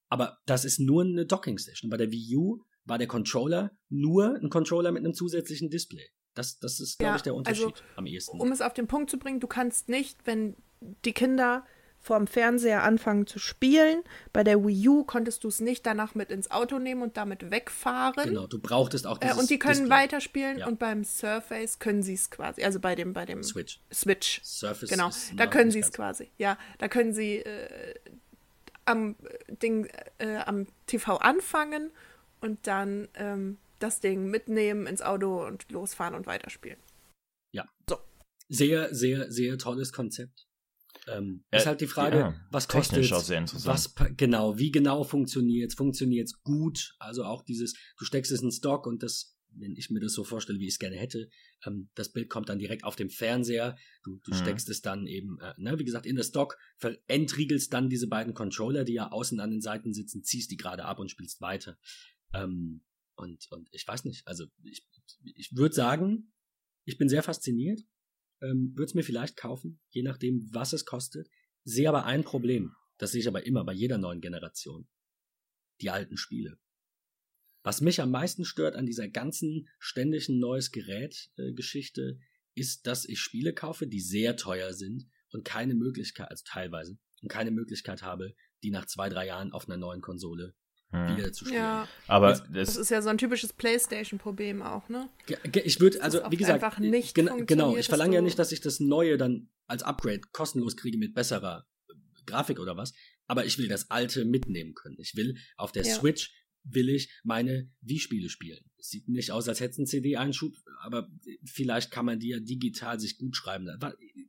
Aber 0.09 0.39
das 0.47 0.65
ist 0.65 0.79
nur 0.79 1.03
eine 1.03 1.27
Docking 1.27 1.59
Station. 1.59 1.91
Bei 1.91 1.97
der 1.97 2.13
Wii 2.13 2.37
U 2.37 2.65
war 2.89 2.99
der 2.99 3.07
Controller 3.07 3.71
nur 3.89 4.37
ein 4.37 4.51
Controller 4.51 4.93
mit 4.93 5.05
einem 5.05 5.15
zusätzlichen 5.15 5.71
Display. 5.71 6.07
Das, 6.35 6.59
das 6.59 6.81
ist, 6.81 6.99
glaube 6.99 7.13
ja, 7.13 7.17
ich, 7.17 7.23
der 7.23 7.35
Unterschied 7.35 7.65
also, 7.65 7.83
am 7.97 8.07
ehesten. 8.07 8.41
Um 8.41 8.53
es 8.53 8.61
auf 8.61 8.73
den 8.73 8.87
Punkt 8.87 9.11
zu 9.11 9.19
bringen, 9.19 9.41
du 9.41 9.47
kannst 9.47 9.89
nicht, 9.89 10.19
wenn 10.25 10.57
die 11.05 11.13
Kinder 11.13 11.67
vorm 12.01 12.29
Fernseher 12.29 12.85
anfangen 12.85 13.27
zu 13.27 13.39
spielen. 13.41 14.03
Bei 14.33 14.45
der 14.45 14.65
Wii 14.65 14.89
U 14.89 15.05
konntest 15.05 15.43
du 15.43 15.49
es 15.49 15.61
nicht 15.61 15.85
danach 15.85 16.15
mit 16.15 16.31
ins 16.31 16.51
Auto 16.51 16.79
nehmen 16.79 17.03
und 17.03 17.17
damit 17.17 17.51
wegfahren. 17.51 18.29
Genau, 18.29 18.47
du 18.47 18.61
brauchtest 18.61 19.07
auch 19.07 19.19
dieses 19.19 19.37
äh, 19.37 19.41
Und 19.41 19.51
die 19.51 19.59
können 19.59 19.81
Display. 19.81 19.91
weiterspielen 19.91 20.59
ja. 20.59 20.69
und 20.69 20.79
beim 20.79 21.03
Surface 21.03 21.81
können 21.81 22.03
sie 22.03 22.15
es 22.15 22.31
quasi, 22.31 22.63
also 22.63 22.79
bei 22.79 22.95
dem, 22.95 23.13
bei 23.13 23.27
dem 23.27 23.43
Switch. 23.43 23.81
Switch. 23.93 24.41
Surface 24.45 24.89
genau, 24.91 25.11
da 25.35 25.47
können 25.49 25.71
sie 25.73 25.81
es 25.81 25.93
quasi. 25.93 26.31
Ja, 26.39 26.57
da 26.79 26.89
können 26.89 27.13
sie 27.13 27.39
äh, 27.39 27.95
am 28.85 29.17
Ding, 29.49 29.89
äh, 30.19 30.37
am 30.47 30.67
TV 30.87 31.17
anfangen 31.17 31.91
und 32.41 32.67
dann 32.67 33.09
ähm, 33.15 33.59
das 33.79 34.01
Ding 34.01 34.31
mitnehmen 34.31 34.87
ins 34.87 35.03
Auto 35.03 35.45
und 35.47 35.71
losfahren 35.71 36.15
und 36.15 36.27
weiterspielen. 36.27 36.79
Ja. 37.53 37.69
So. 37.89 37.99
Sehr, 38.49 38.95
sehr, 38.95 39.31
sehr 39.31 39.59
tolles 39.59 39.93
Konzept. 39.93 40.49
Ähm, 41.07 41.45
äh, 41.51 41.59
ist 41.59 41.67
halt 41.67 41.81
die 41.81 41.87
Frage, 41.87 42.19
ja, 42.19 42.35
was 42.51 42.69
kostet 42.69 43.13
auch 43.13 43.21
sehr 43.21 43.39
interessant. 43.39 43.67
was 43.67 44.17
genau, 44.17 44.59
wie 44.59 44.71
genau 44.71 45.05
funktioniert 45.05 45.75
Funktioniert 45.75 46.27
es 46.27 46.43
gut? 46.43 46.95
Also 46.99 47.25
auch 47.25 47.43
dieses, 47.43 47.75
du 47.99 48.05
steckst 48.05 48.33
es 48.33 48.43
in 48.43 48.51
Stock 48.51 48.87
und 48.87 49.03
das, 49.03 49.37
wenn 49.53 49.75
ich 49.77 49.91
mir 49.91 50.01
das 50.01 50.13
so 50.13 50.25
vorstelle, 50.25 50.59
wie 50.59 50.67
ich 50.67 50.75
es 50.75 50.79
gerne 50.79 50.97
hätte, 50.97 51.29
ähm, 51.67 51.89
das 51.95 52.13
Bild 52.13 52.29
kommt 52.29 52.49
dann 52.49 52.59
direkt 52.59 52.85
auf 52.85 52.97
dem 52.97 53.11
Fernseher, 53.11 53.77
du, 54.03 54.21
du 54.25 54.33
mhm. 54.33 54.39
steckst 54.39 54.69
es 54.69 54.81
dann 54.81 55.07
eben, 55.07 55.39
äh, 55.41 55.55
ne, 55.57 55.79
wie 55.79 55.85
gesagt, 55.85 56.07
in 56.07 56.17
das 56.17 56.29
Stock, 56.29 56.59
entriegelst 57.07 57.73
dann 57.73 57.89
diese 57.89 58.09
beiden 58.09 58.35
Controller, 58.35 58.85
die 58.85 58.95
ja 58.95 59.11
außen 59.11 59.41
an 59.41 59.51
den 59.51 59.61
Seiten 59.61 59.93
sitzen, 59.93 60.25
ziehst 60.25 60.51
die 60.51 60.57
gerade 60.57 60.85
ab 60.85 60.99
und 60.99 61.11
spielst 61.11 61.41
weiter. 61.41 61.79
Ähm, 62.33 62.83
und, 63.17 63.51
und 63.51 63.69
ich 63.73 63.87
weiß 63.87 64.05
nicht, 64.05 64.27
also 64.27 64.47
ich, 64.63 64.87
ich 65.35 65.55
würde 65.57 65.75
sagen, 65.75 66.33
ich 66.85 66.99
bin 66.99 67.09
sehr 67.09 67.23
fasziniert, 67.23 67.81
ähm, 68.41 68.73
würde 68.75 68.91
es 68.91 68.95
mir 68.95 69.03
vielleicht 69.03 69.37
kaufen, 69.37 69.81
je 69.91 70.03
nachdem, 70.03 70.49
was 70.53 70.73
es 70.73 70.85
kostet. 70.85 71.29
sehe 71.65 71.89
aber 71.89 72.05
ein 72.05 72.25
Problem. 72.25 72.75
Das 72.99 73.13
sehe 73.13 73.21
ich 73.21 73.29
aber 73.29 73.45
immer 73.47 73.65
bei 73.65 73.73
jeder 73.73 73.99
neuen 73.99 74.21
Generation. 74.21 74.89
Die 75.81 75.91
alten 75.91 76.17
Spiele. 76.17 76.59
Was 77.63 77.81
mich 77.81 78.01
am 78.01 78.11
meisten 78.11 78.45
stört 78.45 78.77
an 78.77 78.87
dieser 78.87 79.09
ganzen 79.09 79.69
ständigen 79.79 80.39
neues 80.39 80.71
Gerät-Geschichte, 80.71 82.19
äh, 82.19 82.61
ist, 82.61 82.87
dass 82.87 83.05
ich 83.05 83.21
Spiele 83.21 83.53
kaufe, 83.53 83.87
die 83.87 84.01
sehr 84.01 84.37
teuer 84.37 84.73
sind 84.73 85.09
und 85.31 85.45
keine 85.45 85.75
Möglichkeit, 85.75 86.31
also 86.31 86.43
teilweise, 86.47 86.99
und 87.23 87.29
keine 87.29 87.51
Möglichkeit 87.51 88.03
habe, 88.03 88.35
die 88.63 88.71
nach 88.71 88.87
zwei, 88.87 89.09
drei 89.09 89.27
Jahren 89.27 89.53
auf 89.53 89.69
einer 89.69 89.77
neuen 89.77 90.01
Konsole. 90.01 90.55
Wieder 90.93 91.33
zu 91.33 91.45
spielen. 91.45 91.61
Ja, 91.61 91.89
aber 92.07 92.29
das, 92.31 92.45
das, 92.51 92.77
ist 92.77 92.91
ja 92.91 93.03
so 93.03 93.11
ein 93.11 93.19
typisches 93.19 93.53
PlayStation-Problem 93.53 94.63
auch, 94.63 94.89
ne? 94.89 95.09
Ich 95.65 95.81
würde, 95.81 96.03
also 96.03 96.21
wie 96.31 96.37
gesagt, 96.37 96.63
einfach 96.63 96.79
nicht 96.79 97.15
gen 97.15 97.47
genau, 97.47 97.77
ich 97.77 97.87
verlange 97.87 98.15
ja 98.15 98.23
nicht, 98.23 98.39
dass 98.39 98.53
ich 98.53 98.61
das 98.61 98.81
Neue 98.81 99.19
dann 99.19 99.49
als 99.67 99.83
Upgrade 99.83 100.23
kostenlos 100.33 100.77
kriege 100.77 100.97
mit 100.97 101.15
besserer 101.15 101.67
Grafik 102.25 102.59
oder 102.59 102.77
was, 102.77 102.95
aber 103.27 103.45
ich 103.45 103.59
will 103.59 103.69
das 103.69 103.91
Alte 103.91 104.25
mitnehmen 104.25 104.75
können. 104.75 104.97
Ich 104.99 105.15
will 105.15 105.37
auf 105.57 105.73
der 105.73 105.85
ja. 105.85 105.95
Switch 105.95 106.33
will 106.65 106.89
ich 106.89 107.11
meine 107.25 107.71
Wii-Spiele 107.83 108.29
spielen. 108.29 108.65
Es 108.79 108.89
sieht 108.89 109.09
nicht 109.09 109.31
aus, 109.31 109.49
als 109.49 109.61
hätte 109.61 109.73
es 109.73 109.79
einen 109.79 109.87
CD-Einschub, 109.87 110.55
aber 110.81 111.09
vielleicht 111.45 111.91
kann 111.91 112.05
man 112.05 112.19
die 112.19 112.29
ja 112.29 112.41
digital 112.41 113.01
sich 113.01 113.19
gut 113.19 113.37
schreiben. 113.37 113.69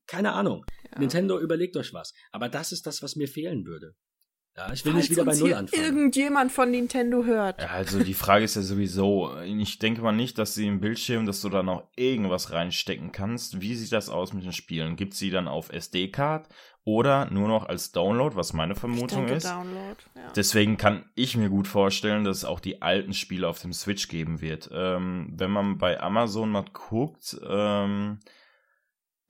Keine 0.08 0.34
Ahnung. 0.34 0.66
Ja. 0.92 1.00
Nintendo 1.00 1.40
überlegt 1.40 1.76
euch 1.78 1.94
was. 1.94 2.14
Aber 2.32 2.50
das 2.50 2.72
ist 2.72 2.86
das, 2.86 3.02
was 3.02 3.16
mir 3.16 3.28
fehlen 3.28 3.66
würde. 3.66 3.96
Ja, 4.60 4.74
ich 4.74 4.84
will 4.84 4.92
Falls 4.92 5.10
nicht 5.10 5.12
wieder 5.12 5.26
bei 5.26 5.36
Null 5.36 5.54
anfangen. 5.54 5.84
irgendjemand 5.84 6.52
von 6.52 6.70
Nintendo 6.70 7.24
hört. 7.24 7.62
Ja, 7.62 7.70
also 7.70 8.04
die 8.04 8.14
Frage 8.14 8.44
ist 8.44 8.56
ja 8.58 8.62
sowieso, 8.62 9.32
ich 9.42 9.80
denke 9.80 10.02
mal 10.02 10.12
nicht, 10.12 10.38
dass 10.38 10.54
sie 10.54 10.68
im 10.68 10.82
Bildschirm, 10.82 11.26
dass 11.26 11.40
du 11.40 11.48
da 11.48 11.64
noch 11.64 11.84
irgendwas 11.96 12.52
reinstecken 12.52 13.14
kannst. 13.14 13.62
Wie 13.62 13.74
sieht 13.74 13.94
das 13.94 14.10
aus 14.10 14.34
mit 14.34 14.44
den 14.44 14.52
Spielen? 14.52 14.98
Gibt 14.98 15.14
sie 15.14 15.30
dann 15.30 15.48
auf 15.48 15.72
SD-Card 15.72 16.50
oder 16.84 17.30
nur 17.32 17.48
noch 17.48 17.70
als 17.70 17.94
Download, 17.94 18.36
was 18.36 18.52
meine 18.52 18.76
Vermutung 18.76 19.30
ist? 19.30 19.46
Download, 19.46 19.96
ja. 20.16 20.34
Deswegen 20.36 20.76
kann 20.76 21.06
ich 21.16 21.38
mir 21.38 21.50
gut 21.50 21.68
vorstellen, 21.68 22.26
dass 22.26 22.38
es 22.38 22.46
auch 22.46 22.60
die 22.60 22.82
alten 22.82 23.14
Spiele 23.14 23.48
auf 23.48 23.62
dem 23.62 23.72
Switch 23.72 24.10
geben 24.10 24.42
wird. 24.42 24.70
Ähm, 24.74 25.32
wenn 25.38 25.52
man 25.52 25.78
bei 25.78 26.02
Amazon 26.02 26.50
mal 26.50 26.66
guckt, 26.74 27.40
ähm, 27.48 28.20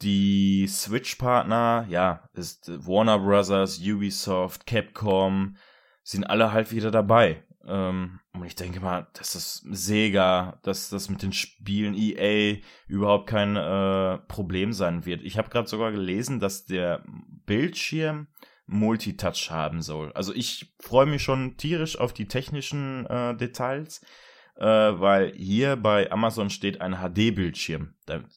die 0.01 0.67
Switch-Partner, 0.67 1.85
ja, 1.89 2.29
ist 2.33 2.69
Warner 2.87 3.19
Brothers, 3.19 3.79
Ubisoft, 3.79 4.65
Capcom, 4.65 5.57
sind 6.03 6.23
alle 6.23 6.51
halt 6.53 6.71
wieder 6.71 6.91
dabei. 6.91 7.43
Ähm, 7.67 8.19
und 8.33 8.45
ich 8.45 8.55
denke 8.55 8.79
mal, 8.79 9.07
dass 9.13 9.33
das 9.33 9.63
Sega, 9.69 10.59
dass 10.63 10.89
das 10.89 11.09
mit 11.09 11.21
den 11.21 11.33
Spielen 11.33 11.93
EA 11.93 12.57
überhaupt 12.87 13.27
kein 13.27 13.55
äh, 13.55 14.17
Problem 14.27 14.73
sein 14.73 15.05
wird. 15.05 15.21
Ich 15.23 15.37
habe 15.37 15.49
gerade 15.49 15.67
sogar 15.67 15.91
gelesen, 15.91 16.39
dass 16.39 16.65
der 16.65 17.03
Bildschirm 17.45 18.27
Multitouch 18.65 19.49
haben 19.49 19.81
soll. 19.81 20.13
Also 20.13 20.33
ich 20.33 20.73
freue 20.79 21.07
mich 21.07 21.23
schon 21.23 21.57
tierisch 21.57 21.99
auf 21.99 22.13
die 22.13 22.27
technischen 22.27 23.05
äh, 23.07 23.35
Details, 23.35 24.01
äh, 24.55 24.65
weil 24.65 25.33
hier 25.35 25.75
bei 25.75 26.11
Amazon 26.11 26.49
steht 26.49 26.79
ein 26.79 26.97
HD-Bildschirm. 26.97 27.95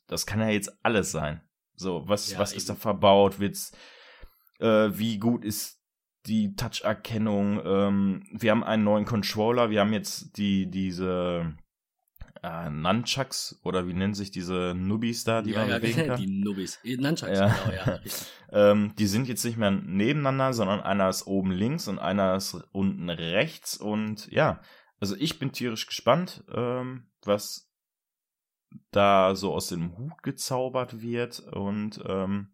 Das 0.08 0.26
kann 0.26 0.40
ja 0.40 0.48
jetzt 0.48 0.72
alles 0.82 1.12
sein. 1.12 1.42
So, 1.77 2.03
was, 2.07 2.33
ja, 2.33 2.39
was 2.39 2.53
ist 2.53 2.68
da 2.68 2.75
verbaut? 2.75 3.39
Wird's, 3.41 3.73
äh, 4.61 4.91
wie 4.93 5.18
gut 5.18 5.45
ist 5.45 5.81
die 6.27 6.55
Touch-Erkennung? 6.55 7.61
Ähm, 7.64 8.25
wir 8.33 8.51
haben 8.51 8.64
einen 8.64 8.85
neuen 8.85 9.05
Controller, 9.05 9.70
wir 9.70 9.81
haben 9.81 9.93
jetzt 9.93 10.37
die, 10.37 10.70
diese 10.70 11.55
äh, 12.43 12.70
Nunchucks 12.70 13.61
oder 13.62 13.87
wie 13.87 13.95
nennen 13.95 14.14
sich 14.14 14.31
diese 14.31 14.75
Nubis 14.77 15.25
da, 15.25 15.43
die 15.43 15.53
ja, 15.53 15.61
man 15.61 15.70
ja, 15.70 15.79
bewegen 15.79 16.07
kann? 16.07 16.20
Die 16.20 16.27
Nubis, 16.27 16.79
Nunchucks, 16.85 17.39
ja. 17.39 17.49
genau, 17.49 17.77
ja. 17.77 18.01
ähm, 18.70 18.95
die 18.99 19.07
sind 19.07 19.29
jetzt 19.29 19.45
nicht 19.45 19.57
mehr 19.57 19.70
nebeneinander, 19.70 20.53
sondern 20.53 20.81
einer 20.81 21.09
ist 21.09 21.27
oben 21.27 21.53
links 21.53 21.89
und 21.89 21.99
einer 21.99 22.37
ist 22.37 22.55
unten 22.73 23.11
rechts 23.11 23.77
und 23.77 24.31
ja, 24.31 24.61
also 25.01 25.16
ich 25.16 25.39
bin 25.39 25.53
tierisch 25.53 25.87
gespannt, 25.87 26.45
ähm, 26.55 27.09
was 27.25 27.72
da 28.91 29.35
so 29.35 29.53
aus 29.53 29.68
dem 29.68 29.97
Hut 29.97 30.23
gezaubert 30.23 31.01
wird 31.01 31.41
und 31.41 32.01
ähm, 32.07 32.53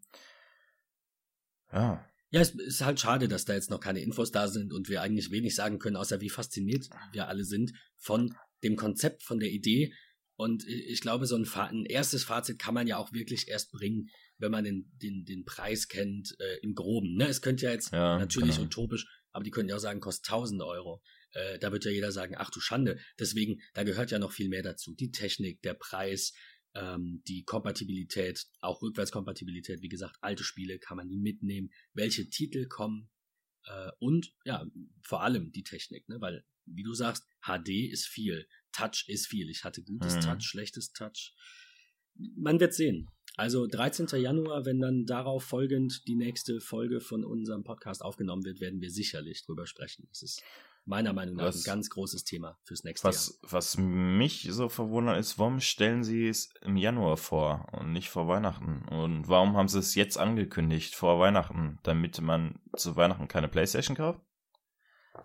ja. 1.73 2.05
Ja, 2.31 2.41
es 2.41 2.51
ist 2.51 2.85
halt 2.85 3.01
schade, 3.01 3.27
dass 3.27 3.47
da 3.47 3.55
jetzt 3.55 3.71
noch 3.71 3.81
keine 3.81 4.01
Infos 4.01 4.31
da 4.31 4.49
sind 4.49 4.73
und 4.73 4.89
wir 4.89 5.01
eigentlich 5.01 5.31
wenig 5.31 5.55
sagen 5.55 5.79
können, 5.79 5.97
außer 5.97 6.21
wie 6.21 6.29
fasziniert 6.29 6.89
wir 7.12 7.29
alle 7.29 7.45
sind 7.45 7.73
von 7.97 8.35
dem 8.62 8.77
Konzept, 8.77 9.23
von 9.23 9.41
der 9.41 9.51
Idee. 9.51 9.95
Und 10.37 10.66
ich 10.69 11.01
glaube, 11.01 11.27
so 11.27 11.37
ein, 11.37 11.47
ein 11.55 11.85
erstes 11.87 12.25
Fazit 12.25 12.59
kann 12.59 12.75
man 12.75 12.87
ja 12.87 12.99
auch 12.99 13.12
wirklich 13.12 13.49
erst 13.49 13.73
bringen, 13.73 14.09
wenn 14.37 14.53
man 14.53 14.62
den, 14.62 14.93
den, 15.03 15.25
den 15.25 15.45
Preis 15.45 15.89
kennt, 15.89 16.37
äh, 16.39 16.59
im 16.62 16.75
Groben. 16.75 17.16
Ne? 17.16 17.27
Es 17.27 17.43
könnte 17.43 17.64
ja 17.64 17.73
jetzt 17.73 17.93
ja, 17.93 18.19
natürlich 18.19 18.57
genau. 18.57 18.66
utopisch, 18.66 19.07
aber 19.33 19.43
die 19.43 19.51
können 19.51 19.69
ja 19.69 19.77
auch 19.77 19.81
sagen, 19.81 20.01
kostet 20.01 20.31
1000 20.31 20.62
Euro. 20.62 21.03
Äh, 21.33 21.59
da 21.59 21.72
wird 21.72 21.85
ja 21.85 21.91
jeder 21.91 22.12
sagen, 22.12 22.35
ach 22.37 22.51
du 22.51 22.61
Schande. 22.61 22.99
Deswegen, 23.18 23.61
da 23.74 23.83
gehört 23.83 24.11
ja 24.11 24.18
noch 24.18 24.33
viel 24.33 24.49
mehr 24.49 24.62
dazu. 24.62 24.95
Die 24.95 25.11
Technik, 25.11 25.62
der 25.62 25.74
Preis, 25.74 26.33
ähm, 26.74 27.22
die 27.26 27.45
Kompatibilität, 27.45 28.47
auch 28.61 28.83
Rückwärtskompatibilität, 28.83 29.83
wie 29.83 29.89
gesagt, 29.89 30.16
alte 30.20 30.45
Spiele 30.45 30.79
kann 30.79 30.97
man 30.97 31.09
die 31.09 31.18
mitnehmen, 31.18 31.70
welche 31.93 32.29
Titel 32.29 32.66
kommen 32.66 33.11
äh, 33.64 33.91
und 33.99 34.33
ja, 34.45 34.66
vor 35.03 35.22
allem 35.22 35.53
die 35.53 35.64
Technik, 35.64 36.09
ne? 36.09 36.20
weil, 36.20 36.45
wie 36.66 36.83
du 36.83 36.95
sagst, 36.95 37.24
HD 37.43 37.91
ist 37.91 38.07
viel, 38.07 38.47
Touch 38.72 39.05
ist 39.09 39.26
viel. 39.26 39.49
Ich 39.51 39.64
hatte 39.64 39.83
gutes 39.83 40.16
mhm. 40.16 40.20
Touch, 40.20 40.43
schlechtes 40.43 40.93
Touch. 40.93 41.35
Man 42.37 42.61
wird 42.61 42.74
sehen. 42.74 43.09
Also 43.37 43.66
13. 43.66 44.09
Januar, 44.20 44.64
wenn 44.64 44.81
dann 44.81 45.07
darauf 45.07 45.45
folgend 45.45 46.03
die 46.09 46.16
nächste 46.16 46.61
Folge 46.61 47.01
von 47.01 47.24
unserem 47.24 47.62
Podcast 47.62 48.03
aufgenommen 48.03 48.45
wird, 48.45 48.61
werden 48.61 48.81
wir 48.81 48.91
sicherlich 48.91 49.45
drüber 49.45 49.66
sprechen. 49.66 50.07
Das 50.09 50.22
ist 50.22 50.43
meiner 50.89 51.12
Meinung 51.12 51.36
nach 51.36 51.45
was, 51.45 51.57
ein 51.57 51.70
ganz 51.70 51.91
großes 51.91 52.24
Thema 52.24 52.59
fürs 52.64 52.82
nächste 52.82 53.07
was, 53.07 53.39
Jahr. 53.43 53.53
Was 53.53 53.76
mich 53.78 54.49
so 54.51 54.68
verwundert 54.68 55.18
ist, 55.18 55.39
warum 55.39 55.61
stellen 55.61 56.03
sie 56.03 56.28
es 56.28 56.51
im 56.62 56.76
Januar 56.76 57.16
vor 57.16 57.66
und 57.72 57.93
nicht 57.93 58.09
vor 58.09 58.26
Weihnachten? 58.26 58.89
Und 58.89 59.28
warum 59.28 59.57
haben 59.57 59.68
sie 59.68 59.78
es 59.78 59.95
jetzt 59.95 60.18
angekündigt 60.18 60.95
vor 60.95 61.20
Weihnachten, 61.20 61.78
damit 61.82 62.20
man 62.20 62.59
zu 62.74 62.97
Weihnachten 62.97 63.28
keine 63.28 63.49
Playstation 63.49 63.97
kauft? 63.97 64.20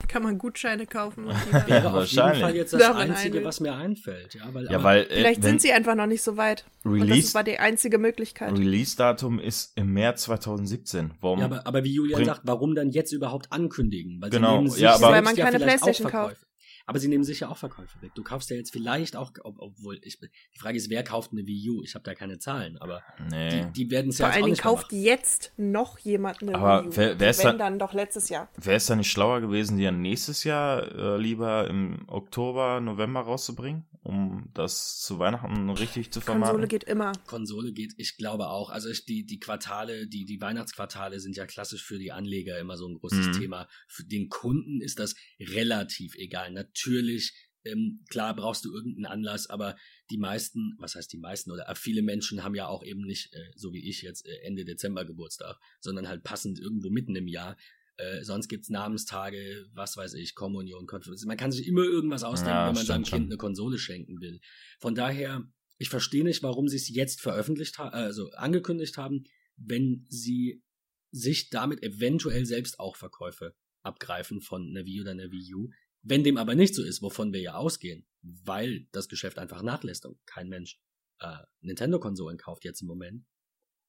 Kann 0.07 0.23
man 0.23 0.37
Gutscheine 0.37 0.85
kaufen. 0.85 1.27
Wäre 1.67 1.93
auf 1.93 2.05
jeden 2.05 2.35
Fall 2.35 2.55
jetzt 2.55 2.73
das 2.73 2.95
Einzige, 2.95 3.43
was 3.43 3.59
mir 3.59 3.73
einfällt. 3.73 4.35
Ja, 4.35 4.53
weil, 4.53 4.65
ja, 4.65 4.83
weil, 4.83 5.03
äh, 5.03 5.15
vielleicht 5.15 5.43
sind 5.43 5.61
sie 5.61 5.71
einfach 5.71 5.95
noch 5.95 6.05
nicht 6.05 6.21
so 6.21 6.37
weit. 6.37 6.65
Release, 6.85 7.01
und 7.01 7.23
das 7.23 7.35
war 7.35 7.43
die 7.43 7.59
einzige 7.59 7.97
Möglichkeit. 7.97 8.51
Release-Datum 8.51 9.39
ist 9.39 9.77
im 9.77 9.93
März 9.93 10.23
2017. 10.23 11.11
Warum 11.21 11.39
ja, 11.39 11.45
aber, 11.45 11.65
aber 11.65 11.83
wie 11.83 11.93
Julian 11.93 12.25
sagt, 12.25 12.41
warum 12.43 12.75
dann 12.75 12.89
jetzt 12.89 13.11
überhaupt 13.11 13.51
ankündigen? 13.51 14.21
Weil 14.21 14.29
genau, 14.29 14.49
sie 14.49 14.55
nehmen 14.55 14.69
sich 14.69 14.81
ja, 14.81 14.95
aber 14.95 15.11
weil 15.11 15.21
man 15.21 15.35
keine 15.35 15.59
Playstation 15.59 16.11
kauft. 16.11 16.42
Aber 16.85 16.99
sie 16.99 17.07
nehmen 17.07 17.23
sicher 17.23 17.49
auch 17.49 17.57
Verkäufe 17.57 18.01
weg. 18.01 18.11
Du 18.13 18.23
kaufst 18.23 18.49
ja 18.49 18.57
jetzt 18.57 18.71
vielleicht 18.71 19.15
auch, 19.15 19.31
ob, 19.43 19.55
obwohl, 19.59 19.99
ich, 20.03 20.19
die 20.19 20.59
Frage 20.59 20.77
ist, 20.77 20.89
wer 20.89 21.03
kauft 21.03 21.31
eine 21.31 21.45
Wii 21.45 21.69
U? 21.69 21.83
Ich 21.83 21.95
habe 21.95 22.03
da 22.03 22.13
keine 22.13 22.39
Zahlen, 22.39 22.77
aber 22.77 23.01
nee. 23.29 23.49
die, 23.49 23.71
die 23.85 23.91
werden 23.91 24.09
es 24.09 24.17
ja 24.17 24.27
Vor 24.27 24.35
allen 24.35 24.45
Dingen 24.45 24.57
kauft 24.57 24.91
jetzt 24.91 25.53
noch 25.55 25.97
jemand 25.99 26.41
eine 26.41 26.55
aber 26.55 26.83
Wii 26.83 26.89
U. 26.89 26.95
Wer, 26.95 27.19
wer 27.19 27.29
ist 27.29 27.39
wenn 27.39 27.45
dann, 27.45 27.57
dann 27.57 27.79
doch 27.79 27.93
letztes 27.93 28.27
Jahr. 28.27 28.49
Wäre 28.57 28.75
es 28.75 28.85
da 28.85 28.95
nicht 28.97 29.09
schlauer 29.09 29.39
gewesen, 29.39 29.77
die 29.77 29.83
ja 29.83 29.91
nächstes 29.91 30.43
Jahr 30.43 30.83
äh, 30.93 31.17
lieber 31.17 31.69
im 31.69 32.03
Oktober, 32.07 32.81
November 32.81 33.21
rauszubringen, 33.21 33.85
um 34.03 34.49
das 34.53 34.99
zu 34.99 35.19
Weihnachten 35.19 35.69
richtig 35.69 36.11
zu 36.11 36.19
vermarkten? 36.19 36.51
Konsole 36.51 36.67
geht 36.67 36.83
immer. 36.83 37.13
Konsole 37.25 37.71
geht, 37.71 37.93
ich 37.97 38.17
glaube 38.17 38.49
auch. 38.49 38.69
Also 38.69 38.89
ich, 38.89 39.05
die, 39.05 39.25
die 39.25 39.39
Quartale, 39.39 40.07
die, 40.07 40.25
die 40.25 40.41
Weihnachtsquartale 40.41 41.21
sind 41.21 41.37
ja 41.37 41.45
klassisch 41.45 41.83
für 41.83 41.97
die 41.97 42.11
Anleger 42.11 42.59
immer 42.59 42.75
so 42.75 42.87
ein 42.87 42.95
großes 42.95 43.27
mhm. 43.27 43.39
Thema. 43.39 43.67
Für 43.87 44.03
den 44.03 44.27
Kunden 44.27 44.81
ist 44.81 44.99
das 44.99 45.15
relativ 45.39 46.15
egal 46.15 46.51
natürlich, 46.73 47.33
ähm, 47.65 48.03
klar 48.09 48.35
brauchst 48.35 48.65
du 48.65 48.73
irgendeinen 48.73 49.05
Anlass, 49.05 49.49
aber 49.49 49.77
die 50.09 50.17
meisten, 50.17 50.75
was 50.79 50.95
heißt 50.95 51.11
die 51.13 51.17
meisten 51.17 51.51
oder 51.51 51.69
äh, 51.69 51.75
viele 51.75 52.01
Menschen 52.01 52.43
haben 52.43 52.55
ja 52.55 52.67
auch 52.67 52.83
eben 52.83 53.01
nicht, 53.01 53.33
äh, 53.33 53.51
so 53.55 53.73
wie 53.73 53.87
ich 53.87 54.01
jetzt, 54.01 54.25
äh, 54.25 54.35
Ende 54.43 54.65
Dezember 54.65 55.05
Geburtstag, 55.05 55.57
sondern 55.79 56.07
halt 56.07 56.23
passend 56.23 56.59
irgendwo 56.59 56.89
mitten 56.89 57.15
im 57.15 57.27
Jahr. 57.27 57.55
Äh, 57.97 58.23
sonst 58.23 58.47
gibt's 58.47 58.69
Namenstage, 58.69 59.65
was 59.73 59.95
weiß 59.95 60.15
ich, 60.15 60.35
Kommunion, 60.35 60.87
Konferenz. 60.87 61.23
Man 61.25 61.37
kann 61.37 61.51
sich 61.51 61.67
immer 61.67 61.83
irgendwas 61.83 62.23
ausdenken, 62.23 62.53
ja, 62.53 62.67
wenn 62.67 62.75
man 62.75 62.85
seinem 62.85 63.03
Kind 63.03 63.27
eine 63.27 63.37
Konsole 63.37 63.77
schenken 63.77 64.19
will. 64.19 64.39
Von 64.79 64.95
daher, 64.95 65.47
ich 65.77 65.89
verstehe 65.89 66.23
nicht, 66.23 66.43
warum 66.43 66.67
sie 66.67 66.77
es 66.77 66.89
jetzt 66.89 67.21
veröffentlicht 67.21 67.77
haben, 67.77 67.93
also 67.93 68.31
angekündigt 68.31 68.97
haben, 68.97 69.23
wenn 69.57 70.05
sie 70.09 70.63
sich 71.11 71.49
damit 71.49 71.83
eventuell 71.83 72.45
selbst 72.45 72.79
auch 72.79 72.95
Verkäufe 72.95 73.55
abgreifen 73.83 74.41
von 74.41 74.69
einer 74.69 74.85
Wii 74.85 75.01
oder 75.01 75.11
einer 75.11 75.31
Wii 75.31 75.53
U. 75.53 75.69
Wenn 76.03 76.23
dem 76.23 76.37
aber 76.37 76.53
nicht 76.53 76.75
so 76.75 76.83
ist, 76.83 77.01
wovon 77.01 77.31
wir 77.31 77.41
ja 77.41 77.55
ausgehen, 77.55 78.05
weil 78.21 78.87
das 78.91 79.07
Geschäft 79.07 79.39
einfach 79.39 79.63
nachlässt 79.63 80.05
und 80.05 80.17
kein 80.25 80.49
Mensch 80.49 80.79
äh, 81.19 81.37
Nintendo-Konsolen 81.61 82.37
kauft 82.37 82.65
jetzt 82.65 82.81
im 82.81 82.87
Moment, 82.87 83.25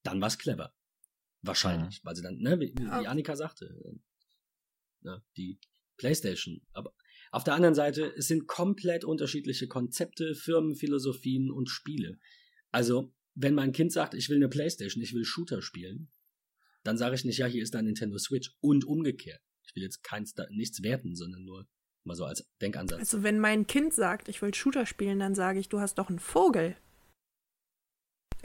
dann 0.05 0.21
war's 0.21 0.39
clever. 0.39 0.75
Wahrscheinlich, 1.43 1.97
ja. 1.97 2.01
weil 2.05 2.17
sie 2.17 2.23
dann, 2.23 2.39
ne, 2.39 2.59
wie, 2.61 2.73
wie 2.79 3.07
Annika 3.07 3.37
sagte, 3.37 3.67
äh, 3.67 3.99
ne, 5.03 5.23
die 5.37 5.59
PlayStation. 5.97 6.63
Aber 6.73 6.95
auf 7.33 7.45
der 7.45 7.55
anderen 7.55 7.75
Seite, 7.75 8.15
es 8.17 8.29
sind 8.29 8.47
komplett 8.47 9.05
unterschiedliche 9.05 9.67
Konzepte, 9.67 10.35
Firmenphilosophien 10.35 11.51
und 11.51 11.69
Spiele. 11.69 12.19
Also, 12.71 13.13
wenn 13.35 13.55
mein 13.55 13.73
Kind 13.73 13.93
sagt, 13.93 14.15
ich 14.15 14.29
will 14.29 14.37
eine 14.37 14.49
PlayStation, 14.49 15.03
ich 15.03 15.13
will 15.15 15.25
Shooter 15.25 15.61
spielen, 15.61 16.13
dann 16.85 16.97
sage 16.97 17.17
ich 17.17 17.25
nicht, 17.25 17.39
ja, 17.39 17.47
hier 17.47 17.63
ist 17.63 17.75
dein 17.75 17.87
Nintendo 17.87 18.19
Switch 18.19 18.55
und 18.61 18.85
umgekehrt. 18.85 19.41
Ich 19.67 19.75
will 19.75 19.83
jetzt 19.83 20.03
keins, 20.03 20.35
nichts 20.51 20.83
werten, 20.83 21.17
sondern 21.17 21.45
nur 21.45 21.67
mal 22.05 22.15
so 22.15 22.25
als 22.25 22.45
Denkansatz. 22.61 23.01
Also 23.01 23.23
wenn 23.23 23.39
mein 23.39 23.67
Kind 23.67 23.95
sagt, 23.95 24.29
ich 24.29 24.43
will 24.43 24.55
Shooter 24.55 24.87
spielen, 24.87 25.19
dann 25.19 25.35
sage 25.35 25.59
ich, 25.59 25.69
du 25.69 25.81
hast 25.81 25.99
doch 25.99 26.09
einen 26.09 26.19
Vogel. 26.19 26.77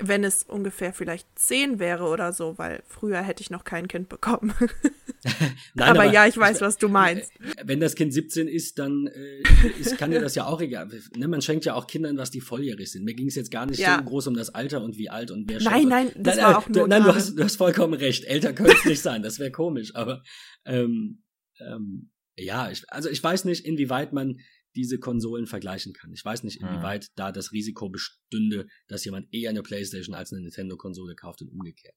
Wenn 0.02 0.24
es 0.24 0.44
ungefähr 0.44 0.94
vielleicht 0.94 1.28
zehn 1.38 1.78
wäre 1.78 2.06
oder 2.06 2.32
so, 2.32 2.58
weil 2.58 2.82
früher 2.86 3.22
hätte 3.22 3.42
ich 3.42 3.50
noch 3.50 3.66
kein 3.66 3.90
Kind 3.90 4.08
bekommen. 4.08 4.54
Nein, 5.74 5.90
aber, 5.90 6.04
aber, 6.04 6.14
ja, 6.14 6.26
ich 6.28 6.38
weiß, 6.38 6.62
was 6.62 6.78
du 6.78 6.88
meinst. 6.88 7.34
Wenn 7.64 7.82
das 7.82 7.96
Kind 7.96 8.14
17 8.14 8.48
ist, 8.48 8.80
dann 8.80 9.08
äh, 9.08 9.42
ist, 9.78 9.98
kann 9.98 10.12
dir 10.12 10.22
das 10.22 10.36
ja 10.36 10.46
auch 10.46 10.62
egal. 10.62 10.88
Ne, 11.18 11.28
man 11.28 11.42
schenkt 11.42 11.66
ja 11.66 11.74
auch 11.74 11.88
Kindern, 11.88 12.18
was 12.18 12.32
die 12.32 12.40
volljährig 12.40 12.90
sind. 12.90 13.04
Mir 13.04 13.16
ging 13.16 13.28
es 13.28 13.36
jetzt 13.36 13.52
gar 13.52 13.66
nicht 13.66 13.80
ja. 13.80 13.98
so 13.98 14.06
groß 14.06 14.28
um 14.28 14.36
das 14.36 14.56
Alter 14.56 14.82
und 14.82 14.98
wie 14.98 15.10
alt 15.10 15.32
und 15.32 15.50
wer 15.50 15.62
Nein, 15.62 15.90
nein, 15.90 16.12
das 16.16 16.38
nein, 16.38 16.46
war 16.46 16.58
auch 16.58 16.70
nur 16.70 16.88
Nein, 16.88 17.04
du 17.04 17.14
hast, 17.14 17.38
du 17.38 17.44
hast 17.44 17.58
vollkommen 17.58 17.96
recht. 17.96 18.24
Älter 18.24 18.54
könnte 18.54 18.76
es 18.78 18.86
nicht 18.86 19.02
sein, 19.02 19.22
das 19.22 19.40
wäre 19.40 19.52
komisch. 19.52 19.94
Aber 19.94 20.24
ähm, 20.66 21.22
ähm, 21.60 22.12
ja, 22.44 22.70
ich, 22.70 22.84
also 22.90 23.10
ich 23.10 23.24
weiß 23.24 23.46
nicht, 23.46 23.66
inwieweit 23.66 24.14
man 24.14 24.40
diese 24.76 25.00
Konsolen 25.00 25.48
vergleichen 25.48 25.94
kann. 25.94 26.14
Ich 26.14 26.24
weiß 26.24 26.44
nicht, 26.44 26.62
inwieweit 26.62 27.06
hm. 27.06 27.10
da 27.16 27.32
das 27.32 27.52
Risiko 27.52 27.90
bestünde, 27.90 28.68
dass 28.88 29.04
jemand 29.04 29.28
eher 29.34 29.50
eine 29.50 29.64
Playstation 29.64 30.16
als 30.16 30.32
eine 30.32 30.42
Nintendo-Konsole 30.42 31.16
kauft 31.16 31.42
und 31.42 31.50
umgekehrt. 31.50 31.96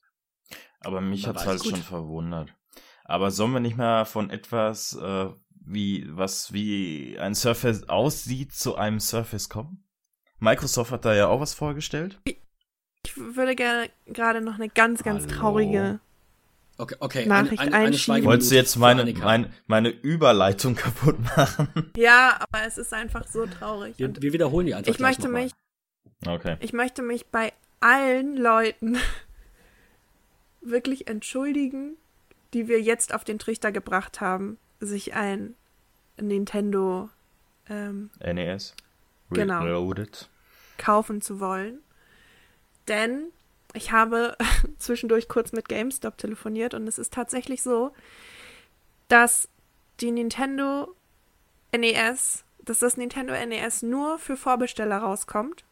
Aber 0.81 1.01
mich 1.01 1.27
hat 1.27 1.37
es 1.37 1.47
halt 1.47 1.65
schon 1.65 1.83
verwundert. 1.83 2.55
Aber 3.05 3.31
sollen 3.31 3.53
wir 3.53 3.61
nicht 3.61 3.77
mal 3.77 4.05
von 4.05 4.31
etwas, 4.31 4.95
äh, 4.95 5.29
wie, 5.65 6.07
was 6.09 6.53
wie 6.53 7.19
ein 7.19 7.35
Surface 7.35 7.89
aussieht, 7.89 8.53
zu 8.53 8.77
einem 8.77 9.01
Surface 9.01 9.49
kommen? 9.49 9.85
Microsoft 10.39 10.91
hat 10.91 11.05
da 11.05 11.15
ja 11.15 11.29
auch 11.29 11.41
was 11.41 11.55
vorgestellt. 11.55 12.21
Ich 12.25 13.17
würde 13.17 13.55
gerne 13.55 13.91
gerade 14.07 14.41
noch 14.41 14.55
eine 14.55 14.69
ganz, 14.69 15.03
ganz 15.03 15.25
Hallo. 15.25 15.35
traurige 15.35 16.01
Okay, 16.83 16.97
okay. 16.99 17.27
Nachricht 17.27 17.61
eine, 17.61 17.77
eine, 17.77 17.97
eine 17.97 18.25
Wolltest 18.25 18.51
du 18.51 18.57
jetzt 18.57 18.77
meine, 18.77 19.05
meine, 19.13 19.53
meine 19.69 19.89
Überleitung 19.89 20.75
kaputt 20.77 21.17
machen? 21.37 21.93
Ja, 21.97 22.41
aber 22.41 22.67
es 22.67 22.77
ist 22.77 22.93
einfach 22.93 23.25
so 23.29 23.47
traurig. 23.47 23.97
Wir, 23.99 24.13
wir 24.21 24.33
wiederholen 24.33 24.67
die 24.67 24.75
einfach. 24.75 24.93
Ich 24.93 24.99
möchte 24.99 25.29
mich. 25.29 25.53
Okay. 26.27 26.57
Ich 26.59 26.73
möchte 26.73 27.03
mich 27.03 27.27
bei 27.27 27.53
allen 27.79 28.37
Leuten 28.37 28.99
wirklich 30.61 31.07
entschuldigen, 31.07 31.93
die 32.53 32.67
wir 32.67 32.81
jetzt 32.81 33.15
auf 33.15 33.23
den 33.23 33.39
Trichter 33.39 33.71
gebracht 33.71 34.21
haben, 34.21 34.59
sich 34.81 35.15
ein 35.15 35.55
Nintendo 36.21 37.11
ähm, 37.71 38.11
NES 38.21 38.75
genau, 39.31 39.63
Reloaded 39.63 40.29
kaufen 40.79 41.21
zu 41.21 41.39
wollen. 41.39 41.79
Denn 42.89 43.27
ich 43.75 43.93
habe 43.93 44.37
zwischendurch 44.79 45.29
kurz 45.29 45.53
mit 45.53 45.69
GameStop 45.69 46.19
telefoniert 46.19 46.75
und 46.75 46.87
es 46.87 46.99
ist 46.99 47.13
tatsächlich 47.13 47.63
so, 47.63 47.93
dass 49.09 49.49
die 50.01 50.11
Nintendo 50.11 50.95
NES, 51.77 52.45
dass 52.61 52.81
das 52.81 52.97
Nintendo 52.97 53.35
NES 53.35 53.83
nur 53.83 54.19
für 54.19 54.37
Vorbesteller 54.37 54.99
rauskommt 54.99 55.65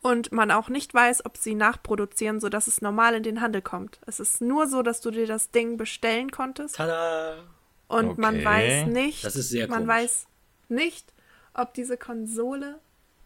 und 0.00 0.32
man 0.32 0.50
auch 0.50 0.68
nicht 0.68 0.94
weiß, 0.94 1.24
ob 1.26 1.36
sie 1.36 1.54
nachproduzieren, 1.54 2.40
sodass 2.40 2.66
es 2.66 2.80
normal 2.80 3.14
in 3.14 3.22
den 3.22 3.40
Handel 3.40 3.62
kommt. 3.62 3.98
Es 4.06 4.20
ist 4.20 4.40
nur 4.40 4.66
so, 4.66 4.82
dass 4.82 5.00
du 5.00 5.10
dir 5.10 5.26
das 5.26 5.50
Ding 5.50 5.76
bestellen 5.76 6.30
konntest. 6.30 6.76
Tada! 6.76 7.44
Und 7.88 8.10
okay. 8.10 8.20
man 8.20 8.44
weiß 8.44 8.86
nicht, 8.86 9.24
das 9.24 9.36
ist 9.36 9.48
sehr 9.48 9.66
man 9.68 9.80
komisch. 9.80 9.94
weiß 9.94 10.26
nicht, 10.68 11.12
ob 11.54 11.74
diese 11.74 11.96
Konsole 11.96 12.78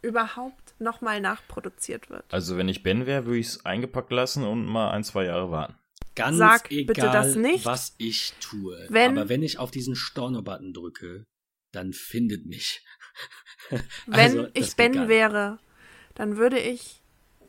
überhaupt 0.03 0.74
nochmal 0.78 1.20
nachproduziert 1.20 2.11
wird. 2.11 2.24
Also 2.30 2.57
wenn 2.57 2.68
ich 2.68 2.82
Ben 2.82 3.07
wäre, 3.07 3.24
würde 3.26 3.38
ich 3.38 3.46
es 3.46 3.64
eingepackt 3.64 4.12
lassen 4.12 4.44
und 4.44 4.66
mal 4.66 4.90
ein, 4.90 5.05
zwei 5.05 5.24
Jahre 5.24 5.50
warten. 5.50 5.74
Ganz 6.14 6.36
Sag 6.36 6.70
egal, 6.70 6.84
bitte 6.86 7.11
das 7.12 7.36
nicht. 7.36 7.64
was 7.64 7.94
ich 7.96 8.34
tue. 8.40 8.86
Wenn, 8.90 9.16
Aber 9.16 9.28
wenn 9.28 9.42
ich 9.42 9.59
auf 9.59 9.70
diesen 9.70 9.94
Storno-Button 9.94 10.74
drücke, 10.74 11.24
dann 11.72 11.92
findet 11.92 12.44
mich. 12.44 12.84
wenn 14.07 14.38
also, 14.38 14.48
ich 14.53 14.76
Ben 14.76 15.09
wäre, 15.09 15.59
dann 16.14 16.36
würde 16.36 16.59
ich 16.59 17.00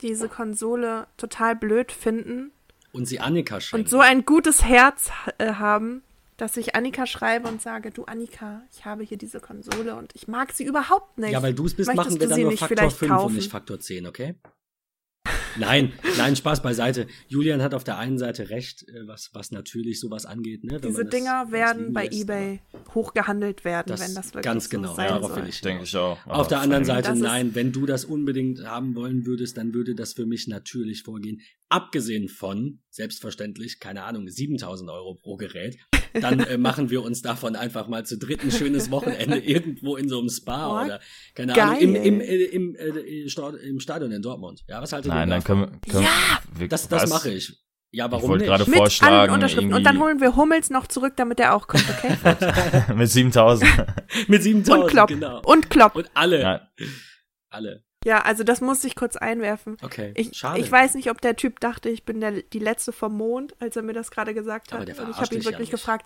diese 0.01 0.29
Konsole 0.29 1.07
total 1.17 1.55
blöd 1.55 1.91
finden. 1.91 2.51
Und 2.93 3.05
sie 3.05 3.19
Annika 3.19 3.59
schenken. 3.59 3.85
Und 3.85 3.89
so 3.89 3.99
ein 3.99 4.23
gutes 4.23 4.63
Herz 4.63 5.11
äh, 5.39 5.53
haben, 5.53 6.03
dass 6.37 6.57
ich 6.57 6.75
Annika 6.75 7.05
schreibe 7.05 7.47
und 7.47 7.61
sage, 7.61 7.91
du 7.91 8.05
Annika, 8.05 8.63
ich 8.71 8.85
habe 8.85 9.03
hier 9.03 9.17
diese 9.17 9.39
Konsole 9.39 9.95
und 9.95 10.13
ich 10.15 10.27
mag 10.27 10.51
sie 10.51 10.63
überhaupt 10.63 11.17
nicht. 11.17 11.31
Ja, 11.31 11.41
weil 11.41 11.53
du 11.53 11.65
es 11.65 11.75
bist, 11.75 11.93
machen 11.93 12.19
wir 12.19 12.27
dann 12.27 12.41
nur 12.41 12.57
Faktor 12.57 12.91
5 12.91 13.11
kaufen? 13.11 13.25
und 13.27 13.35
nicht 13.35 13.51
Faktor 13.51 13.79
10, 13.79 14.07
okay? 14.07 14.35
Nein, 15.57 15.93
nein, 16.17 16.35
Spaß 16.35 16.61
beiseite. 16.61 17.07
Julian 17.27 17.61
hat 17.61 17.73
auf 17.73 17.83
der 17.83 17.97
einen 17.97 18.17
Seite 18.17 18.49
recht, 18.49 18.87
äh, 18.89 19.07
was, 19.07 19.29
was 19.33 19.51
natürlich 19.51 19.99
sowas 19.99 20.25
angeht. 20.25 20.63
Ne, 20.63 20.79
Diese 20.79 21.05
Dinger 21.05 21.51
werden 21.51 21.93
bei 21.93 22.05
lässt, 22.05 22.21
eBay 22.21 22.61
hochgehandelt 22.93 23.63
werden, 23.63 23.89
das 23.89 24.01
wenn 24.01 24.15
das 24.15 24.27
wirklich 24.27 24.43
ganz 24.43 24.69
genau, 24.69 24.89
so 24.89 24.95
sein 24.95 25.09
ja, 25.09 25.19
darauf 25.19 25.35
will 25.35 25.47
ich 25.47 25.61
denke 25.61 25.83
ich 25.83 25.95
auch. 25.95 26.17
Auf 26.25 26.47
der 26.47 26.61
anderen 26.61 26.85
Seite, 26.85 27.15
nein, 27.15 27.53
wenn 27.53 27.71
du 27.71 27.85
das 27.85 28.05
unbedingt 28.05 28.65
haben 28.65 28.95
wollen 28.95 29.25
würdest, 29.25 29.57
dann 29.57 29.73
würde 29.73 29.95
das 29.95 30.13
für 30.13 30.25
mich 30.25 30.47
natürlich 30.47 31.03
vorgehen. 31.03 31.41
Abgesehen 31.73 32.29
von, 32.29 32.79
selbstverständlich, 32.89 33.79
keine 33.79 34.03
Ahnung, 34.03 34.29
7000 34.29 34.89
Euro 34.91 35.15
pro 35.15 35.37
Gerät 35.37 35.77
dann 36.13 36.39
äh, 36.41 36.57
machen 36.57 36.89
wir 36.89 37.03
uns 37.03 37.21
davon 37.21 37.55
einfach 37.55 37.87
mal 37.87 38.05
zu 38.05 38.17
dritt 38.17 38.43
ein 38.43 38.51
schönes 38.51 38.91
Wochenende 38.91 39.37
irgendwo 39.45 39.95
in 39.95 40.09
so 40.09 40.19
einem 40.19 40.29
Spa 40.29 40.67
oh, 40.67 40.85
oder 40.85 40.99
keine 41.35 41.53
geil. 41.53 41.63
Ahnung 41.63 41.79
im, 41.79 41.95
im, 41.95 42.21
äh, 42.21 42.35
im, 42.35 42.75
äh, 42.75 42.87
im 42.89 43.79
Stadion 43.79 44.11
in 44.11 44.21
Dortmund. 44.21 44.63
Ja, 44.67 44.81
was 44.81 44.93
haltet 44.93 45.11
Nein, 45.11 45.29
ihr 45.29 45.35
dann 45.35 45.43
können 45.43 45.61
wir, 45.61 45.91
können 45.91 46.03
ja, 46.03 46.39
wir, 46.55 46.67
das, 46.67 46.87
das 46.87 47.09
mache 47.09 47.31
ich. 47.31 47.59
Ja, 47.91 48.11
warum 48.11 48.23
ich 48.23 48.29
wollte 48.29 48.45
gerade 48.45 48.69
Mit 48.69 48.79
vorschlagen, 48.79 49.33
Unterschriften. 49.33 49.73
Und 49.73 49.83
dann 49.83 49.99
holen 49.99 50.19
wir 50.19 50.35
Hummels 50.35 50.71
noch 50.71 50.87
zurück, 50.87 51.13
damit 51.15 51.39
er 51.39 51.53
auch 51.53 51.67
kommt, 51.67 51.85
okay? 51.87 52.15
Mit 52.95 53.09
7000. 53.09 53.69
Mit 54.27 54.41
7000, 54.41 54.83
und 54.83 54.89
Klopp. 54.89 55.09
genau. 55.09 55.41
Und 55.45 55.69
Klopp. 55.69 55.95
Und 55.95 56.09
alle. 56.15 56.41
Ja. 56.41 56.67
Alle. 57.49 57.83
Ja, 58.05 58.21
also 58.21 58.43
das 58.43 58.61
musste 58.61 58.87
ich 58.87 58.95
kurz 58.95 59.15
einwerfen. 59.15 59.77
Okay, 59.81 60.11
ich, 60.15 60.35
schade. 60.35 60.59
Ich 60.59 60.71
weiß 60.71 60.95
nicht, 60.95 61.09
ob 61.09 61.21
der 61.21 61.35
Typ 61.35 61.59
dachte, 61.59 61.89
ich 61.89 62.03
bin 62.03 62.19
der, 62.19 62.31
die 62.31 62.59
Letzte 62.59 62.91
vom 62.91 63.15
Mond, 63.15 63.55
als 63.59 63.75
er 63.75 63.81
mir 63.81 63.93
das 63.93 64.11
gerade 64.11 64.33
gesagt 64.33 64.73
hat. 64.73 64.81
Aber 64.81 64.85
der 64.85 64.99
und 64.99 65.11
ich 65.11 65.17
habe 65.17 65.35
ihn 65.35 65.45
wirklich 65.45 65.69
ja 65.69 65.75
gefragt, 65.75 66.05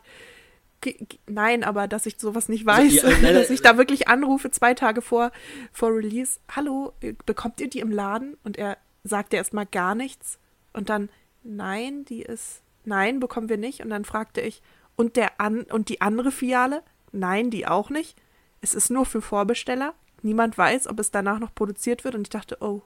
Nein, 1.25 1.63
aber 1.63 1.87
dass 1.87 2.05
ich 2.05 2.19
sowas 2.19 2.49
nicht 2.49 2.65
weiß, 2.65 3.03
also, 3.03 3.25
ja, 3.25 3.33
dass 3.33 3.49
ich 3.49 3.61
da 3.61 3.77
wirklich 3.77 4.07
anrufe 4.07 4.51
zwei 4.51 4.73
Tage 4.73 5.01
vor, 5.01 5.31
vor 5.71 5.89
Release. 5.89 6.39
Hallo, 6.55 6.93
bekommt 7.25 7.59
ihr 7.59 7.69
die 7.69 7.79
im 7.79 7.91
Laden? 7.91 8.37
Und 8.43 8.57
er 8.57 8.77
sagte 9.03 9.37
erstmal 9.37 9.65
gar 9.65 9.95
nichts. 9.95 10.39
Und 10.73 10.89
dann, 10.89 11.09
nein, 11.43 12.05
die 12.05 12.21
ist, 12.21 12.61
nein, 12.85 13.19
bekommen 13.19 13.49
wir 13.49 13.57
nicht. 13.57 13.81
Und 13.81 13.89
dann 13.89 14.05
fragte 14.05 14.41
ich, 14.41 14.61
und 14.95 15.15
der 15.15 15.39
an 15.41 15.63
und 15.63 15.89
die 15.89 16.01
andere 16.01 16.31
Filiale? 16.31 16.83
Nein, 17.11 17.49
die 17.49 17.67
auch 17.67 17.89
nicht. 17.89 18.15
Es 18.61 18.73
ist 18.73 18.89
nur 18.89 19.05
für 19.05 19.21
Vorbesteller. 19.21 19.93
Niemand 20.21 20.57
weiß, 20.57 20.87
ob 20.87 20.99
es 20.99 21.11
danach 21.11 21.39
noch 21.39 21.53
produziert 21.53 22.03
wird. 22.03 22.15
Und 22.15 22.21
ich 22.21 22.29
dachte, 22.29 22.57
oh, 22.61 22.81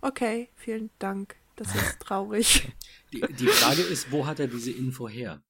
okay, 0.00 0.48
vielen 0.56 0.90
Dank. 0.98 1.36
Das 1.56 1.74
ist 1.74 2.00
traurig. 2.00 2.72
Die, 3.12 3.20
die 3.20 3.46
Frage 3.46 3.82
ist, 3.82 4.10
wo 4.10 4.26
hat 4.26 4.40
er 4.40 4.48
diese 4.48 4.70
Info 4.70 5.08
her? 5.08 5.42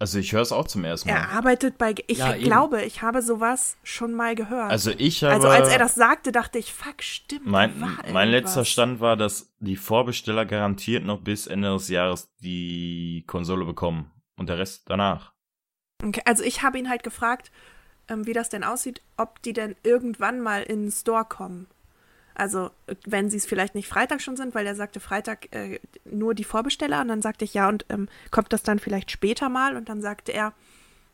Also 0.00 0.20
ich 0.20 0.32
höre 0.32 0.42
es 0.42 0.52
auch 0.52 0.68
zum 0.68 0.84
ersten 0.84 1.08
Mal. 1.08 1.16
Er 1.16 1.30
arbeitet 1.30 1.76
bei. 1.76 1.92
Ich 2.06 2.18
ja, 2.18 2.36
glaube, 2.36 2.84
ich 2.84 3.02
habe 3.02 3.20
sowas 3.20 3.76
schon 3.82 4.12
mal 4.12 4.36
gehört. 4.36 4.70
Also 4.70 4.92
ich 4.96 5.24
habe. 5.24 5.34
Also 5.34 5.48
als 5.48 5.68
er 5.68 5.78
das 5.78 5.96
sagte, 5.96 6.30
dachte 6.30 6.58
ich, 6.58 6.72
fuck, 6.72 7.02
stimmt. 7.02 7.46
Mein, 7.46 7.72
mein 8.12 8.28
letzter 8.28 8.64
Stand 8.64 9.00
war, 9.00 9.16
dass 9.16 9.52
die 9.58 9.74
Vorbesteller 9.74 10.46
garantiert 10.46 11.04
noch 11.04 11.20
bis 11.20 11.48
Ende 11.48 11.72
des 11.72 11.88
Jahres 11.88 12.28
die 12.38 13.24
Konsole 13.26 13.64
bekommen 13.64 14.12
und 14.36 14.48
der 14.48 14.58
Rest 14.58 14.84
danach. 14.86 15.32
Okay, 16.00 16.22
also 16.24 16.44
ich 16.44 16.62
habe 16.62 16.78
ihn 16.78 16.88
halt 16.88 17.02
gefragt, 17.02 17.50
ähm, 18.08 18.26
wie 18.26 18.32
das 18.32 18.48
denn 18.48 18.64
aussieht, 18.64 19.02
ob 19.16 19.42
die 19.42 19.52
denn 19.52 19.76
irgendwann 19.82 20.40
mal 20.40 20.62
in 20.62 20.82
den 20.82 20.92
Store 20.92 21.24
kommen. 21.24 21.66
Also, 22.34 22.70
wenn 23.04 23.30
sie 23.30 23.36
es 23.36 23.46
vielleicht 23.46 23.74
nicht 23.74 23.88
Freitag 23.88 24.22
schon 24.22 24.36
sind, 24.36 24.54
weil 24.54 24.66
er 24.66 24.76
sagte 24.76 25.00
Freitag 25.00 25.52
äh, 25.54 25.80
nur 26.04 26.34
die 26.34 26.44
Vorbesteller. 26.44 27.00
Und 27.00 27.08
dann 27.08 27.22
sagte 27.22 27.44
ich, 27.44 27.54
ja, 27.54 27.68
und 27.68 27.84
ähm, 27.88 28.08
kommt 28.30 28.52
das 28.52 28.62
dann 28.62 28.78
vielleicht 28.78 29.10
später 29.10 29.48
mal? 29.48 29.76
Und 29.76 29.88
dann 29.88 30.00
sagte 30.00 30.32
er, 30.32 30.52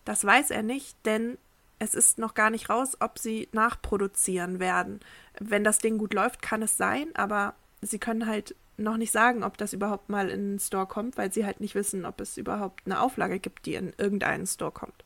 das 0.04 0.24
weiß 0.24 0.50
er 0.50 0.62
nicht, 0.62 0.96
denn 1.06 1.38
es 1.78 1.94
ist 1.94 2.18
noch 2.18 2.34
gar 2.34 2.50
nicht 2.50 2.68
raus, 2.68 2.96
ob 3.00 3.18
sie 3.18 3.48
nachproduzieren 3.52 4.60
werden. 4.60 5.00
Wenn 5.38 5.64
das 5.64 5.78
Ding 5.78 5.98
gut 5.98 6.14
läuft, 6.14 6.42
kann 6.42 6.62
es 6.62 6.76
sein, 6.76 7.08
aber 7.14 7.54
sie 7.80 7.98
können 7.98 8.26
halt 8.26 8.54
noch 8.76 8.96
nicht 8.96 9.12
sagen, 9.12 9.44
ob 9.44 9.56
das 9.56 9.72
überhaupt 9.72 10.08
mal 10.08 10.28
in 10.28 10.52
den 10.52 10.58
Store 10.58 10.86
kommt, 10.86 11.16
weil 11.16 11.32
sie 11.32 11.46
halt 11.46 11.60
nicht 11.60 11.74
wissen, 11.74 12.04
ob 12.04 12.20
es 12.20 12.36
überhaupt 12.36 12.82
eine 12.86 13.00
Auflage 13.00 13.38
gibt, 13.38 13.66
die 13.66 13.74
in 13.74 13.92
irgendeinen 13.96 14.46
Store 14.46 14.72
kommt. 14.72 15.04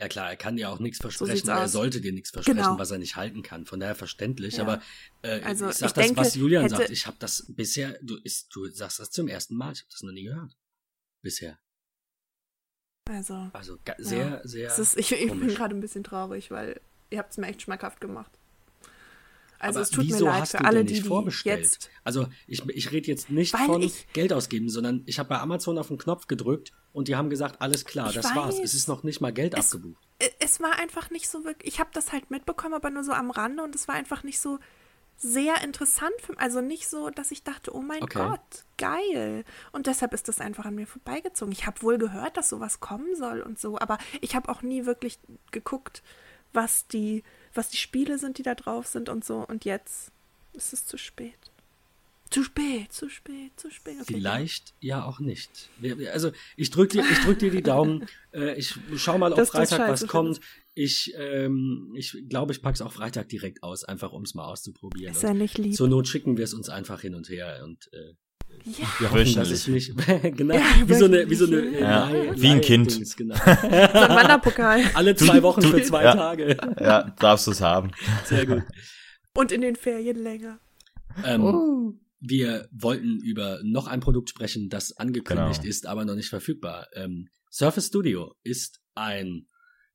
Ja 0.00 0.08
klar, 0.08 0.30
er 0.30 0.36
kann 0.36 0.56
dir 0.56 0.70
auch 0.70 0.78
nichts 0.78 0.98
versprechen, 0.98 1.44
so 1.44 1.52
er 1.52 1.68
sollte 1.68 2.00
dir 2.00 2.12
nichts 2.12 2.30
versprechen, 2.30 2.56
genau. 2.56 2.78
was 2.78 2.90
er 2.90 2.96
nicht 2.96 3.16
halten 3.16 3.42
kann. 3.42 3.66
Von 3.66 3.80
daher 3.80 3.94
verständlich. 3.94 4.56
Ja. 4.56 4.62
Aber 4.62 4.80
äh, 5.20 5.42
also, 5.42 5.68
ich 5.68 5.76
sag 5.76 5.88
ich 5.88 5.92
das, 5.92 6.06
denke, 6.06 6.20
was 6.20 6.34
Julian 6.36 6.68
sagt. 6.70 6.88
Ich 6.88 7.06
habe 7.06 7.18
das 7.20 7.44
bisher, 7.48 7.98
du, 8.00 8.16
ist, 8.16 8.48
du 8.54 8.66
sagst 8.68 8.98
das 8.98 9.10
zum 9.10 9.28
ersten 9.28 9.56
Mal, 9.56 9.72
ich 9.72 9.80
habe 9.80 9.90
das 9.90 10.02
noch 10.02 10.12
nie 10.12 10.24
gehört. 10.24 10.56
Bisher. 11.20 11.58
Also, 13.10 13.50
also 13.52 13.76
sehr, 13.98 14.26
ja. 14.26 14.40
sehr. 14.42 14.78
Ist, 14.78 14.96
ich, 14.96 15.12
ich 15.12 15.30
bin 15.30 15.48
gerade 15.48 15.74
ein 15.74 15.80
bisschen 15.80 16.02
traurig, 16.02 16.50
weil 16.50 16.80
ihr 17.10 17.18
habt 17.18 17.32
es 17.32 17.36
mir 17.36 17.48
echt 17.48 17.60
schmackhaft 17.60 18.00
gemacht. 18.00 18.32
Also 19.58 19.80
Aber 19.80 19.82
es 19.82 19.90
tut 19.90 20.06
mir 20.06 20.14
wieso 20.14 20.24
leid 20.24 20.40
hast 20.40 20.52
für 20.52 20.58
du 20.58 20.64
alle, 20.64 20.84
die, 20.86 21.02
vorbestellt? 21.02 21.60
jetzt. 21.60 21.90
Also 22.04 22.26
ich, 22.46 22.66
ich 22.70 22.90
rede 22.90 23.08
jetzt 23.08 23.28
nicht 23.28 23.52
Weil 23.52 23.66
von 23.66 23.92
Geld 24.14 24.32
ausgeben, 24.32 24.70
sondern 24.70 25.02
ich 25.04 25.18
habe 25.18 25.28
bei 25.28 25.38
Amazon 25.38 25.76
auf 25.76 25.88
den 25.88 25.98
Knopf 25.98 26.26
gedrückt 26.26 26.72
und 26.92 27.08
die 27.08 27.16
haben 27.16 27.30
gesagt, 27.30 27.60
alles 27.62 27.84
klar, 27.84 28.08
Ich 28.08 28.14
das 28.14 28.34
war's. 28.34 28.56
weiß. 28.56 28.60
Es 28.64 28.74
ist 28.74 28.88
noch 28.88 29.02
nicht 29.02 29.20
mal 29.20 29.32
Geld 29.32 29.54
Es- 29.56 29.66
abgebucht. 29.74 30.02
Es 30.38 30.60
war 30.60 30.78
einfach 30.78 31.10
nicht 31.10 31.28
so 31.30 31.44
wirklich. 31.44 31.72
Ich 31.74 31.80
habe 31.80 31.90
das 31.94 32.12
halt 32.12 32.30
mitbekommen, 32.30 32.74
aber 32.74 32.90
nur 32.90 33.04
so 33.04 33.12
am 33.12 33.30
Rande 33.30 33.62
und 33.62 33.74
es 33.74 33.88
war 33.88 33.94
einfach 33.94 34.22
nicht 34.22 34.38
so 34.40 34.58
sehr 35.16 35.62
interessant 35.62 36.12
für 36.20 36.32
mich. 36.32 36.40
Also 36.40 36.60
nicht 36.60 36.88
so, 36.88 37.10
dass 37.10 37.30
ich 37.30 37.42
dachte, 37.42 37.74
oh 37.74 37.80
mein 37.80 38.02
Okay. 38.02 38.18
Gott, 38.28 38.64
geil. 38.78 39.44
Und 39.72 39.86
deshalb 39.86 40.12
ist 40.14 40.28
das 40.28 40.40
einfach 40.40 40.64
an 40.66 40.74
mir 40.74 40.86
vorbeigezogen. 40.86 41.52
Ich 41.52 41.66
habe 41.66 41.80
wohl 41.82 41.98
gehört, 41.98 42.36
dass 42.36 42.48
sowas 42.48 42.80
kommen 42.80 43.14
soll 43.16 43.40
und 43.42 43.58
so, 43.58 43.78
aber 43.78 43.98
ich 44.20 44.34
habe 44.34 44.48
auch 44.50 44.62
nie 44.62 44.84
wirklich 44.86 45.18
geguckt, 45.52 46.02
was 46.52 46.86
die, 46.86 47.22
was 47.54 47.68
die 47.68 47.76
Spiele 47.76 48.18
sind, 48.18 48.38
die 48.38 48.42
da 48.42 48.54
drauf 48.54 48.86
sind 48.86 49.08
und 49.08 49.24
so. 49.24 49.44
Und 49.46 49.64
jetzt 49.64 50.10
ist 50.52 50.72
es 50.72 50.86
zu 50.86 50.96
spät. 50.98 51.38
Zu 52.30 52.44
spät, 52.44 52.92
zu 52.92 53.08
spät, 53.08 53.58
zu 53.58 53.70
spät. 53.70 53.96
Okay, 54.00 54.14
Vielleicht 54.14 54.74
ja 54.80 55.04
auch 55.04 55.18
nicht. 55.18 55.68
Also 56.12 56.30
ich 56.56 56.70
drück 56.70 56.90
dir, 56.90 57.02
ich 57.10 57.18
drück 57.24 57.38
dir 57.38 57.50
die 57.50 57.62
Daumen. 57.62 58.06
Äh, 58.32 58.54
ich 58.56 58.76
schau 58.94 59.18
mal, 59.18 59.32
ob 59.32 59.38
das 59.38 59.50
Freitag 59.50 59.88
was 59.88 60.06
kommt. 60.06 60.38
Ich, 60.74 61.12
ähm, 61.18 61.92
ich 61.96 62.16
glaube, 62.28 62.52
ich 62.52 62.62
pack's 62.62 62.80
auch 62.80 62.92
Freitag 62.92 63.28
direkt 63.28 63.64
aus, 63.64 63.82
einfach 63.82 64.12
um 64.12 64.22
es 64.22 64.36
mal 64.36 64.44
auszuprobieren. 64.44 65.12
Ist 65.12 65.24
ja 65.24 65.34
nicht 65.34 65.58
lieb. 65.58 65.74
Zur 65.74 65.88
Not 65.88 66.06
schicken 66.06 66.36
wir 66.36 66.44
es 66.44 66.54
uns 66.54 66.68
einfach 66.68 67.00
hin 67.00 67.16
und 67.16 67.28
her 67.28 67.60
und 67.64 67.90
äh, 67.92 68.14
ja. 68.70 68.86
wir 69.00 69.10
hoffen, 69.10 69.34
dass 69.34 69.50
es 69.50 69.66
nicht 69.66 69.92
genau 70.36 70.54
Ja, 70.54 70.62
wie 70.86 70.94
so 70.94 71.06
eine 71.06 71.28
wie 71.28 71.34
so 71.34 71.46
eine 71.46 71.56
äh, 71.56 71.80
Ja, 71.80 72.08
Leih- 72.08 72.40
wie 72.40 72.48
ein 72.50 72.60
Kind. 72.60 72.86
Leih-Dings, 72.90 73.16
Genau. 73.16 73.34
So 73.44 73.50
ein 73.50 73.92
Wanderpokal. 74.10 74.84
Alle 74.94 75.16
zwei 75.16 75.42
Wochen 75.42 75.62
für 75.62 75.82
zwei 75.82 76.04
ja. 76.04 76.14
Tage. 76.14 76.56
Ja, 76.78 77.10
darfst 77.18 77.48
du 77.48 77.50
es 77.50 77.60
haben. 77.60 77.90
Sehr 78.26 78.46
gut. 78.46 78.62
Und 79.34 79.50
in 79.50 79.62
den 79.62 79.74
Ferien 79.74 80.22
länger. 80.22 80.60
Ähm, 81.24 81.42
Oh. 81.42 81.94
Wir 82.20 82.68
wollten 82.70 83.18
über 83.20 83.60
noch 83.64 83.86
ein 83.86 84.00
Produkt 84.00 84.28
sprechen, 84.28 84.68
das 84.68 84.92
angekündigt 84.96 85.62
Genau. 85.62 85.70
ist, 85.70 85.86
aber 85.86 86.04
noch 86.04 86.14
nicht 86.14 86.28
verfügbar. 86.28 86.86
Ähm, 86.94 87.28
Surface 87.50 87.86
Studio 87.86 88.34
ist 88.42 88.80
ein, 88.94 89.48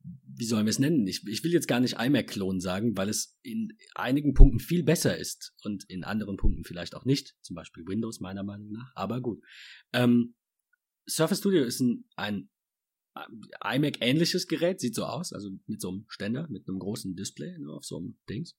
wie 0.03 0.45
sollen 0.45 0.65
wir 0.65 0.72
es 0.72 0.80
nennen? 0.80 1.06
Ich, 1.07 1.26
ich 1.27 1.43
will 1.43 1.52
jetzt 1.53 1.68
gar 1.68 1.80
nicht 1.80 1.97
iMac-Klon 1.99 2.60
sagen, 2.60 2.97
weil 2.97 3.10
es 3.10 3.38
in 3.43 3.77
einigen 3.93 4.34
Punkten 4.34 4.60
viel 4.60 4.84
besser 4.84 5.18
ist 5.18 5.53
und 5.64 5.84
in 5.88 6.03
anderen 6.03 6.38
Punkten 6.38 6.64
vielleicht 6.64 6.95
auch 6.95 7.06
nicht. 7.06 7.35
Zum 7.41 7.56
Beispiel 7.56 7.85
Windows 7.88 8.19
meiner 8.19 8.43
Meinung 8.43 8.72
nach, 8.72 8.91
aber 8.95 9.22
gut. 9.22 9.43
Ähm, 9.93 10.35
Surface 11.07 11.39
Studio 11.39 11.64
ist 11.64 11.80
ein, 11.81 12.06
ein 12.15 12.49
iMac-ähnliches 13.64 14.47
Gerät, 14.47 14.80
sieht 14.80 14.95
so 14.95 15.06
aus, 15.06 15.31
also 15.31 15.52
mit 15.68 15.80
so 15.80 15.89
einem 15.89 16.06
Ständer, 16.10 16.47
mit 16.49 16.68
einem 16.68 16.80
großen 16.80 17.15
Display 17.15 17.57
ne, 17.60 17.72
auf 17.72 17.85
so 17.85 17.97
einem 17.97 18.18
Dings 18.30 18.56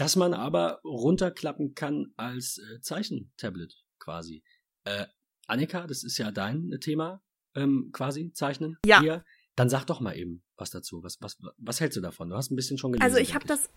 das 0.00 0.16
man 0.16 0.32
aber 0.32 0.80
runterklappen 0.82 1.74
kann 1.74 2.14
als 2.16 2.58
äh, 2.58 2.80
Zeichentablet 2.80 3.74
quasi. 3.98 4.42
Äh, 4.84 5.04
Annika, 5.46 5.86
das 5.86 6.04
ist 6.04 6.16
ja 6.16 6.30
dein 6.30 6.70
Thema, 6.80 7.22
ähm, 7.54 7.90
quasi, 7.92 8.32
Zeichnen. 8.32 8.78
Ja. 8.86 9.00
Hier. 9.00 9.24
Dann 9.56 9.68
sag 9.68 9.84
doch 9.84 10.00
mal 10.00 10.16
eben 10.16 10.42
was 10.56 10.70
dazu. 10.70 11.02
Was, 11.02 11.20
was, 11.20 11.36
was 11.58 11.80
hältst 11.80 11.98
du 11.98 12.00
davon? 12.00 12.30
Du 12.30 12.36
hast 12.36 12.50
ein 12.50 12.56
bisschen 12.56 12.78
schon 12.78 12.92
gelesen. 12.92 13.04
Also 13.04 13.18
ich 13.18 13.34
habe 13.34 13.46
das, 13.46 13.68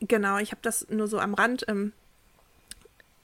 genau, 0.00 0.38
ich 0.38 0.52
habe 0.52 0.62
das 0.62 0.88
nur 0.88 1.06
so 1.06 1.18
am 1.18 1.34
Rand. 1.34 1.66
Ähm, 1.68 1.92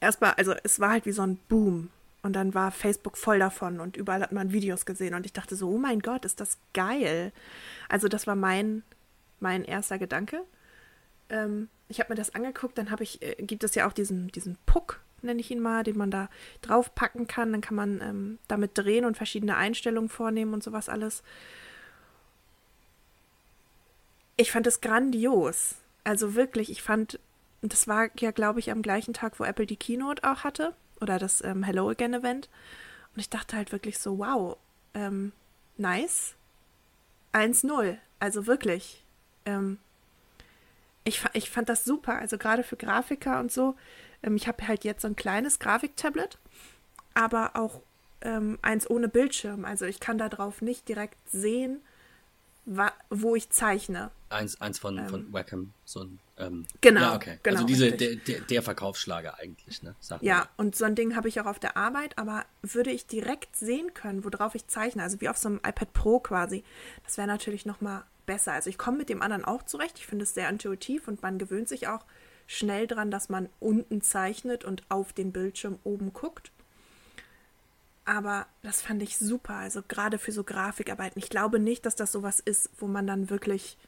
erstmal, 0.00 0.32
also 0.32 0.52
es 0.64 0.80
war 0.80 0.90
halt 0.90 1.06
wie 1.06 1.12
so 1.12 1.22
ein 1.22 1.38
Boom. 1.48 1.88
Und 2.22 2.34
dann 2.34 2.52
war 2.52 2.72
Facebook 2.72 3.16
voll 3.16 3.38
davon 3.38 3.80
und 3.80 3.96
überall 3.96 4.22
hat 4.22 4.32
man 4.32 4.52
Videos 4.52 4.84
gesehen. 4.84 5.14
Und 5.14 5.24
ich 5.24 5.32
dachte 5.32 5.56
so, 5.56 5.68
oh 5.68 5.78
mein 5.78 6.00
Gott, 6.00 6.26
ist 6.26 6.40
das 6.40 6.58
geil. 6.74 7.32
Also 7.88 8.08
das 8.08 8.26
war 8.26 8.34
mein, 8.34 8.82
mein 9.40 9.64
erster 9.64 9.98
Gedanke. 9.98 10.42
Ähm, 11.30 11.68
ich 11.88 12.00
habe 12.00 12.12
mir 12.12 12.16
das 12.16 12.34
angeguckt, 12.34 12.78
dann 12.78 12.90
habe 12.90 13.02
ich, 13.02 13.22
äh, 13.22 13.34
gibt 13.38 13.64
es 13.64 13.74
ja 13.74 13.86
auch 13.86 13.92
diesen, 13.92 14.28
diesen 14.28 14.56
Puck, 14.66 15.00
nenne 15.22 15.40
ich 15.40 15.50
ihn 15.50 15.60
mal, 15.60 15.84
den 15.84 15.98
man 15.98 16.10
da 16.10 16.28
draufpacken 16.62 17.26
kann. 17.26 17.52
Dann 17.52 17.60
kann 17.60 17.74
man 17.76 18.00
ähm, 18.00 18.38
damit 18.48 18.72
drehen 18.74 19.04
und 19.04 19.16
verschiedene 19.16 19.56
Einstellungen 19.56 20.08
vornehmen 20.08 20.54
und 20.54 20.62
sowas 20.62 20.88
alles. 20.88 21.22
Ich 24.36 24.50
fand 24.50 24.66
es 24.66 24.80
grandios. 24.80 25.76
Also 26.04 26.34
wirklich, 26.34 26.70
ich 26.70 26.82
fand, 26.82 27.18
das 27.62 27.88
war 27.88 28.08
ja, 28.18 28.30
glaube 28.30 28.60
ich, 28.60 28.70
am 28.70 28.82
gleichen 28.82 29.14
Tag, 29.14 29.38
wo 29.38 29.44
Apple 29.44 29.66
die 29.66 29.76
Keynote 29.76 30.24
auch 30.24 30.44
hatte. 30.44 30.74
Oder 31.00 31.18
das 31.18 31.42
ähm, 31.42 31.62
Hello 31.62 31.88
Again 31.88 32.14
Event. 32.14 32.48
Und 33.14 33.20
ich 33.20 33.30
dachte 33.30 33.56
halt 33.56 33.72
wirklich 33.72 33.98
so, 33.98 34.18
wow, 34.18 34.56
ähm, 34.94 35.32
nice. 35.76 36.34
1-0. 37.32 37.96
Also 38.20 38.46
wirklich. 38.46 39.04
Ähm, 39.46 39.78
ich, 41.04 41.22
ich 41.34 41.50
fand 41.50 41.68
das 41.68 41.84
super. 41.84 42.18
Also 42.18 42.38
gerade 42.38 42.62
für 42.62 42.76
Grafiker 42.76 43.40
und 43.40 43.52
so. 43.52 43.76
Ähm, 44.22 44.36
ich 44.36 44.48
habe 44.48 44.66
halt 44.66 44.84
jetzt 44.84 45.02
so 45.02 45.08
ein 45.08 45.16
kleines 45.16 45.58
Grafiktablet, 45.58 46.38
aber 47.14 47.56
auch 47.56 47.80
ähm, 48.22 48.58
eins 48.62 48.88
ohne 48.88 49.08
Bildschirm. 49.08 49.64
Also 49.64 49.84
ich 49.84 50.00
kann 50.00 50.18
da 50.18 50.28
drauf 50.28 50.62
nicht 50.62 50.88
direkt 50.88 51.18
sehen, 51.30 51.80
wo 53.10 53.36
ich 53.36 53.50
zeichne. 53.50 54.10
Eins, 54.30 54.58
eins 54.60 54.78
von, 54.78 54.96
Ähm. 54.96 55.08
von 55.08 55.32
Wacom, 55.32 55.74
so 55.84 56.04
ein, 56.04 56.18
ähm, 56.38 56.66
Genau, 56.80 57.00
Ja, 57.02 57.14
okay. 57.14 57.38
genau, 57.42 57.56
also 57.56 57.66
diese, 57.66 57.92
der, 57.92 58.16
der, 58.16 58.40
der 58.40 58.62
Verkaufsschlager 58.62 59.38
eigentlich, 59.38 59.82
ne? 59.82 59.94
Sag 60.00 60.22
mal. 60.22 60.26
Ja, 60.26 60.48
und 60.56 60.74
so 60.74 60.86
ein 60.86 60.94
Ding 60.94 61.14
habe 61.14 61.28
ich 61.28 61.38
auch 61.40 61.46
auf 61.46 61.58
der 61.58 61.76
Arbeit, 61.76 62.16
aber 62.16 62.46
würde 62.62 62.90
ich 62.90 63.06
direkt 63.06 63.54
sehen 63.54 63.92
können, 63.92 64.24
worauf 64.24 64.54
ich 64.54 64.66
zeichne, 64.66 65.02
also 65.02 65.20
wie 65.20 65.28
auf 65.28 65.36
so 65.36 65.48
einem 65.50 65.58
iPad 65.58 65.92
Pro 65.92 66.18
quasi, 66.20 66.64
das 67.04 67.18
wäre 67.18 67.28
natürlich 67.28 67.66
noch 67.66 67.82
mal 67.82 68.04
besser. 68.26 68.52
Also 68.52 68.70
ich 68.70 68.78
komme 68.78 68.98
mit 68.98 69.08
dem 69.08 69.22
anderen 69.22 69.44
auch 69.44 69.62
zurecht. 69.62 69.98
Ich 69.98 70.06
finde 70.06 70.22
es 70.24 70.34
sehr 70.34 70.48
intuitiv 70.48 71.08
und 71.08 71.22
man 71.22 71.38
gewöhnt 71.38 71.68
sich 71.68 71.88
auch 71.88 72.04
schnell 72.46 72.86
dran, 72.86 73.10
dass 73.10 73.28
man 73.28 73.48
unten 73.60 74.00
zeichnet 74.02 74.64
und 74.64 74.82
auf 74.88 75.12
den 75.12 75.32
Bildschirm 75.32 75.78
oben 75.84 76.12
guckt. 76.12 76.50
Aber 78.04 78.46
das 78.62 78.82
fand 78.82 79.02
ich 79.02 79.16
super, 79.16 79.54
also 79.54 79.80
gerade 79.86 80.18
für 80.18 80.30
so 80.32 80.44
Grafikarbeiten. 80.44 81.18
Ich 81.18 81.30
glaube 81.30 81.58
nicht, 81.58 81.86
dass 81.86 81.96
das 81.96 82.12
sowas 82.12 82.38
ist, 82.40 82.68
wo 82.78 82.86
man 82.86 83.06
dann 83.06 83.30
wirklich 83.30 83.78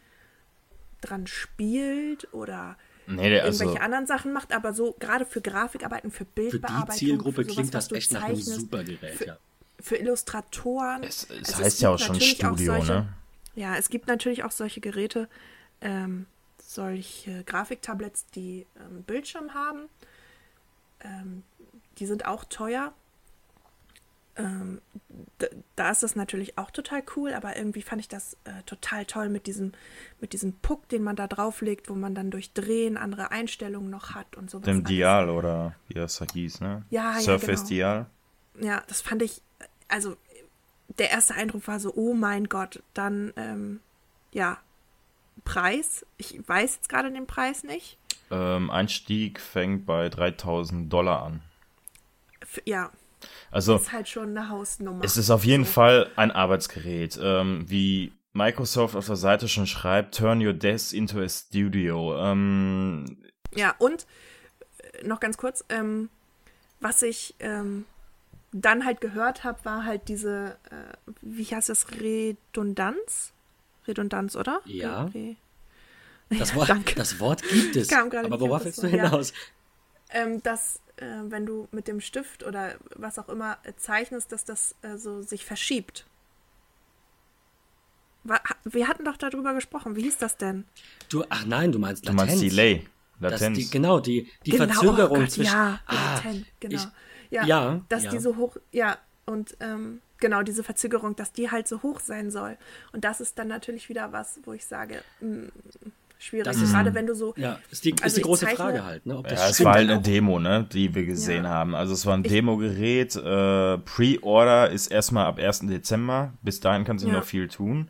dran 1.03 1.27
spielt 1.27 2.33
oder 2.33 2.77
Nee, 3.07 3.39
also, 3.39 3.63
irgendwelche 3.63 3.85
anderen 3.85 4.07
Sachen 4.07 4.33
macht, 4.33 4.53
aber 4.53 4.73
so 4.73 4.97
gerade 4.99 5.27
für 5.27 5.41
Grafikarbeiten, 5.43 6.11
für 6.11 6.25
Für 6.25 6.31
Bildbearbeitung. 6.35 6.95
die 6.95 6.99
Zielgruppe 6.99 7.45
für 7.45 7.51
sowas, 7.51 7.55
klingt 7.57 7.75
das 7.75 7.93
echt 7.93 8.13
nach 8.13 8.23
einem 8.23 8.37
super 8.37 8.83
Gerät, 8.83 9.15
für, 9.17 9.27
ja. 9.27 9.39
Für 9.81 9.97
Illustratoren. 9.97 11.03
es, 11.05 11.25
es 11.31 11.49
Also 11.51 11.63
heißt 11.65 11.81
ja 11.83 11.91
auch 11.91 11.99
schon 11.99 12.15
natürlich 12.15 12.45
auch 12.45 12.55
Studio, 12.55 12.73
solche- 12.73 12.93
ne? 12.93 13.09
Ja, 13.57 13.77
es 13.77 13.89
gibt 13.89 14.07
natürlich 14.07 14.45
auch 14.45 14.53
solche 14.53 14.81
Geräte, 14.81 15.29
ähm, 15.81 16.27
solche 16.63 17.43
Grafiktablets, 17.45 18.27
die 18.27 18.67
ähm, 18.79 19.03
Bildschirm 19.03 19.55
haben. 19.55 19.89
Ähm, 21.01 21.43
die 21.99 22.07
sind 22.07 22.27
auch 22.27 22.45
teuer. 22.45 22.93
Ähm, 24.37 24.83
da 25.77 25.91
ist 25.91 26.03
das 26.03 26.15
natürlich 26.15 26.59
auch 26.59 26.71
total 26.71 27.03
cool, 27.17 27.33
aber 27.33 27.57
irgendwie 27.57 27.81
fand 27.81 28.03
ich 28.03 28.09
das 28.09 28.35
äh, 28.45 28.63
total 28.67 29.07
toll 29.07 29.31
mit 29.31 29.47
diesem, 29.47 29.73
mit 30.21 30.35
diesem 30.35 30.53
Puck, 30.53 30.89
den 30.91 31.03
man 31.03 31.17
da 31.17 31.27
drauflegt, 31.27 31.89
wo 31.89 31.95
man 31.95 32.15
dann 32.15 32.31
durch 32.31 32.53
Drehen 32.53 32.99
andere 32.99 33.31
Einstellungen 33.31 33.89
noch 33.89 34.15
hat 34.15 34.37
und 34.37 34.51
sowas. 34.51 34.67
Dem. 34.67 34.85
Dial 34.85 35.31
oder 35.31 35.75
wie 35.89 35.95
das 35.95 36.23
hieß, 36.33 36.61
ne? 36.61 36.85
Ja, 36.91 37.15
ja, 37.15 37.21
Surface 37.21 37.61
genau. 37.61 37.69
Dial. 37.69 38.07
Ja, 38.61 38.83
das 38.89 39.01
fand 39.01 39.23
ich, 39.23 39.41
also 39.89 40.19
der 40.99 41.11
erste 41.11 41.35
Eindruck 41.35 41.67
war 41.69 41.81
so, 41.81 41.93
oh 41.95 42.15
mein 42.15 42.49
Gott, 42.49 42.83
dann, 42.95 43.33
ähm, 43.37 43.81
ja, 44.33 44.59
Preis. 45.45 46.05
Ich 46.17 46.41
weiß 46.47 46.77
jetzt 46.77 46.89
gerade 46.89 47.11
den 47.13 47.27
Preis 47.27 47.63
nicht. 47.63 47.99
Ähm, 48.31 48.71
Einstieg 48.71 49.41
fängt 49.41 49.87
bei 49.87 50.09
3000 50.09 50.93
Dollar 50.93 51.23
an. 51.23 51.43
F 52.41 52.61
ja, 52.65 52.91
Also, 53.51 53.77
ist 53.77 53.93
halt 53.93 54.09
schon 54.09 54.31
eine 54.37 54.49
Hausnummer. 54.49 55.05
es 55.05 55.17
ist 55.17 55.31
auf 55.31 55.45
jeden 55.45 55.65
So. 55.65 55.73
Fall 55.73 56.11
ein 56.17 56.31
Arbeitsgerät. 56.33 57.19
Ähm, 57.23 57.65
wie 57.69 58.13
Microsoft 58.33 58.97
auf 58.97 59.07
der 59.07 59.17
Seite 59.17 59.49
schon 59.49 59.67
schreibt, 59.67 60.17
turn 60.17 60.45
your 60.45 60.53
desk 60.55 60.93
into 60.93 61.21
a 61.21 61.29
studio. 61.29 62.17
Ähm, 62.19 63.19
Ja, 63.55 63.75
und 63.79 64.07
äh, 64.79 65.07
noch 65.07 65.21
ganz 65.21 65.37
kurz, 65.37 65.65
ähm, 65.69 66.09
was 66.81 67.03
ich 67.03 67.35
ähm, 67.41 67.85
dann 68.53 68.85
halt 68.85 69.01
gehört 69.01 69.45
habe, 69.45 69.65
war 69.65 69.85
halt 69.85 70.09
diese, 70.09 70.57
äh, 70.71 71.11
wie 71.21 71.45
heißt 71.45 71.69
das, 71.69 71.87
Redundanz? 72.01 73.33
Redundanz, 73.87 74.35
oder? 74.37 74.61
Ja. 74.65 75.05
Re- 75.07 75.37
Das 76.31 76.55
Wort, 76.55 76.69
danke. 76.69 76.95
das 76.95 77.21
Wort 77.21 77.43
gibt 77.49 77.77
es. 77.77 77.93
Aber 77.93 78.41
worauf 78.41 78.65
willst 78.65 78.79
du 78.79 78.83
Wort, 78.85 78.93
ja. 78.95 79.05
hinaus? 79.11 79.33
ähm, 80.11 80.43
dass 80.43 80.81
äh, 80.97 81.05
wenn 81.25 81.47
du 81.47 81.69
mit 81.73 81.87
dem 81.89 82.01
Stift 82.01 82.43
oder 82.45 82.77
was 82.95 83.19
auch 83.19 83.29
immer 83.29 83.59
äh, 83.65 83.73
zeichnest, 83.77 84.33
dass 84.33 84.45
das 84.45 84.75
äh, 84.83 84.97
so 84.97 85.23
sich 85.23 85.45
verschiebt. 85.45 86.07
Wir 88.65 88.89
hatten 88.89 89.05
doch 89.05 89.17
darüber 89.17 89.55
gesprochen. 89.55 89.95
Wie 89.95 90.03
hieß 90.03 90.19
das 90.19 90.37
denn? 90.37 90.65
Du, 91.09 91.25
ach 91.29 91.45
nein, 91.47 91.71
du 91.71 91.79
meinst 91.79 92.05
du 92.09 92.13
Latenz. 92.13 92.31
meinst 92.41 92.43
Delay. 92.43 92.85
Das, 93.21 93.33
Latenz. 93.41 93.59
die, 93.59 93.71
genau, 93.71 94.01
die, 94.01 94.29
die 94.45 94.51
genau, 94.51 94.65
Verzögerung 94.67 95.19
oh 95.19 95.21
Gott, 95.21 95.31
zwischen. 95.31 95.53
Ja, 95.53 95.81
ah, 95.87 96.15
Latent, 96.17 96.47
genau. 96.61 96.75
ich- 96.77 96.89
ja, 97.31 97.45
ja, 97.47 97.81
dass 97.89 98.05
ja. 98.05 98.11
die 98.11 98.19
so 98.19 98.37
hoch, 98.37 98.57
ja, 98.73 98.97
und 99.25 99.57
ähm, 99.61 100.01
genau 100.19 100.43
diese 100.43 100.63
Verzögerung, 100.65 101.17
dass 101.17 101.33
die 101.33 101.51
halt 101.51 101.67
so 101.69 101.83
hoch 101.83 102.01
sein 102.01 102.31
soll. 102.31 102.57
Und 102.93 103.05
das 103.05 103.21
ist 103.21 103.39
dann 103.39 103.49
natürlich 103.49 103.89
wieder 103.89 104.13
was, 104.13 104.41
wo 104.45 104.53
ich 104.53 104.65
sage, 104.65 105.03
mm, 105.21 105.47
schwierig. 106.19 106.45
Das 106.47 106.57
ist- 106.63 106.73
Gerade 106.73 106.95
wenn 106.95 107.07
du 107.07 107.15
so. 107.15 107.35
Ja, 107.37 107.59
ist 107.71 107.85
die, 107.85 107.93
Also 107.95 108.05
ist 108.07 108.17
die 108.17 108.21
ich 108.21 108.27
große 108.27 108.45
zeichne- 108.47 108.57
Frage 108.57 108.85
halt, 108.85 109.05
ne? 109.05 109.19
Ob 109.19 109.29
das 109.29 109.39
Ja, 109.41 109.49
es 109.51 109.65
war 109.65 109.75
halt 109.75 109.91
eine 109.91 110.01
Demo, 110.01 110.39
ne, 110.39 110.67
die 110.73 110.95
wir 110.95 111.05
gesehen 111.05 111.45
Ja. 111.45 111.51
haben. 111.51 111.75
Also 111.75 111.93
es 111.93 112.07
war 112.07 112.15
ein 112.17 112.23
Demo-Gerät. 112.23 113.17
Äh, 113.17 113.79
Pre-Order 113.79 114.71
ist 114.71 114.87
erstmal 114.87 115.27
ab 115.27 115.39
1. 115.39 115.67
Dezember. 115.69 116.33
Bis 116.43 116.61
dahin 116.61 116.85
kann 116.85 116.99
sich 116.99 117.09
Ja. 117.09 117.15
noch 117.17 117.25
viel 117.25 117.49
tun. 117.49 117.89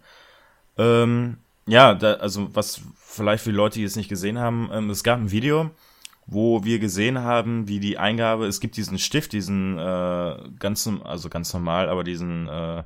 Ähm, 0.79 1.39
ja, 1.67 1.95
da, 1.95 2.15
also 2.15 2.55
was 2.55 2.81
vielleicht 2.97 3.45
für 3.45 3.51
die 3.51 3.57
Leute, 3.57 3.79
die 3.79 3.85
es 3.85 3.97
nicht 3.97 4.09
gesehen 4.09 4.39
haben, 4.39 4.69
ähm, 4.73 4.91
es 4.91 5.03
gab 5.05 5.19
ein 5.19 5.31
Video, 5.31 5.71
wo 6.27 6.65
wir 6.65 6.79
gesehen 6.79 7.21
haben, 7.21 7.69
wie 7.69 7.81
die 7.81 7.99
Eingabe, 7.99 8.47
es 8.47 8.61
gibt 8.61 8.77
diesen 8.77 8.99
Stift, 8.99 9.33
diesen 9.33 9.79
äh, 9.79 10.37
ganz, 10.59 10.91
also 11.05 11.29
ganz 11.29 11.53
normal, 11.53 11.89
aber 11.89 12.03
diesen 12.03 12.49
äh, 12.49 12.85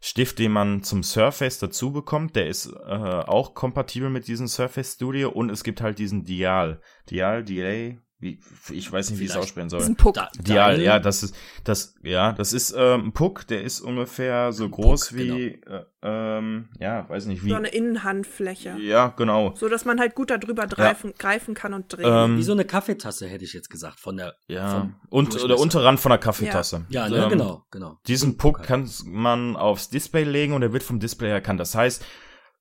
Stift, 0.00 0.38
den 0.38 0.52
man 0.52 0.82
zum 0.82 1.02
Surface 1.02 1.58
dazu 1.58 1.92
bekommt, 1.92 2.34
der 2.34 2.48
ist 2.48 2.66
äh, 2.66 2.72
auch 2.88 3.54
kompatibel 3.54 4.10
mit 4.10 4.26
diesem 4.26 4.48
Surface 4.48 4.94
Studio 4.94 5.30
und 5.30 5.50
es 5.50 5.62
gibt 5.62 5.80
halt 5.80 5.98
diesen 5.98 6.24
Dial. 6.24 6.80
Dial, 7.10 7.44
Delay, 7.44 7.98
wie, 8.20 8.38
ich 8.70 8.92
weiß 8.92 9.10
nicht, 9.10 9.18
wie 9.18 9.24
ich 9.24 9.28
es 9.30 9.32
Vielleicht 9.34 9.44
aussprechen 9.48 9.70
soll. 9.70 9.80
Diesen 9.80 9.96
Puck. 9.96 10.14
Da- 10.14 10.28
Dial, 10.38 10.74
Dial. 10.76 10.80
ja, 10.82 10.98
das 10.98 11.22
ist 11.22 11.34
das, 11.64 11.94
ja, 12.02 12.32
das 12.32 12.52
ist 12.52 12.74
ähm, 12.76 13.06
ein 13.06 13.12
Puck, 13.12 13.46
der 13.46 13.62
ist 13.62 13.80
ungefähr 13.80 14.52
so 14.52 14.68
groß 14.68 15.08
Puck, 15.08 15.18
wie, 15.18 15.46
äh, 15.48 15.84
ähm, 16.02 16.68
ja, 16.78 17.08
weiß 17.08 17.26
nicht 17.26 17.44
wie. 17.44 17.48
So 17.50 17.54
eine 17.56 17.68
Innenhandfläche. 17.68 18.76
Ja, 18.78 19.08
genau. 19.16 19.54
So 19.56 19.68
dass 19.68 19.84
man 19.84 19.98
halt 20.00 20.14
gut 20.14 20.30
darüber 20.30 20.66
greifen, 20.66 21.14
greifen 21.18 21.54
kann 21.54 21.72
und 21.74 21.88
drehen. 21.92 22.30
Ähm, 22.32 22.36
Wie 22.38 22.42
so 22.42 22.52
eine 22.52 22.64
Kaffeetasse, 22.64 23.26
hätte 23.26 23.44
ich 23.44 23.52
jetzt 23.52 23.70
gesagt, 23.70 24.00
von 24.00 24.16
der. 24.16 24.34
Ja. 24.48 24.90
Und 25.08 25.28
Durchmesser. 25.32 25.48
der 25.48 25.58
Unterrand 25.58 26.00
von 26.00 26.10
der 26.10 26.18
Kaffeetasse. 26.18 26.84
Ja, 26.90 27.08
ne, 27.08 27.24
Ähm, 27.24 27.30
genau, 27.30 27.64
genau. 27.70 27.98
Diesen 28.06 28.36
Puck 28.36 28.62
kann 28.62 28.88
man 29.06 29.56
aufs 29.56 29.88
Display 29.90 30.24
legen 30.24 30.52
und 30.52 30.62
er 30.62 30.72
wird 30.72 30.82
vom 30.82 31.00
Display 31.00 31.30
erkannt. 31.30 31.60
Das 31.60 31.74
heißt, 31.74 32.04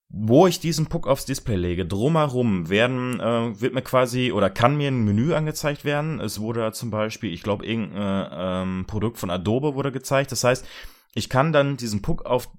wo 0.10 0.48
ich 0.48 0.60
diesen 0.60 0.88
Puck 0.88 1.08
aufs 1.08 1.26
Display 1.26 1.56
lege, 1.56 1.86
drumherum 1.86 2.70
werden, 2.70 3.20
äh, 3.20 3.62
wird 3.62 3.76
mir 3.76 3.84
quasi 3.84 4.32
oder 4.32 4.50
kann 4.50 4.76
mir 4.76 4.88
ein 4.88 5.06
Menü 5.06 5.34
angezeigt 5.34 5.86
werden. 5.86 6.20
Es 6.20 6.40
wurde 6.40 6.72
zum 6.72 6.90
Beispiel, 6.90 7.32
ich 7.32 7.44
glaube, 7.44 7.66
irgendein 7.66 8.02
äh, 8.02 8.64
ähm, 8.64 8.86
Produkt 8.88 9.20
von 9.20 9.30
Adobe 9.30 9.76
wurde 9.76 9.92
gezeigt. 9.92 10.32
Das 10.32 10.44
heißt, 10.44 10.66
ich 11.14 11.30
kann 11.30 11.54
dann 11.54 11.78
diesen 11.78 12.02
Puck 12.02 12.26
auf 12.26 12.50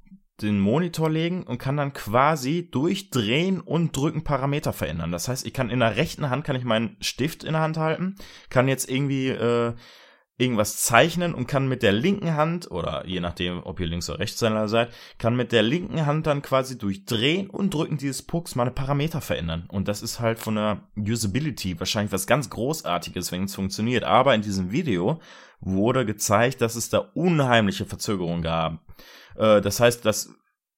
den 0.41 0.61
Monitor 0.61 1.11
legen 1.11 1.43
und 1.43 1.59
kann 1.59 1.77
dann 1.77 1.93
quasi 1.93 2.71
durchdrehen 2.71 3.61
und 3.61 3.97
drücken 3.97 4.25
Parameter 4.25 4.73
verändern. 4.73 5.13
Das 5.13 5.29
heißt, 5.29 5.45
ich 5.45 5.53
kann 5.53 5.71
in 5.71 5.81
der 5.81 5.97
rechten 5.97 6.31
Hand 6.31 6.45
kann 6.45 6.57
ich 6.57 6.65
meinen 6.65 6.97
Stift 7.01 7.45
in 7.45 7.53
der 7.53 7.63
Hand 7.63 7.77
halten, 7.77 8.17
kann 8.49 8.69
jetzt 8.69 8.89
irgendwie 8.89 9.29
äh, 9.29 9.75
irgendwas 10.41 10.79
zeichnen 10.79 11.35
und 11.35 11.47
kann 11.47 11.69
mit 11.69 11.83
der 11.83 11.93
linken 11.93 12.35
Hand, 12.35 12.71
oder 12.71 13.07
je 13.07 13.21
nachdem, 13.21 13.63
ob 13.65 13.79
ihr 13.79 13.87
Links- 13.87 14.09
oder 14.09 14.21
Rechtshänder 14.21 14.69
seid, 14.69 14.91
kann 15.19 15.37
mit 15.37 15.53
der 15.53 15.63
linken 15.63 16.07
Hand 16.07 16.27
dann 16.27 16.43
quasi 16.43 16.79
durch 16.79 17.05
Drehen 17.05 17.51
und 17.51 17.75
Drücken 17.75 17.99
dieses 17.99 18.23
Pucks 18.23 18.55
meine 18.55 18.71
Parameter 18.71 19.21
verändern. 19.21 19.67
Und 19.69 19.87
das 19.87 20.03
ist 20.03 20.21
halt 20.21 20.39
von 20.39 20.55
der 20.55 20.81
Usability 20.97 21.79
wahrscheinlich 21.79 22.13
was 22.13 22.27
ganz 22.27 22.49
Großartiges, 22.51 23.31
wenn 23.33 23.45
es 23.45 23.55
funktioniert. 23.55 24.05
Aber 24.05 24.35
in 24.35 24.43
diesem 24.43 24.73
Video 24.73 25.21
wurde 25.61 26.07
gezeigt, 26.07 26.61
dass 26.61 26.75
es 26.75 26.89
da 26.89 26.99
unheimliche 27.15 27.85
Verzögerungen 27.85 28.43
gab. 28.43 28.81
Äh, 29.37 29.61
das 29.61 29.79
heißt, 29.81 30.05
dass 30.05 30.35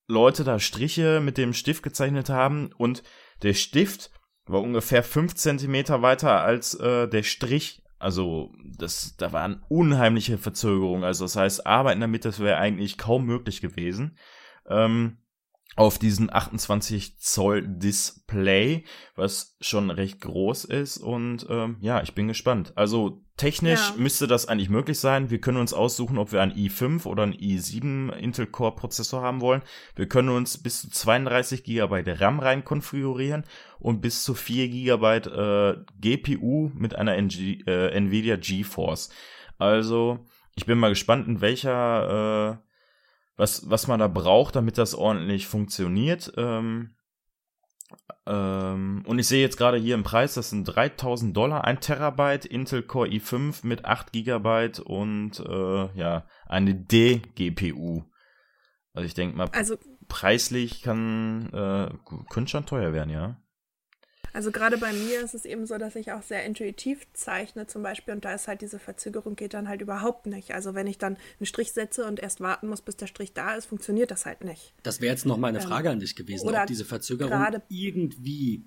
Leute 0.09 0.45
da 0.45 0.59
Striche 0.59 1.21
mit 1.21 1.39
dem 1.39 1.53
Stift 1.53 1.83
gezeichnet 1.83 2.29
haben 2.29 2.71
und 2.77 3.03
der 3.43 3.55
Stift 3.55 4.11
war 4.47 4.61
ungefähr 4.61 5.03
fünf 5.03 5.35
Zentimeter 5.35 6.03
weiter 6.03 6.43
als 6.43 6.75
äh, 6.75 7.09
der 7.09 7.23
Strich. 7.23 7.82
Also, 8.03 8.53
das, 8.79 9.17
da 9.17 9.33
waren 9.33 9.63
unheimliche 9.69 10.39
Verzögerungen. 10.39 11.05
Also, 11.05 11.25
das 11.25 11.37
heißt, 11.37 11.67
arbeiten 11.67 12.01
damit, 12.01 12.25
das 12.25 12.41
wäre 12.41 12.59
eigentlich 12.59 12.99
kaum 12.99 13.25
möglich 13.27 13.61
gewesen. 13.61 14.17
Ähm, 14.69 15.19
auf 15.75 15.99
diesen 15.99 16.33
28 16.33 17.19
Zoll 17.19 17.67
Display, 17.67 18.85
was 19.17 19.57
schon 19.61 19.91
recht 19.91 20.21
groß 20.21 20.65
ist. 20.67 20.99
Und 20.99 21.47
ähm, 21.49 21.77
ja, 21.81 22.03
ich 22.03 22.15
bin 22.15 22.29
gespannt. 22.29 22.73
Also 22.77 23.23
technisch 23.39 23.91
Ja. 23.91 23.95
müsste 23.97 24.27
das 24.27 24.47
eigentlich 24.47 24.69
möglich 24.69 24.99
sein. 24.99 25.31
Wir 25.31 25.41
können 25.41 25.57
uns 25.57 25.73
aussuchen, 25.73 26.19
ob 26.19 26.31
wir 26.33 26.43
einen 26.43 26.53
i5 26.53 27.07
oder 27.07 27.23
einen 27.23 27.33
i7 27.33 28.13
Intel 28.13 28.47
Core 28.47 28.75
Prozessor 28.75 29.23
haben 29.23 29.41
wollen. 29.41 29.63
Wir 29.97 30.07
können 30.09 30.29
uns 30.29 30.63
bis 30.63 30.83
zu 30.83 30.91
32 30.91 31.65
GB 31.65 32.03
RAM 32.19 32.41
rein 32.41 32.65
konfigurieren 32.65 33.45
und 33.79 34.03
bis 34.03 34.25
zu 34.25 34.35
4 34.35 34.69
GB 34.69 35.17
äh, 35.29 35.77
GPU 36.01 36.71
mit 36.75 36.95
einer 36.97 37.17
NG, 37.17 37.63
äh, 37.67 37.89
Nvidia 37.97 38.37
GeForce. 38.37 39.09
Also, 39.59 40.27
ich 40.55 40.67
bin 40.67 40.79
mal 40.79 40.91
gespannt, 40.91 41.27
in 41.29 41.41
welcher 41.41 42.59
äh, 42.61 42.72
was, 43.43 43.69
was 43.69 43.89
man 43.89 43.99
da 43.99 44.07
braucht, 44.07 44.55
damit 44.55 44.79
das 44.79 44.95
ordentlich 44.95 45.49
funktioniert. 45.49 46.33
Ähm, 46.37 46.95
ähm, 48.25 49.03
und 49.05 49.19
ich 49.19 49.27
sehe 49.27 49.43
jetzt 49.43 49.57
gerade 49.57 49.79
hier 49.79 49.97
im 49.97 50.05
Preis, 50.05 50.35
das 50.35 50.51
sind 50.51 50.65
3000 50.65 51.37
Dollar, 51.37 51.65
ein 51.65 51.81
Terabyte 51.81 52.47
Intel 52.47 52.85
Core 52.85 53.09
i5 53.09 53.67
mit 53.67 53.85
8 53.85 54.13
Gigabyte 54.13 54.79
und 54.79 55.41
äh, 55.41 55.99
ja, 55.99 56.25
eine 56.47 56.77
D-GPU. 56.77 58.05
Also 58.95 59.07
ich 59.07 59.15
denke 59.15 59.37
mal, 59.37 59.49
Also, 59.51 59.77
preislich 60.07 60.83
kann, 60.83 61.53
äh, 61.53 61.91
könnte 62.31 62.51
schon 62.51 62.65
teuer 62.65 62.93
werden, 62.93 63.11
ja. 63.11 63.42
Also 64.33 64.51
gerade 64.51 64.79
bei 64.79 64.93
mir 64.93 65.21
ist 65.21 65.35
es 65.35 65.45
eben 65.45 65.67
so, 65.67 65.79
dass 65.79 65.95
ich 65.97 66.13
auch 66.13 66.23
sehr 66.23 66.45
intuitiv 66.45 67.07
zeichne 67.13 67.67
zum 67.67 67.83
Beispiel 67.83 68.15
und 68.15 68.25
da 68.25 68.35
ist 68.35 68.49
halt 68.49 68.61
diese 68.63 68.79
Verzögerung 68.79 69.37
geht 69.37 69.55
dann 69.55 69.69
halt 69.69 69.81
überhaupt 69.83 70.27
nicht. 70.27 70.55
Also 70.55 70.75
wenn 70.75 70.87
ich 70.87 70.99
dann 70.99 71.17
einen 71.39 71.47
Strich 71.47 71.73
setze 71.73 72.07
und 72.07 72.21
erst 72.21 72.41
warten 72.41 72.69
muss, 72.69 72.81
bis 72.81 72.97
der 72.97 73.07
Strich 73.07 73.33
da 73.33 73.55
ist, 73.55 73.67
funktioniert 73.67 74.11
das 74.11 74.27
halt 74.27 74.45
nicht. 74.45 74.73
Das 74.83 75.01
wäre 75.01 75.13
jetzt 75.13 75.27
noch 75.27 75.37
meine 75.39 75.59
Ähm, 75.61 75.65
Frage 75.69 75.91
an 75.91 76.01
dich 76.01 76.17
gewesen, 76.17 76.49
ob 76.55 76.67
diese 76.67 76.85
Verzögerung 76.85 77.31
gerade- 77.33 77.63
irgendwie, 77.69 78.63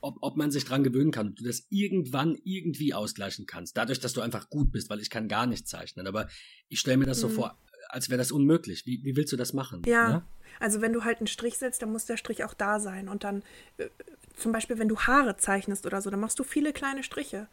ob, 0.00 0.16
ob 0.22 0.36
man 0.36 0.50
sich 0.50 0.64
dran 0.64 0.82
gewöhnen 0.82 1.10
kann, 1.10 1.28
ob 1.28 1.36
du 1.36 1.44
das 1.44 1.66
irgendwann 1.70 2.38
irgendwie 2.44 2.94
ausgleichen 2.94 3.46
kannst, 3.46 3.76
dadurch, 3.76 4.00
dass 4.00 4.12
du 4.12 4.20
einfach 4.22 4.48
gut 4.50 4.72
bist, 4.72 4.88
weil 4.90 5.00
ich 5.00 5.10
kann 5.10 5.28
gar 5.28 5.46
nicht 5.46 5.68
zeichnen. 5.68 6.06
Aber 6.06 6.28
ich 6.68 6.80
stelle 6.80 6.96
mir 6.96 7.06
das 7.06 7.20
so 7.20 7.28
Mhm. 7.28 7.32
vor, 7.32 7.58
als 7.90 8.08
wäre 8.08 8.18
das 8.18 8.32
unmöglich. 8.32 8.86
Wie, 8.86 9.04
wie 9.04 9.16
willst 9.16 9.32
du 9.32 9.36
das 9.36 9.52
machen? 9.52 9.82
Ja, 9.86 10.08
ne? 10.08 10.22
Also 10.58 10.80
wenn 10.80 10.92
du 10.92 11.04
halt 11.04 11.18
einen 11.18 11.26
Strich 11.26 11.58
setzt, 11.58 11.82
dann 11.82 11.92
muss 11.92 12.06
der 12.06 12.16
Strich 12.16 12.44
auch 12.44 12.54
da 12.54 12.80
sein. 12.80 13.08
Und 13.08 13.24
dann, 13.24 13.42
äh, 13.78 13.88
zum 14.36 14.52
Beispiel, 14.52 14.78
wenn 14.78 14.88
du 14.88 14.98
Haare 14.98 15.36
zeichnest 15.36 15.86
oder 15.86 16.00
so, 16.00 16.10
dann 16.10 16.20
machst 16.20 16.38
du 16.38 16.44
viele 16.44 16.72
kleine 16.72 17.02
Striche. 17.02 17.48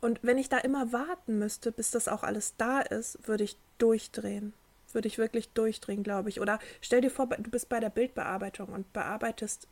Und 0.00 0.18
wenn 0.22 0.36
ich 0.36 0.48
da 0.48 0.58
immer 0.58 0.92
warten 0.92 1.38
müsste, 1.38 1.70
bis 1.70 1.92
das 1.92 2.08
auch 2.08 2.24
alles 2.24 2.56
da 2.56 2.80
ist, 2.80 3.26
würde 3.28 3.44
ich 3.44 3.56
durchdrehen. 3.78 4.52
Würde 4.92 5.08
ich 5.08 5.16
wirklich 5.16 5.50
durchdrehen, 5.50 6.02
glaube 6.02 6.28
ich. 6.28 6.40
Oder 6.40 6.58
stell 6.80 7.00
dir 7.00 7.10
vor, 7.10 7.26
du 7.28 7.50
bist 7.50 7.68
bei 7.68 7.80
der 7.80 7.88
Bildbearbeitung 7.88 8.68
und 8.68 8.92
bearbeitest 8.92 9.68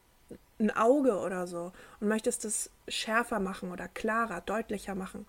ein 0.61 0.71
Auge 0.71 1.19
oder 1.19 1.47
so 1.47 1.73
und 1.99 2.09
möchtest 2.09 2.45
es 2.45 2.71
schärfer 2.87 3.41
machen 3.41 3.73
oder 3.73 3.89
klarer, 3.89 4.41
deutlicher 4.41 4.95
machen. 4.95 5.27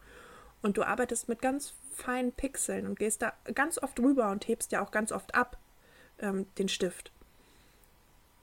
Und 0.61 0.77
du 0.77 0.83
arbeitest 0.83 1.27
mit 1.27 1.41
ganz 1.41 1.73
feinen 1.91 2.31
Pixeln 2.31 2.85
und 2.85 2.99
gehst 2.99 3.23
da 3.23 3.33
ganz 3.55 3.81
oft 3.81 3.99
rüber 3.99 4.29
und 4.29 4.47
hebst 4.47 4.71
ja 4.71 4.83
auch 4.83 4.91
ganz 4.91 5.11
oft 5.11 5.33
ab 5.33 5.57
ähm, 6.19 6.45
den 6.59 6.69
Stift 6.69 7.11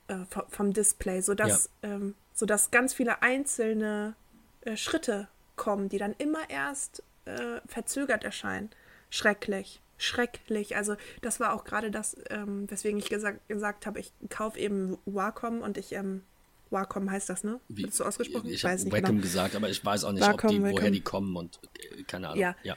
äh, 0.08 0.16
vom, 0.48 0.72
Display, 0.72 1.20
sodass, 1.22 1.70
ähm, 1.82 2.14
sodass 2.34 2.70
ganz 2.70 2.94
viele 2.94 3.22
einzelne 3.22 4.14
äh, 4.62 4.76
Schritte 4.76 5.28
kommen, 5.56 5.88
die 5.88 5.98
dann 5.98 6.14
immer 6.18 6.48
erst 6.48 7.02
äh, 7.24 7.60
verzögert 7.66 8.24
erscheinen. 8.24 8.70
Schrecklich. 9.10 9.80
Schrecklich. 9.96 10.76
Also 10.76 10.96
das 11.22 11.40
war 11.40 11.52
auch 11.54 11.64
gerade 11.64 11.90
das, 11.90 12.16
ähm, 12.30 12.70
weswegen 12.70 12.98
ich 12.98 13.08
gesagt, 13.08 13.46
gesagt 13.48 13.86
habe, 13.86 13.98
ich 13.98 14.12
kaufe 14.28 14.58
eben 14.58 14.96
Wacom 15.06 15.60
und 15.60 15.76
ich, 15.76 15.92
ähm, 15.92 16.22
Wacom 16.70 17.10
heißt 17.10 17.28
das, 17.28 17.44
ne? 17.44 17.60
Wie, 17.68 17.82
Wird 17.84 17.94
so 17.94 18.04
ausgesprochen? 18.04 18.48
Ich 18.48 18.62
weiß 18.62 18.80
habe 18.80 18.84
nicht 18.84 18.92
Wacom 18.92 19.16
genau. 19.16 19.22
gesagt, 19.22 19.56
aber 19.56 19.68
ich 19.68 19.84
weiß 19.84 20.04
auch 20.04 20.12
nicht, 20.12 20.22
Wacom, 20.22 20.50
die, 20.50 20.60
woher 20.62 20.74
Wacom. 20.74 20.92
die 20.92 21.00
kommen 21.00 21.36
und 21.36 21.58
äh, 21.98 22.02
keine 22.04 22.28
Ahnung. 22.28 22.40
Ja. 22.40 22.56
ja. 22.62 22.76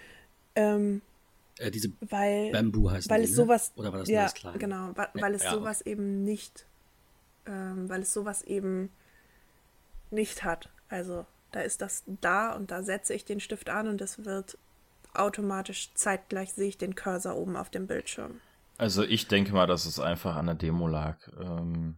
Ähm, 0.55 1.01
Äh, 1.59 1.69
diese 1.69 1.91
weil 2.01 2.51
Bamboo 2.51 2.89
heißt 2.89 3.09
weil 3.09 3.19
die, 3.19 3.25
es 3.25 3.31
ne? 3.31 3.35
sowas 3.35 3.71
Oder 3.75 3.91
war 3.91 3.99
das 3.99 4.09
ja 4.09 4.27
genau 4.57 4.91
weil, 4.95 5.09
Ja, 5.13 5.21
weil 5.21 5.35
es 5.35 5.43
ja, 5.43 5.51
sowas 5.51 5.81
eben 5.81 6.23
nicht 6.23 6.65
ähm, 7.45 7.89
weil 7.89 8.01
es 8.01 8.13
sowas 8.13 8.41
eben 8.43 8.89
nicht 10.11 10.43
hat 10.43 10.69
also 10.89 11.25
da 11.51 11.61
ist 11.61 11.81
das 11.81 12.03
da 12.07 12.53
und 12.53 12.71
da 12.71 12.83
setze 12.83 13.13
ich 13.13 13.25
den 13.25 13.39
Stift 13.39 13.69
an 13.69 13.87
und 13.87 14.01
es 14.01 14.25
wird 14.25 14.57
automatisch 15.13 15.91
zeitgleich 15.93 16.53
sehe 16.53 16.69
ich 16.69 16.77
den 16.77 16.95
Cursor 16.95 17.35
oben 17.35 17.55
auf 17.55 17.69
dem 17.69 17.87
Bildschirm 17.87 18.39
Also 18.77 19.03
ich 19.03 19.27
denke 19.27 19.53
mal, 19.53 19.67
dass 19.67 19.85
es 19.85 19.99
einfach 19.99 20.35
an 20.35 20.45
der 20.47 20.55
Demo 20.55 20.87
lag. 20.87 21.17
Ähm, 21.39 21.97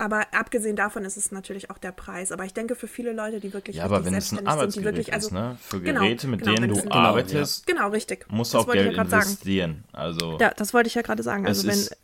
aber 0.00 0.26
abgesehen 0.32 0.76
davon 0.76 1.04
ist 1.04 1.16
es 1.16 1.32
natürlich 1.32 1.70
auch 1.70 1.78
der 1.78 1.92
Preis 1.92 2.30
aber 2.30 2.44
ich 2.44 2.54
denke 2.54 2.74
für 2.76 2.86
viele 2.86 3.12
Leute 3.12 3.40
die 3.40 3.52
wirklich 3.52 3.76
ja, 3.76 3.84
aber 3.84 4.04
wenn 4.04 4.14
es 4.14 4.30
ein 4.32 4.36
sind, 4.36 4.48
Arbeitsgerät 4.48 4.94
wirklich 4.94 5.12
also 5.12 5.28
ist, 5.28 5.32
ne? 5.32 5.56
Für 5.60 5.80
Genau, 5.80 6.00
Geräte, 6.00 6.28
mit 6.28 6.40
genau, 6.40 6.54
denen 6.54 6.68
du 6.68 6.74
Genau, 6.80 6.94
arbeitest, 6.94 7.66
genau 7.66 7.88
richtig 7.88 8.26
musst 8.30 8.54
du 8.54 8.58
auch 8.58 8.70
Geld 8.70 8.86
ja 8.86 9.02
grad 9.02 9.10
sagen. 9.10 9.24
investieren. 9.24 9.84
Also 9.92 10.38
ja 10.40 10.52
das 10.54 10.72
wollte 10.72 10.88
ich 10.88 10.94
ja 10.94 11.02
gerade 11.02 11.22
sagen 11.22 11.46
also 11.46 11.66
wenn 11.66 11.78
ist, 11.80 11.96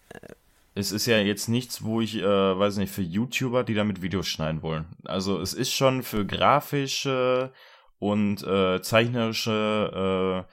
es 0.75 0.91
ist 0.91 1.07
ja 1.07 1.19
jetzt 1.19 1.49
nichts, 1.49 1.85
wo 1.85 2.01
ich, 2.01 2.17
äh, 2.17 2.25
weiß 2.25 2.77
nicht, 2.79 2.93
für 2.93 3.03
YouTuber, 3.03 3.63
die 3.63 3.75
damit 3.75 4.03
Videos 4.03 4.27
schneiden 4.27 4.63
wollen. 4.63 4.87
Also 5.05 5.41
es 5.41 5.55
ist 5.55 5.73
schon 5.73 6.03
für 6.03 6.27
grafische 6.27 7.53
und 7.99 8.43
äh, 8.43 8.83
zeichnerische 8.83 10.45
äh, 10.49 10.53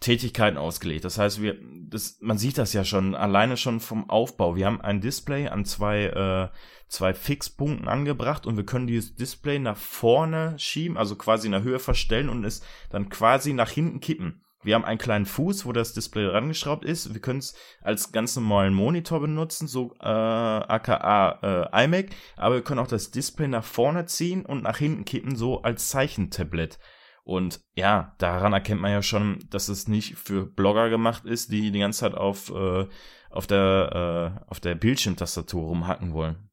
Tätigkeiten 0.00 0.58
ausgelegt. 0.58 1.04
Das 1.04 1.16
heißt, 1.16 1.40
wir, 1.40 1.56
das, 1.88 2.18
man 2.20 2.38
sieht 2.38 2.58
das 2.58 2.72
ja 2.72 2.84
schon 2.84 3.14
alleine 3.14 3.56
schon 3.56 3.78
vom 3.78 4.10
Aufbau. 4.10 4.56
Wir 4.56 4.66
haben 4.66 4.80
ein 4.80 5.00
Display 5.00 5.46
an 5.46 5.64
zwei, 5.64 6.06
äh, 6.06 6.48
zwei 6.88 7.14
Fixpunkten 7.14 7.86
angebracht 7.86 8.46
und 8.46 8.56
wir 8.56 8.66
können 8.66 8.88
dieses 8.88 9.14
Display 9.14 9.60
nach 9.60 9.76
vorne 9.76 10.58
schieben, 10.58 10.98
also 10.98 11.14
quasi 11.14 11.46
in 11.46 11.52
der 11.52 11.62
Höhe 11.62 11.78
verstellen 11.78 12.28
und 12.28 12.44
es 12.44 12.62
dann 12.90 13.10
quasi 13.10 13.52
nach 13.52 13.70
hinten 13.70 14.00
kippen. 14.00 14.41
Wir 14.62 14.76
haben 14.76 14.84
einen 14.84 14.98
kleinen 14.98 15.26
Fuß, 15.26 15.66
wo 15.66 15.72
das 15.72 15.92
Display 15.92 16.26
rangeschraubt 16.26 16.84
ist. 16.84 17.12
Wir 17.12 17.20
können 17.20 17.40
es 17.40 17.54
als 17.80 18.12
ganz 18.12 18.36
normalen 18.36 18.74
Monitor 18.74 19.20
benutzen, 19.20 19.66
so 19.66 19.94
äh, 20.00 20.06
aka 20.06 21.70
äh, 21.72 21.84
iMac, 21.84 22.10
aber 22.36 22.56
wir 22.56 22.62
können 22.62 22.80
auch 22.80 22.86
das 22.86 23.10
Display 23.10 23.48
nach 23.48 23.64
vorne 23.64 24.06
ziehen 24.06 24.46
und 24.46 24.62
nach 24.62 24.78
hinten 24.78 25.04
kippen, 25.04 25.34
so 25.34 25.62
als 25.62 25.88
Zeichentablet. 25.88 26.78
Und 27.24 27.60
ja, 27.74 28.14
daran 28.18 28.52
erkennt 28.52 28.80
man 28.80 28.90
ja 28.90 29.02
schon, 29.02 29.38
dass 29.50 29.68
es 29.68 29.86
nicht 29.86 30.16
für 30.16 30.46
Blogger 30.46 30.90
gemacht 30.90 31.24
ist, 31.24 31.52
die 31.52 31.70
die 31.70 31.78
ganze 31.78 32.00
Zeit 32.00 32.14
auf, 32.14 32.50
äh, 32.50 32.86
auf 33.30 33.46
der, 33.46 34.38
äh, 34.38 34.50
auf 34.50 34.60
der 34.60 34.74
Bildschirmtastatur 34.74 35.62
rumhacken 35.62 36.14
wollen. 36.14 36.50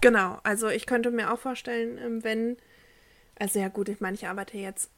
Genau, 0.00 0.38
also 0.44 0.68
ich 0.68 0.86
könnte 0.86 1.10
mir 1.10 1.32
auch 1.32 1.40
vorstellen, 1.40 1.98
ähm, 1.98 2.24
wenn, 2.24 2.56
also 3.38 3.58
ja 3.58 3.68
gut, 3.68 3.88
ich 3.88 4.00
meine, 4.00 4.14
ich 4.14 4.28
arbeite 4.28 4.56
jetzt 4.58 4.92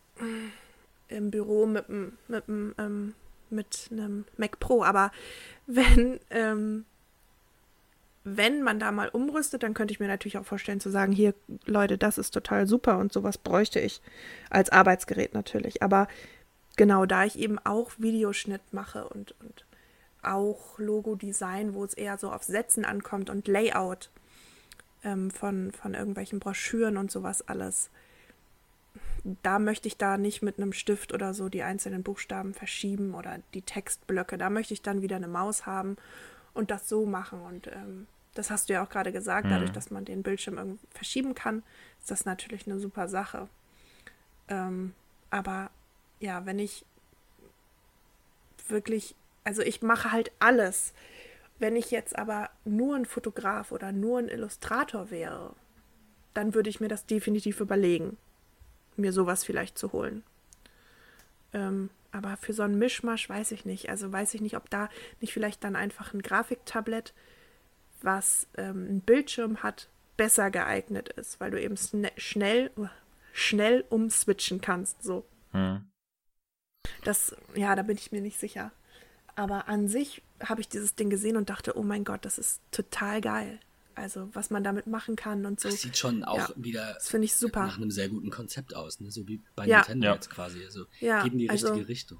im 1.10 1.30
Büro 1.30 1.66
mit, 1.66 1.88
mit, 1.88 2.44
ähm, 2.48 3.14
mit 3.50 3.88
einem 3.90 4.24
Mac 4.36 4.58
Pro, 4.60 4.82
aber 4.82 5.12
wenn 5.66 6.20
ähm, 6.30 6.84
wenn 8.24 8.62
man 8.62 8.78
da 8.78 8.92
mal 8.92 9.08
umrüstet, 9.08 9.62
dann 9.62 9.74
könnte 9.74 9.92
ich 9.92 10.00
mir 10.00 10.06
natürlich 10.06 10.36
auch 10.36 10.44
vorstellen 10.44 10.80
zu 10.80 10.90
sagen, 10.90 11.12
hier, 11.12 11.34
Leute, 11.64 11.96
das 11.96 12.18
ist 12.18 12.32
total 12.32 12.66
super 12.66 12.98
und 12.98 13.12
sowas 13.12 13.38
bräuchte 13.38 13.80
ich 13.80 14.02
als 14.50 14.70
Arbeitsgerät 14.70 15.32
natürlich. 15.32 15.82
Aber 15.82 16.06
genau, 16.76 17.06
da 17.06 17.24
ich 17.24 17.38
eben 17.38 17.58
auch 17.58 17.92
Videoschnitt 17.98 18.60
mache 18.72 19.08
und, 19.08 19.34
und 19.40 19.64
auch 20.22 20.78
Logo-Design, 20.78 21.72
wo 21.72 21.84
es 21.84 21.94
eher 21.94 22.18
so 22.18 22.30
auf 22.30 22.42
Sätzen 22.42 22.84
ankommt 22.84 23.30
und 23.30 23.48
Layout 23.48 24.10
ähm, 25.02 25.30
von, 25.30 25.72
von 25.72 25.94
irgendwelchen 25.94 26.40
Broschüren 26.40 26.98
und 26.98 27.10
sowas 27.10 27.48
alles, 27.48 27.88
da 29.24 29.58
möchte 29.58 29.88
ich 29.88 29.96
da 29.96 30.18
nicht 30.18 30.42
mit 30.42 30.58
einem 30.58 30.72
Stift 30.72 31.12
oder 31.12 31.34
so 31.34 31.48
die 31.48 31.62
einzelnen 31.62 32.02
Buchstaben 32.02 32.54
verschieben 32.54 33.14
oder 33.14 33.38
die 33.54 33.62
Textblöcke. 33.62 34.38
Da 34.38 34.50
möchte 34.50 34.74
ich 34.74 34.82
dann 34.82 35.02
wieder 35.02 35.16
eine 35.16 35.28
Maus 35.28 35.66
haben 35.66 35.96
und 36.54 36.70
das 36.70 36.88
so 36.88 37.06
machen. 37.06 37.40
Und 37.40 37.66
ähm, 37.68 38.06
das 38.34 38.50
hast 38.50 38.68
du 38.68 38.74
ja 38.74 38.84
auch 38.84 38.88
gerade 38.88 39.12
gesagt, 39.12 39.46
mhm. 39.46 39.50
dadurch, 39.50 39.72
dass 39.72 39.90
man 39.90 40.04
den 40.04 40.22
Bildschirm 40.22 40.58
irgendwie 40.58 40.86
verschieben 40.90 41.34
kann, 41.34 41.62
ist 42.00 42.10
das 42.10 42.24
natürlich 42.24 42.66
eine 42.66 42.78
super 42.78 43.08
Sache. 43.08 43.48
Ähm, 44.48 44.94
aber 45.30 45.70
ja, 46.18 46.46
wenn 46.46 46.58
ich 46.58 46.84
wirklich, 48.68 49.14
also 49.44 49.62
ich 49.62 49.82
mache 49.82 50.12
halt 50.12 50.32
alles. 50.38 50.92
Wenn 51.58 51.76
ich 51.76 51.90
jetzt 51.90 52.18
aber 52.18 52.48
nur 52.64 52.96
ein 52.96 53.04
Fotograf 53.04 53.70
oder 53.70 53.92
nur 53.92 54.18
ein 54.18 54.28
Illustrator 54.28 55.10
wäre, 55.10 55.54
dann 56.32 56.54
würde 56.54 56.70
ich 56.70 56.80
mir 56.80 56.88
das 56.88 57.04
definitiv 57.06 57.60
überlegen, 57.60 58.16
mir 59.00 59.12
sowas 59.12 59.44
vielleicht 59.44 59.78
zu 59.78 59.92
holen. 59.92 60.22
Ähm, 61.52 61.90
aber 62.12 62.36
für 62.36 62.52
so 62.52 62.62
einen 62.62 62.78
Mischmasch 62.78 63.28
weiß 63.28 63.52
ich 63.52 63.64
nicht. 63.64 63.88
Also 63.88 64.10
weiß 64.10 64.34
ich 64.34 64.40
nicht, 64.40 64.56
ob 64.56 64.68
da 64.70 64.88
nicht 65.20 65.32
vielleicht 65.32 65.62
dann 65.64 65.76
einfach 65.76 66.12
ein 66.12 66.22
Grafiktablett, 66.22 67.14
was 68.02 68.46
ähm, 68.56 68.86
einen 68.88 69.00
Bildschirm 69.00 69.62
hat, 69.62 69.88
besser 70.16 70.50
geeignet 70.50 71.08
ist, 71.10 71.40
weil 71.40 71.50
du 71.50 71.60
eben 71.60 71.76
schnell, 72.16 72.70
schnell 73.32 73.84
umswitchen 73.88 74.60
kannst. 74.60 75.02
So. 75.02 75.24
Hm. 75.52 75.84
Das, 77.04 77.34
ja, 77.54 77.74
da 77.74 77.82
bin 77.82 77.96
ich 77.96 78.12
mir 78.12 78.20
nicht 78.20 78.38
sicher. 78.38 78.72
Aber 79.36 79.68
an 79.68 79.88
sich 79.88 80.22
habe 80.42 80.60
ich 80.60 80.68
dieses 80.68 80.96
Ding 80.96 81.10
gesehen 81.10 81.36
und 81.36 81.48
dachte, 81.48 81.76
oh 81.78 81.82
mein 81.82 82.04
Gott, 82.04 82.24
das 82.24 82.38
ist 82.38 82.60
total 82.72 83.20
geil. 83.20 83.60
Also 83.94 84.28
was 84.32 84.50
man 84.50 84.64
damit 84.64 84.86
machen 84.86 85.16
kann 85.16 85.46
und 85.46 85.60
so. 85.60 85.68
Das 85.68 85.80
sieht 85.80 85.96
schon 85.96 86.24
auch 86.24 86.36
ja, 86.36 86.54
wieder 86.56 86.94
das 86.94 87.12
ich 87.12 87.34
super. 87.34 87.66
nach 87.66 87.76
einem 87.76 87.90
sehr 87.90 88.08
guten 88.08 88.30
Konzept 88.30 88.74
aus, 88.74 89.00
ne? 89.00 89.10
so 89.10 89.26
wie 89.28 89.42
bei 89.56 89.66
ja. 89.66 89.78
Nintendo 89.78 90.06
ja. 90.06 90.14
jetzt 90.14 90.30
quasi. 90.30 90.64
Also 90.64 90.84
ja, 91.00 91.22
geben 91.22 91.38
die 91.38 91.46
richtige 91.46 91.72
also, 91.72 91.84
Richtung. 91.84 92.18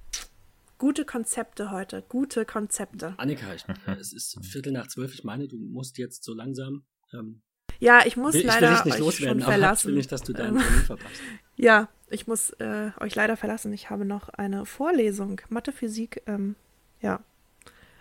Gute 0.78 1.04
Konzepte 1.04 1.70
heute, 1.70 2.02
gute 2.08 2.44
Konzepte. 2.44 3.14
Annika, 3.18 3.54
ich, 3.54 3.64
es 4.00 4.12
ist 4.12 4.38
Viertel 4.44 4.72
nach 4.72 4.86
zwölf. 4.86 5.12
Ich 5.14 5.24
meine, 5.24 5.46
du 5.46 5.56
musst 5.56 5.98
jetzt 5.98 6.24
so 6.24 6.34
langsam. 6.34 6.84
Ähm, 7.12 7.42
ja, 7.80 8.04
ich 8.06 8.16
muss 8.16 8.34
will, 8.34 8.46
leider 8.46 8.72
ich 8.72 8.84
will 8.84 8.92
nicht 8.92 8.98
loswerden, 8.98 9.40
schon 9.40 9.50
verlassen. 9.50 9.80
Ich 9.80 9.86
will 9.86 9.94
nicht, 9.94 10.12
dass 10.12 10.22
du 10.22 10.32
deinen 10.32 10.58
Termin 10.58 10.80
verpasst. 10.84 11.14
Ja, 11.56 11.90
ich 12.08 12.26
muss 12.26 12.50
äh, 12.58 12.90
euch 13.00 13.14
leider 13.14 13.36
verlassen. 13.36 13.70
Ich 13.74 13.90
habe 13.90 14.06
noch 14.06 14.30
eine 14.30 14.64
Vorlesung, 14.64 15.42
Mathe, 15.50 15.72
Physik. 15.72 16.22
Ähm, 16.26 16.56
ja, 17.02 17.22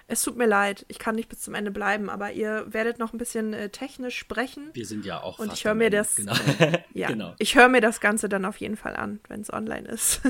es 0.09 0.23
tut 0.23 0.37
mir 0.37 0.47
leid, 0.47 0.85
ich 0.87 0.97
kann 0.97 1.15
nicht 1.15 1.29
bis 1.29 1.39
zum 1.39 1.53
Ende 1.53 1.69
bleiben, 1.69 2.09
aber 2.09 2.31
ihr 2.31 2.65
werdet 2.73 2.97
noch 2.97 3.13
ein 3.13 3.19
bisschen 3.19 3.53
äh, 3.53 3.69
technisch 3.69 4.17
sprechen. 4.17 4.71
Wir 4.73 4.87
sind 4.87 5.05
ja 5.05 5.21
auch 5.21 5.37
Und 5.37 5.53
ich 5.53 5.65
höre 5.65 5.75
mir 5.75 5.91
das 5.91 6.15
genau. 6.15 6.33
Ja, 6.93 7.09
genau. 7.09 7.35
Ich 7.37 7.55
höre 7.55 7.69
mir 7.69 7.79
das 7.79 8.01
Ganze 8.01 8.27
dann 8.27 8.43
auf 8.43 8.57
jeden 8.57 8.75
Fall 8.75 8.95
an, 8.95 9.19
wenn 9.27 9.41
es 9.41 9.53
online 9.53 9.87
ist. 9.87 10.21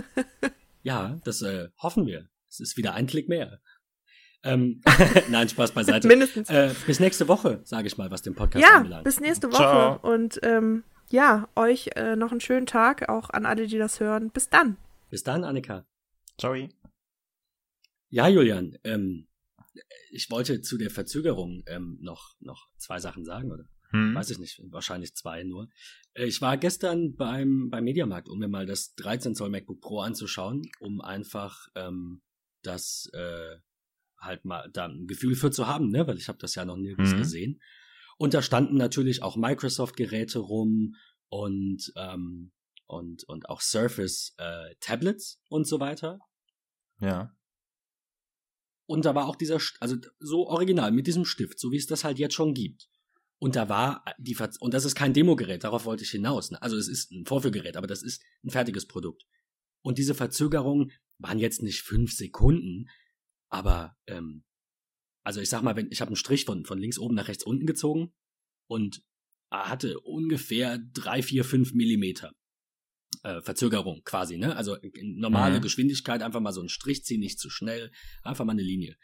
ja, 0.83 1.17
das 1.23 1.41
äh, 1.41 1.69
hoffen 1.77 2.05
wir. 2.05 2.27
Es 2.49 2.59
ist 2.59 2.75
wieder 2.75 2.93
ein 2.93 3.07
Klick 3.07 3.29
mehr. 3.29 3.61
Ähm, 4.43 4.81
nein, 5.29 5.47
Spaß 5.47 5.71
beiseite. 5.71 6.07
Mindestens. 6.07 6.49
Äh, 6.49 6.73
bis 6.85 6.99
nächste 6.99 7.29
Woche, 7.29 7.61
sage 7.63 7.87
ich 7.87 7.97
mal, 7.97 8.11
was 8.11 8.21
den 8.21 8.35
Podcast 8.35 8.65
ja, 8.65 8.77
anbelangt. 8.77 9.05
bis 9.05 9.21
nächste 9.21 9.47
Woche. 9.47 9.57
Ciao. 9.57 9.99
Und 10.01 10.41
ähm, 10.43 10.83
ja, 11.09 11.47
euch 11.55 11.91
äh, 11.95 12.17
noch 12.17 12.31
einen 12.31 12.41
schönen 12.41 12.65
Tag, 12.65 13.07
auch 13.07 13.29
an 13.29 13.45
alle, 13.45 13.67
die 13.67 13.77
das 13.77 14.01
hören. 14.01 14.29
Bis 14.29 14.49
dann. 14.49 14.75
Bis 15.09 15.23
dann, 15.23 15.45
Annika. 15.45 15.85
Ciao. 16.37 16.53
Ja, 18.09 18.27
Julian, 18.27 18.77
ähm, 18.83 19.28
ich 20.11 20.29
wollte 20.29 20.61
zu 20.61 20.77
der 20.77 20.89
Verzögerung 20.89 21.63
ähm, 21.67 21.97
noch, 22.01 22.35
noch 22.39 22.69
zwei 22.77 22.99
Sachen 22.99 23.25
sagen, 23.25 23.51
oder? 23.51 23.65
Hm. 23.91 24.13
Weiß 24.13 24.29
ich 24.29 24.37
nicht, 24.37 24.61
wahrscheinlich 24.69 25.15
zwei 25.15 25.43
nur. 25.43 25.67
Äh, 26.13 26.25
ich 26.25 26.41
war 26.41 26.57
gestern 26.57 27.15
beim, 27.15 27.69
beim 27.69 27.83
Mediamarkt, 27.83 28.29
um 28.29 28.39
mir 28.39 28.47
mal 28.47 28.65
das 28.65 28.93
13 28.95 29.35
Zoll 29.35 29.49
MacBook 29.49 29.81
Pro 29.81 30.01
anzuschauen, 30.01 30.69
um 30.79 31.01
einfach 31.01 31.67
ähm, 31.75 32.21
das 32.61 33.09
äh, 33.13 33.57
halt 34.19 34.45
mal 34.45 34.69
da 34.71 34.85
ein 34.85 35.07
Gefühl 35.07 35.35
für 35.35 35.49
zu 35.49 35.67
haben, 35.67 35.89
ne? 35.89 36.05
weil 36.05 36.17
ich 36.17 36.27
habe 36.27 36.37
das 36.39 36.55
ja 36.55 36.65
noch 36.65 36.77
nirgends 36.77 37.11
hm. 37.11 37.17
gesehen. 37.17 37.61
Und 38.17 38.33
da 38.33 38.41
standen 38.41 38.75
natürlich 38.75 39.23
auch 39.23 39.37
Microsoft-Geräte 39.37 40.39
rum 40.39 40.95
und, 41.29 41.91
ähm, 41.95 42.51
und, 42.85 43.23
und 43.23 43.49
auch 43.49 43.61
Surface 43.61 44.33
äh, 44.37 44.75
Tablets 44.81 45.41
und 45.47 45.65
so 45.65 45.79
weiter. 45.79 46.19
Ja. 46.99 47.33
Und 48.89 49.05
da 49.05 49.13
war 49.13 49.27
auch 49.27 49.35
dieser, 49.35 49.59
also 49.81 49.97
so 50.17 50.47
original 50.47 50.91
mit 50.91 51.05
diesem 51.05 51.23
Stift, 51.23 51.59
so 51.59 51.71
wie 51.71 51.77
es 51.77 51.85
das 51.85 52.03
halt 52.03 52.17
jetzt 52.17 52.33
schon 52.33 52.55
gibt. 52.55 52.89
Und 53.37 53.55
da 53.55 53.69
war 53.69 54.03
die, 54.17 54.33
Ver 54.33 54.49
und 54.61 54.73
das 54.73 54.83
ist 54.83 54.95
kein 54.95 55.13
Demogerät, 55.13 55.63
darauf 55.63 55.85
wollte 55.85 56.03
ich 56.03 56.09
hinaus. 56.09 56.49
Ne? 56.49 56.59
Also 56.59 56.75
es 56.75 56.87
ist 56.87 57.11
ein 57.11 57.27
Vorführgerät, 57.27 57.77
aber 57.77 57.85
das 57.85 58.01
ist 58.01 58.23
ein 58.43 58.49
fertiges 58.49 58.87
Produkt. 58.87 59.27
Und 59.83 59.99
diese 59.99 60.15
Verzögerungen 60.15 60.91
waren 61.19 61.37
jetzt 61.37 61.61
nicht 61.61 61.81
fünf 61.81 62.13
Sekunden, 62.13 62.89
aber 63.49 63.95
ähm, 64.07 64.43
also 65.23 65.39
ich 65.39 65.49
sag 65.49 65.61
mal, 65.61 65.75
wenn 65.75 65.91
ich 65.91 66.01
habe 66.01 66.09
einen 66.09 66.15
Strich 66.15 66.45
von 66.45 66.65
von 66.65 66.79
links 66.79 66.97
oben 66.97 67.13
nach 67.13 67.27
rechts 67.27 67.43
unten 67.43 67.67
gezogen 67.67 68.11
und 68.67 69.03
hatte 69.51 69.99
ungefähr 69.99 70.79
drei, 70.93 71.21
vier, 71.21 71.45
fünf 71.45 71.75
Millimeter 71.75 72.33
äh, 73.23 73.41
Verzögerung 73.41 74.01
quasi, 74.03 74.37
ne? 74.37 74.55
Also 74.55 74.77
normale 75.01 75.57
mhm. 75.57 75.61
Geschwindigkeit, 75.61 76.21
einfach 76.21 76.39
mal 76.39 76.53
so 76.53 76.61
einen 76.61 76.69
Strich 76.69 77.03
ziehen, 77.03 77.19
nicht 77.19 77.39
zu 77.39 77.49
schnell, 77.49 77.91
einfach 78.23 78.45
mal 78.45 78.53
eine 78.53 78.61
Linie. 78.61 78.95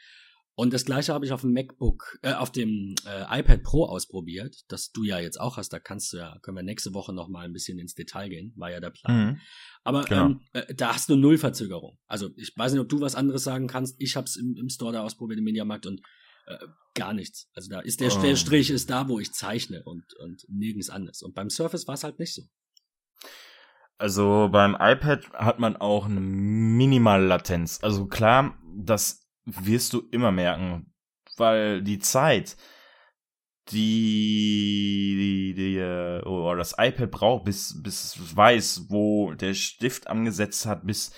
Und 0.57 0.73
das 0.73 0.85
gleiche 0.85 1.13
habe 1.13 1.25
ich 1.25 1.33
auf 1.33 1.41
dem 1.41 1.51
MacBook, 1.51 2.17
äh, 2.21 2.33
auf 2.33 2.49
dem 2.49 2.95
äh, 3.05 3.39
iPad 3.39 3.61
Pro 3.61 3.85
ausprobiert, 3.85 4.55
das 4.69 4.91
du 4.91 5.03
ja 5.03 5.19
jetzt 5.19 5.39
auch 5.39 5.57
hast. 5.57 5.73
Da 5.73 5.79
kannst 5.79 6.13
du 6.13 6.17
ja, 6.17 6.39
können 6.41 6.55
wir 6.55 6.63
nächste 6.63 6.93
Woche 6.93 7.13
noch 7.13 7.27
mal 7.27 7.43
ein 7.45 7.51
bisschen 7.51 7.77
ins 7.77 7.93
Detail 7.93 8.29
gehen, 8.29 8.53
war 8.55 8.71
ja 8.71 8.79
der 8.79 8.91
Plan. 8.91 9.31
Mhm. 9.31 9.41
Aber 9.83 10.03
genau. 10.05 10.25
ähm, 10.27 10.41
äh, 10.53 10.73
da 10.73 10.93
hast 10.93 11.09
du 11.09 11.17
null 11.17 11.37
Verzögerung. 11.37 11.99
Also 12.07 12.29
ich 12.37 12.53
weiß 12.55 12.71
nicht, 12.71 12.81
ob 12.81 12.87
du 12.87 13.01
was 13.01 13.15
anderes 13.15 13.43
sagen 13.43 13.67
kannst. 13.67 13.95
Ich 13.99 14.15
habe 14.15 14.27
es 14.27 14.37
im, 14.37 14.55
im 14.57 14.69
Store 14.69 14.93
da 14.93 15.03
ausprobiert, 15.03 15.39
im 15.39 15.43
Mediamarkt 15.43 15.87
und 15.87 16.01
äh, 16.47 16.57
gar 16.93 17.13
nichts. 17.13 17.49
Also 17.53 17.69
da 17.69 17.81
ist 17.81 17.99
der, 17.99 18.15
oh. 18.15 18.21
der 18.21 18.37
Strich 18.37 18.69
ist 18.69 18.89
da, 18.89 19.09
wo 19.09 19.19
ich 19.19 19.33
zeichne 19.33 19.83
und, 19.83 20.05
und 20.19 20.45
nirgends 20.47 20.89
anders. 20.89 21.21
Und 21.21 21.35
beim 21.35 21.49
Surface 21.49 21.85
war 21.87 21.95
es 21.95 22.05
halt 22.05 22.17
nicht 22.17 22.33
so. 22.33 22.43
Also 23.97 24.49
beim 24.51 24.75
iPad 24.79 25.31
hat 25.33 25.59
man 25.59 25.77
auch 25.77 26.05
eine 26.05 26.19
Minimal-Latenz. 26.19 27.79
Also 27.81 28.07
klar, 28.07 28.57
das 28.75 29.25
wirst 29.45 29.93
du 29.93 30.03
immer 30.11 30.31
merken, 30.31 30.91
weil 31.37 31.81
die 31.81 31.99
Zeit, 31.99 32.57
die, 33.69 35.53
die, 35.53 35.53
die 35.55 35.77
äh, 35.77 36.21
oder 36.23 36.57
das 36.57 36.75
iPad 36.77 37.09
braucht, 37.09 37.45
bis 37.45 37.81
bis 37.81 38.15
es 38.15 38.35
weiß, 38.35 38.85
wo 38.89 39.33
der 39.33 39.53
Stift 39.53 40.07
angesetzt 40.07 40.65
hat, 40.65 40.85
bis 40.85 41.11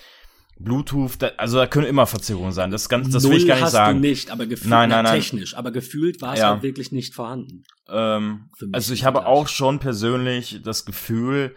Bluetooth, 0.58 1.12
da, 1.18 1.28
also 1.36 1.58
da 1.58 1.66
können 1.66 1.86
immer 1.86 2.06
Verzögerungen 2.06 2.52
sein. 2.52 2.70
Das, 2.70 2.88
ganz, 2.88 3.10
das 3.10 3.22
Null 3.22 3.32
will 3.32 3.38
ich 3.38 3.46
gar 3.46 3.54
nicht 3.56 3.64
hast 3.64 3.72
sagen. 3.72 4.02
Du 4.02 4.08
nicht, 4.08 4.30
aber 4.30 4.46
gefühlt 4.46 4.70
nein, 4.70 4.88
nein, 4.88 5.04
nein. 5.04 5.20
technisch, 5.20 5.56
aber 5.56 5.70
gefühlt 5.70 6.20
war 6.20 6.34
es 6.34 6.40
ja. 6.40 6.50
halt 6.50 6.62
wirklich 6.62 6.90
nicht 6.90 7.14
vorhanden. 7.14 7.64
Ähm, 7.88 8.50
also 8.72 8.92
ich 8.92 9.04
habe 9.04 9.26
auch 9.26 9.48
schon 9.48 9.78
persönlich 9.78 10.60
das 10.62 10.84
Gefühl, 10.84 11.54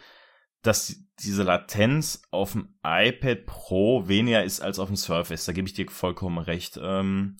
dass 0.61 1.00
diese 1.19 1.43
Latenz 1.43 2.23
auf 2.31 2.53
dem 2.53 2.75
iPad 2.83 3.45
Pro 3.45 4.07
weniger 4.07 4.43
ist 4.43 4.61
als 4.61 4.79
auf 4.79 4.87
dem 4.87 4.95
Surface. 4.95 5.45
Da 5.45 5.53
gebe 5.53 5.67
ich 5.67 5.73
dir 5.73 5.89
vollkommen 5.89 6.39
recht. 6.39 6.79
Ähm, 6.81 7.37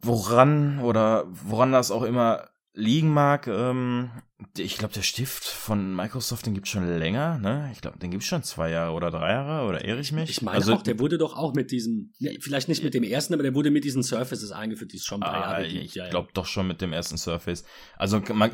woran 0.00 0.80
oder 0.80 1.24
woran 1.28 1.72
das 1.72 1.90
auch 1.90 2.02
immer 2.02 2.48
liegen 2.74 3.10
mag, 3.12 3.46
ähm, 3.46 4.10
ich 4.58 4.78
glaube, 4.78 4.92
der 4.92 5.02
Stift 5.02 5.44
von 5.44 5.94
Microsoft, 5.94 6.44
den 6.46 6.54
gibt 6.54 6.66
schon 6.66 6.98
länger, 6.98 7.38
ne? 7.38 7.70
Ich 7.72 7.80
glaube, 7.80 7.98
den 7.98 8.10
gibt 8.10 8.24
es 8.24 8.28
schon 8.28 8.42
zwei 8.42 8.70
Jahre 8.70 8.92
oder 8.92 9.12
drei 9.12 9.30
Jahre, 9.30 9.68
oder 9.68 9.84
irre 9.84 10.00
ich 10.00 10.10
mich? 10.10 10.28
Ich 10.28 10.42
meine 10.42 10.56
also, 10.56 10.74
auch, 10.74 10.82
der 10.82 10.98
wurde 10.98 11.16
doch 11.16 11.36
auch 11.36 11.54
mit 11.54 11.70
diesem, 11.70 12.12
ne, 12.18 12.36
vielleicht 12.40 12.68
nicht 12.68 12.82
mit 12.82 12.92
dem 12.94 13.04
ersten, 13.04 13.32
aber 13.32 13.44
der 13.44 13.54
wurde 13.54 13.70
mit 13.70 13.84
diesen 13.84 14.02
Surfaces 14.02 14.50
eingeführt, 14.50 14.92
die 14.92 14.96
es 14.96 15.04
schon 15.04 15.20
paar 15.20 15.34
ah, 15.34 15.50
Jahre 15.52 15.68
gibt. 15.68 15.84
Ich 15.84 15.94
ja, 15.94 16.08
glaube 16.08 16.28
ja. 16.28 16.32
doch 16.34 16.46
schon 16.46 16.66
mit 16.66 16.80
dem 16.80 16.92
ersten 16.92 17.16
Surface. 17.16 17.64
Also 17.96 18.20
man, 18.32 18.50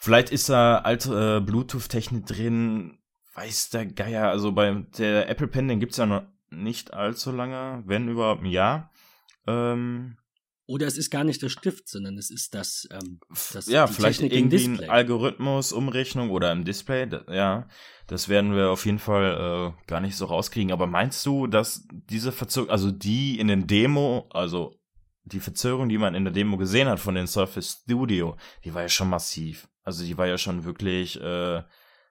vielleicht 0.00 0.30
ist 0.30 0.48
da 0.48 0.78
alte 0.78 1.38
äh, 1.38 1.44
Bluetooth-Technik 1.44 2.26
drin, 2.26 2.98
weiß 3.34 3.70
der 3.70 3.86
Geier. 3.86 4.28
Also 4.28 4.52
bei 4.52 4.84
der 4.98 5.28
Apple 5.28 5.46
Pen, 5.46 5.68
den 5.68 5.78
gibt 5.78 5.92
es 5.92 5.98
ja 5.98 6.06
noch 6.06 6.22
nicht 6.50 6.92
allzu 6.92 7.30
lange, 7.30 7.84
wenn 7.86 8.08
überhaupt 8.08 8.42
ein 8.42 8.50
Jahr. 8.50 8.90
Ähm, 9.46 10.16
oder 10.66 10.86
es 10.86 10.96
ist 10.96 11.10
gar 11.10 11.24
nicht 11.24 11.42
der 11.42 11.48
Stift, 11.48 11.88
sondern 11.88 12.16
es 12.16 12.30
ist 12.30 12.54
das, 12.54 12.88
ähm, 12.92 13.18
das 13.52 13.66
ja, 13.66 13.86
vielleicht 13.88 14.20
Technik 14.20 14.38
irgendwie 14.38 14.84
ein 14.84 14.90
Algorithmus, 14.90 15.72
Umrechnung 15.72 16.30
oder 16.30 16.52
im 16.52 16.64
Display. 16.64 17.08
ja, 17.28 17.68
das 18.06 18.28
werden 18.28 18.54
wir 18.54 18.70
auf 18.70 18.86
jeden 18.86 19.00
Fall 19.00 19.74
äh, 19.76 19.86
gar 19.88 20.00
nicht 20.00 20.16
so 20.16 20.26
rauskriegen. 20.26 20.72
Aber 20.72 20.86
meinst 20.86 21.26
du, 21.26 21.46
dass 21.46 21.86
diese 21.90 22.30
Verzögerung, 22.30 22.70
also 22.70 22.90
die 22.92 23.38
in 23.38 23.48
den 23.48 23.66
Demo, 23.66 24.28
also 24.30 24.80
die 25.24 25.40
Verzögerung, 25.40 25.88
die 25.88 25.98
man 25.98 26.14
in 26.14 26.24
der 26.24 26.32
Demo 26.32 26.56
gesehen 26.56 26.88
hat 26.88 27.00
von 27.00 27.14
den 27.14 27.26
Surface 27.26 27.80
Studio, 27.82 28.36
die 28.64 28.72
war 28.72 28.82
ja 28.82 28.88
schon 28.88 29.10
massiv. 29.10 29.68
Also 29.82 30.04
die 30.04 30.18
war 30.18 30.26
ja 30.26 30.38
schon 30.38 30.64
wirklich, 30.64 31.20
äh, 31.20 31.62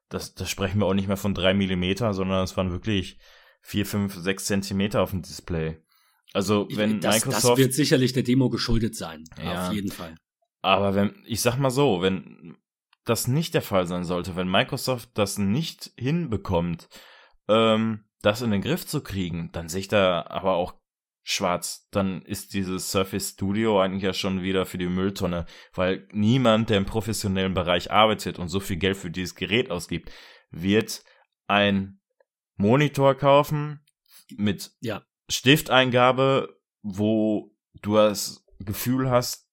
das, 0.10 0.34
das 0.34 0.50
sprechen 0.50 0.80
wir 0.80 0.86
auch 0.86 0.94
nicht 0.94 1.08
mehr 1.08 1.18
von 1.18 1.34
drei 1.34 1.54
Millimeter, 1.54 2.14
sondern 2.14 2.44
es 2.44 2.58
waren 2.58 2.72
wirklich 2.72 3.20
vier, 3.62 3.86
fünf, 3.86 4.16
sechs 4.16 4.46
Zentimeter 4.46 5.02
auf 5.02 5.12
dem 5.12 5.22
Display. 5.22 5.82
Also 6.34 6.68
wenn 6.72 7.00
das, 7.00 7.16
Microsoft. 7.16 7.54
Das 7.54 7.58
wird 7.58 7.74
sicherlich 7.74 8.14
der 8.14 8.24
Demo 8.24 8.50
geschuldet 8.50 8.96
sein. 8.96 9.24
Ja, 9.44 9.68
auf 9.68 9.74
jeden 9.74 9.92
Fall. 9.92 10.16
Aber 10.62 10.94
wenn, 10.94 11.24
ich 11.26 11.42
sag 11.42 11.58
mal 11.58 11.72
so, 11.72 12.02
wenn 12.02 12.58
das 13.06 13.28
nicht 13.28 13.54
der 13.54 13.62
Fall 13.62 13.88
sein 13.88 14.04
sollte, 14.04 14.36
wenn 14.36 14.50
Microsoft 14.50 15.10
das 15.14 15.38
nicht 15.38 15.92
hinbekommt, 15.98 16.90
ähm, 17.48 18.06
das 18.22 18.42
in 18.42 18.52
den 18.52 18.62
Griff 18.62 18.86
zu 18.86 19.02
kriegen, 19.02 19.50
dann 19.54 19.70
sehe 19.70 19.82
ich 19.82 19.88
da 19.88 20.26
aber 20.28 20.56
auch 20.56 20.79
schwarz. 21.32 21.88
Dann 21.92 22.22
ist 22.24 22.54
dieses 22.54 22.92
Surface 22.92 23.32
Studio 23.32 23.82
eigentlich 23.82 24.04
ja 24.04 24.14
schon 24.14 24.42
wieder 24.42 24.66
für 24.66 24.78
die 24.78 24.88
Mülltonne, 24.88 25.46
weil 25.74 26.08
niemand, 26.12 26.70
der 26.70 26.78
im 26.78 26.86
professionellen 26.86 27.54
Bereich 27.54 27.92
arbeitet 27.92 28.40
und 28.40 28.50
so 28.50 28.60
viel 28.60 28.78
Geld 28.78 28.98
für 28.98 29.12
dieses 29.12 29.36
Gerät 29.36 29.70
ausgibt, 29.70 30.12
wird 30.50 31.04
ein 31.48 32.00
Monitor 32.56 33.16
kaufen 33.16 33.86
mit 34.36 34.72
ja. 34.82 35.04
Stifteingabe, 35.30 36.60
wo 36.82 37.56
du 37.82 37.96
das 37.96 38.46
Gefühl 38.60 39.10
hast, 39.10 39.49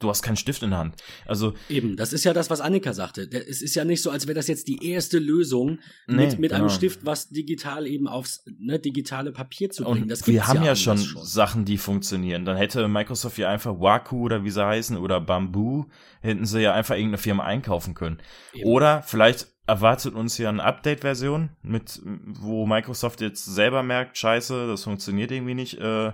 du 0.00 0.08
hast 0.08 0.22
keinen 0.22 0.36
Stift 0.36 0.62
in 0.62 0.70
der 0.70 0.78
Hand. 0.80 0.96
Also 1.26 1.54
eben, 1.68 1.96
das 1.96 2.12
ist 2.12 2.24
ja 2.24 2.32
das, 2.32 2.50
was 2.50 2.60
Annika 2.60 2.92
sagte. 2.92 3.28
Es 3.30 3.62
ist 3.62 3.74
ja 3.74 3.84
nicht 3.84 4.02
so, 4.02 4.10
als 4.10 4.26
wäre 4.26 4.34
das 4.34 4.48
jetzt 4.48 4.66
die 4.66 4.90
erste 4.90 5.18
Lösung 5.18 5.78
nee, 6.06 6.16
mit, 6.16 6.38
mit 6.38 6.50
genau. 6.50 6.62
einem 6.62 6.70
Stift, 6.70 7.04
was 7.04 7.28
digital 7.28 7.86
eben 7.86 8.08
aufs 8.08 8.44
ne, 8.58 8.78
digitale 8.78 9.30
Papier 9.30 9.70
zu 9.70 9.84
bringen. 9.84 10.10
Und 10.10 10.26
wir 10.26 10.46
haben 10.48 10.60
ja, 10.60 10.66
ja 10.66 10.76
schon, 10.76 10.98
schon, 10.98 11.24
Sachen, 11.24 11.64
die 11.64 11.78
funktionieren. 11.78 12.44
Dann 12.44 12.56
hätte 12.56 12.88
Microsoft 12.88 13.38
ja 13.38 13.50
einfach 13.50 13.78
Waku 13.78 14.24
oder 14.24 14.42
wie 14.42 14.50
sie 14.50 14.66
heißen 14.66 14.96
oder 14.96 15.20
Bamboo, 15.20 15.86
hätten 16.22 16.46
sie 16.46 16.62
ja 16.62 16.72
einfach 16.72 16.94
irgendeine 16.94 17.18
Firma 17.18 17.44
einkaufen 17.44 17.94
können. 17.94 18.20
Eben. 18.54 18.68
Oder 18.68 19.02
vielleicht 19.02 19.48
erwartet 19.66 20.14
uns 20.14 20.36
ja 20.38 20.48
eine 20.48 20.64
Update-Version, 20.64 21.50
mit 21.62 22.00
wo 22.04 22.66
Microsoft 22.66 23.20
jetzt 23.20 23.44
selber 23.44 23.82
merkt, 23.82 24.16
scheiße, 24.16 24.66
das 24.66 24.82
funktioniert 24.82 25.30
irgendwie 25.30 25.54
nicht. 25.54 25.78
Äh, 25.78 26.12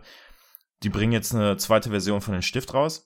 die 0.83 0.91
bringen 0.91 1.13
jetzt 1.13 1.35
eine 1.35 1.57
zweite 1.57 1.91
Version 1.91 2.21
von 2.21 2.35
dem 2.35 2.43
Stift 2.43 2.75
raus. 2.75 3.06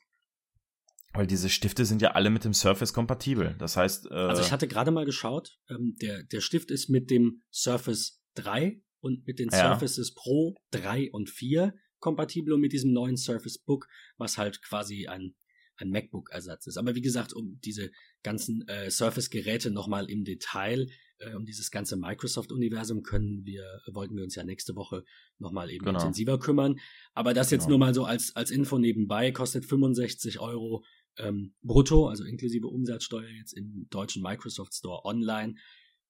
Weil 1.12 1.26
diese 1.26 1.48
Stifte 1.48 1.84
sind 1.84 2.02
ja 2.02 2.12
alle 2.12 2.30
mit 2.30 2.44
dem 2.44 2.54
Surface 2.54 2.92
kompatibel. 2.92 3.56
Das 3.58 3.76
heißt. 3.76 4.06
Äh, 4.06 4.14
also 4.14 4.42
ich 4.42 4.52
hatte 4.52 4.68
gerade 4.68 4.90
mal 4.90 5.04
geschaut, 5.04 5.58
ähm, 5.68 5.96
der, 6.00 6.22
der 6.22 6.40
Stift 6.40 6.70
ist 6.70 6.88
mit 6.88 7.10
dem 7.10 7.42
Surface 7.50 8.20
3 8.34 8.80
und 9.00 9.26
mit 9.26 9.38
den 9.38 9.48
ja. 9.50 9.72
Surfaces 9.72 10.14
Pro 10.14 10.54
3 10.70 11.10
und 11.12 11.28
4 11.28 11.74
kompatibel 11.98 12.52
und 12.54 12.60
mit 12.60 12.72
diesem 12.72 12.92
neuen 12.92 13.16
Surface 13.16 13.58
Book, 13.58 13.86
was 14.16 14.38
halt 14.38 14.62
quasi 14.62 15.06
ein 15.06 15.34
ein 15.80 15.90
MacBook-Ersatz 15.90 16.66
ist. 16.66 16.76
Aber 16.76 16.94
wie 16.94 17.00
gesagt, 17.00 17.32
um 17.32 17.58
diese 17.64 17.90
ganzen 18.22 18.66
äh, 18.68 18.90
Surface-Geräte 18.90 19.70
nochmal 19.70 20.10
im 20.10 20.24
Detail, 20.24 20.86
äh, 21.18 21.34
um 21.34 21.44
dieses 21.44 21.70
ganze 21.70 21.96
Microsoft-Universum 21.96 23.02
können 23.02 23.44
wir, 23.44 23.64
wollten 23.92 24.16
wir 24.16 24.24
uns 24.24 24.34
ja 24.34 24.44
nächste 24.44 24.76
Woche 24.76 25.04
nochmal 25.38 25.70
eben 25.70 25.84
genau. 25.84 25.98
intensiver 25.98 26.38
kümmern. 26.38 26.76
Aber 27.14 27.34
das 27.34 27.50
jetzt 27.50 27.62
genau. 27.62 27.70
nur 27.70 27.78
mal 27.78 27.94
so 27.94 28.04
als, 28.04 28.34
als 28.36 28.50
Info 28.50 28.78
nebenbei, 28.78 29.32
kostet 29.32 29.64
65 29.64 30.40
Euro 30.40 30.84
ähm, 31.22 31.54
brutto, 31.62 32.08
also 32.08 32.24
inklusive 32.24 32.66
Umsatzsteuer 32.66 33.28
jetzt 33.28 33.52
im 33.52 33.86
deutschen 33.90 34.22
Microsoft 34.22 34.74
Store 34.74 35.04
online. 35.04 35.54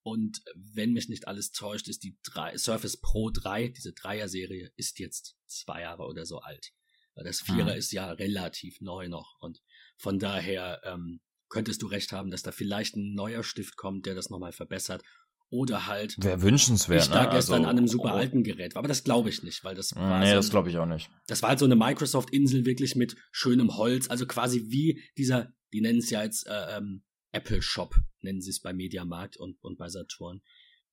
Und 0.03 0.43
wenn 0.55 0.93
mich 0.93 1.09
nicht 1.09 1.29
alles 1.29 1.53
täuscht, 1.53 1.89
ist 1.89 2.03
die 2.05 2.19
3, 2.23 2.57
Surface 2.57 2.99
Pro 2.99 3.31
3, 3.31 3.69
diese 3.69 3.93
Dreier-Serie, 3.93 4.73
ist 4.77 4.99
jetzt 4.99 5.37
zwei 5.47 5.83
Jahre 5.83 6.05
oder 6.05 6.25
so 6.25 6.39
alt. 6.39 6.73
Das 7.15 7.41
Vierer 7.41 7.73
mhm. 7.73 7.79
ist 7.79 7.93
ja 7.93 8.11
relativ 8.13 8.81
neu 8.81 9.09
noch 9.09 9.37
und 9.41 9.61
von 9.99 10.19
daher 10.19 10.81
ähm, 10.85 11.21
könntest 11.51 11.83
du 11.83 11.87
recht 11.87 12.13
haben, 12.13 12.31
dass 12.31 12.43
da 12.43 12.53
vielleicht 12.53 12.97
ein 12.97 13.15
neuer 13.15 13.43
Stift 13.43 13.77
kommt, 13.77 14.07
der 14.07 14.15
das 14.15 14.31
nochmal 14.31 14.53
verbessert. 14.53 15.03
Oder 15.53 15.89
halt. 15.89 16.17
Wäre 16.23 16.43
wünschenswert. 16.43 17.03
Ich 17.03 17.09
da 17.09 17.25
ne? 17.25 17.31
gestern 17.33 17.57
also, 17.57 17.69
an 17.69 17.79
einem 17.79 17.89
super 17.89 18.15
oh. 18.15 18.19
alten 18.19 18.45
Gerät 18.45 18.75
war. 18.75 18.81
Aber 18.81 18.89
das 18.89 19.03
glaube 19.03 19.31
ich 19.31 19.43
nicht, 19.43 19.65
weil 19.65 19.75
das 19.75 19.95
war. 19.97 20.21
Nee, 20.21 20.31
so, 20.31 20.37
das 20.37 20.51
glaube 20.51 20.71
ich 20.71 20.79
auch 20.79 20.87
nicht. 20.87 21.11
Das 21.27 21.43
war 21.43 21.51
halt 21.51 21.59
so 21.59 21.65
eine 21.65 21.77
Microsoft-Insel 21.77 22.65
wirklich 22.65 22.95
mit 22.95 23.17
schönem 23.33 23.77
Holz. 23.77 24.09
Also 24.09 24.27
quasi 24.27 24.67
wie 24.69 25.03
dieser, 25.19 25.53
die 25.73 25.81
nennen 25.81 25.99
es 25.99 26.11
ja 26.11 26.23
jetzt 26.23 26.47
äh, 26.47 26.77
ähm, 26.77 27.03
Apple 27.33 27.63
Shop, 27.63 27.97
nennen 28.21 28.41
sie 28.41 28.51
es 28.51 28.61
bei 28.61 28.73
Mediamarkt 28.73 29.37
und, 29.37 29.57
und 29.61 29.77
bei 29.77 29.89
Saturn. 29.89 30.41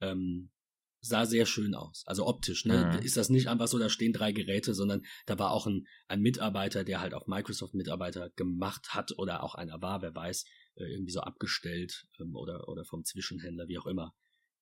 Ähm, 0.01 0.49
sah 1.01 1.25
sehr 1.25 1.45
schön 1.45 1.75
aus. 1.75 2.03
Also 2.05 2.25
optisch, 2.25 2.65
ne? 2.65 2.93
Mhm. 2.93 3.05
Ist 3.05 3.17
das 3.17 3.29
nicht 3.29 3.47
einfach 3.47 3.67
so, 3.67 3.77
da 3.77 3.89
stehen 3.89 4.13
drei 4.13 4.31
Geräte, 4.31 4.73
sondern 4.73 5.03
da 5.25 5.37
war 5.39 5.51
auch 5.51 5.67
ein, 5.67 5.85
ein 6.07 6.21
Mitarbeiter, 6.21 6.83
der 6.83 7.01
halt 7.01 7.13
auch 7.13 7.27
Microsoft-Mitarbeiter 7.27 8.31
gemacht 8.31 8.89
hat 8.89 9.17
oder 9.17 9.43
auch 9.43 9.55
einer 9.55 9.81
war, 9.81 10.01
wer 10.01 10.15
weiß, 10.15 10.45
äh, 10.75 10.83
irgendwie 10.83 11.11
so 11.11 11.21
abgestellt 11.21 12.07
ähm, 12.19 12.35
oder, 12.35 12.67
oder 12.67 12.85
vom 12.85 13.03
Zwischenhändler, 13.03 13.67
wie 13.67 13.77
auch 13.77 13.85
immer. 13.85 14.13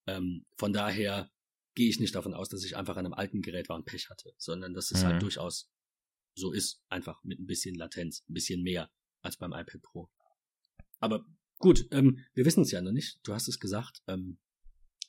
Ähm, 0.08 0.46
von 0.58 0.74
daher 0.74 1.32
gehe 1.76 1.90
ich 1.90 2.00
nicht 2.00 2.16
davon 2.16 2.34
aus, 2.34 2.50
dass 2.50 2.64
ich 2.64 2.78
einfach 2.78 2.98
an 2.98 3.06
einem 3.06 3.14
alten 3.14 3.42
Gerät 3.42 3.70
war 3.70 3.76
und 3.76 3.86
Pech 3.86 4.10
hatte, 4.10 4.34
sondern 4.38 4.74
dass 4.74 4.92
es 4.92 4.98
halt 4.98 5.06
mhm. 5.06 5.12
halt 5.14 5.24
durchaus 5.24 5.72
so 6.36 6.52
ist, 6.52 6.84
einfach 6.90 7.24
mit 7.24 7.40
ein 7.40 7.46
bisschen 7.46 7.76
Latenz, 7.76 8.24
ein 8.30 8.34
bisschen 8.34 8.62
mehr 8.62 8.90
als 9.22 9.38
beim 9.38 9.54
iPad 9.54 9.82
Pro. 9.82 10.10
Aber 11.00 11.26
gut, 11.60 11.88
ähm, 11.92 12.26
wir 12.34 12.46
wissen 12.46 12.62
es 12.62 12.72
ja 12.72 12.82
noch 12.82 12.92
nicht. 12.92 13.20
Du 13.24 13.34
hast 13.34 13.48
es 13.48 13.60
gesagt. 13.60 14.02
Ähm, 14.08 14.40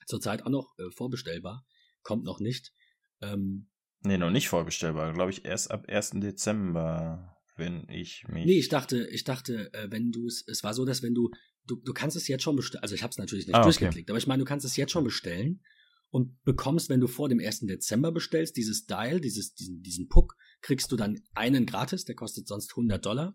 zurzeit 0.07 0.43
auch 0.43 0.51
noch 0.51 0.79
äh, 0.79 0.91
vorbestellbar. 0.91 1.67
Kommt 2.03 2.25
noch 2.25 2.41
nicht. 2.41 2.73
Ähm, 3.21 3.69
nee, 4.01 4.19
noch 4.19 4.31
nicht 4.31 4.49
vorbestellbar. 4.49 5.13
Glaube 5.13 5.31
ich 5.31 5.45
erst 5.45 5.71
ab 5.71 5.87
1. 5.89 6.11
Dezember, 6.15 7.37
wenn 7.57 7.89
ich 7.89 8.27
mich. 8.29 8.47
Nee, 8.47 8.59
ich 8.59 8.69
dachte, 8.69 9.09
ich 9.09 9.25
dachte, 9.25 9.73
äh, 9.75 9.91
wenn 9.91 10.13
du 10.13 10.27
es, 10.27 10.47
es 10.47 10.63
war 10.63 10.75
so, 10.75 10.85
dass 10.85 11.03
wenn 11.03 11.15
du, 11.15 11.31
du, 11.67 11.77
du 11.77 11.93
kannst 11.93 12.17
es 12.17 12.29
jetzt 12.29 12.43
schon 12.43 12.57
bestellen, 12.57 12.83
also 12.83 12.95
ich 12.95 13.03
habe 13.03 13.11
es 13.11 13.19
natürlich 13.19 13.47
nicht 13.47 13.57
ah, 13.57 13.63
durchgeklickt, 13.63 14.09
okay. 14.09 14.13
aber 14.13 14.19
ich 14.19 14.27
meine, 14.27 14.41
du 14.41 14.45
kannst 14.45 14.65
es 14.65 14.77
jetzt 14.77 14.93
schon 14.93 15.05
bestellen 15.05 15.63
und 16.11 16.43
bekommst, 16.45 16.89
wenn 16.89 17.01
du 17.01 17.07
vor 17.07 17.29
dem 17.29 17.41
1. 17.41 17.61
Dezember 17.61 18.13
bestellst, 18.13 18.57
dieses 18.57 18.87
Dial, 18.87 19.21
dieses, 19.21 19.55
diesen, 19.55 19.83
diesen 19.83 20.09
Puck, 20.09 20.37
kriegst 20.63 20.91
du 20.93 20.97
dann 20.97 21.21
einen 21.35 21.67
gratis, 21.67 22.05
der 22.05 22.15
kostet 22.15 22.49
sonst 22.49 22.73
100 22.73 23.05
Dollar. 23.05 23.35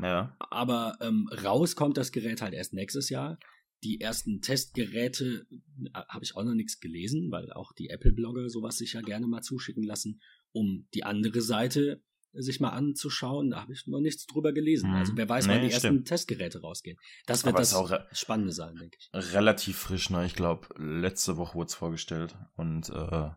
Ja. 0.00 0.36
Aber 0.38 0.96
ähm, 1.00 1.28
raus 1.44 1.76
kommt 1.76 1.96
das 1.96 2.12
Gerät 2.12 2.40
halt 2.40 2.54
erst 2.54 2.72
nächstes 2.72 3.08
Jahr 3.10 3.38
die 3.84 4.00
ersten 4.00 4.40
Testgeräte 4.40 5.46
äh, 5.50 5.90
habe 5.92 6.24
ich 6.24 6.36
auch 6.36 6.44
noch 6.44 6.54
nichts 6.54 6.80
gelesen, 6.80 7.30
weil 7.30 7.52
auch 7.52 7.72
die 7.72 7.90
Apple-Blogger 7.90 8.48
sowas 8.48 8.76
sich 8.76 8.94
ja 8.94 9.00
gerne 9.00 9.26
mal 9.26 9.42
zuschicken 9.42 9.84
lassen, 9.84 10.20
um 10.52 10.88
die 10.94 11.04
andere 11.04 11.40
Seite 11.40 12.02
sich 12.32 12.60
mal 12.60 12.70
anzuschauen. 12.70 13.50
Da 13.50 13.62
habe 13.62 13.72
ich 13.72 13.86
noch 13.86 14.00
nichts 14.00 14.26
drüber 14.26 14.52
gelesen. 14.52 14.90
Also 14.94 15.16
wer 15.16 15.28
weiß, 15.28 15.46
nee, 15.46 15.54
wann 15.54 15.62
die 15.62 15.70
stimmt. 15.70 15.84
ersten 15.84 16.04
Testgeräte 16.04 16.60
rausgehen. 16.60 16.98
Das 17.26 17.44
wird 17.44 17.54
Aber 17.54 17.62
das 17.62 17.74
auch 17.74 17.92
Spannende 18.12 18.52
sein, 18.52 18.76
denke 18.76 18.96
ich. 19.00 19.10
Relativ 19.34 19.78
frisch, 19.78 20.10
ne? 20.10 20.26
Ich 20.26 20.34
glaube, 20.34 20.68
letzte 20.76 21.36
Woche 21.36 21.54
wurde 21.54 21.68
es 21.68 21.74
vorgestellt. 21.74 22.36
Und 22.56 22.90
äh, 22.90 23.30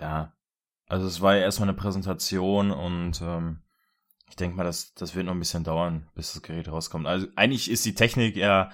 ja, 0.00 0.36
also 0.86 1.06
es 1.06 1.20
war 1.20 1.36
ja 1.36 1.42
erstmal 1.42 1.68
eine 1.68 1.78
Präsentation 1.78 2.70
und 2.70 3.20
ähm, 3.22 3.62
ich 4.28 4.36
denke 4.36 4.56
mal, 4.56 4.64
das, 4.64 4.94
das 4.94 5.14
wird 5.14 5.26
noch 5.26 5.32
ein 5.32 5.38
bisschen 5.38 5.64
dauern, 5.64 6.08
bis 6.14 6.32
das 6.32 6.42
Gerät 6.42 6.68
rauskommt. 6.68 7.06
Also 7.06 7.26
eigentlich 7.36 7.70
ist 7.70 7.84
die 7.84 7.94
Technik 7.94 8.36
ja 8.36 8.70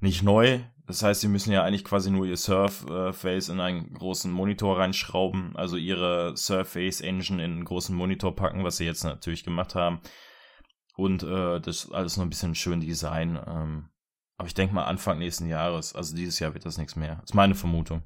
nicht 0.00 0.22
neu. 0.22 0.60
Das 0.86 1.02
heißt, 1.02 1.20
sie 1.20 1.28
müssen 1.28 1.52
ja 1.52 1.64
eigentlich 1.64 1.84
quasi 1.84 2.10
nur 2.10 2.26
ihr 2.26 2.36
Surface 2.36 3.48
in 3.48 3.60
einen 3.60 3.92
großen 3.94 4.30
Monitor 4.30 4.78
reinschrauben, 4.78 5.56
also 5.56 5.76
ihre 5.76 6.36
Surface 6.36 7.00
Engine 7.00 7.44
in 7.44 7.52
einen 7.52 7.64
großen 7.64 7.94
Monitor 7.94 8.36
packen, 8.36 8.62
was 8.62 8.76
sie 8.76 8.84
jetzt 8.84 9.02
natürlich 9.02 9.42
gemacht 9.42 9.74
haben. 9.74 10.00
Und 10.96 11.24
äh, 11.24 11.60
das 11.60 11.90
alles 11.90 12.16
noch 12.16 12.24
ein 12.24 12.30
bisschen 12.30 12.54
schön 12.54 12.80
Design. 12.80 13.38
Ähm, 13.46 13.88
Aber 14.36 14.46
ich 14.46 14.54
denke 14.54 14.74
mal 14.74 14.84
Anfang 14.84 15.18
nächsten 15.18 15.48
Jahres. 15.48 15.94
Also 15.94 16.14
dieses 16.14 16.38
Jahr 16.38 16.54
wird 16.54 16.64
das 16.64 16.78
nichts 16.78 16.94
mehr. 16.96 17.16
Das 17.16 17.30
ist 17.30 17.34
meine 17.34 17.54
Vermutung. 17.54 18.02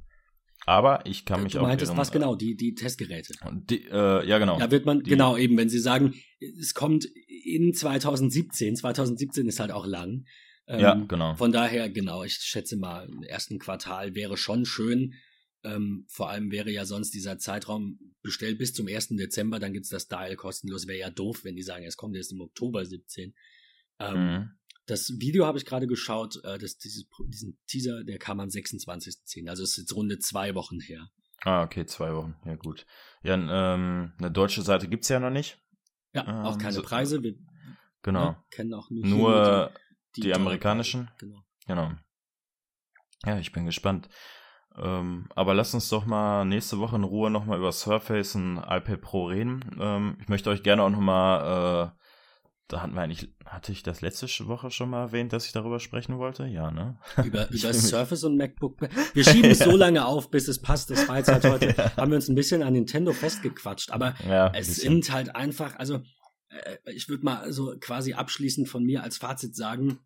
Aber 0.67 1.05
ich 1.07 1.25
kann 1.25 1.43
mich 1.43 1.53
du 1.53 1.59
auch. 1.59 1.63
Du 1.63 1.69
meintest 1.69 1.97
was 1.97 2.13
genau, 2.13 2.35
die, 2.35 2.57
die 2.57 2.75
Testgeräte. 2.75 3.35
Die, 3.69 3.85
äh, 3.87 4.27
ja, 4.27 4.39
genau. 4.39 4.59
Da 4.59 4.71
wird 4.71 4.87
man, 4.87 5.03
die, 5.03 5.11
genau, 5.11 5.37
eben, 5.37 5.57
wenn 5.57 5.69
Sie 5.69 5.79
sagen, 5.79 6.15
es 6.41 6.75
kommt 6.75 7.07
in 7.45 7.73
2017, 7.73 8.77
2017 8.77 9.47
ist 9.47 9.61
halt 9.61 9.71
auch 9.71 9.87
lang. 9.87 10.25
Ähm, 10.67 10.81
ja, 10.81 10.95
genau. 10.95 11.35
Von 11.37 11.53
daher, 11.53 11.91
genau, 11.91 12.25
ich 12.25 12.35
schätze 12.35 12.77
mal, 12.77 13.09
im 13.09 13.23
ersten 13.23 13.59
Quartal 13.59 14.15
wäre 14.15 14.37
schon 14.37 14.65
schön. 14.65 15.15
Ähm, 15.63 16.07
vor 16.09 16.31
allem 16.31 16.51
wäre 16.51 16.71
ja 16.71 16.87
sonst 16.87 17.13
dieser 17.13 17.39
Zeitraum 17.39 17.99
bestellt 18.23 18.59
bis 18.59 18.73
zum 18.73 18.89
1. 18.89 19.09
Dezember, 19.11 19.59
dann 19.59 19.73
gibt's 19.73 19.91
das 19.91 20.09
Dial 20.09 20.37
kostenlos. 20.37 20.87
Wäre 20.87 20.99
ja 20.99 21.11
doof, 21.11 21.45
wenn 21.45 21.57
die 21.57 21.63
sagen, 21.63 21.85
es 21.85 21.97
kommt 21.97 22.17
erst 22.17 22.33
im 22.33 22.41
Oktober 22.41 22.85
17. 22.85 23.35
Ähm, 23.99 24.15
mhm. 24.15 24.51
Das 24.87 25.21
Video 25.21 25.47
habe 25.47 25.59
ich 25.59 25.67
gerade 25.67 25.87
geschaut, 25.87 26.43
äh, 26.45 26.59
das, 26.59 26.79
dieses, 26.79 27.07
diesen 27.27 27.59
Teaser, 27.67 28.05
der 28.05 28.19
kam 28.19 28.41
am 28.41 28.49
26.10. 28.49 29.49
Also 29.49 29.63
es 29.63 29.73
ist 29.73 29.77
jetzt 29.79 29.95
runde 29.95 30.19
zwei 30.19 30.55
Wochen 30.55 30.81
her. 30.81 31.11
Ah, 31.43 31.63
okay, 31.63 31.87
zwei 31.87 32.15
Wochen. 32.15 32.35
Ja, 32.45 32.57
gut. 32.57 32.87
Ja, 33.23 33.35
ähm, 33.35 34.13
eine 34.19 34.31
deutsche 34.31 34.63
Seite 34.63 34.89
gibt's 34.89 35.09
ja 35.09 35.21
noch 35.21 35.31
nicht. 35.31 35.59
Ja, 36.15 36.27
ähm, 36.27 36.47
auch 36.47 36.59
keine 36.59 36.75
so, 36.75 36.83
Preise. 36.83 37.23
Wir 37.23 37.35
genau. 38.03 38.31
Ne, 38.31 38.45
kennen 38.51 38.75
auch 38.75 38.91
nur, 38.91 39.07
nur 39.07 39.73
die, 40.17 40.23
die, 40.23 40.35
amerikanischen. 40.35 41.11
Genau. 41.19 41.43
genau. 41.67 41.93
Ja, 43.25 43.39
ich 43.39 43.53
bin 43.53 43.67
gespannt. 43.67 44.09
Ähm, 44.79 45.29
aber 45.35 45.55
lass 45.55 45.75
uns 45.75 45.89
doch 45.89 46.07
mal 46.07 46.45
nächste 46.45 46.79
Woche 46.79 46.97
in 46.97 47.05
Ruhe 47.05 47.31
nochmal 47.31 47.59
über 47.59 47.73
Surface 47.73 48.37
und 48.37 48.59
iPad 48.59 49.01
Pro 49.01 49.27
reden. 49.27 49.65
Ähm, 49.81 50.17
ich 50.21 50.29
möchte 50.29 50.51
euch 50.51 50.63
gerne 50.63 50.83
auch 50.83 50.91
nochmal, 50.91 51.91
äh, 51.91 52.01
da 52.69 52.83
hatten 52.83 52.95
wir 52.95 53.03
eigentlich, 53.03 53.35
hatte 53.45 53.73
ich 53.73 53.83
das 53.83 54.01
letzte 54.01 54.29
Woche 54.47 54.71
schon 54.71 54.91
mal 54.91 55.03
erwähnt, 55.03 55.33
dass 55.33 55.45
ich 55.45 55.53
darüber 55.53 55.81
sprechen 55.81 56.19
wollte? 56.19 56.47
Ja, 56.47 56.71
ne? 56.71 56.99
Über, 57.25 57.51
über 57.51 57.75
Surface 57.75 58.23
und 58.23 58.37
MacBook. 58.37 58.81
Wir 59.13 59.25
schieben 59.25 59.51
es 59.51 59.59
so 59.59 59.77
lange 59.77 60.07
auf, 60.07 60.31
bis 60.31 60.47
es 60.47 60.63
passt. 60.63 60.91
Das 60.91 61.09
war 61.09 61.19
jetzt 61.19 61.33
halt 61.33 61.45
heute, 61.45 61.67
ja. 61.77 61.97
haben 61.97 62.13
wir 62.13 62.17
uns 62.17 62.29
ein 62.29 62.37
bisschen 62.37 62.63
an 62.63 62.73
Nintendo 62.73 63.13
festgequatscht. 63.13 63.91
Aber 63.91 64.15
ja, 64.27 64.53
es 64.55 64.77
sind 64.77 65.13
halt 65.13 65.35
einfach, 65.35 65.77
also 65.79 66.01
ich 66.87 67.09
würde 67.09 67.25
mal 67.25 67.53
so 67.53 67.77
quasi 67.79 68.15
abschließend 68.15 68.69
von 68.69 68.85
mir 68.85 69.03
als 69.03 69.17
Fazit 69.17 69.55
sagen, 69.55 70.01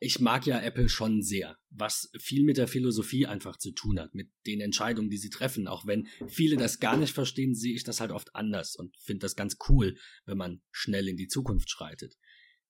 ich 0.00 0.20
mag 0.20 0.46
ja 0.46 0.60
Apple 0.60 0.88
schon 0.88 1.22
sehr, 1.22 1.56
was 1.70 2.10
viel 2.18 2.44
mit 2.44 2.58
der 2.58 2.68
Philosophie 2.68 3.26
einfach 3.26 3.56
zu 3.56 3.72
tun 3.72 3.98
hat, 3.98 4.14
mit 4.14 4.30
den 4.46 4.60
Entscheidungen, 4.60 5.08
die 5.08 5.16
sie 5.16 5.30
treffen. 5.30 5.66
Auch 5.66 5.86
wenn 5.86 6.08
viele 6.26 6.56
das 6.56 6.78
gar 6.78 6.96
nicht 6.96 7.14
verstehen, 7.14 7.54
sehe 7.54 7.74
ich 7.74 7.84
das 7.84 8.00
halt 8.00 8.10
oft 8.10 8.34
anders 8.34 8.76
und 8.76 8.96
finde 8.98 9.20
das 9.20 9.36
ganz 9.36 9.56
cool, 9.68 9.96
wenn 10.26 10.36
man 10.36 10.60
schnell 10.70 11.08
in 11.08 11.16
die 11.16 11.28
Zukunft 11.28 11.70
schreitet. 11.70 12.16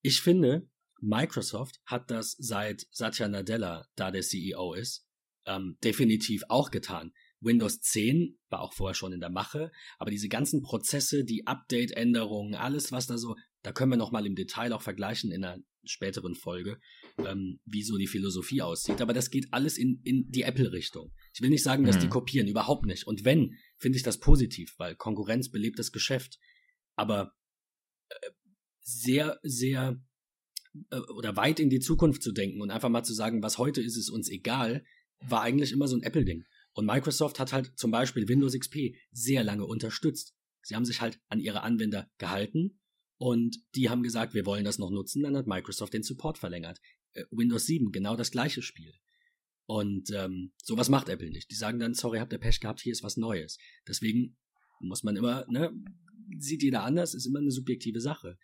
Ich 0.01 0.20
finde, 0.20 0.69
Microsoft 1.01 1.81
hat 1.86 2.11
das 2.11 2.36
seit 2.39 2.86
Satya 2.90 3.28
Nadella, 3.28 3.86
da 3.97 4.11
der 4.11 4.23
CEO 4.23 4.74
ist, 4.74 5.06
ähm, 5.47 5.77
definitiv 5.82 6.44
auch 6.48 6.70
getan. 6.70 7.12
Windows 7.45 7.81
10 7.81 8.39
war 8.49 8.61
auch 8.61 8.73
vorher 8.73 8.95
schon 8.95 9.12
in 9.12 9.21
der 9.21 9.31
Mache, 9.31 9.71
aber 9.99 10.11
diese 10.11 10.29
ganzen 10.29 10.62
Prozesse, 10.62 11.25
die 11.25 11.47
Update-Änderungen, 11.47 12.55
alles 12.55 12.93
was 12.93 13.07
da 13.07 13.19
so, 13.19 13.37
da 13.62 13.73
können 13.73 13.93
wir 13.93 13.97
noch 13.97 14.12
mal 14.12 14.27
im 14.27 14.35
Detail 14.35 14.73
auch 14.73 14.83
vergleichen 14.83 15.31
in 15.31 15.45
einer 15.45 15.62
späteren 15.85 16.35
Folge, 16.35 16.79
ähm, 17.19 17.61
wie 17.65 17.83
so 17.83 17.97
die 17.97 18.07
Philosophie 18.07 18.62
aussieht. 18.62 19.01
Aber 19.01 19.12
das 19.12 19.31
geht 19.31 19.49
alles 19.53 19.79
in, 19.79 20.01
in 20.05 20.31
die 20.31 20.43
Apple-Richtung. 20.43 21.12
Ich 21.35 21.41
will 21.41 21.51
nicht 21.51 21.62
sagen, 21.62 21.85
dass 21.85 21.97
mhm. 21.97 22.01
die 22.01 22.09
kopieren, 22.09 22.49
überhaupt 22.49 22.87
nicht. 22.87 23.07
Und 23.07 23.25
wenn, 23.25 23.57
finde 23.77 23.97
ich 23.97 24.03
das 24.03 24.19
positiv, 24.19 24.75
weil 24.79 24.97
Konkurrenz 24.97 25.51
belebt 25.51 25.79
das 25.79 25.93
Geschäft. 25.93 26.39
Aber 26.97 27.35
äh, 28.09 28.31
sehr, 28.81 29.39
sehr 29.43 30.01
äh, 30.91 30.97
oder 31.16 31.37
weit 31.37 31.61
in 31.61 31.71
die 31.71 31.81
Zukunft 31.81 32.23
zu 32.23 32.33
denken 32.33 32.61
und 32.61 32.71
einfach 32.71 32.89
mal 32.89 33.05
zu 33.05 33.15
sagen, 33.15 33.43
was 33.43 33.59
heute 33.59 33.81
ist, 33.81 33.97
ist 33.97 34.11
uns 34.11 34.31
egal, 34.31 34.85
war 35.21 35.43
eigentlich 35.43 35.73
immer 35.73 35.89
so 35.89 35.97
ein 35.97 36.03
Apple-Ding. 36.03 36.45
Und 36.74 36.86
Microsoft 36.86 37.38
hat 37.38 37.52
halt 37.52 37.72
zum 37.78 37.90
Beispiel 37.90 38.28
Windows 38.28 38.59
XP 38.59 38.96
sehr 39.12 39.44
lange 39.44 39.64
unterstützt. 39.64 40.34
Sie 40.62 40.74
haben 40.74 40.84
sich 40.84 41.01
halt 41.01 41.20
an 41.28 41.40
ihre 41.40 41.62
Anwender 41.62 42.10
gehalten 42.18 42.80
und 43.16 43.56
die 43.74 43.88
haben 43.88 44.02
gesagt, 44.02 44.34
wir 44.34 44.44
wollen 44.44 44.64
das 44.64 44.78
noch 44.78 44.90
nutzen. 44.90 45.22
Dann 45.22 45.36
hat 45.36 45.46
Microsoft 45.46 45.94
den 45.94 46.02
Support 46.02 46.38
verlängert. 46.38 46.80
Äh, 47.12 47.24
Windows 47.30 47.66
7, 47.66 47.92
genau 47.92 48.16
das 48.16 48.30
gleiche 48.30 48.60
Spiel. 48.60 48.92
Und 49.66 50.10
ähm, 50.10 50.52
sowas 50.62 50.88
macht 50.88 51.09
Apple 51.09 51.30
nicht. 51.30 51.51
Die 51.51 51.55
sagen 51.55 51.78
dann, 51.78 51.94
sorry, 51.94 52.18
habt 52.18 52.32
ihr 52.32 52.38
Pech 52.38 52.60
gehabt, 52.60 52.80
hier 52.80 52.92
ist 52.92 53.02
was 53.02 53.16
Neues. 53.16 53.56
Deswegen 53.86 54.36
muss 54.80 55.05
man 55.05 55.16
immer, 55.16 55.46
ne, 55.48 55.72
sieht 56.38 56.62
jeder 56.62 56.82
anders, 56.82 57.14
ist 57.14 57.26
immer 57.26 57.38
eine 57.38 57.51
subjektive 57.51 58.01
Sache. 58.01 58.36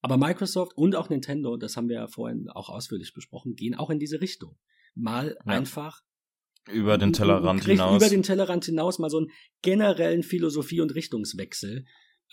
Aber 0.00 0.16
Microsoft 0.16 0.76
und 0.76 0.94
auch 0.94 1.08
Nintendo, 1.08 1.56
das 1.56 1.76
haben 1.76 1.88
wir 1.88 1.96
ja 1.96 2.06
vorhin 2.06 2.48
auch 2.48 2.68
ausführlich 2.68 3.12
besprochen, 3.14 3.54
gehen 3.54 3.74
auch 3.74 3.90
in 3.90 3.98
diese 3.98 4.20
Richtung. 4.20 4.58
Mal 4.94 5.36
ja. 5.38 5.52
einfach 5.52 6.02
über 6.70 6.98
den 6.98 7.12
Tellerrand 7.12 7.64
hinaus. 7.64 7.96
Über 7.96 8.08
den 8.08 8.22
Tellerrand 8.22 8.64
hinaus 8.64 8.98
mal 8.98 9.10
so 9.10 9.18
einen 9.18 9.30
generellen 9.62 10.22
Philosophie- 10.22 10.80
und 10.80 10.94
Richtungswechsel. 10.94 11.84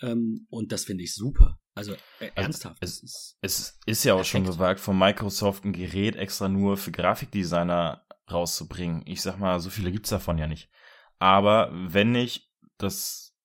Ähm, 0.02 0.46
und 0.50 0.72
das 0.72 0.84
finde 0.84 1.04
ich 1.04 1.14
super. 1.14 1.58
Also 1.74 1.94
äh, 2.20 2.30
ernsthaft. 2.34 2.78
Es, 2.80 3.02
ist, 3.02 3.38
es 3.40 3.78
ist 3.86 4.04
ja 4.04 4.14
auch 4.14 4.18
perfekt. 4.18 4.30
schon 4.30 4.44
gewagt, 4.44 4.80
von 4.80 4.98
Microsoft 4.98 5.64
ein 5.64 5.72
Gerät 5.72 6.16
extra 6.16 6.48
nur 6.48 6.76
für 6.76 6.92
Grafikdesigner 6.92 8.06
rauszubringen. 8.30 9.02
Ich 9.06 9.22
sag 9.22 9.38
mal, 9.38 9.60
so 9.60 9.70
viele 9.70 9.92
gibt's 9.92 10.10
davon 10.10 10.38
ja 10.38 10.46
nicht. 10.46 10.70
Aber 11.18 11.70
wenn 11.72 12.12
nicht 12.12 12.50
das 12.78 13.36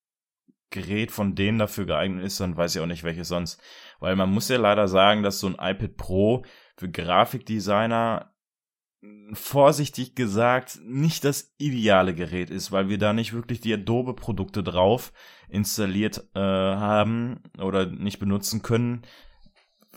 Gerät 0.70 1.12
von 1.12 1.36
denen 1.36 1.58
dafür 1.58 1.86
geeignet 1.86 2.26
ist, 2.26 2.40
dann 2.40 2.58
weiß 2.58 2.76
ich 2.76 2.82
auch 2.82 2.88
nicht, 2.88 3.04
welches 3.04 3.28
sonst. 3.28 3.62
Weil 4.00 4.16
man 4.16 4.30
muss 4.30 4.50
ja 4.50 4.58
leider 4.58 4.88
sagen, 4.88 5.24
dass 5.24 5.40
so 5.40 5.48
ein 5.48 5.54
iPad 5.54 5.96
Pro 5.96 6.46
für 6.78 6.90
Grafikdesigner 6.90 8.35
vorsichtig 9.34 10.16
gesagt 10.16 10.80
nicht 10.86 11.24
das 11.26 11.54
ideale 11.58 12.14
Gerät 12.14 12.50
ist, 12.50 12.72
weil 12.72 12.90
wir 12.90 12.98
da 12.98 13.14
nicht 13.14 13.34
wirklich 13.34 13.60
die 13.60 13.74
Adobe-Produkte 13.74 14.64
drauf 14.64 15.12
installiert 15.50 16.30
äh, 16.36 16.40
haben 16.40 17.42
oder 17.58 17.86
nicht 17.86 18.20
benutzen 18.20 18.62
können, 18.62 19.02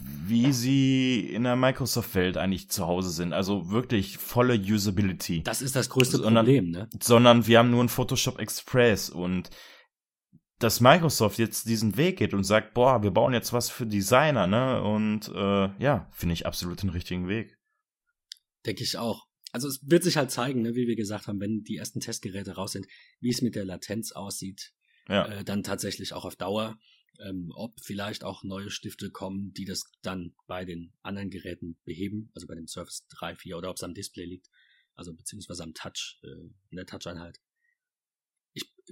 wie 0.00 0.52
sie 0.52 1.20
in 1.20 1.44
der 1.44 1.56
Microsoft-Welt 1.56 2.36
eigentlich 2.36 2.70
zu 2.70 2.86
Hause 2.86 3.10
sind. 3.10 3.32
Also 3.32 3.70
wirklich 3.70 4.18
volle 4.18 4.54
Usability. 4.54 5.42
Das 5.42 5.62
ist 5.62 5.76
das 5.76 5.88
größte 5.90 6.18
sondern, 6.18 6.46
Problem, 6.46 6.70
ne? 6.70 6.88
Sondern 7.02 7.46
wir 7.46 7.58
haben 7.58 7.70
nur 7.70 7.82
ein 7.82 7.88
Photoshop 7.88 8.38
Express 8.38 9.10
und 9.10 9.50
dass 10.58 10.80
Microsoft 10.80 11.38
jetzt 11.38 11.68
diesen 11.68 11.96
Weg 11.96 12.18
geht 12.18 12.34
und 12.34 12.44
sagt, 12.44 12.74
boah, 12.74 13.02
wir 13.02 13.12
bauen 13.12 13.32
jetzt 13.32 13.52
was 13.52 13.70
für 13.70 13.86
Designer, 13.86 14.46
ne? 14.46 14.82
Und 14.82 15.28
äh, 15.34 15.82
ja, 15.82 16.08
finde 16.12 16.32
ich 16.32 16.46
absolut 16.46 16.82
den 16.82 16.90
richtigen 16.90 17.28
Weg. 17.28 17.57
Denke 18.66 18.82
ich 18.82 18.96
auch. 18.96 19.26
Also 19.52 19.68
es 19.68 19.80
wird 19.82 20.04
sich 20.04 20.16
halt 20.16 20.30
zeigen, 20.30 20.62
ne, 20.62 20.74
wie 20.74 20.86
wir 20.86 20.96
gesagt 20.96 21.26
haben, 21.26 21.40
wenn 21.40 21.62
die 21.62 21.76
ersten 21.76 22.00
Testgeräte 22.00 22.52
raus 22.52 22.72
sind, 22.72 22.86
wie 23.20 23.30
es 23.30 23.40
mit 23.40 23.54
der 23.54 23.64
Latenz 23.64 24.12
aussieht. 24.12 24.72
Ja. 25.08 25.26
Äh, 25.26 25.44
dann 25.44 25.62
tatsächlich 25.62 26.12
auch 26.12 26.24
auf 26.24 26.36
Dauer. 26.36 26.78
Ähm, 27.20 27.50
ob 27.54 27.80
vielleicht 27.82 28.22
auch 28.22 28.44
neue 28.44 28.70
Stifte 28.70 29.10
kommen, 29.10 29.52
die 29.52 29.64
das 29.64 29.90
dann 30.02 30.34
bei 30.46 30.64
den 30.64 30.92
anderen 31.02 31.30
Geräten 31.30 31.76
beheben, 31.84 32.30
also 32.34 32.46
bei 32.46 32.54
dem 32.54 32.68
Surface 32.68 33.06
3, 33.08 33.34
4 33.34 33.58
oder 33.58 33.70
ob 33.70 33.76
es 33.76 33.82
am 33.82 33.94
Display 33.94 34.24
liegt, 34.24 34.48
also 34.94 35.12
beziehungsweise 35.14 35.64
am 35.64 35.74
Touch, 35.74 36.20
äh, 36.22 36.28
in 36.70 36.76
der 36.76 36.86
Touch-Einheit 36.86 37.40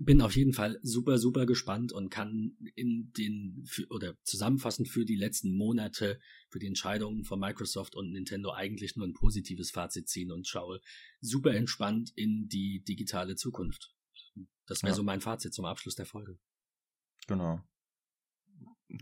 bin 0.00 0.20
auf 0.20 0.36
jeden 0.36 0.52
Fall 0.52 0.78
super, 0.82 1.18
super 1.18 1.46
gespannt 1.46 1.92
und 1.92 2.10
kann 2.10 2.56
in 2.74 3.12
den, 3.16 3.64
für, 3.66 3.86
oder 3.88 4.14
zusammenfassend 4.22 4.88
für 4.88 5.04
die 5.04 5.16
letzten 5.16 5.56
Monate, 5.56 6.18
für 6.50 6.58
die 6.58 6.66
Entscheidungen 6.66 7.24
von 7.24 7.40
Microsoft 7.40 7.94
und 7.94 8.12
Nintendo 8.12 8.52
eigentlich 8.52 8.96
nur 8.96 9.06
ein 9.06 9.14
positives 9.14 9.70
Fazit 9.70 10.08
ziehen 10.08 10.30
und 10.30 10.46
schaue 10.46 10.80
super 11.20 11.54
entspannt 11.54 12.12
in 12.14 12.48
die 12.48 12.82
digitale 12.84 13.36
Zukunft. 13.36 13.94
Das 14.66 14.82
wäre 14.82 14.92
ja. 14.92 14.96
so 14.96 15.02
mein 15.02 15.20
Fazit 15.20 15.54
zum 15.54 15.64
Abschluss 15.64 15.94
der 15.94 16.06
Folge. 16.06 16.38
Genau. 17.26 17.60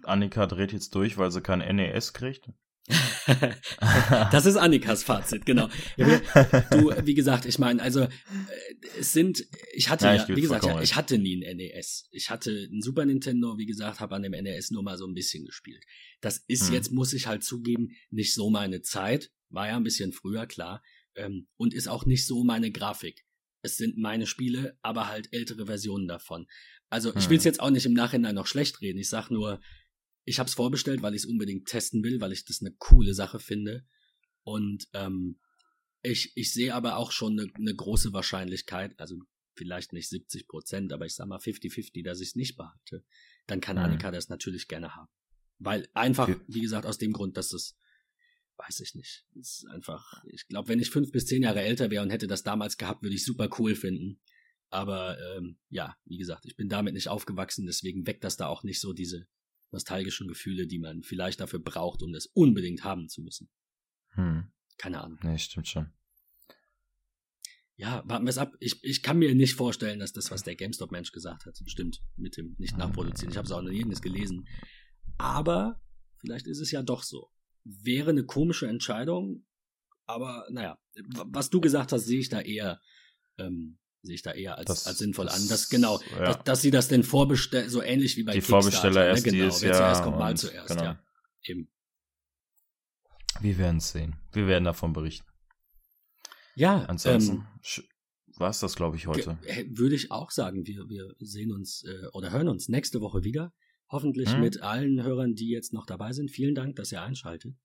Annika 0.03 0.47
dreht 0.47 0.73
jetzt 0.73 0.95
durch, 0.95 1.19
weil 1.19 1.31
sie 1.31 1.43
kein 1.43 1.59
NES 1.77 2.13
kriegt. 2.13 2.51
das 4.31 4.45
ist 4.45 4.57
Annikas 4.57 5.05
Fazit, 5.05 5.47
genau. 5.47 5.69
du, 5.97 6.93
wie 7.05 7.15
gesagt, 7.15 7.47
ich 7.47 7.59
meine, 7.59 7.83
also 7.83 8.01
äh, 8.01 8.09
es 8.99 9.13
sind, 9.13 9.47
ich 9.73 9.89
hatte 9.89 10.05
ja, 10.05 10.17
ja 10.17 10.29
wie 10.29 10.41
gesagt, 10.41 10.67
ich, 10.67 10.83
ich 10.83 10.97
hatte 10.97 11.17
nie 11.19 11.43
ein 11.45 11.57
NES. 11.57 12.09
Ich 12.11 12.29
hatte 12.29 12.69
ein 12.71 12.83
Super 12.83 13.07
Nintendo, 13.07 13.57
wie 13.57 13.67
gesagt, 13.67 14.01
habe 14.01 14.15
an 14.15 14.23
dem 14.23 14.33
NES 14.33 14.71
nur 14.71 14.83
mal 14.83 14.99
so 14.99 15.07
ein 15.07 15.15
bisschen 15.15 15.47
gespielt. 15.47 15.83
Das 16.21 16.45
ist 16.47 16.69
hm. 16.69 16.75
jetzt, 16.75 16.93
muss 16.93 17.15
ich 17.15 17.27
halt 17.27 17.43
zugeben, 17.43 17.97
nicht 18.11 18.35
so 18.35 18.51
meine 18.51 18.83
Zeit. 18.83 19.31
War 19.49 19.69
ja 19.69 19.77
ein 19.77 19.85
bisschen 19.85 20.13
früher, 20.13 20.47
klar. 20.47 20.83
Ähm, 21.15 21.47
und 21.57 21.73
ist 21.73 21.89
auch 21.89 22.05
nicht 22.05 22.27
so 22.27 22.45
meine 22.45 22.71
Grafik. 22.71 23.25
Es 23.63 23.77
sind 23.77 23.97
meine 23.97 24.27
Spiele, 24.27 24.79
aber 24.83 25.09
halt 25.09 25.33
ältere 25.33 25.65
Versionen 25.65 26.07
davon. 26.07 26.47
Also 26.91 27.15
ich 27.17 27.31
will 27.31 27.39
es 27.39 27.45
hm. 27.45 27.49
jetzt 27.49 27.61
auch 27.61 27.71
nicht 27.71 27.87
im 27.87 27.95
Nachhinein 27.95 28.35
noch 28.35 28.47
schlecht 28.47 28.83
reden. 28.83 28.99
Ich 28.99 29.09
sag 29.09 29.31
nur, 29.31 29.61
ich 30.25 30.39
habe 30.39 30.49
es 30.49 30.55
vorbestellt, 30.55 31.03
weil 31.03 31.15
ich 31.15 31.23
es 31.23 31.29
unbedingt 31.29 31.69
testen 31.69 32.03
will, 32.03 32.21
weil 32.21 32.33
ich 32.33 32.45
das 32.45 32.61
eine 32.61 32.73
coole 32.79 33.15
Sache 33.15 33.39
finde. 33.39 33.87
Und 34.43 34.89
ähm, 34.93 35.39
ich, 36.03 36.33
ich 36.37 36.53
sehe 36.53 36.75
aber 36.75 36.97
auch 36.97 37.13
schon 37.13 37.39
eine, 37.39 37.53
eine 37.55 37.75
große 37.75 38.13
Wahrscheinlichkeit, 38.13 38.99
also 38.99 39.17
vielleicht 39.55 39.93
nicht 39.93 40.09
70 40.09 40.49
Prozent, 40.49 40.93
aber 40.93 41.07
ich 41.07 41.15
sag 41.15 41.27
mal 41.27 41.39
50-50, 41.39 42.05
dass 42.05 42.21
ich 42.21 42.29
es 42.29 42.37
nicht 42.37 42.57
behalte. 42.57 43.05
Dann 43.47 43.61
kann 43.61 43.77
mhm. 43.77 43.85
Annika 43.85 44.11
das 44.11 44.29
natürlich 44.29 44.69
gerne 44.69 44.95
haben. 44.95 45.11
Weil 45.59 45.89
einfach, 45.95 46.29
wie 46.49 46.61
gesagt, 46.61 46.87
aus 46.87 46.99
dem 46.99 47.13
Grund, 47.13 47.37
dass 47.37 47.53
es 47.53 47.77
weiß 48.57 48.81
ich 48.81 48.95
nicht. 48.95 49.25
ist 49.35 49.67
einfach, 49.69 50.23
ich 50.27 50.47
glaube, 50.47 50.69
wenn 50.69 50.81
ich 50.81 50.91
fünf 50.91 51.11
bis 51.11 51.27
zehn 51.27 51.43
Jahre 51.43 51.63
älter 51.63 51.91
wäre 51.91 52.03
und 52.03 52.11
hätte 52.11 52.27
das 52.27 52.43
damals 52.43 52.77
gehabt, 52.77 53.03
würde 53.03 53.15
ich 53.15 53.25
super 53.25 53.49
cool 53.59 53.75
finden. 53.75 54.21
Aber 54.71 55.19
ähm, 55.37 55.59
ja, 55.69 55.97
wie 56.05 56.19
gesagt, 56.19 56.47
ich 56.47 56.57
bin 56.57 56.69
damit 56.69 56.95
nicht 56.95 57.09
aufgewachsen, 57.09 57.67
deswegen 57.67 58.07
weckt 58.07 58.25
das 58.25 58.37
da 58.37 58.47
auch 58.47 58.63
nicht 58.63 58.81
so 58.81 58.93
diese 58.93 59.27
nostalgischen 59.75 60.29
Gefühle, 60.29 60.67
die 60.67 60.79
man 60.79 61.03
vielleicht 61.03 61.41
dafür 61.41 61.59
braucht, 61.59 62.03
um 62.03 62.13
das 62.13 62.27
unbedingt 62.27 62.85
haben 62.85 63.09
zu 63.09 63.21
müssen. 63.23 63.51
Hm. 64.15 64.51
Keine 64.79 65.03
Ahnung. 65.03 65.19
Nee, 65.23 65.39
stimmt 65.39 65.69
schon. 65.69 65.93
Ja, 67.77 68.03
warten 68.07 68.25
wir 68.25 68.31
es 68.31 68.39
ab. 68.39 68.55
Ich, 68.61 68.83
ich 68.85 69.03
kann 69.03 69.19
mir 69.19 69.35
nicht 69.35 69.55
vorstellen, 69.55 69.99
dass 69.99 70.13
das, 70.13 70.31
was 70.31 70.45
der 70.45 70.55
GameStop-Mensch 70.55 71.11
gesagt 71.11 71.45
hat, 71.45 71.59
stimmt 71.67 72.01
mit 72.17 72.37
dem 72.37 72.55
nicht 72.59 72.79
nachproduzieren. 72.79 73.33
Ich 73.33 73.37
habe 73.37 73.47
es 73.47 73.53
auch 73.53 73.63
noch 73.63 73.71
nirgends 73.71 74.01
gelesen. 74.01 74.47
Aber 75.19 75.81
vielleicht 76.19 76.47
ist 76.47 76.61
es 76.61 76.71
ja 76.71 76.83
doch 76.83 77.03
so. 77.03 77.31
Wäre 77.65 78.11
eine 78.11 78.25
komische 78.25 78.69
Entscheidung, 78.69 79.45
aber 80.07 80.47
naja, 80.51 80.79
was 81.27 81.51
du 81.51 81.61
gesagt 81.61 81.93
hast, 81.93 82.05
sehe 82.05 82.21
ich 82.21 82.29
da 82.29 82.41
eher, 82.41 82.81
ähm, 83.39 83.79
sehe 84.05 84.15
ich 84.15 84.23
da 84.23 84.33
eher 84.33 84.59
als, 84.59 84.67
das, 84.67 84.87
als 84.87 84.99
sinnvoll 84.99 85.29
an. 85.29 85.49
Das, 85.49 85.69
genau, 85.69 86.01
ja. 86.13 86.25
dass, 86.27 86.45
dass, 86.45 86.63
sie 86.63 86.71
das 86.71 86.89
denn 86.89 87.03
vorbestellen, 87.03 87.69
so 87.69 87.83
ähnlich 87.83 88.17
wie 88.17 88.23
bei 88.23 88.33
Die 88.33 88.41
Vorbesteller 88.41 89.03
ne? 89.03 89.09
erst 89.09 89.25
genau, 89.25 89.45
dieses 89.45 89.63
Jahr. 89.63 89.75
zuerst 89.75 90.03
kommt, 90.03 90.19
mal 90.19 90.37
zuerst, 90.37 90.69
genau. 90.69 90.85
ja. 90.85 91.03
Eben. 91.45 91.69
Wir 93.41 93.59
werden 93.59 93.79
es 93.79 93.91
sehen. 93.91 94.17
Wir 94.33 94.47
werden 94.47 94.65
davon 94.65 94.93
berichten. 94.93 95.27
Ja, 96.55 96.85
ansonsten 96.85 97.33
ähm, 97.35 97.85
war 98.37 98.51
es 98.51 98.61
das, 98.61 98.77
glaube 98.77 98.97
ich, 98.97 99.07
heute. 99.07 99.39
Würde 99.71 99.95
ich 99.95 100.11
auch 100.11 100.31
sagen, 100.31 100.67
wir, 100.67 100.89
wir 100.89 101.15
sehen 101.19 101.53
uns 101.53 101.83
äh, 101.85 102.07
oder 102.13 102.31
hören 102.31 102.49
uns 102.49 102.69
nächste 102.69 103.01
Woche 103.01 103.25
wieder. 103.25 103.53
Hoffentlich 103.91 104.33
hm. 104.33 104.41
mit 104.41 104.63
allen 104.63 105.03
Hörern, 105.03 105.35
die 105.35 105.51
jetzt 105.51 105.73
noch 105.73 105.87
dabei 105.87 106.13
sind. 106.13 106.31
Vielen 106.31 106.55
Dank, 106.55 106.77
dass 106.77 106.93
ihr 106.93 107.03
einschaltet. 107.03 107.57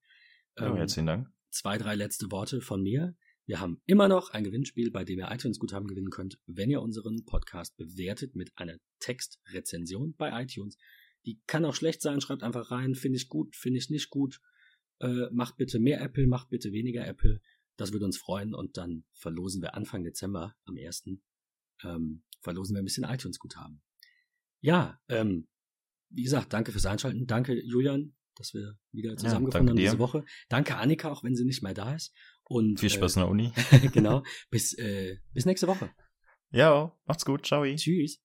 Ähm, 0.56 0.72
ja, 0.72 0.76
herzlichen 0.76 1.06
Dank. 1.06 1.28
Zwei, 1.50 1.78
drei 1.78 1.94
letzte 1.94 2.30
Worte 2.30 2.60
von 2.60 2.82
mir. 2.82 3.14
Wir 3.46 3.60
haben 3.60 3.80
immer 3.86 4.08
noch 4.08 4.30
ein 4.30 4.44
Gewinnspiel, 4.44 4.90
bei 4.90 5.04
dem 5.04 5.18
ihr 5.18 5.30
iTunes-Guthaben 5.30 5.88
gewinnen 5.88 6.10
könnt, 6.10 6.38
wenn 6.46 6.70
ihr 6.70 6.82
unseren 6.82 7.24
Podcast 7.24 7.76
bewertet 7.76 8.36
mit 8.36 8.52
einer 8.56 8.76
Textrezension 9.00 10.14
bei 10.16 10.42
iTunes. 10.42 10.76
Die 11.26 11.40
kann 11.46 11.64
auch 11.64 11.74
schlecht 11.74 12.00
sein, 12.00 12.20
schreibt 12.20 12.42
einfach 12.42 12.70
rein, 12.70 12.94
finde 12.94 13.16
ich 13.16 13.28
gut, 13.28 13.56
finde 13.56 13.78
ich 13.78 13.90
nicht 13.90 14.10
gut. 14.10 14.40
Äh, 15.00 15.30
macht 15.32 15.56
bitte 15.56 15.78
mehr 15.78 16.00
Apple, 16.00 16.26
macht 16.26 16.50
bitte 16.50 16.72
weniger 16.72 17.06
Apple. 17.06 17.40
Das 17.76 17.92
würde 17.92 18.04
uns 18.04 18.18
freuen 18.18 18.54
und 18.54 18.76
dann 18.76 19.04
verlosen 19.14 19.62
wir 19.62 19.74
Anfang 19.74 20.04
Dezember 20.04 20.54
am 20.64 20.76
1. 20.76 21.04
Ähm, 21.82 22.22
verlosen 22.42 22.74
wir 22.74 22.82
ein 22.82 22.84
bisschen 22.84 23.04
iTunes-Guthaben. 23.04 23.82
Ja, 24.60 25.00
ähm, 25.08 25.48
wie 26.10 26.22
gesagt, 26.22 26.52
danke 26.52 26.72
fürs 26.72 26.86
Einschalten. 26.86 27.26
Danke, 27.26 27.54
Julian, 27.54 28.14
dass 28.36 28.52
wir 28.52 28.78
wieder 28.92 29.16
zusammengefunden 29.16 29.68
ja, 29.68 29.70
haben 29.70 29.76
diese 29.76 29.98
Woche. 29.98 30.24
Danke, 30.48 30.76
Annika, 30.76 31.10
auch 31.10 31.24
wenn 31.24 31.36
sie 31.36 31.44
nicht 31.44 31.62
mehr 31.62 31.74
da 31.74 31.94
ist. 31.94 32.14
Und, 32.50 32.80
Viel 32.80 32.90
Spaß 32.90 33.16
äh, 33.16 33.20
in 33.20 33.24
der 33.24 33.30
Uni. 33.30 33.52
genau. 33.92 34.24
Bis, 34.50 34.76
äh, 34.76 35.18
bis 35.32 35.46
nächste 35.46 35.68
Woche. 35.68 35.90
Ja, 36.50 36.92
macht's 37.06 37.24
gut. 37.24 37.46
Ciao. 37.46 37.64
Tschüss. 37.64 38.20